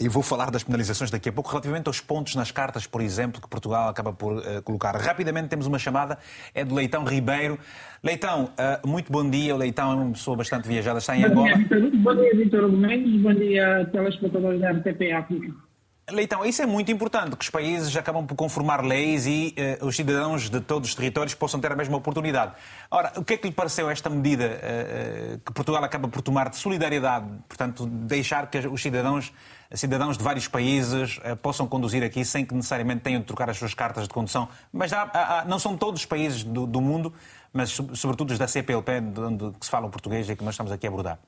e 0.00 0.08
vou 0.08 0.22
falar 0.22 0.50
das 0.50 0.62
penalizações 0.62 1.10
daqui 1.10 1.28
a 1.28 1.32
pouco, 1.32 1.50
relativamente 1.50 1.88
aos 1.88 2.00
pontos 2.00 2.34
nas 2.34 2.50
cartas, 2.50 2.86
por 2.86 3.00
exemplo, 3.00 3.40
que 3.40 3.48
Portugal 3.48 3.88
acaba 3.88 4.12
por 4.12 4.38
uh, 4.38 4.62
colocar. 4.62 4.96
Rapidamente 4.96 5.48
temos 5.48 5.66
uma 5.66 5.78
chamada, 5.78 6.18
é 6.54 6.64
do 6.64 6.74
Leitão 6.74 7.04
Ribeiro. 7.04 7.58
Leitão, 8.02 8.50
muito 8.84 9.12
bom 9.12 9.28
dia. 9.28 9.54
O 9.54 9.58
Leitão 9.58 9.92
é 9.92 9.94
uma 9.94 10.10
pessoa 10.10 10.36
bastante 10.36 10.66
viajada, 10.66 10.98
está 10.98 11.16
em 11.16 11.24
Angola. 11.24 11.56
Bom 12.02 12.16
dia, 12.16 12.34
Vitor 12.34 12.68
Gomes. 12.68 13.22
Bom 13.22 13.34
dia, 13.34 13.88
telespectadores 13.92 14.60
da 14.60 14.72
RTP 14.72 15.12
África. 15.12 15.71
Leitão, 16.12 16.44
isso 16.44 16.60
é 16.60 16.66
muito 16.66 16.92
importante, 16.92 17.34
que 17.36 17.42
os 17.42 17.48
países 17.48 17.96
acabam 17.96 18.26
por 18.26 18.34
conformar 18.34 18.84
leis 18.84 19.26
e 19.26 19.54
uh, 19.80 19.86
os 19.86 19.96
cidadãos 19.96 20.50
de 20.50 20.60
todos 20.60 20.90
os 20.90 20.94
territórios 20.94 21.34
possam 21.34 21.58
ter 21.58 21.72
a 21.72 21.74
mesma 21.74 21.96
oportunidade. 21.96 22.52
Ora, 22.90 23.12
o 23.16 23.24
que 23.24 23.34
é 23.34 23.36
que 23.38 23.48
lhe 23.48 23.54
pareceu 23.54 23.88
esta 23.88 24.10
medida 24.10 24.44
uh, 24.44 25.38
que 25.38 25.52
Portugal 25.52 25.82
acaba 25.82 26.08
por 26.08 26.20
tomar 26.20 26.50
de 26.50 26.56
solidariedade, 26.56 27.26
portanto, 27.48 27.86
deixar 27.86 28.50
que 28.50 28.58
os 28.58 28.82
cidadãos, 28.82 29.32
cidadãos 29.72 30.18
de 30.18 30.22
vários 30.22 30.46
países 30.46 31.18
uh, 31.18 31.34
possam 31.36 31.66
conduzir 31.66 32.02
aqui 32.02 32.24
sem 32.26 32.44
que 32.44 32.54
necessariamente 32.54 33.00
tenham 33.00 33.20
de 33.20 33.26
trocar 33.26 33.48
as 33.48 33.56
suas 33.56 33.72
cartas 33.72 34.04
de 34.04 34.10
condução? 34.10 34.48
Mas 34.70 34.92
há, 34.92 35.10
há, 35.14 35.44
não 35.46 35.58
são 35.58 35.78
todos 35.78 36.02
os 36.02 36.06
países 36.06 36.44
do, 36.44 36.66
do 36.66 36.80
mundo, 36.80 37.12
mas 37.54 37.70
sobretudo 37.70 38.32
os 38.32 38.38
da 38.38 38.46
CPLP, 38.46 39.00
de 39.00 39.20
onde 39.20 39.52
se 39.62 39.70
fala 39.70 39.86
o 39.86 39.90
português 39.90 40.28
e 40.28 40.36
que 40.36 40.44
nós 40.44 40.52
estamos 40.54 40.70
aqui 40.70 40.86
a 40.86 40.90
abordar. 40.90 41.18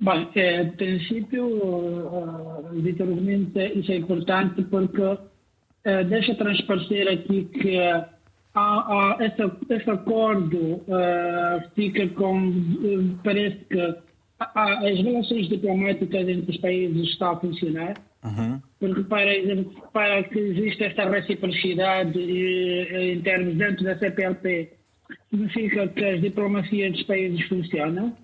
Bom, 0.00 0.30
é, 0.34 0.60
a 0.62 0.64
princípio, 0.64 1.46
uh, 1.46 2.70
Vitor 2.72 3.06
Gomes, 3.06 3.48
isso 3.76 3.92
é 3.92 3.96
importante 3.96 4.62
porque 4.62 5.02
uh, 5.02 5.18
deixa 6.08 6.34
transparecer 6.36 7.06
aqui 7.06 7.44
que 7.44 7.76
uh, 7.76 8.06
há, 8.54 9.16
há 9.18 9.18
esse, 9.20 9.42
esse, 9.74 9.90
acordo 9.90 10.56
uh, 10.56 11.70
fica 11.74 12.08
com. 12.08 13.18
parece 13.22 13.58
que 13.66 13.94
há, 14.38 14.88
as 14.88 14.98
relações 15.00 15.48
diplomáticas 15.50 16.28
entre 16.28 16.50
os 16.50 16.56
países 16.62 17.10
estão 17.10 17.32
a 17.32 17.40
funcionar. 17.40 17.94
Uhum. 18.24 18.60
Porque 18.78 19.02
para, 19.04 19.30
para 19.92 20.22
que 20.24 20.38
exista 20.38 20.84
esta 20.84 21.10
reciprocidade 21.10 22.18
em 22.18 23.20
termos 23.20 23.54
dentro 23.56 23.84
da 23.84 23.98
CPLP, 23.98 24.70
significa 25.28 25.88
que 25.88 26.04
as 26.04 26.20
diplomacias 26.22 26.92
dos 26.92 27.02
países 27.02 27.46
funcionam 27.48 28.16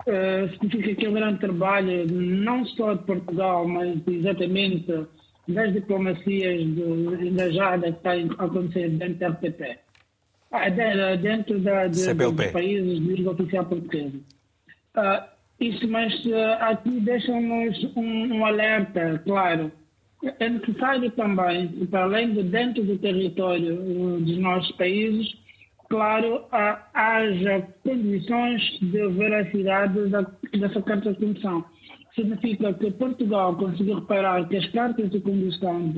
uh, 0.00 0.50
significa 0.50 0.94
que 0.94 1.06
é 1.06 1.10
um 1.10 1.14
grande 1.14 1.40
trabalho, 1.40 2.06
não 2.06 2.64
só 2.66 2.94
de 2.94 3.04
Portugal, 3.04 3.66
mas 3.66 4.00
exatamente 4.06 5.06
das 5.46 5.72
diplomacias 5.72 6.64
de, 6.74 7.30
da 7.30 7.50
JADA 7.50 7.92
que 7.92 7.98
está 7.98 8.12
a 8.12 8.46
acontecer 8.46 8.88
dentro 8.90 9.18
da 9.18 9.28
RTP. 9.28 9.78
Ah, 10.50 10.68
dentro 11.16 11.58
da, 11.60 11.88
de, 11.88 12.14
dos 12.14 12.46
países 12.52 13.00
de 13.00 13.14
língua 13.14 13.32
oficial 13.32 13.64
portuguesa. 13.64 14.20
Uh, 14.96 15.34
isso, 15.60 15.88
mas 15.88 16.14
uh, 16.26 16.34
aqui 16.60 17.00
deixa-nos 17.00 17.96
um, 17.96 18.34
um, 18.34 18.46
alerta, 18.46 19.20
claro. 19.24 19.72
É 20.38 20.48
necessário 20.48 21.10
também, 21.10 21.68
para 21.86 22.04
além 22.04 22.32
de 22.32 22.44
dentro 22.44 22.84
do 22.84 22.96
território 22.98 23.74
uh, 23.74 24.20
dos 24.20 24.38
nossos 24.38 24.70
países, 24.76 25.34
claro, 25.94 26.44
haja 26.92 27.68
condições 27.84 28.60
de 28.80 29.08
veracidade 29.10 30.08
da, 30.08 30.22
dessa 30.58 30.82
carta 30.82 31.12
de 31.12 31.20
condução. 31.20 31.64
Significa 32.16 32.74
que 32.74 32.90
Portugal 32.90 33.54
conseguiu 33.54 34.00
reparar 34.00 34.48
que 34.48 34.56
as 34.56 34.66
cartas 34.72 35.08
de 35.10 35.20
condução 35.20 35.92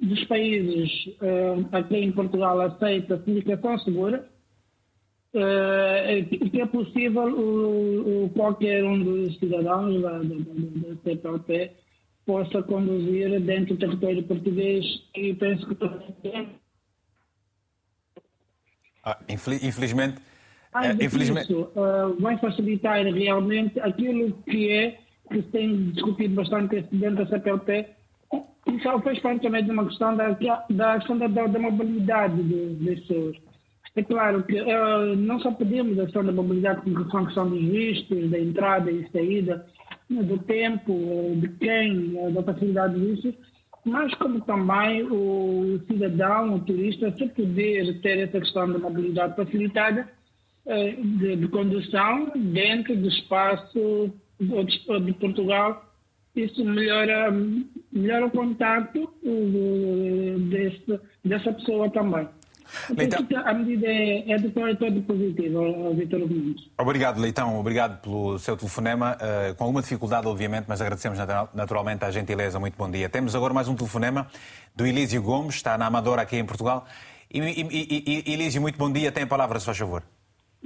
dos 0.00 0.24
países 0.24 0.90
uh, 1.22 1.64
a 1.70 1.80
quem 1.84 2.10
Portugal 2.10 2.60
aceita 2.60 3.14
a 3.14 3.18
comunicação 3.18 3.78
segura, 3.78 4.28
uh, 5.34 6.50
que 6.50 6.60
é 6.60 6.66
possível 6.66 7.22
o, 7.22 8.24
o, 8.24 8.30
qualquer 8.30 8.82
um 8.82 8.98
dos 8.98 9.38
cidadãos 9.38 10.02
da, 10.02 10.10
da, 10.10 10.22
da, 10.24 10.88
da 10.88 11.02
CPLP 11.04 11.70
possa 12.26 12.62
conduzir 12.64 13.40
dentro 13.42 13.76
do 13.76 13.80
território 13.80 14.24
português 14.24 14.84
e 15.14 15.34
penso 15.34 15.68
que 15.68 15.74
ah, 19.04 19.18
infelizmente. 19.28 20.20
Ah, 20.72 20.92
infelizmente... 20.92 21.52
Isso, 21.52 21.70
uh, 21.74 22.20
vai 22.20 22.38
facilitar 22.38 23.02
realmente 23.04 23.78
aquilo 23.80 24.32
que 24.48 24.70
é, 24.70 24.98
que 25.30 25.42
se 25.42 25.48
tem 25.48 25.90
discutido 25.90 26.34
bastante 26.34 26.82
dentro 26.92 27.24
da 27.24 27.26
CPLP, 27.26 27.86
isso 28.66 29.00
fez 29.00 29.18
parte 29.20 29.42
também 29.42 29.64
de 29.64 29.70
uma 29.70 29.86
questão 29.86 30.16
da, 30.16 30.36
da 30.70 30.98
questão 30.98 31.18
da, 31.18 31.26
da, 31.26 31.58
mobilidade 31.58 32.42
das 32.42 33.00
pessoas. 33.00 33.36
É 33.96 34.02
claro 34.02 34.44
que 34.44 34.60
uh, 34.60 35.16
não 35.16 35.40
só 35.40 35.50
pedimos 35.52 35.98
a 35.98 36.04
questão 36.04 36.24
da 36.24 36.30
mobilidade 36.30 36.82
com 36.82 36.90
relação 36.90 37.20
à 37.20 37.24
questão 37.26 37.50
dos 37.50 37.60
vistos, 37.60 38.30
da 38.30 38.38
entrada 38.38 38.90
e 38.90 39.08
saída, 39.10 39.66
do 40.08 40.38
tempo, 40.38 40.92
de 41.36 41.48
quem, 41.58 42.32
da 42.32 42.42
facilidade 42.42 42.94
dos 42.94 43.22
vistos, 43.22 43.34
mas 43.84 44.14
como 44.14 44.40
também 44.42 45.02
o 45.04 45.80
cidadão, 45.86 46.54
o 46.54 46.60
turista, 46.60 47.10
se 47.16 47.26
poder 47.28 48.00
ter 48.00 48.18
essa 48.18 48.40
questão 48.40 48.70
da 48.70 48.78
mobilidade 48.78 49.36
facilitada 49.36 50.08
eh, 50.66 50.92
de, 50.92 51.36
de 51.36 51.48
condução 51.48 52.30
dentro 52.36 52.96
do 52.96 53.08
espaço 53.08 54.12
de, 54.38 55.12
Portugal, 55.14 55.84
isso 56.36 56.64
melhora, 56.64 57.30
melhora 57.92 58.26
o 58.26 58.30
contato 58.30 59.12
eh, 59.24 60.38
desse, 60.50 61.00
dessa 61.24 61.52
pessoa 61.52 61.90
também. 61.90 62.28
Então, 62.90 63.26
a 63.44 63.54
medida 63.54 63.86
é, 63.86 64.30
é 64.30 64.36
de 64.36 64.50
todo 64.50 65.02
positivo, 65.02 65.94
Vitor 65.94 66.20
Gomes. 66.20 66.68
Obrigado, 66.78 67.20
Leitão. 67.20 67.58
Obrigado 67.58 68.00
pelo 68.00 68.38
seu 68.38 68.56
telefonema. 68.56 69.16
Uh, 69.16 69.54
com 69.54 69.64
alguma 69.64 69.82
dificuldade, 69.82 70.26
obviamente, 70.26 70.66
mas 70.68 70.80
agradecemos 70.80 71.18
naturalmente 71.54 72.04
a 72.04 72.10
gentileza. 72.10 72.58
Muito 72.58 72.76
bom 72.76 72.90
dia. 72.90 73.08
Temos 73.08 73.34
agora 73.34 73.52
mais 73.52 73.68
um 73.68 73.74
telefonema 73.74 74.26
do 74.74 74.86
Elísio 74.86 75.22
Gomes, 75.22 75.56
está 75.56 75.76
na 75.76 75.86
Amadora 75.86 76.22
aqui 76.22 76.36
em 76.36 76.44
Portugal. 76.44 76.86
E, 77.32 77.38
e, 77.38 78.24
e, 78.28 78.32
Elísio, 78.32 78.60
muito 78.60 78.78
bom 78.78 78.90
dia. 78.90 79.12
Tem 79.12 79.22
a 79.24 79.26
palavra, 79.26 79.58
se 79.60 79.66
faz 79.66 79.78
favor. 79.78 80.02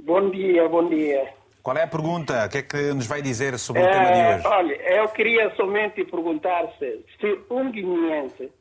Bom 0.03 0.29
dia, 0.29 0.67
bom 0.67 0.89
dia. 0.89 1.33
Qual 1.61 1.75
é 1.77 1.83
a 1.83 1.87
pergunta? 1.87 2.45
O 2.45 2.49
que 2.49 2.57
é 2.59 2.61
que 2.61 2.93
nos 2.93 3.07
vai 3.07 3.21
dizer 3.21 3.57
sobre 3.57 3.81
o 3.81 3.85
tema 3.89 4.11
de 4.11 4.19
eh, 4.19 4.35
hoje? 4.35 4.47
Olha, 4.47 4.73
eu 4.73 5.07
queria 5.09 5.49
somente 5.55 6.03
perguntar 6.05 6.67
se, 6.77 7.03
se 7.19 7.39
um 7.49 7.71
guineense, 7.71 8.51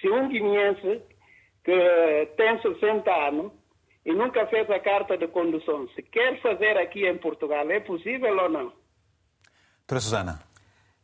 se 0.00 0.08
um 0.08 0.28
guineense 0.28 1.02
que 1.70 2.26
tem 2.36 2.60
60 2.60 3.10
anos 3.10 3.52
e 4.04 4.12
nunca 4.12 4.46
fez 4.46 4.68
a 4.70 4.80
carta 4.80 5.16
de 5.16 5.28
condução, 5.28 5.86
se 5.94 6.02
quer 6.02 6.40
fazer 6.42 6.76
aqui 6.78 7.06
em 7.06 7.16
Portugal, 7.18 7.70
é 7.70 7.80
possível 7.80 8.36
ou 8.36 8.48
não? 8.48 8.72
Doutora 9.80 10.00
Susana. 10.00 10.40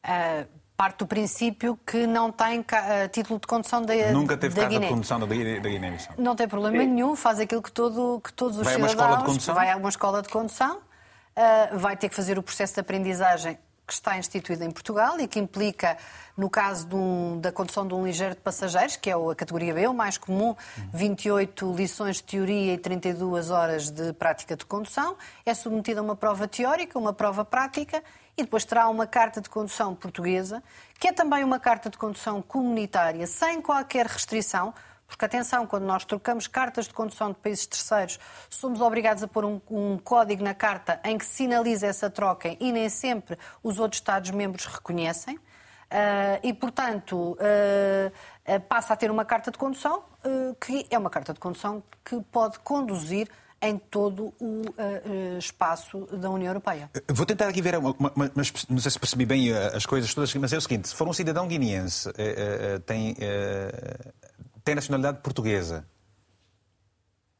Uh, 0.05 0.49
parte 0.77 0.99
do 0.99 1.07
princípio 1.07 1.79
que 1.87 2.07
não 2.07 2.33
tem 2.33 2.61
uh, 2.61 2.65
título 3.13 3.39
de 3.39 3.47
condução 3.47 3.83
da 3.83 3.95
Nunca 4.13 4.37
teve 4.37 4.55
da 4.55 4.63
carta 4.63 4.75
Guiné. 4.75 4.87
de 4.87 4.93
condução 4.93 5.21
da 5.21 5.27
Guiné-Bissau. 5.27 6.15
Não 6.19 6.35
tem 6.35 6.49
problema 6.49 6.79
nenhum, 6.79 7.15
faz 7.15 7.39
aquilo 7.39 7.63
que, 7.63 7.71
todo, 7.71 8.21
que 8.21 8.33
todos 8.33 8.59
os 8.59 8.65
vai 8.65 8.75
cidadãos... 8.75 8.95
Vai 8.95 9.07
a 9.07 9.09
uma 9.09 9.15
escola 9.15 9.19
de 9.19 9.25
condução? 9.25 9.55
Vai 9.55 9.71
a 9.71 9.77
uma 9.77 9.89
escola 9.89 10.23
de 10.23 10.29
condução, 10.29 10.77
uh, 10.79 11.79
vai 11.79 11.97
ter 11.97 12.09
que 12.09 12.15
fazer 12.15 12.39
o 12.39 12.43
processo 12.43 12.75
de 12.75 12.81
aprendizagem 12.81 13.59
que 13.87 13.93
está 13.93 14.19
instituído 14.19 14.65
em 14.65 14.71
Portugal 14.71 15.19
e 15.21 15.29
que 15.29 15.39
implica, 15.39 15.97
no 16.37 16.51
caso 16.51 16.89
um, 16.93 17.41
da 17.41 17.53
condução 17.53 17.87
de 17.87 17.95
um 17.95 18.05
ligeiro 18.05 18.35
de 18.35 18.41
passageiros, 18.41 18.97
que 18.97 19.09
é 19.09 19.15
a 19.15 19.35
categoria 19.35 19.73
B, 19.73 19.87
o 19.87 19.95
mais 19.95 20.19
comum, 20.19 20.57
28 20.93 21.73
lições 21.73 22.17
de 22.17 22.25
teoria 22.25 22.75
e 22.75 22.79
32 22.79 23.51
horas 23.51 23.91
de 23.91 24.13
prática 24.15 24.57
de 24.57 24.65
condução. 24.67 25.17
É 25.45 25.55
submetida 25.55 26.01
a 26.01 26.03
uma 26.03 26.17
prova 26.17 26.49
teórica, 26.49 26.99
uma 26.99 27.13
prova 27.13 27.45
prática 27.45 28.03
e 28.37 28.43
depois 28.43 28.65
terá 28.65 28.89
uma 28.89 29.07
carta 29.07 29.41
de 29.41 29.49
condução 29.49 29.95
portuguesa, 29.95 30.63
que 30.99 31.09
é 31.09 31.13
também 31.13 31.43
uma 31.43 31.59
carta 31.59 31.89
de 31.89 31.97
condução 31.97 32.43
comunitária, 32.43 33.27
sem 33.27 33.63
qualquer 33.63 34.07
restrição, 34.07 34.75
porque, 35.07 35.25
atenção, 35.25 35.67
quando 35.67 35.85
nós 35.85 36.05
trocamos 36.05 36.47
cartas 36.47 36.87
de 36.87 36.95
condução 36.95 37.29
de 37.29 37.37
países 37.37 37.67
terceiros, 37.67 38.19
somos 38.51 38.81
obrigados 38.81 39.23
a 39.23 39.29
pôr 39.29 39.45
um, 39.45 39.61
um, 39.71 39.99
código 39.99 40.43
na 40.43 40.55
carta 40.55 41.01
em 41.05 41.17
que 41.17 41.25
sinaliza 41.25 41.87
essa 41.87 42.11
troca 42.11 42.57
e 42.59 42.73
nem 42.73 42.89
sempre 42.89 43.39
os 43.63 43.79
outros 43.79 44.01
Estados-membros 44.01 44.67
reconhecem. 44.67 45.37
Uh, 45.87 46.43
e, 46.43 46.53
portanto, 46.53 47.17
uh, 47.17 47.37
uh, 47.39 48.61
passa 48.63 48.93
a 48.93 48.97
ter 48.97 49.09
uma 49.11 49.25
carta 49.25 49.51
de 49.51 49.59
condução 49.59 50.05
que 50.61 50.85
é 50.91 50.99
uma 50.99 51.09
carta 51.09 51.33
de 51.33 51.39
condução 51.39 51.81
que 52.05 52.21
pode 52.33 52.59
conduzir 52.59 53.29
em 53.63 53.79
todo 53.79 54.35
o 54.41 54.65
espaço 55.39 56.01
da 56.07 56.29
União 56.29 56.51
Europeia. 56.51 56.91
Vou 57.09 57.25
tentar 57.25 57.47
aqui 57.47 57.63
ver, 57.63 57.79
uma, 57.79 57.95
uma, 57.97 58.13
mas 58.35 58.53
não 58.69 58.79
sei 58.79 58.91
se 58.91 58.99
percebi 58.99 59.25
bem 59.25 59.53
as 59.53 59.87
coisas 59.87 60.13
todas, 60.13 60.35
mas 60.35 60.53
é 60.53 60.57
o 60.57 60.61
seguinte: 60.61 60.89
se 60.89 60.97
for 60.97 61.07
um 61.07 61.13
cidadão 61.13 61.47
guineense, 61.47 62.13
tem 62.87 63.15
tem 64.67 64.75
nacionalidade 64.75 65.21
portuguesa, 65.21 65.87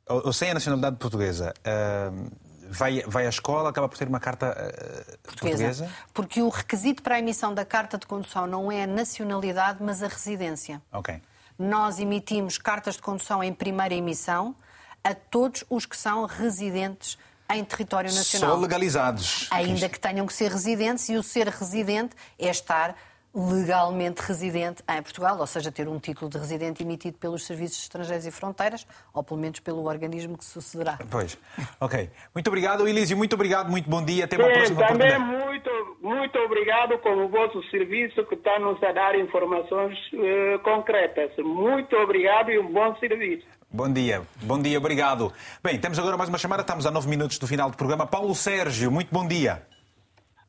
ou, 0.09 0.27
ou 0.27 0.33
sem 0.33 0.53
a 0.53 0.55
nacionalidade 0.55 0.97
portuguesa, 0.97 1.53
uh, 1.59 2.31
vai, 2.71 3.03
vai 3.03 3.27
à 3.27 3.29
escola, 3.29 3.69
acaba 3.69 3.89
por 3.89 3.99
ter 3.99 4.07
uma 4.07 4.21
carta 4.21 4.53
uh, 4.53 5.19
portuguesa. 5.19 5.65
portuguesa? 5.65 5.91
Porque 6.15 6.41
o 6.41 6.49
requisito 6.49 7.03
para 7.03 7.17
a 7.17 7.19
emissão 7.19 7.53
da 7.53 7.65
carta 7.65 7.99
de 7.99 8.07
condução 8.07 8.47
não 8.47 8.71
é 8.71 8.85
a 8.85 8.87
nacionalidade, 8.87 9.83
mas 9.83 10.05
a 10.05 10.07
residência. 10.07 10.81
Ok. 10.93 11.21
Nós 11.59 11.99
emitimos 11.99 12.59
cartas 12.59 12.95
de 12.95 13.03
condução 13.03 13.43
em 13.43 13.53
primeira 13.53 13.95
emissão 13.95 14.55
a 15.03 15.13
todos 15.13 15.65
os 15.69 15.85
que 15.85 15.97
são 15.97 16.27
residentes 16.27 17.19
em 17.51 17.65
território 17.65 18.13
nacional. 18.15 18.55
Só 18.55 18.61
legalizados. 18.61 19.49
Ainda 19.51 19.89
que 19.89 19.99
tenham 19.99 20.27
que 20.27 20.33
ser 20.33 20.53
residentes, 20.53 21.09
e 21.09 21.17
o 21.17 21.25
ser 21.25 21.49
residente 21.49 22.15
é 22.39 22.49
estar 22.49 22.97
legalmente 23.37 24.23
residente 24.23 24.83
em 24.89 25.03
Portugal, 25.03 25.39
ou 25.39 25.47
seja, 25.47 25.71
ter 25.71 25.87
um 25.87 25.99
título 25.99 26.31
de 26.31 26.39
residente 26.39 26.83
emitido 26.83 27.19
pelos 27.19 27.45
Serviços 27.45 27.83
Estrangeiros 27.83 28.25
e 28.25 28.31
Fronteiras, 28.31 28.87
ou 29.13 29.23
pelo 29.23 29.39
menos 29.39 29.61
pelo 29.61 29.85
organismo 29.85 30.39
que 30.39 30.45
sucederá. 30.45 30.99
Pois. 31.11 31.37
Ok. 31.79 32.09
Muito 32.35 32.49
obrigado, 32.49 32.89
Elísio. 32.89 33.15
Muito 33.15 33.35
obrigado, 33.35 33.71
muito 33.71 33.91
bom 33.91 34.03
dia. 34.03 34.25
Até 34.25 34.39
uma 34.39 34.47
Sim, 34.47 34.55
próxima 34.55 34.87
também 34.87 35.09
oportunidade. 35.09 35.47
muito, 35.47 35.99
muito 36.01 36.39
obrigado 36.39 36.99
com 37.01 37.27
o 37.27 37.29
vosso 37.29 37.63
serviço 37.71 38.25
que 38.25 38.35
está 38.35 38.59
nos 38.59 38.83
a 38.83 38.93
dar 38.93 39.19
informações 39.19 39.99
uh, 40.15 40.59
concretas. 40.61 41.31
Muito 41.37 41.95
obrigado 41.97 42.51
e 42.51 42.59
um 42.59 42.73
bom 42.73 42.97
serviço. 42.97 43.47
Bom 43.71 43.93
dia, 43.93 44.23
bom 44.43 44.63
dia, 44.63 44.79
obrigado. 44.79 45.31
Bem, 45.63 45.79
temos 45.79 45.99
agora 45.99 46.17
mais 46.17 46.31
uma 46.31 46.39
chamada, 46.39 46.63
estamos 46.63 46.87
a 46.87 46.91
nove 46.91 47.09
minutos 47.09 47.39
do 47.39 47.47
final 47.47 47.71
do 47.71 47.77
programa. 47.77 48.07
Paulo 48.07 48.35
Sérgio, 48.35 48.91
muito 48.91 49.13
bom 49.13 49.27
dia. 49.27 49.67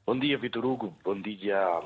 Bom 0.05 0.18
dia, 0.18 0.38
Vitor 0.38 0.65
Hugo. 0.65 0.95
Bom 1.03 1.19
dia 1.19 1.81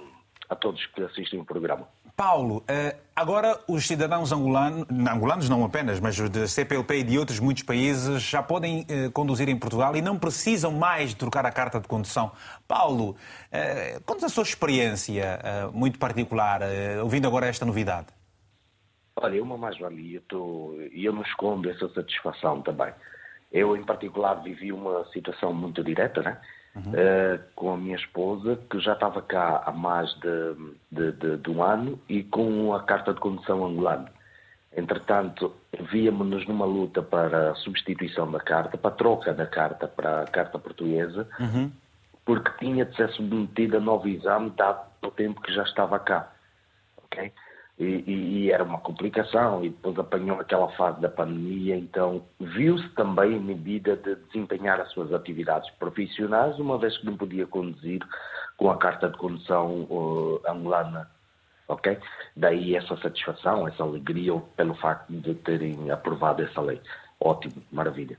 a 0.51 0.55
todos 0.55 0.85
que 0.87 1.01
assistem 1.01 1.39
o 1.39 1.45
programa. 1.45 1.87
Paulo, 2.15 2.61
eh, 2.67 2.97
agora 3.15 3.57
os 3.69 3.87
cidadãos 3.87 4.33
angolanos, 4.33 4.85
angolanos 4.89 5.47
não 5.47 5.63
apenas, 5.63 5.97
mas 6.01 6.19
da 6.29 6.45
CPLP 6.45 6.95
e 6.99 7.03
de 7.03 7.17
outros 7.17 7.39
muitos 7.39 7.63
países 7.63 8.21
já 8.21 8.43
podem 8.43 8.85
eh, 8.89 9.09
conduzir 9.13 9.47
em 9.47 9.57
Portugal 9.57 9.95
e 9.95 10.01
não 10.01 10.19
precisam 10.19 10.73
mais 10.73 11.11
de 11.11 11.15
trocar 11.15 11.45
a 11.45 11.51
carta 11.51 11.79
de 11.79 11.87
condução. 11.87 12.33
Paulo, 12.67 13.15
eh, 13.49 14.01
conta 14.05 14.25
a 14.25 14.29
sua 14.29 14.43
experiência 14.43 15.39
muito 15.73 15.97
particular, 15.97 16.61
ouvindo 17.01 17.27
agora 17.27 17.47
esta 17.47 17.65
novidade. 17.65 18.07
Olha, 19.15 19.37
é 19.37 19.41
uma 19.41 19.57
mais-valia 19.57 20.21
e 20.91 21.05
eu 21.05 21.13
não 21.13 21.21
escondo 21.21 21.69
essa 21.69 21.87
satisfação 21.93 22.61
também. 22.61 22.93
Eu, 23.51 23.75
em 23.77 23.83
particular, 23.83 24.35
vivi 24.35 24.71
uma 24.71 25.05
situação 25.11 25.53
muito 25.53 25.83
direta, 25.83 26.21
né? 26.21 26.37
Uhum. 26.73 26.93
Uh, 26.93 27.39
com 27.53 27.73
a 27.73 27.77
minha 27.77 27.97
esposa, 27.97 28.57
que 28.69 28.79
já 28.79 28.93
estava 28.93 29.21
cá 29.21 29.61
há 29.65 29.71
mais 29.73 30.09
de, 30.21 30.71
de, 30.89 31.11
de, 31.11 31.37
de, 31.37 31.49
um 31.49 31.61
ano 31.61 31.99
e 32.07 32.23
com 32.23 32.73
a 32.73 32.81
carta 32.81 33.13
de 33.13 33.19
condução 33.19 33.65
angolana. 33.65 34.09
Entretanto, 34.75 35.53
víamos-nos 35.91 36.47
numa 36.47 36.63
luta 36.63 37.01
para 37.01 37.51
a 37.51 37.55
substituição 37.55 38.31
da 38.31 38.39
carta, 38.39 38.77
para 38.77 38.89
a 38.89 38.95
troca 38.95 39.33
da 39.33 39.45
carta 39.45 39.85
para 39.85 40.21
a 40.21 40.25
carta 40.25 40.57
portuguesa, 40.57 41.27
uhum. 41.37 41.69
porque 42.23 42.51
tinha 42.57 42.85
de 42.85 42.95
ser 42.95 43.09
submetida 43.09 43.77
a 43.77 43.81
novo 43.81 44.07
exame, 44.07 44.49
dado 44.51 44.85
o 45.01 45.11
tempo 45.11 45.41
que 45.41 45.53
já 45.53 45.63
estava 45.63 45.99
cá. 45.99 46.31
Okay? 47.03 47.33
E, 47.81 48.03
e, 48.05 48.13
e, 48.13 48.51
era 48.51 48.63
uma 48.63 48.77
complicação, 48.77 49.65
e 49.65 49.69
depois 49.69 49.97
apanhou 49.97 50.39
aquela 50.39 50.69
fase 50.73 51.01
da 51.01 51.09
pandemia, 51.09 51.75
então 51.75 52.21
viu-se 52.39 52.87
também 52.89 53.31
inibida 53.31 53.95
de 53.95 54.15
desempenhar 54.27 54.79
as 54.79 54.91
suas 54.91 55.11
atividades 55.11 55.67
profissionais, 55.79 56.59
uma 56.59 56.77
vez 56.77 56.95
que 56.99 57.07
não 57.07 57.17
podia 57.17 57.47
conduzir 57.47 58.05
com 58.55 58.69
a 58.69 58.77
carta 58.77 59.09
de 59.09 59.17
condução 59.17 59.87
uh, 59.89 60.39
angolana. 60.47 61.09
Ok? 61.67 61.97
Daí 62.35 62.75
essa 62.75 62.95
satisfação, 62.97 63.67
essa 63.67 63.81
alegria 63.81 64.39
pelo 64.55 64.75
facto 64.75 65.11
de 65.11 65.33
terem 65.33 65.89
aprovado 65.89 66.43
essa 66.43 66.61
lei. 66.61 66.79
Ótimo, 67.19 67.63
maravilha. 67.71 68.15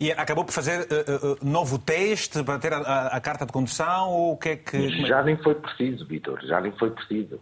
E 0.00 0.10
acabou 0.10 0.44
por 0.44 0.50
fazer 0.50 0.80
uh, 0.80 1.34
uh, 1.34 1.38
novo 1.40 1.78
teste 1.78 2.42
para 2.42 2.58
ter 2.58 2.72
a, 2.72 2.78
a, 2.78 3.06
a, 3.16 3.20
carta 3.20 3.46
de 3.46 3.52
condução 3.52 4.10
ou 4.10 4.32
o 4.32 4.36
que 4.36 4.48
é 4.48 4.56
que. 4.56 5.06
Já 5.06 5.22
nem 5.22 5.36
foi 5.36 5.54
preciso, 5.54 6.04
Vitor, 6.04 6.44
já 6.44 6.60
nem 6.60 6.72
foi 6.72 6.90
preciso. 6.90 7.38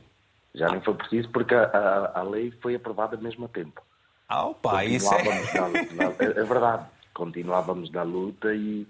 Já 0.54 0.68
nem 0.68 0.80
foi 0.80 0.94
preciso 0.94 1.28
porque 1.30 1.54
a, 1.54 2.12
a, 2.14 2.22
lei 2.22 2.52
foi 2.62 2.74
aprovada 2.74 3.16
mesmo 3.16 3.48
tempo. 3.48 3.82
Ah, 4.28 4.46
opa, 4.46 4.84
isso 4.84 5.12
é... 5.14 5.22
Na, 5.24 5.68
na, 5.68 6.14
é 6.18 6.44
verdade. 6.44 6.86
Continuávamos 7.14 7.90
na 7.90 8.02
luta 8.02 8.54
e... 8.54 8.86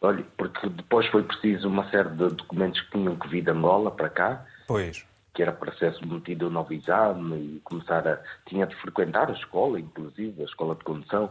Olha, 0.00 0.24
porque 0.36 0.68
depois 0.68 1.06
foi 1.08 1.22
preciso 1.22 1.68
uma 1.68 1.88
série 1.90 2.10
de 2.10 2.28
documentos 2.28 2.80
que 2.82 2.90
tinham 2.92 3.16
que 3.16 3.28
vir 3.28 3.42
de 3.42 3.50
Angola 3.50 3.90
para 3.90 4.08
cá. 4.08 4.46
Pois. 4.66 5.04
Que 5.32 5.42
era 5.42 5.52
para 5.52 5.74
ser 5.76 5.94
submetido 5.94 6.46
a 6.46 6.48
um 6.48 6.52
novo 6.52 6.72
exame 6.72 7.56
e 7.56 7.60
começar 7.64 8.06
a... 8.06 8.20
Tinha 8.46 8.66
de 8.66 8.76
frequentar 8.76 9.28
a 9.30 9.32
escola, 9.32 9.80
inclusive, 9.80 10.42
a 10.42 10.44
escola 10.44 10.76
de 10.76 10.84
condução. 10.84 11.30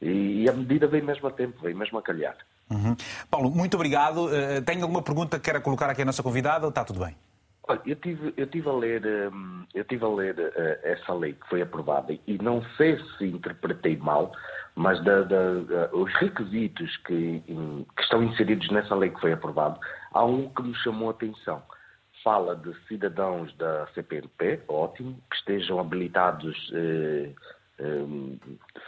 E, 0.00 0.42
e 0.42 0.48
a 0.48 0.52
medida 0.52 0.86
veio 0.86 1.04
mesmo 1.04 1.26
a 1.28 1.30
tempo, 1.30 1.60
veio 1.62 1.76
mesmo 1.76 1.98
a 1.98 2.02
calhar. 2.02 2.36
Uhum. 2.70 2.96
Paulo, 3.30 3.50
muito 3.50 3.74
obrigado. 3.74 4.26
Uh, 4.26 4.62
tem 4.64 4.82
alguma 4.82 5.02
pergunta 5.02 5.38
que 5.38 5.44
queira 5.44 5.60
colocar 5.60 5.88
aqui 5.88 6.02
à 6.02 6.04
nossa 6.04 6.22
convidada 6.22 6.66
ou 6.66 6.70
está 6.70 6.84
tudo 6.84 7.00
bem? 7.00 7.16
Olha, 7.70 7.80
eu 7.86 7.94
tive, 7.94 8.34
eu 8.36 8.46
tive 8.48 8.68
a 8.68 8.72
ler, 8.72 9.30
hum, 9.32 9.64
eu 9.72 9.84
tive 9.84 10.04
a 10.04 10.08
ler 10.08 10.36
uh, 10.36 10.52
essa 10.82 11.14
lei 11.14 11.34
que 11.34 11.48
foi 11.48 11.62
aprovada 11.62 12.12
e 12.26 12.36
não 12.42 12.64
sei 12.76 12.98
se 13.16 13.26
interpretei 13.26 13.96
mal, 13.96 14.32
mas 14.74 15.00
da, 15.04 15.22
da, 15.22 15.88
os 15.92 16.12
requisitos 16.14 16.96
que, 17.06 17.44
in, 17.46 17.86
que, 17.96 18.02
estão 18.02 18.24
inseridos 18.24 18.68
nessa 18.70 18.96
lei 18.96 19.10
que 19.10 19.20
foi 19.20 19.32
aprovada, 19.32 19.78
há 20.12 20.24
um 20.24 20.48
que 20.48 20.64
me 20.64 20.74
chamou 20.78 21.10
a 21.10 21.12
atenção. 21.12 21.62
Fala 22.24 22.56
de 22.56 22.74
cidadãos 22.88 23.56
da 23.56 23.86
CPLP, 23.94 24.62
ótimo, 24.66 25.16
que 25.30 25.36
estejam 25.36 25.78
habilitados 25.78 26.56
uh, 26.70 27.84
uh, 27.84 28.38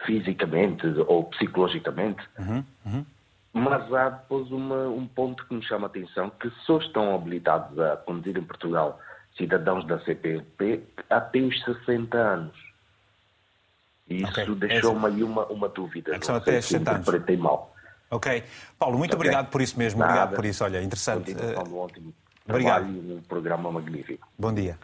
fisicamente 0.05 0.85
ou 1.07 1.23
psicologicamente. 1.27 2.21
Uhum, 2.37 2.65
uhum. 2.85 3.07
Mas 3.53 3.93
há 3.93 4.09
depois 4.09 4.51
uma, 4.51 4.89
um 4.89 5.07
ponto 5.07 5.47
que 5.47 5.55
me 5.55 5.63
chama 5.63 5.87
a 5.87 5.91
atenção, 5.91 6.31
que 6.31 6.51
só 6.65 6.79
estão 6.79 7.15
habilitados 7.15 7.79
a 7.79 7.97
conduzir 7.99 8.37
em 8.39 8.45
Portugal 8.45 8.99
cidadãos 9.37 9.87
da 9.87 9.99
CPLP 10.01 10.83
até 11.11 11.39
os 11.41 11.63
60 11.65 12.17
anos. 12.17 12.57
E 14.09 14.23
isso 14.23 14.41
okay. 14.43 14.55
deixou-me 14.55 15.07
aí 15.07 15.23
uma, 15.23 15.47
uma 15.47 15.69
dúvida. 15.69 16.15
É 16.15 16.19
que 16.19 16.27
são 16.27 16.37
até 16.37 16.59
os 16.59 16.65
60 16.67 16.91
anos. 16.91 17.09
Interpretei 17.09 17.37
mal. 17.37 17.75
Ok. 18.11 18.45
Paulo, 18.79 18.99
muito 18.99 19.15
okay. 19.15 19.27
obrigado 19.29 19.51
por 19.51 19.61
isso 19.61 19.79
mesmo. 19.79 20.01
Nada. 20.01 20.13
Obrigado 20.13 20.37
por 20.37 20.45
isso. 20.45 20.65
Olha, 20.65 20.83
interessante. 20.83 21.35
Um 21.35 21.79
ótimo 21.79 22.15
obrigado. 22.49 22.85
um 22.85 23.23
programa 23.29 23.71
magnífico. 23.71 24.27
Bom 24.39 24.53
dia. 24.53 24.79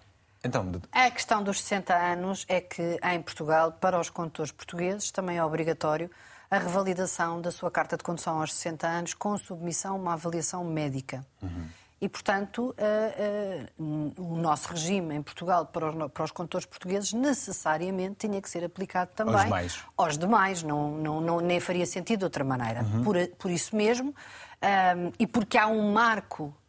Então, 0.45 0.71
a 0.93 1.11
questão 1.11 1.43
dos 1.43 1.61
60 1.61 1.95
anos 1.95 2.47
é 2.49 2.61
que 2.61 2.99
em 3.03 3.21
Portugal, 3.21 3.73
para 3.73 3.99
os 3.99 4.09
condutores 4.09 4.53
portugueses, 4.53 5.11
também 5.11 5.37
é 5.37 5.45
obrigatório 5.45 6.09
a 6.51 6.59
revalidação 6.59 7.41
da 7.41 7.51
sua 7.51 7.71
carta 7.71 7.97
de 7.97 8.03
condução 8.03 8.41
aos 8.41 8.53
60 8.55 8.87
anos 8.87 9.15
com 9.15 9.37
submissão 9.37 9.95
a 9.95 9.99
uma 9.99 10.13
avaliação 10.15 10.65
médica. 10.65 11.25
Uhum. 11.43 11.67
E, 12.01 12.09
portanto, 12.09 12.75
uh, 12.79 13.83
uh, 13.83 14.23
o 14.23 14.37
nosso 14.37 14.69
regime 14.69 15.17
em 15.17 15.23
Portugal 15.23 15.67
para 15.67 15.91
os, 15.91 16.13
para 16.13 16.25
os 16.25 16.31
condutores 16.31 16.65
portugueses 16.65 17.13
necessariamente 17.13 18.29
tinha 18.29 18.41
que 18.41 18.49
ser 18.49 18.65
aplicado 18.65 19.11
também 19.17 19.35
aos 19.35 19.45
demais. 19.45 19.85
Aos 19.97 20.19
demais. 20.19 20.63
Não, 20.63 20.93
não, 20.93 21.21
não, 21.21 21.41
nem 21.41 21.59
faria 21.59 21.85
sentido 21.85 22.21
de 22.21 22.25
outra 22.25 22.45
maneira. 22.45 22.83
Uhum. 22.83 23.03
Por, 23.03 23.17
por 23.37 23.51
isso 23.51 23.75
mesmo, 23.75 24.11
um, 24.11 25.13
e 25.19 25.27
porque 25.27 25.59
há 25.59 25.67
um 25.67 25.93
marco 25.93 26.55
eh, 26.55 26.68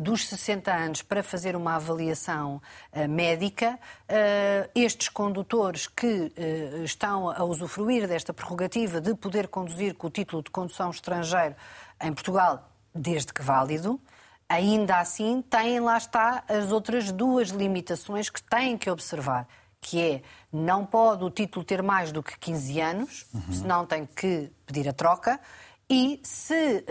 dos 0.00 0.26
60 0.28 0.72
anos 0.72 1.02
para 1.02 1.22
fazer 1.22 1.54
uma 1.54 1.76
avaliação 1.76 2.60
uh, 2.92 3.08
médica, 3.08 3.78
uh, 3.78 4.70
estes 4.74 5.08
condutores 5.08 5.86
que 5.86 6.06
uh, 6.06 6.84
estão 6.84 7.30
a 7.30 7.44
usufruir 7.44 8.08
desta 8.08 8.32
prerrogativa 8.32 9.00
de 9.00 9.14
poder 9.14 9.48
conduzir 9.48 9.94
com 9.94 10.06
o 10.06 10.10
título 10.10 10.42
de 10.42 10.50
condução 10.50 10.90
estrangeiro 10.90 11.54
em 12.02 12.12
Portugal, 12.12 12.70
desde 12.94 13.32
que 13.32 13.42
válido, 13.42 14.00
ainda 14.48 14.98
assim 14.98 15.42
têm, 15.42 15.80
lá 15.80 15.98
está, 15.98 16.44
as 16.48 16.72
outras 16.72 17.12
duas 17.12 17.48
limitações 17.48 18.30
que 18.30 18.42
têm 18.42 18.78
que 18.78 18.90
observar, 18.90 19.46
que 19.80 20.00
é, 20.00 20.22
não 20.50 20.86
pode 20.86 21.24
o 21.24 21.30
título 21.30 21.64
ter 21.64 21.82
mais 21.82 22.10
do 22.10 22.22
que 22.22 22.38
15 22.38 22.80
anos, 22.80 23.26
uhum. 23.34 23.52
senão 23.52 23.86
tem 23.86 24.06
que 24.06 24.50
pedir 24.64 24.88
a 24.88 24.92
troca, 24.92 25.38
e 25.90 26.18
se 26.22 26.82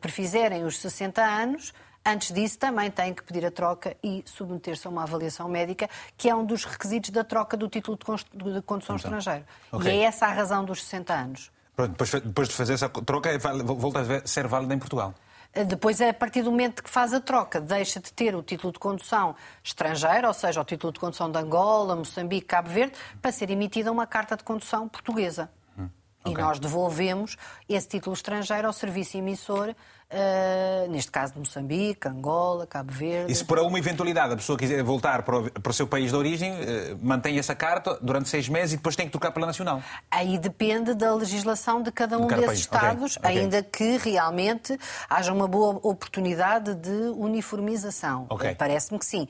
prefizerem 0.00 0.64
os 0.64 0.78
60 0.78 1.22
anos, 1.22 1.74
Antes 2.08 2.32
disso, 2.32 2.56
também 2.56 2.88
tem 2.88 3.12
que 3.12 3.24
pedir 3.24 3.44
a 3.44 3.50
troca 3.50 3.96
e 4.00 4.22
submeter-se 4.24 4.86
a 4.86 4.90
uma 4.90 5.02
avaliação 5.02 5.48
médica, 5.48 5.90
que 6.16 6.28
é 6.28 6.34
um 6.34 6.44
dos 6.44 6.64
requisitos 6.64 7.10
da 7.10 7.24
troca 7.24 7.56
do 7.56 7.68
título 7.68 7.98
de 7.98 8.62
condução 8.62 8.94
então, 8.94 9.18
estrangeiro. 9.18 9.44
Okay. 9.72 9.92
E 9.92 9.98
é 9.98 10.02
essa 10.04 10.26
a 10.26 10.32
razão 10.32 10.64
dos 10.64 10.84
60 10.84 11.12
anos. 11.12 11.50
Pronto, 11.74 11.90
depois, 11.90 12.10
depois 12.12 12.48
de 12.48 12.54
fazer 12.54 12.74
essa 12.74 12.88
troca, 12.88 13.28
é 13.28 13.38
volta 13.38 14.00
a 14.00 14.26
ser 14.26 14.46
válida 14.46 14.72
em 14.72 14.78
Portugal? 14.78 15.14
Eh, 15.52 15.64
depois, 15.64 16.00
a 16.00 16.14
partir 16.14 16.42
do 16.42 16.50
momento 16.52 16.80
que 16.80 16.88
faz 16.88 17.12
a 17.12 17.20
troca, 17.20 17.60
deixa 17.60 17.98
de 17.98 18.12
ter 18.12 18.36
o 18.36 18.42
título 18.42 18.72
de 18.72 18.78
condução 18.78 19.34
estrangeiro, 19.64 20.28
ou 20.28 20.34
seja, 20.34 20.60
o 20.60 20.64
título 20.64 20.92
de 20.92 21.00
condução 21.00 21.28
de 21.28 21.38
Angola, 21.38 21.96
Moçambique, 21.96 22.46
Cabo 22.46 22.70
Verde, 22.70 22.94
para 23.20 23.32
ser 23.32 23.50
emitida 23.50 23.90
uma 23.90 24.06
carta 24.06 24.36
de 24.36 24.44
condução 24.44 24.86
portuguesa. 24.86 25.50
Hum, 25.76 25.88
okay. 26.20 26.34
E 26.34 26.36
nós 26.36 26.60
devolvemos 26.60 27.36
esse 27.68 27.88
título 27.88 28.14
estrangeiro 28.14 28.68
ao 28.68 28.72
serviço 28.72 29.16
emissor 29.16 29.74
Uh, 30.08 30.88
neste 30.88 31.10
caso 31.10 31.32
de 31.32 31.40
Moçambique, 31.40 32.06
Angola, 32.06 32.64
Cabo 32.64 32.92
Verde. 32.92 33.32
E 33.32 33.34
se 33.34 33.44
por 33.44 33.58
alguma 33.58 33.76
eventualidade 33.76 34.34
a 34.34 34.36
pessoa 34.36 34.56
quiser 34.56 34.80
voltar 34.80 35.24
para 35.24 35.36
o, 35.36 35.50
para 35.50 35.70
o 35.70 35.72
seu 35.72 35.84
país 35.84 36.10
de 36.10 36.16
origem, 36.16 36.52
uh, 36.52 36.56
mantém 37.02 37.36
essa 37.40 37.56
carta 37.56 37.98
durante 38.00 38.28
seis 38.28 38.48
meses 38.48 38.74
e 38.74 38.76
depois 38.76 38.94
tem 38.94 39.06
que 39.06 39.10
trocar 39.10 39.32
pela 39.32 39.46
nacional? 39.46 39.82
Aí 40.08 40.38
depende 40.38 40.94
da 40.94 41.12
legislação 41.12 41.82
de 41.82 41.90
cada 41.90 42.18
um 42.18 42.28
de 42.28 42.34
cada 42.34 42.42
desses 42.42 42.66
país. 42.68 42.82
Estados, 42.82 43.16
okay. 43.16 43.38
ainda 43.38 43.64
que 43.64 43.96
realmente 43.96 44.78
haja 45.10 45.32
uma 45.32 45.48
boa 45.48 45.80
oportunidade 45.82 46.76
de 46.76 47.10
uniformização. 47.16 48.26
Okay. 48.30 48.54
Parece-me 48.54 49.00
que 49.00 49.06
sim. 49.06 49.24
Uh, 49.24 49.28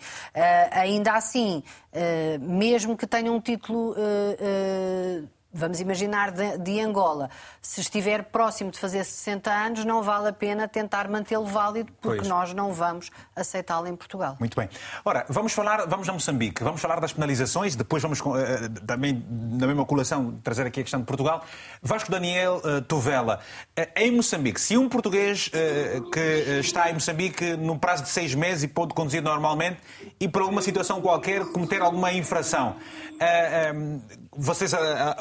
ainda 0.72 1.12
assim, 1.12 1.62
mesmo 2.38 2.98
que 2.98 3.06
tenha 3.06 3.32
um 3.32 3.40
título 3.40 3.94
vamos 5.56 5.80
imaginar, 5.80 6.30
de, 6.30 6.58
de, 6.58 6.80
Angola, 6.80 7.30
se 7.60 7.80
estiver 7.80 8.24
próximo 8.24 8.70
de 8.70 8.78
fazer 8.78 9.04
60 9.04 9.50
anos, 9.50 9.84
não 9.84 10.02
vale 10.02 10.28
a 10.28 10.32
pena 10.32 10.68
tentar 10.68 11.08
mantê-lo 11.08 11.46
válido, 11.46 11.90
porque 12.00 12.18
pois. 12.18 12.28
nós 12.28 12.52
não 12.52 12.72
vamos 12.72 13.10
aceitá-lo 13.34 13.86
em 13.86 13.96
Portugal. 13.96 14.36
Muito 14.38 14.54
bem. 14.54 14.68
Ora, 15.04 15.24
vamos 15.28 15.52
falar, 15.52 15.86
vamos 15.86 16.08
a 16.08 16.12
Moçambique, 16.12 16.62
vamos 16.62 16.80
falar 16.80 17.00
das 17.00 17.12
penalizações, 17.12 17.74
depois 17.74 18.02
vamos 18.02 18.20
uh, 18.20 18.34
também, 18.86 19.24
na 19.30 19.66
mesma 19.66 19.84
colação, 19.84 20.38
trazer 20.44 20.66
aqui 20.66 20.80
a 20.80 20.82
questão 20.82 21.00
de 21.00 21.06
Portugal. 21.06 21.44
Vasco 21.82 22.10
Daniel 22.10 22.60
uh, 22.64 22.82
Tovela, 22.82 23.40
uh, 23.78 23.82
em 23.96 24.10
Moçambique, 24.10 24.60
se 24.60 24.76
um 24.76 24.88
português 24.88 25.50
que 26.12 26.20
está 26.60 26.90
em 26.90 26.94
Moçambique 26.94 27.56
no 27.56 27.78
prazo 27.78 28.02
de 28.02 28.10
seis 28.10 28.34
meses 28.34 28.64
e 28.64 28.68
pode 28.68 28.92
conduzir 28.94 29.22
normalmente 29.22 29.78
e 30.20 30.28
por 30.28 30.42
alguma 30.42 30.60
situação 30.60 31.00
qualquer 31.00 31.44
cometer 31.46 31.80
alguma 31.80 32.12
infração, 32.12 32.76
vocês 34.32 34.72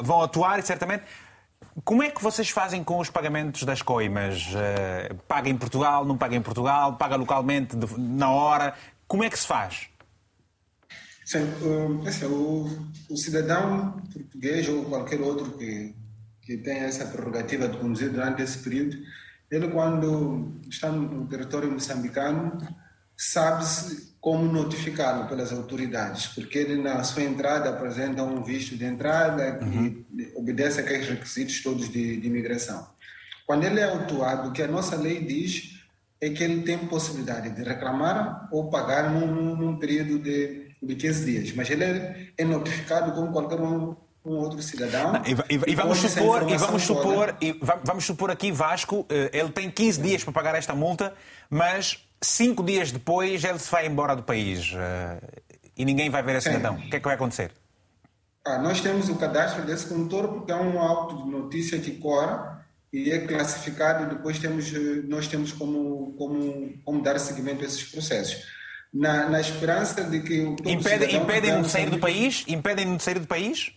vão 0.02 0.22
atuar, 0.26 0.62
certamente. 0.62 1.04
Como 1.84 2.02
é 2.02 2.10
que 2.10 2.22
vocês 2.22 2.50
fazem 2.50 2.82
com 2.84 2.98
os 2.98 3.10
pagamentos 3.10 3.62
das 3.64 3.82
coimas? 3.82 4.46
Uh, 4.48 5.14
paga 5.28 5.48
em 5.48 5.56
Portugal, 5.56 6.04
não 6.04 6.16
paga 6.16 6.36
em 6.36 6.42
Portugal, 6.42 6.96
paga 6.96 7.16
localmente 7.16 7.76
na 7.96 8.30
hora? 8.30 8.74
Como 9.06 9.24
é 9.24 9.30
que 9.30 9.38
se 9.38 9.46
faz? 9.46 9.88
Sim, 11.24 11.38
assim, 12.06 12.26
o, 12.26 12.70
o, 13.10 13.16
cidadão 13.16 14.00
português 14.12 14.68
ou 14.68 14.84
qualquer 14.84 15.20
outro 15.20 15.50
que, 15.58 15.92
que 16.40 16.56
tenha 16.58 16.84
essa 16.84 17.04
prerrogativa 17.04 17.68
de 17.68 17.78
conduzir 17.78 18.10
durante 18.10 18.42
esse 18.42 18.58
período, 18.58 18.96
ele 19.50 19.68
quando 19.68 20.52
está 20.70 20.88
no 20.88 21.26
território 21.26 21.70
moçambicano, 21.70 22.56
sabe-se 23.16 24.14
como 24.20 24.44
notificá-lo 24.52 25.26
pelas 25.28 25.52
autoridades, 25.52 26.26
porque 26.26 26.58
ele 26.58 26.82
na 26.82 27.02
sua 27.02 27.22
entrada 27.22 27.70
apresenta 27.70 28.22
um 28.22 28.42
visto 28.42 28.76
de 28.76 28.84
entrada 28.84 29.58
uhum. 29.62 30.04
que 30.04 30.32
obedece 30.34 30.80
aqueles 30.80 31.08
requisitos 31.08 31.62
todos 31.62 31.88
de, 31.88 32.20
de 32.20 32.26
imigração. 32.26 32.86
Quando 33.46 33.64
ele 33.64 33.80
é 33.80 33.84
autuado, 33.84 34.48
o 34.48 34.52
que 34.52 34.62
a 34.62 34.66
nossa 34.66 34.96
lei 34.96 35.24
diz 35.24 35.80
é 36.20 36.30
que 36.30 36.42
ele 36.42 36.62
tem 36.62 36.78
possibilidade 36.78 37.50
de 37.50 37.62
reclamar 37.62 38.48
ou 38.50 38.68
pagar 38.68 39.10
num, 39.10 39.54
num 39.54 39.76
período 39.78 40.18
de, 40.18 40.72
de 40.82 40.94
15 40.96 41.24
dias, 41.24 41.52
mas 41.54 41.70
ele 41.70 41.84
é, 41.84 42.28
é 42.36 42.44
notificado 42.44 43.12
como 43.12 43.32
qualquer 43.32 43.60
um, 43.60 43.94
um 44.24 44.34
outro 44.38 44.60
cidadão. 44.60 45.22
e, 45.24 45.54
e, 45.54 45.72
e, 45.72 45.74
vamos 45.74 45.98
supor, 45.98 46.50
e 46.50 46.56
vamos 46.56 46.82
supor, 46.82 47.36
e 47.40 47.60
vamos 47.84 48.04
supor 48.04 48.30
aqui 48.30 48.50
Vasco, 48.50 49.06
eh, 49.08 49.30
ele 49.32 49.50
tem 49.50 49.70
15 49.70 50.02
dias 50.02 50.24
para 50.24 50.32
pagar 50.32 50.54
esta 50.56 50.74
multa, 50.74 51.14
mas 51.48 52.05
cinco 52.26 52.62
dias 52.62 52.90
depois 52.90 53.44
ele 53.44 53.58
se 53.58 53.70
vai 53.70 53.86
embora 53.86 54.16
do 54.16 54.22
país 54.22 54.72
uh, 54.72 55.42
e 55.76 55.84
ninguém 55.84 56.10
vai 56.10 56.22
ver 56.22 56.36
esse 56.36 56.48
cidadão. 56.48 56.74
O 56.74 56.90
que 56.90 56.96
é 56.96 56.98
que 56.98 57.04
vai 57.04 57.14
acontecer? 57.14 57.52
Ah, 58.44 58.58
nós 58.58 58.80
temos 58.80 59.08
o 59.08 59.16
cadastro 59.16 59.64
desse 59.64 59.86
condutor 59.86 60.28
porque 60.28 60.52
é 60.52 60.56
um 60.56 60.80
auto 60.80 61.24
de 61.24 61.30
notícia 61.30 61.78
que 61.78 61.92
cora 61.92 62.64
e 62.92 63.10
é 63.10 63.26
classificado 63.26 64.04
e 64.04 64.16
depois 64.16 64.38
temos, 64.38 64.72
eh, 64.72 65.02
nós 65.04 65.26
temos 65.26 65.52
como, 65.52 66.14
como, 66.16 66.72
como 66.84 67.02
dar 67.02 67.18
seguimento 67.18 67.62
a 67.62 67.66
esses 67.66 67.82
processos. 67.84 68.44
Na, 68.94 69.28
na 69.28 69.40
esperança 69.40 70.04
de 70.04 70.20
que... 70.20 70.42
Impedem, 70.64 71.16
impedem 71.16 71.60
de 71.60 71.68
sair 71.68 71.90
do 71.90 71.98
país? 71.98 72.44
Impedem 72.46 72.96
de 72.96 73.02
sair 73.02 73.18
do 73.18 73.26
país? 73.26 73.72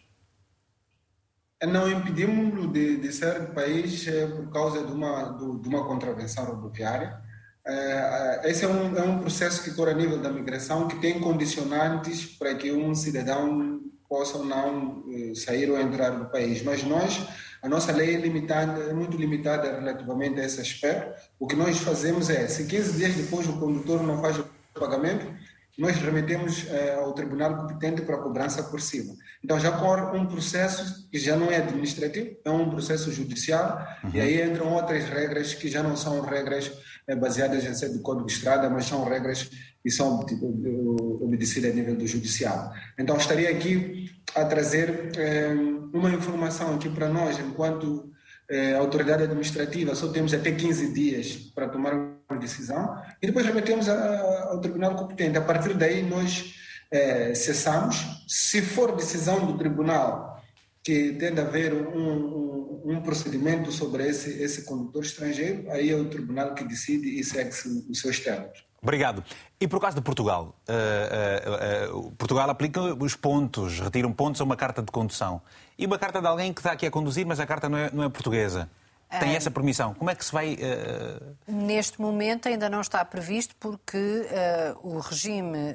Não 1.68 1.92
impedimos 1.92 2.72
de, 2.72 2.98
de 2.98 3.12
sair 3.12 3.48
do 3.48 3.54
país 3.54 4.08
eh, 4.08 4.28
por 4.28 4.52
causa 4.52 4.86
de 4.86 4.92
uma, 4.92 5.36
de 5.62 5.68
uma 5.68 5.86
contravenção 5.86 6.46
rodoviária 6.46 7.08
é, 7.12 7.18
é, 7.18 7.29
esse 8.46 8.66
é 8.66 8.68
um, 8.68 8.98
é 8.98 9.02
um 9.04 9.20
processo 9.20 9.64
que 9.64 9.72
corre 9.72 9.92
a 9.92 9.96
nível 9.96 10.20
da 10.20 10.32
migração 10.32 10.88
que 10.88 11.00
tem 11.00 11.20
condicionantes 11.20 12.26
para 12.26 12.56
que 12.56 12.72
um 12.72 12.96
cidadão 12.96 13.80
possa 14.10 14.40
ou 14.40 14.46
não 14.46 15.04
eh, 15.12 15.36
sair 15.36 15.70
ou 15.70 15.80
entrar 15.80 16.10
do 16.10 16.26
país. 16.26 16.64
Mas 16.64 16.84
nós, 16.84 17.22
a 17.62 17.70
nossa 17.70 17.92
lei 17.92 18.16
é 18.16 18.18
limitada, 18.18 18.82
é 18.82 18.94
muito 18.94 19.16
limitada 19.16 19.80
relativamente 19.80 20.40
a 20.40 20.46
esse 20.46 20.60
aspecto. 20.60 21.14
O 21.40 21.46
que 21.46 21.56
nós 21.56 21.78
fazemos 21.78 22.30
é, 22.30 22.48
se 22.48 22.66
15 22.66 22.98
dias 22.98 23.14
depois 23.14 23.48
o 23.48 23.60
condutor 23.60 24.02
não 24.02 24.20
faz 24.20 24.40
o 24.40 24.46
pagamento, 24.74 25.28
nós 25.78 25.96
remetemos 25.96 26.66
eh, 26.68 26.96
ao 26.96 27.14
tribunal 27.14 27.56
competente 27.56 28.02
para 28.02 28.16
a 28.16 28.20
cobrança 28.20 28.64
por 28.64 28.82
cima. 28.82 29.14
Então 29.42 29.58
já 29.58 29.72
corre 29.72 30.18
um 30.18 30.26
processo 30.26 31.08
que 31.10 31.18
já 31.18 31.38
não 31.38 31.50
é 31.50 31.58
administrativo, 31.58 32.36
é 32.44 32.50
um 32.50 32.70
processo 32.70 33.12
judicial, 33.14 33.88
uhum. 34.04 34.10
e 34.14 34.20
aí 34.20 34.42
entram 34.42 34.74
outras 34.74 35.06
regras 35.06 35.54
que 35.54 35.70
já 35.70 35.82
não 35.82 35.96
são 35.96 36.20
regras 36.20 36.70
eh, 37.10 37.16
baseadas 37.16 37.66
em 37.66 37.74
ser 37.74 37.90
do 37.90 38.00
Código 38.02 38.28
de 38.28 38.34
Estrada, 38.34 38.70
mas 38.70 38.86
são 38.86 39.04
regras 39.04 39.50
que 39.82 39.90
são 39.90 40.26
tipo, 40.26 40.46
obedecidas 41.24 41.72
a 41.72 41.74
nível 41.74 41.96
do 41.96 42.06
judicial. 42.06 42.72
Então 42.98 43.18
estaria 43.18 43.50
aqui 43.50 44.12
a 44.36 44.46
trazer 44.46 45.12
eh, 45.18 45.54
uma 45.92 46.12
informação 46.12 46.76
aqui 46.76 46.88
para 46.88 47.10
nós, 47.10 47.40
enquanto 47.40 48.12
eh, 48.50 48.76
autoridade 48.76 49.24
administrativa, 49.24 49.96
só 49.96 50.10
temos 50.10 50.34
até 50.34 50.52
15 50.52 50.94
dias 50.94 51.36
para 51.56 51.68
tomar 51.68 51.94
uma 51.94 52.40
decisão 52.40 52.96
e 53.22 53.26
depois 53.26 53.46
remetemos 53.46 53.90
a, 53.90 54.50
ao 54.52 54.60
tribunal 54.60 54.96
competente. 54.96 55.38
A 55.38 55.42
partir 55.42 55.74
daí, 55.74 56.04
nós 56.04 56.54
eh, 56.92 57.34
cessamos. 57.34 58.24
Se 58.28 58.62
for 58.62 58.96
decisão 58.96 59.46
do 59.46 59.58
tribunal 59.58 60.29
que 60.90 61.14
tende 61.14 61.40
a 61.40 61.44
haver 61.44 61.72
um, 61.72 62.00
um, 62.00 62.82
um, 62.86 63.02
procedimento 63.02 63.72
sobre 63.72 64.08
esse, 64.08 64.42
esse 64.42 64.64
condutor 64.64 65.04
estrangeiro, 65.04 65.70
aí 65.70 65.92
é 65.92 65.96
o 65.96 66.10
tribunal 66.10 66.56
que 66.56 66.64
decide 66.64 67.20
e 67.20 67.24
segue-se 67.24 67.86
os 67.88 68.02
seus 68.02 68.20
termos. 68.20 68.66
Obrigado. 68.82 69.24
E 69.60 69.68
por 69.68 69.80
caso 69.80 69.98
de 69.98 70.02
Portugal, 70.02 70.56
uh, 70.68 71.94
uh, 71.94 72.00
uh, 72.00 72.12
Portugal 72.14 72.50
aplica 72.50 72.82
os 72.82 73.16
pontos, 73.16 73.80
retiram 73.80 74.12
pontos 74.12 74.42
a 74.42 74.44
uma 74.44 74.56
carta 74.56 74.82
de 74.82 74.92
condução. 74.92 75.40
E 75.78 75.86
uma 75.86 76.00
carta 76.00 76.20
de 76.20 76.26
alguém 76.26 76.52
que 76.52 76.60
está 76.60 76.72
aqui 76.72 76.88
a 76.88 76.92
conduzir, 76.92 77.24
mas 77.24 77.40
a 77.40 77.46
carta 77.46 77.70
não 77.70 77.78
é, 77.78 77.92
não 77.94 78.04
é 78.04 78.10
portuguesa. 78.10 78.68
Tem 79.20 79.36
essa 79.36 79.50
permissão. 79.50 79.94
Como 79.96 80.10
é 80.10 80.14
que 80.14 80.24
se 80.24 80.32
vai. 80.32 80.56
Neste 81.48 82.00
momento 82.00 82.48
ainda 82.48 82.70
não 82.70 82.80
está 82.80 83.04
previsto 83.04 83.56
porque 83.60 84.28
o 84.84 85.00
regime 85.00 85.74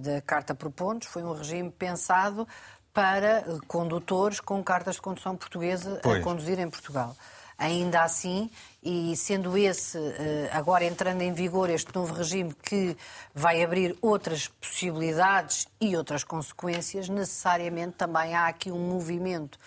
da 0.00 0.22
Carta 0.22 0.54
por 0.54 0.70
Pontos 0.70 1.06
foi 1.06 1.22
um 1.22 1.34
regime 1.34 1.70
pensado 1.70 2.48
para 2.92 3.44
condutores 3.66 4.40
com 4.40 4.62
cartas 4.62 4.96
de 4.96 5.02
condução 5.02 5.36
portuguesa 5.36 6.00
pois. 6.02 6.20
a 6.20 6.24
conduzir 6.24 6.58
em 6.58 6.68
Portugal. 6.68 7.16
Ainda 7.56 8.02
assim, 8.02 8.50
e 8.82 9.14
sendo 9.16 9.56
esse, 9.56 9.98
eh, 9.98 10.48
agora 10.50 10.82
entrando 10.82 11.20
em 11.20 11.30
vigor, 11.30 11.68
este 11.68 11.94
novo 11.94 12.14
regime 12.14 12.54
que 12.54 12.96
vai 13.34 13.62
abrir 13.62 13.94
outras 14.00 14.48
possibilidades 14.48 15.68
e 15.78 15.94
outras 15.94 16.24
consequências, 16.24 17.10
necessariamente 17.10 17.96
também 17.98 18.34
há 18.34 18.46
aqui 18.46 18.72
um 18.72 18.78
movimento 18.78 19.58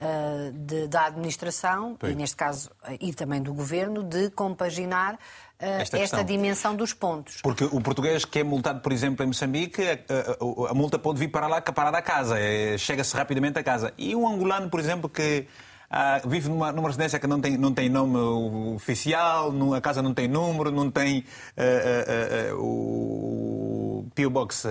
uh, 0.00 0.52
de, 0.52 0.86
da 0.86 1.06
administração, 1.06 1.96
pois. 1.98 2.12
e 2.12 2.14
neste 2.14 2.36
caso, 2.36 2.70
e 3.00 3.12
também 3.12 3.42
do 3.42 3.52
governo, 3.52 4.04
de 4.04 4.30
compaginar 4.30 5.18
esta, 5.60 5.98
esta, 5.98 6.24
dimensão 6.24 6.74
dos 6.74 6.92
pontos. 6.92 7.40
Porque 7.42 7.64
o 7.64 7.80
português 7.80 8.24
que 8.24 8.38
é 8.38 8.44
multado, 8.44 8.80
por 8.80 8.92
exemplo, 8.92 9.24
em 9.24 9.28
Moçambique, 9.28 9.82
a, 9.82 9.94
a, 9.94 10.70
a 10.70 10.74
multa 10.74 10.98
pode 10.98 11.18
vir 11.18 11.28
para 11.28 11.46
lá, 11.46 11.60
parar 11.60 11.94
a 11.94 12.02
casa, 12.02 12.38
é, 12.38 12.76
chega-se 12.78 13.16
rapidamente 13.16 13.58
a 13.58 13.62
casa. 13.62 13.92
E 13.98 14.14
um 14.16 14.26
angolano, 14.26 14.70
por 14.70 14.80
exemplo, 14.80 15.08
que 15.08 15.46
ah, 15.92 16.20
vive 16.24 16.48
numa, 16.48 16.70
numa, 16.70 16.86
residência 16.86 17.18
que 17.18 17.26
não 17.26 17.40
tem, 17.40 17.58
não 17.58 17.74
tem 17.74 17.88
nome 17.88 18.16
oficial, 18.76 19.52
a 19.74 19.80
casa 19.80 20.00
não 20.00 20.14
tem 20.14 20.28
número, 20.28 20.70
não 20.70 20.88
tem 20.88 21.24
uh, 21.58 22.54
uh, 22.54 22.56
uh, 22.56 22.64
o 22.64 24.06
PO 24.14 24.30
Box. 24.30 24.68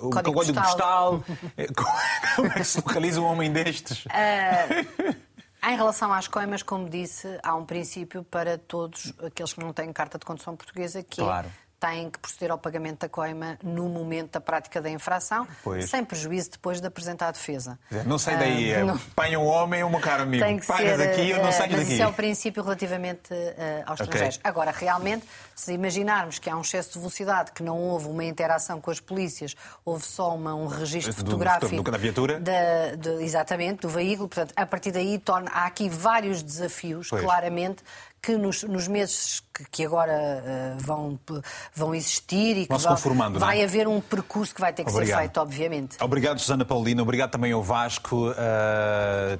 o 0.00 0.10
código, 0.10 0.34
código 0.34 0.60
postal. 0.60 1.20
postal. 1.20 1.36
Como 2.36 2.48
é 2.48 2.50
que 2.50 2.64
se 2.64 2.76
localiza 2.76 3.22
um 3.22 3.24
homem 3.24 3.50
destes? 3.50 4.04
Em 5.62 5.76
relação 5.76 6.12
às 6.12 6.26
coimas, 6.26 6.62
como 6.62 6.88
disse, 6.88 7.28
há 7.42 7.54
um 7.54 7.64
princípio 7.64 8.24
para 8.24 8.56
todos 8.56 9.12
aqueles 9.24 9.52
que 9.52 9.60
não 9.60 9.72
têm 9.72 9.92
carta 9.92 10.18
de 10.18 10.24
condução 10.24 10.56
portuguesa, 10.56 11.02
que 11.02 11.20
é 11.20 11.24
claro. 11.24 11.48
é 11.48 11.70
têm 11.80 12.10
que 12.10 12.18
proceder 12.18 12.50
ao 12.50 12.58
pagamento 12.58 13.00
da 13.00 13.08
coima 13.08 13.58
no 13.62 13.88
momento 13.88 14.32
da 14.32 14.40
prática 14.40 14.82
da 14.82 14.90
infração, 14.90 15.48
pois. 15.64 15.88
sem 15.88 16.04
prejuízo 16.04 16.50
depois 16.52 16.80
de 16.80 16.86
apresentar 16.86 17.28
a 17.28 17.30
defesa. 17.30 17.78
Não 18.04 18.18
sei 18.18 18.36
daí, 18.36 18.82
uh, 18.82 18.86
não... 18.86 18.98
paga 19.16 19.38
um 19.38 19.46
homem, 19.46 19.82
um 19.82 19.98
caro 19.98 20.24
amigo. 20.24 20.44
Tem 20.44 20.58
que 20.58 20.66
Paga 20.66 20.96
ser, 20.96 20.98
daqui, 20.98 21.30
eu 21.30 21.42
não 21.42 21.50
saio 21.50 21.70
uh, 21.70 21.76
mas 21.76 21.80
daqui. 21.80 21.92
Isso 21.94 22.02
é 22.02 22.06
o 22.06 22.12
princípio 22.12 22.62
relativamente 22.62 23.32
uh, 23.32 23.82
aos 23.86 24.00
okay. 24.00 24.04
estrangeiros. 24.04 24.40
Agora, 24.44 24.70
realmente, 24.70 25.24
se 25.60 25.74
imaginarmos 25.74 26.38
que 26.38 26.48
há 26.48 26.56
um 26.56 26.62
excesso 26.62 26.94
de 26.94 26.98
velocidade, 26.98 27.52
que 27.52 27.62
não 27.62 27.78
houve 27.78 28.08
uma 28.08 28.24
interação 28.24 28.80
com 28.80 28.90
as 28.90 28.98
polícias, 28.98 29.54
houve 29.84 30.04
só 30.04 30.34
uma, 30.34 30.54
um 30.54 30.66
registro 30.66 31.12
do, 31.12 31.30
fotográfico 31.30 31.82
do, 31.82 31.90
da 31.90 31.98
viatura? 31.98 32.40
Da, 32.40 32.94
de, 32.96 33.22
exatamente, 33.22 33.82
do 33.82 33.88
veículo, 33.88 34.26
portanto, 34.26 34.54
a 34.56 34.64
partir 34.64 34.90
daí 34.90 35.18
torna, 35.18 35.50
há 35.50 35.66
aqui 35.66 35.88
vários 35.88 36.42
desafios, 36.42 37.08
pois. 37.10 37.22
claramente, 37.22 37.82
que 38.22 38.36
nos, 38.36 38.62
nos 38.64 38.86
meses 38.86 39.42
que, 39.70 39.84
agora 39.84 40.12
uh, 40.12 40.78
vão, 40.78 41.18
vão 41.74 41.94
existir 41.94 42.56
e 42.56 42.66
que 42.66 42.76
vão, 42.76 42.92
conformando, 42.92 43.38
vai 43.38 43.56
não 43.56 43.62
é? 43.62 43.64
haver 43.64 43.88
um 43.88 44.00
percurso 44.00 44.54
que 44.54 44.60
vai 44.60 44.72
ter 44.72 44.84
que 44.84 44.90
obrigado. 44.90 45.16
ser 45.16 45.22
feito, 45.22 45.40
obviamente. 45.40 45.96
Obrigado, 46.00 46.38
Susana 46.38 46.64
Paulino. 46.64 47.02
Obrigado 47.02 47.30
também 47.30 47.52
ao 47.52 47.62
Vasco, 47.62 48.30
uh, 48.30 48.34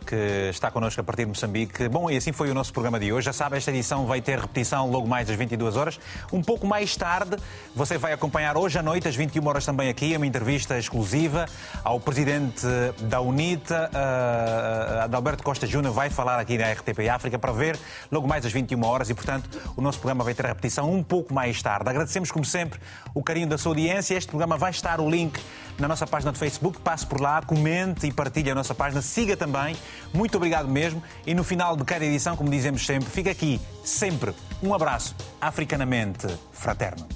que 0.06 0.48
está 0.50 0.70
connosco 0.70 1.00
a 1.00 1.04
partir 1.04 1.22
de 1.22 1.28
Moçambique. 1.28 1.88
Bom, 1.88 2.10
e 2.10 2.16
assim 2.16 2.32
foi 2.32 2.50
o 2.50 2.54
nosso 2.54 2.72
programa 2.72 2.98
de 2.98 3.12
hoje. 3.12 3.26
Já 3.26 3.32
sabe, 3.32 3.56
esta 3.56 3.70
edição 3.70 4.06
vai 4.06 4.20
ter 4.20 4.38
repetição 4.38 4.90
logo 4.90 5.06
mais 5.06 5.28
às 5.28 5.36
22 5.36 5.76
horas. 5.76 6.00
Um 6.32 6.42
pouco 6.42 6.66
mais 6.66 6.96
tarde, 6.96 7.36
você 7.74 7.98
vai 7.98 8.12
acompanhar 8.12 8.56
hoje 8.56 8.78
à 8.78 8.82
noite, 8.82 9.08
às 9.08 9.14
21 9.14 9.46
horas 9.46 9.66
também 9.66 9.88
aqui, 9.88 10.16
uma 10.16 10.26
entrevista 10.26 10.78
exclusiva 10.78 11.46
ao 11.84 12.00
presidente 12.00 12.66
da 13.02 13.20
UNITA, 13.20 13.90
uh, 13.92 15.00
Adalberto 15.04 15.42
Costa 15.42 15.66
Júnior, 15.66 15.92
vai 15.92 16.08
falar 16.08 16.38
aqui 16.38 16.56
na 16.56 16.72
RTP 16.72 17.08
África 17.10 17.38
para 17.38 17.52
ver 17.52 17.78
logo 18.10 18.26
mais 18.26 18.46
às 18.46 18.52
21 18.52 18.70
21 18.70 18.84
horas 18.84 19.10
e, 19.10 19.14
portanto, 19.14 19.48
o 19.76 19.80
nosso 19.80 19.98
programa 19.98 20.24
vai 20.24 20.34
ter 20.34 20.44
repetição 20.44 20.92
um 20.92 21.02
pouco 21.02 21.34
mais 21.34 21.60
tarde. 21.62 21.88
Agradecemos, 21.88 22.30
como 22.30 22.44
sempre, 22.44 22.80
o 23.14 23.22
carinho 23.22 23.48
da 23.48 23.58
sua 23.58 23.70
audiência. 23.70 24.14
Este 24.14 24.28
programa 24.28 24.56
vai 24.56 24.70
estar 24.70 25.00
o 25.00 25.08
link 25.08 25.40
na 25.80 25.88
nossa 25.88 26.06
página 26.06 26.32
de 26.32 26.38
Facebook. 26.38 26.78
Passe 26.80 27.06
por 27.06 27.20
lá, 27.20 27.42
comente 27.42 28.06
e 28.06 28.12
partilhe 28.12 28.50
a 28.50 28.54
nossa 28.54 28.74
página. 28.74 29.02
Siga 29.02 29.36
também. 29.36 29.76
Muito 30.12 30.36
obrigado 30.36 30.68
mesmo. 30.68 31.02
E 31.26 31.34
no 31.34 31.42
final 31.42 31.76
de 31.76 31.84
cada 31.84 32.04
edição, 32.04 32.36
como 32.36 32.50
dizemos 32.50 32.84
sempre, 32.84 33.08
fica 33.08 33.30
aqui 33.30 33.60
sempre 33.84 34.34
um 34.62 34.74
abraço 34.74 35.14
africanamente 35.40 36.26
fraterno. 36.52 37.06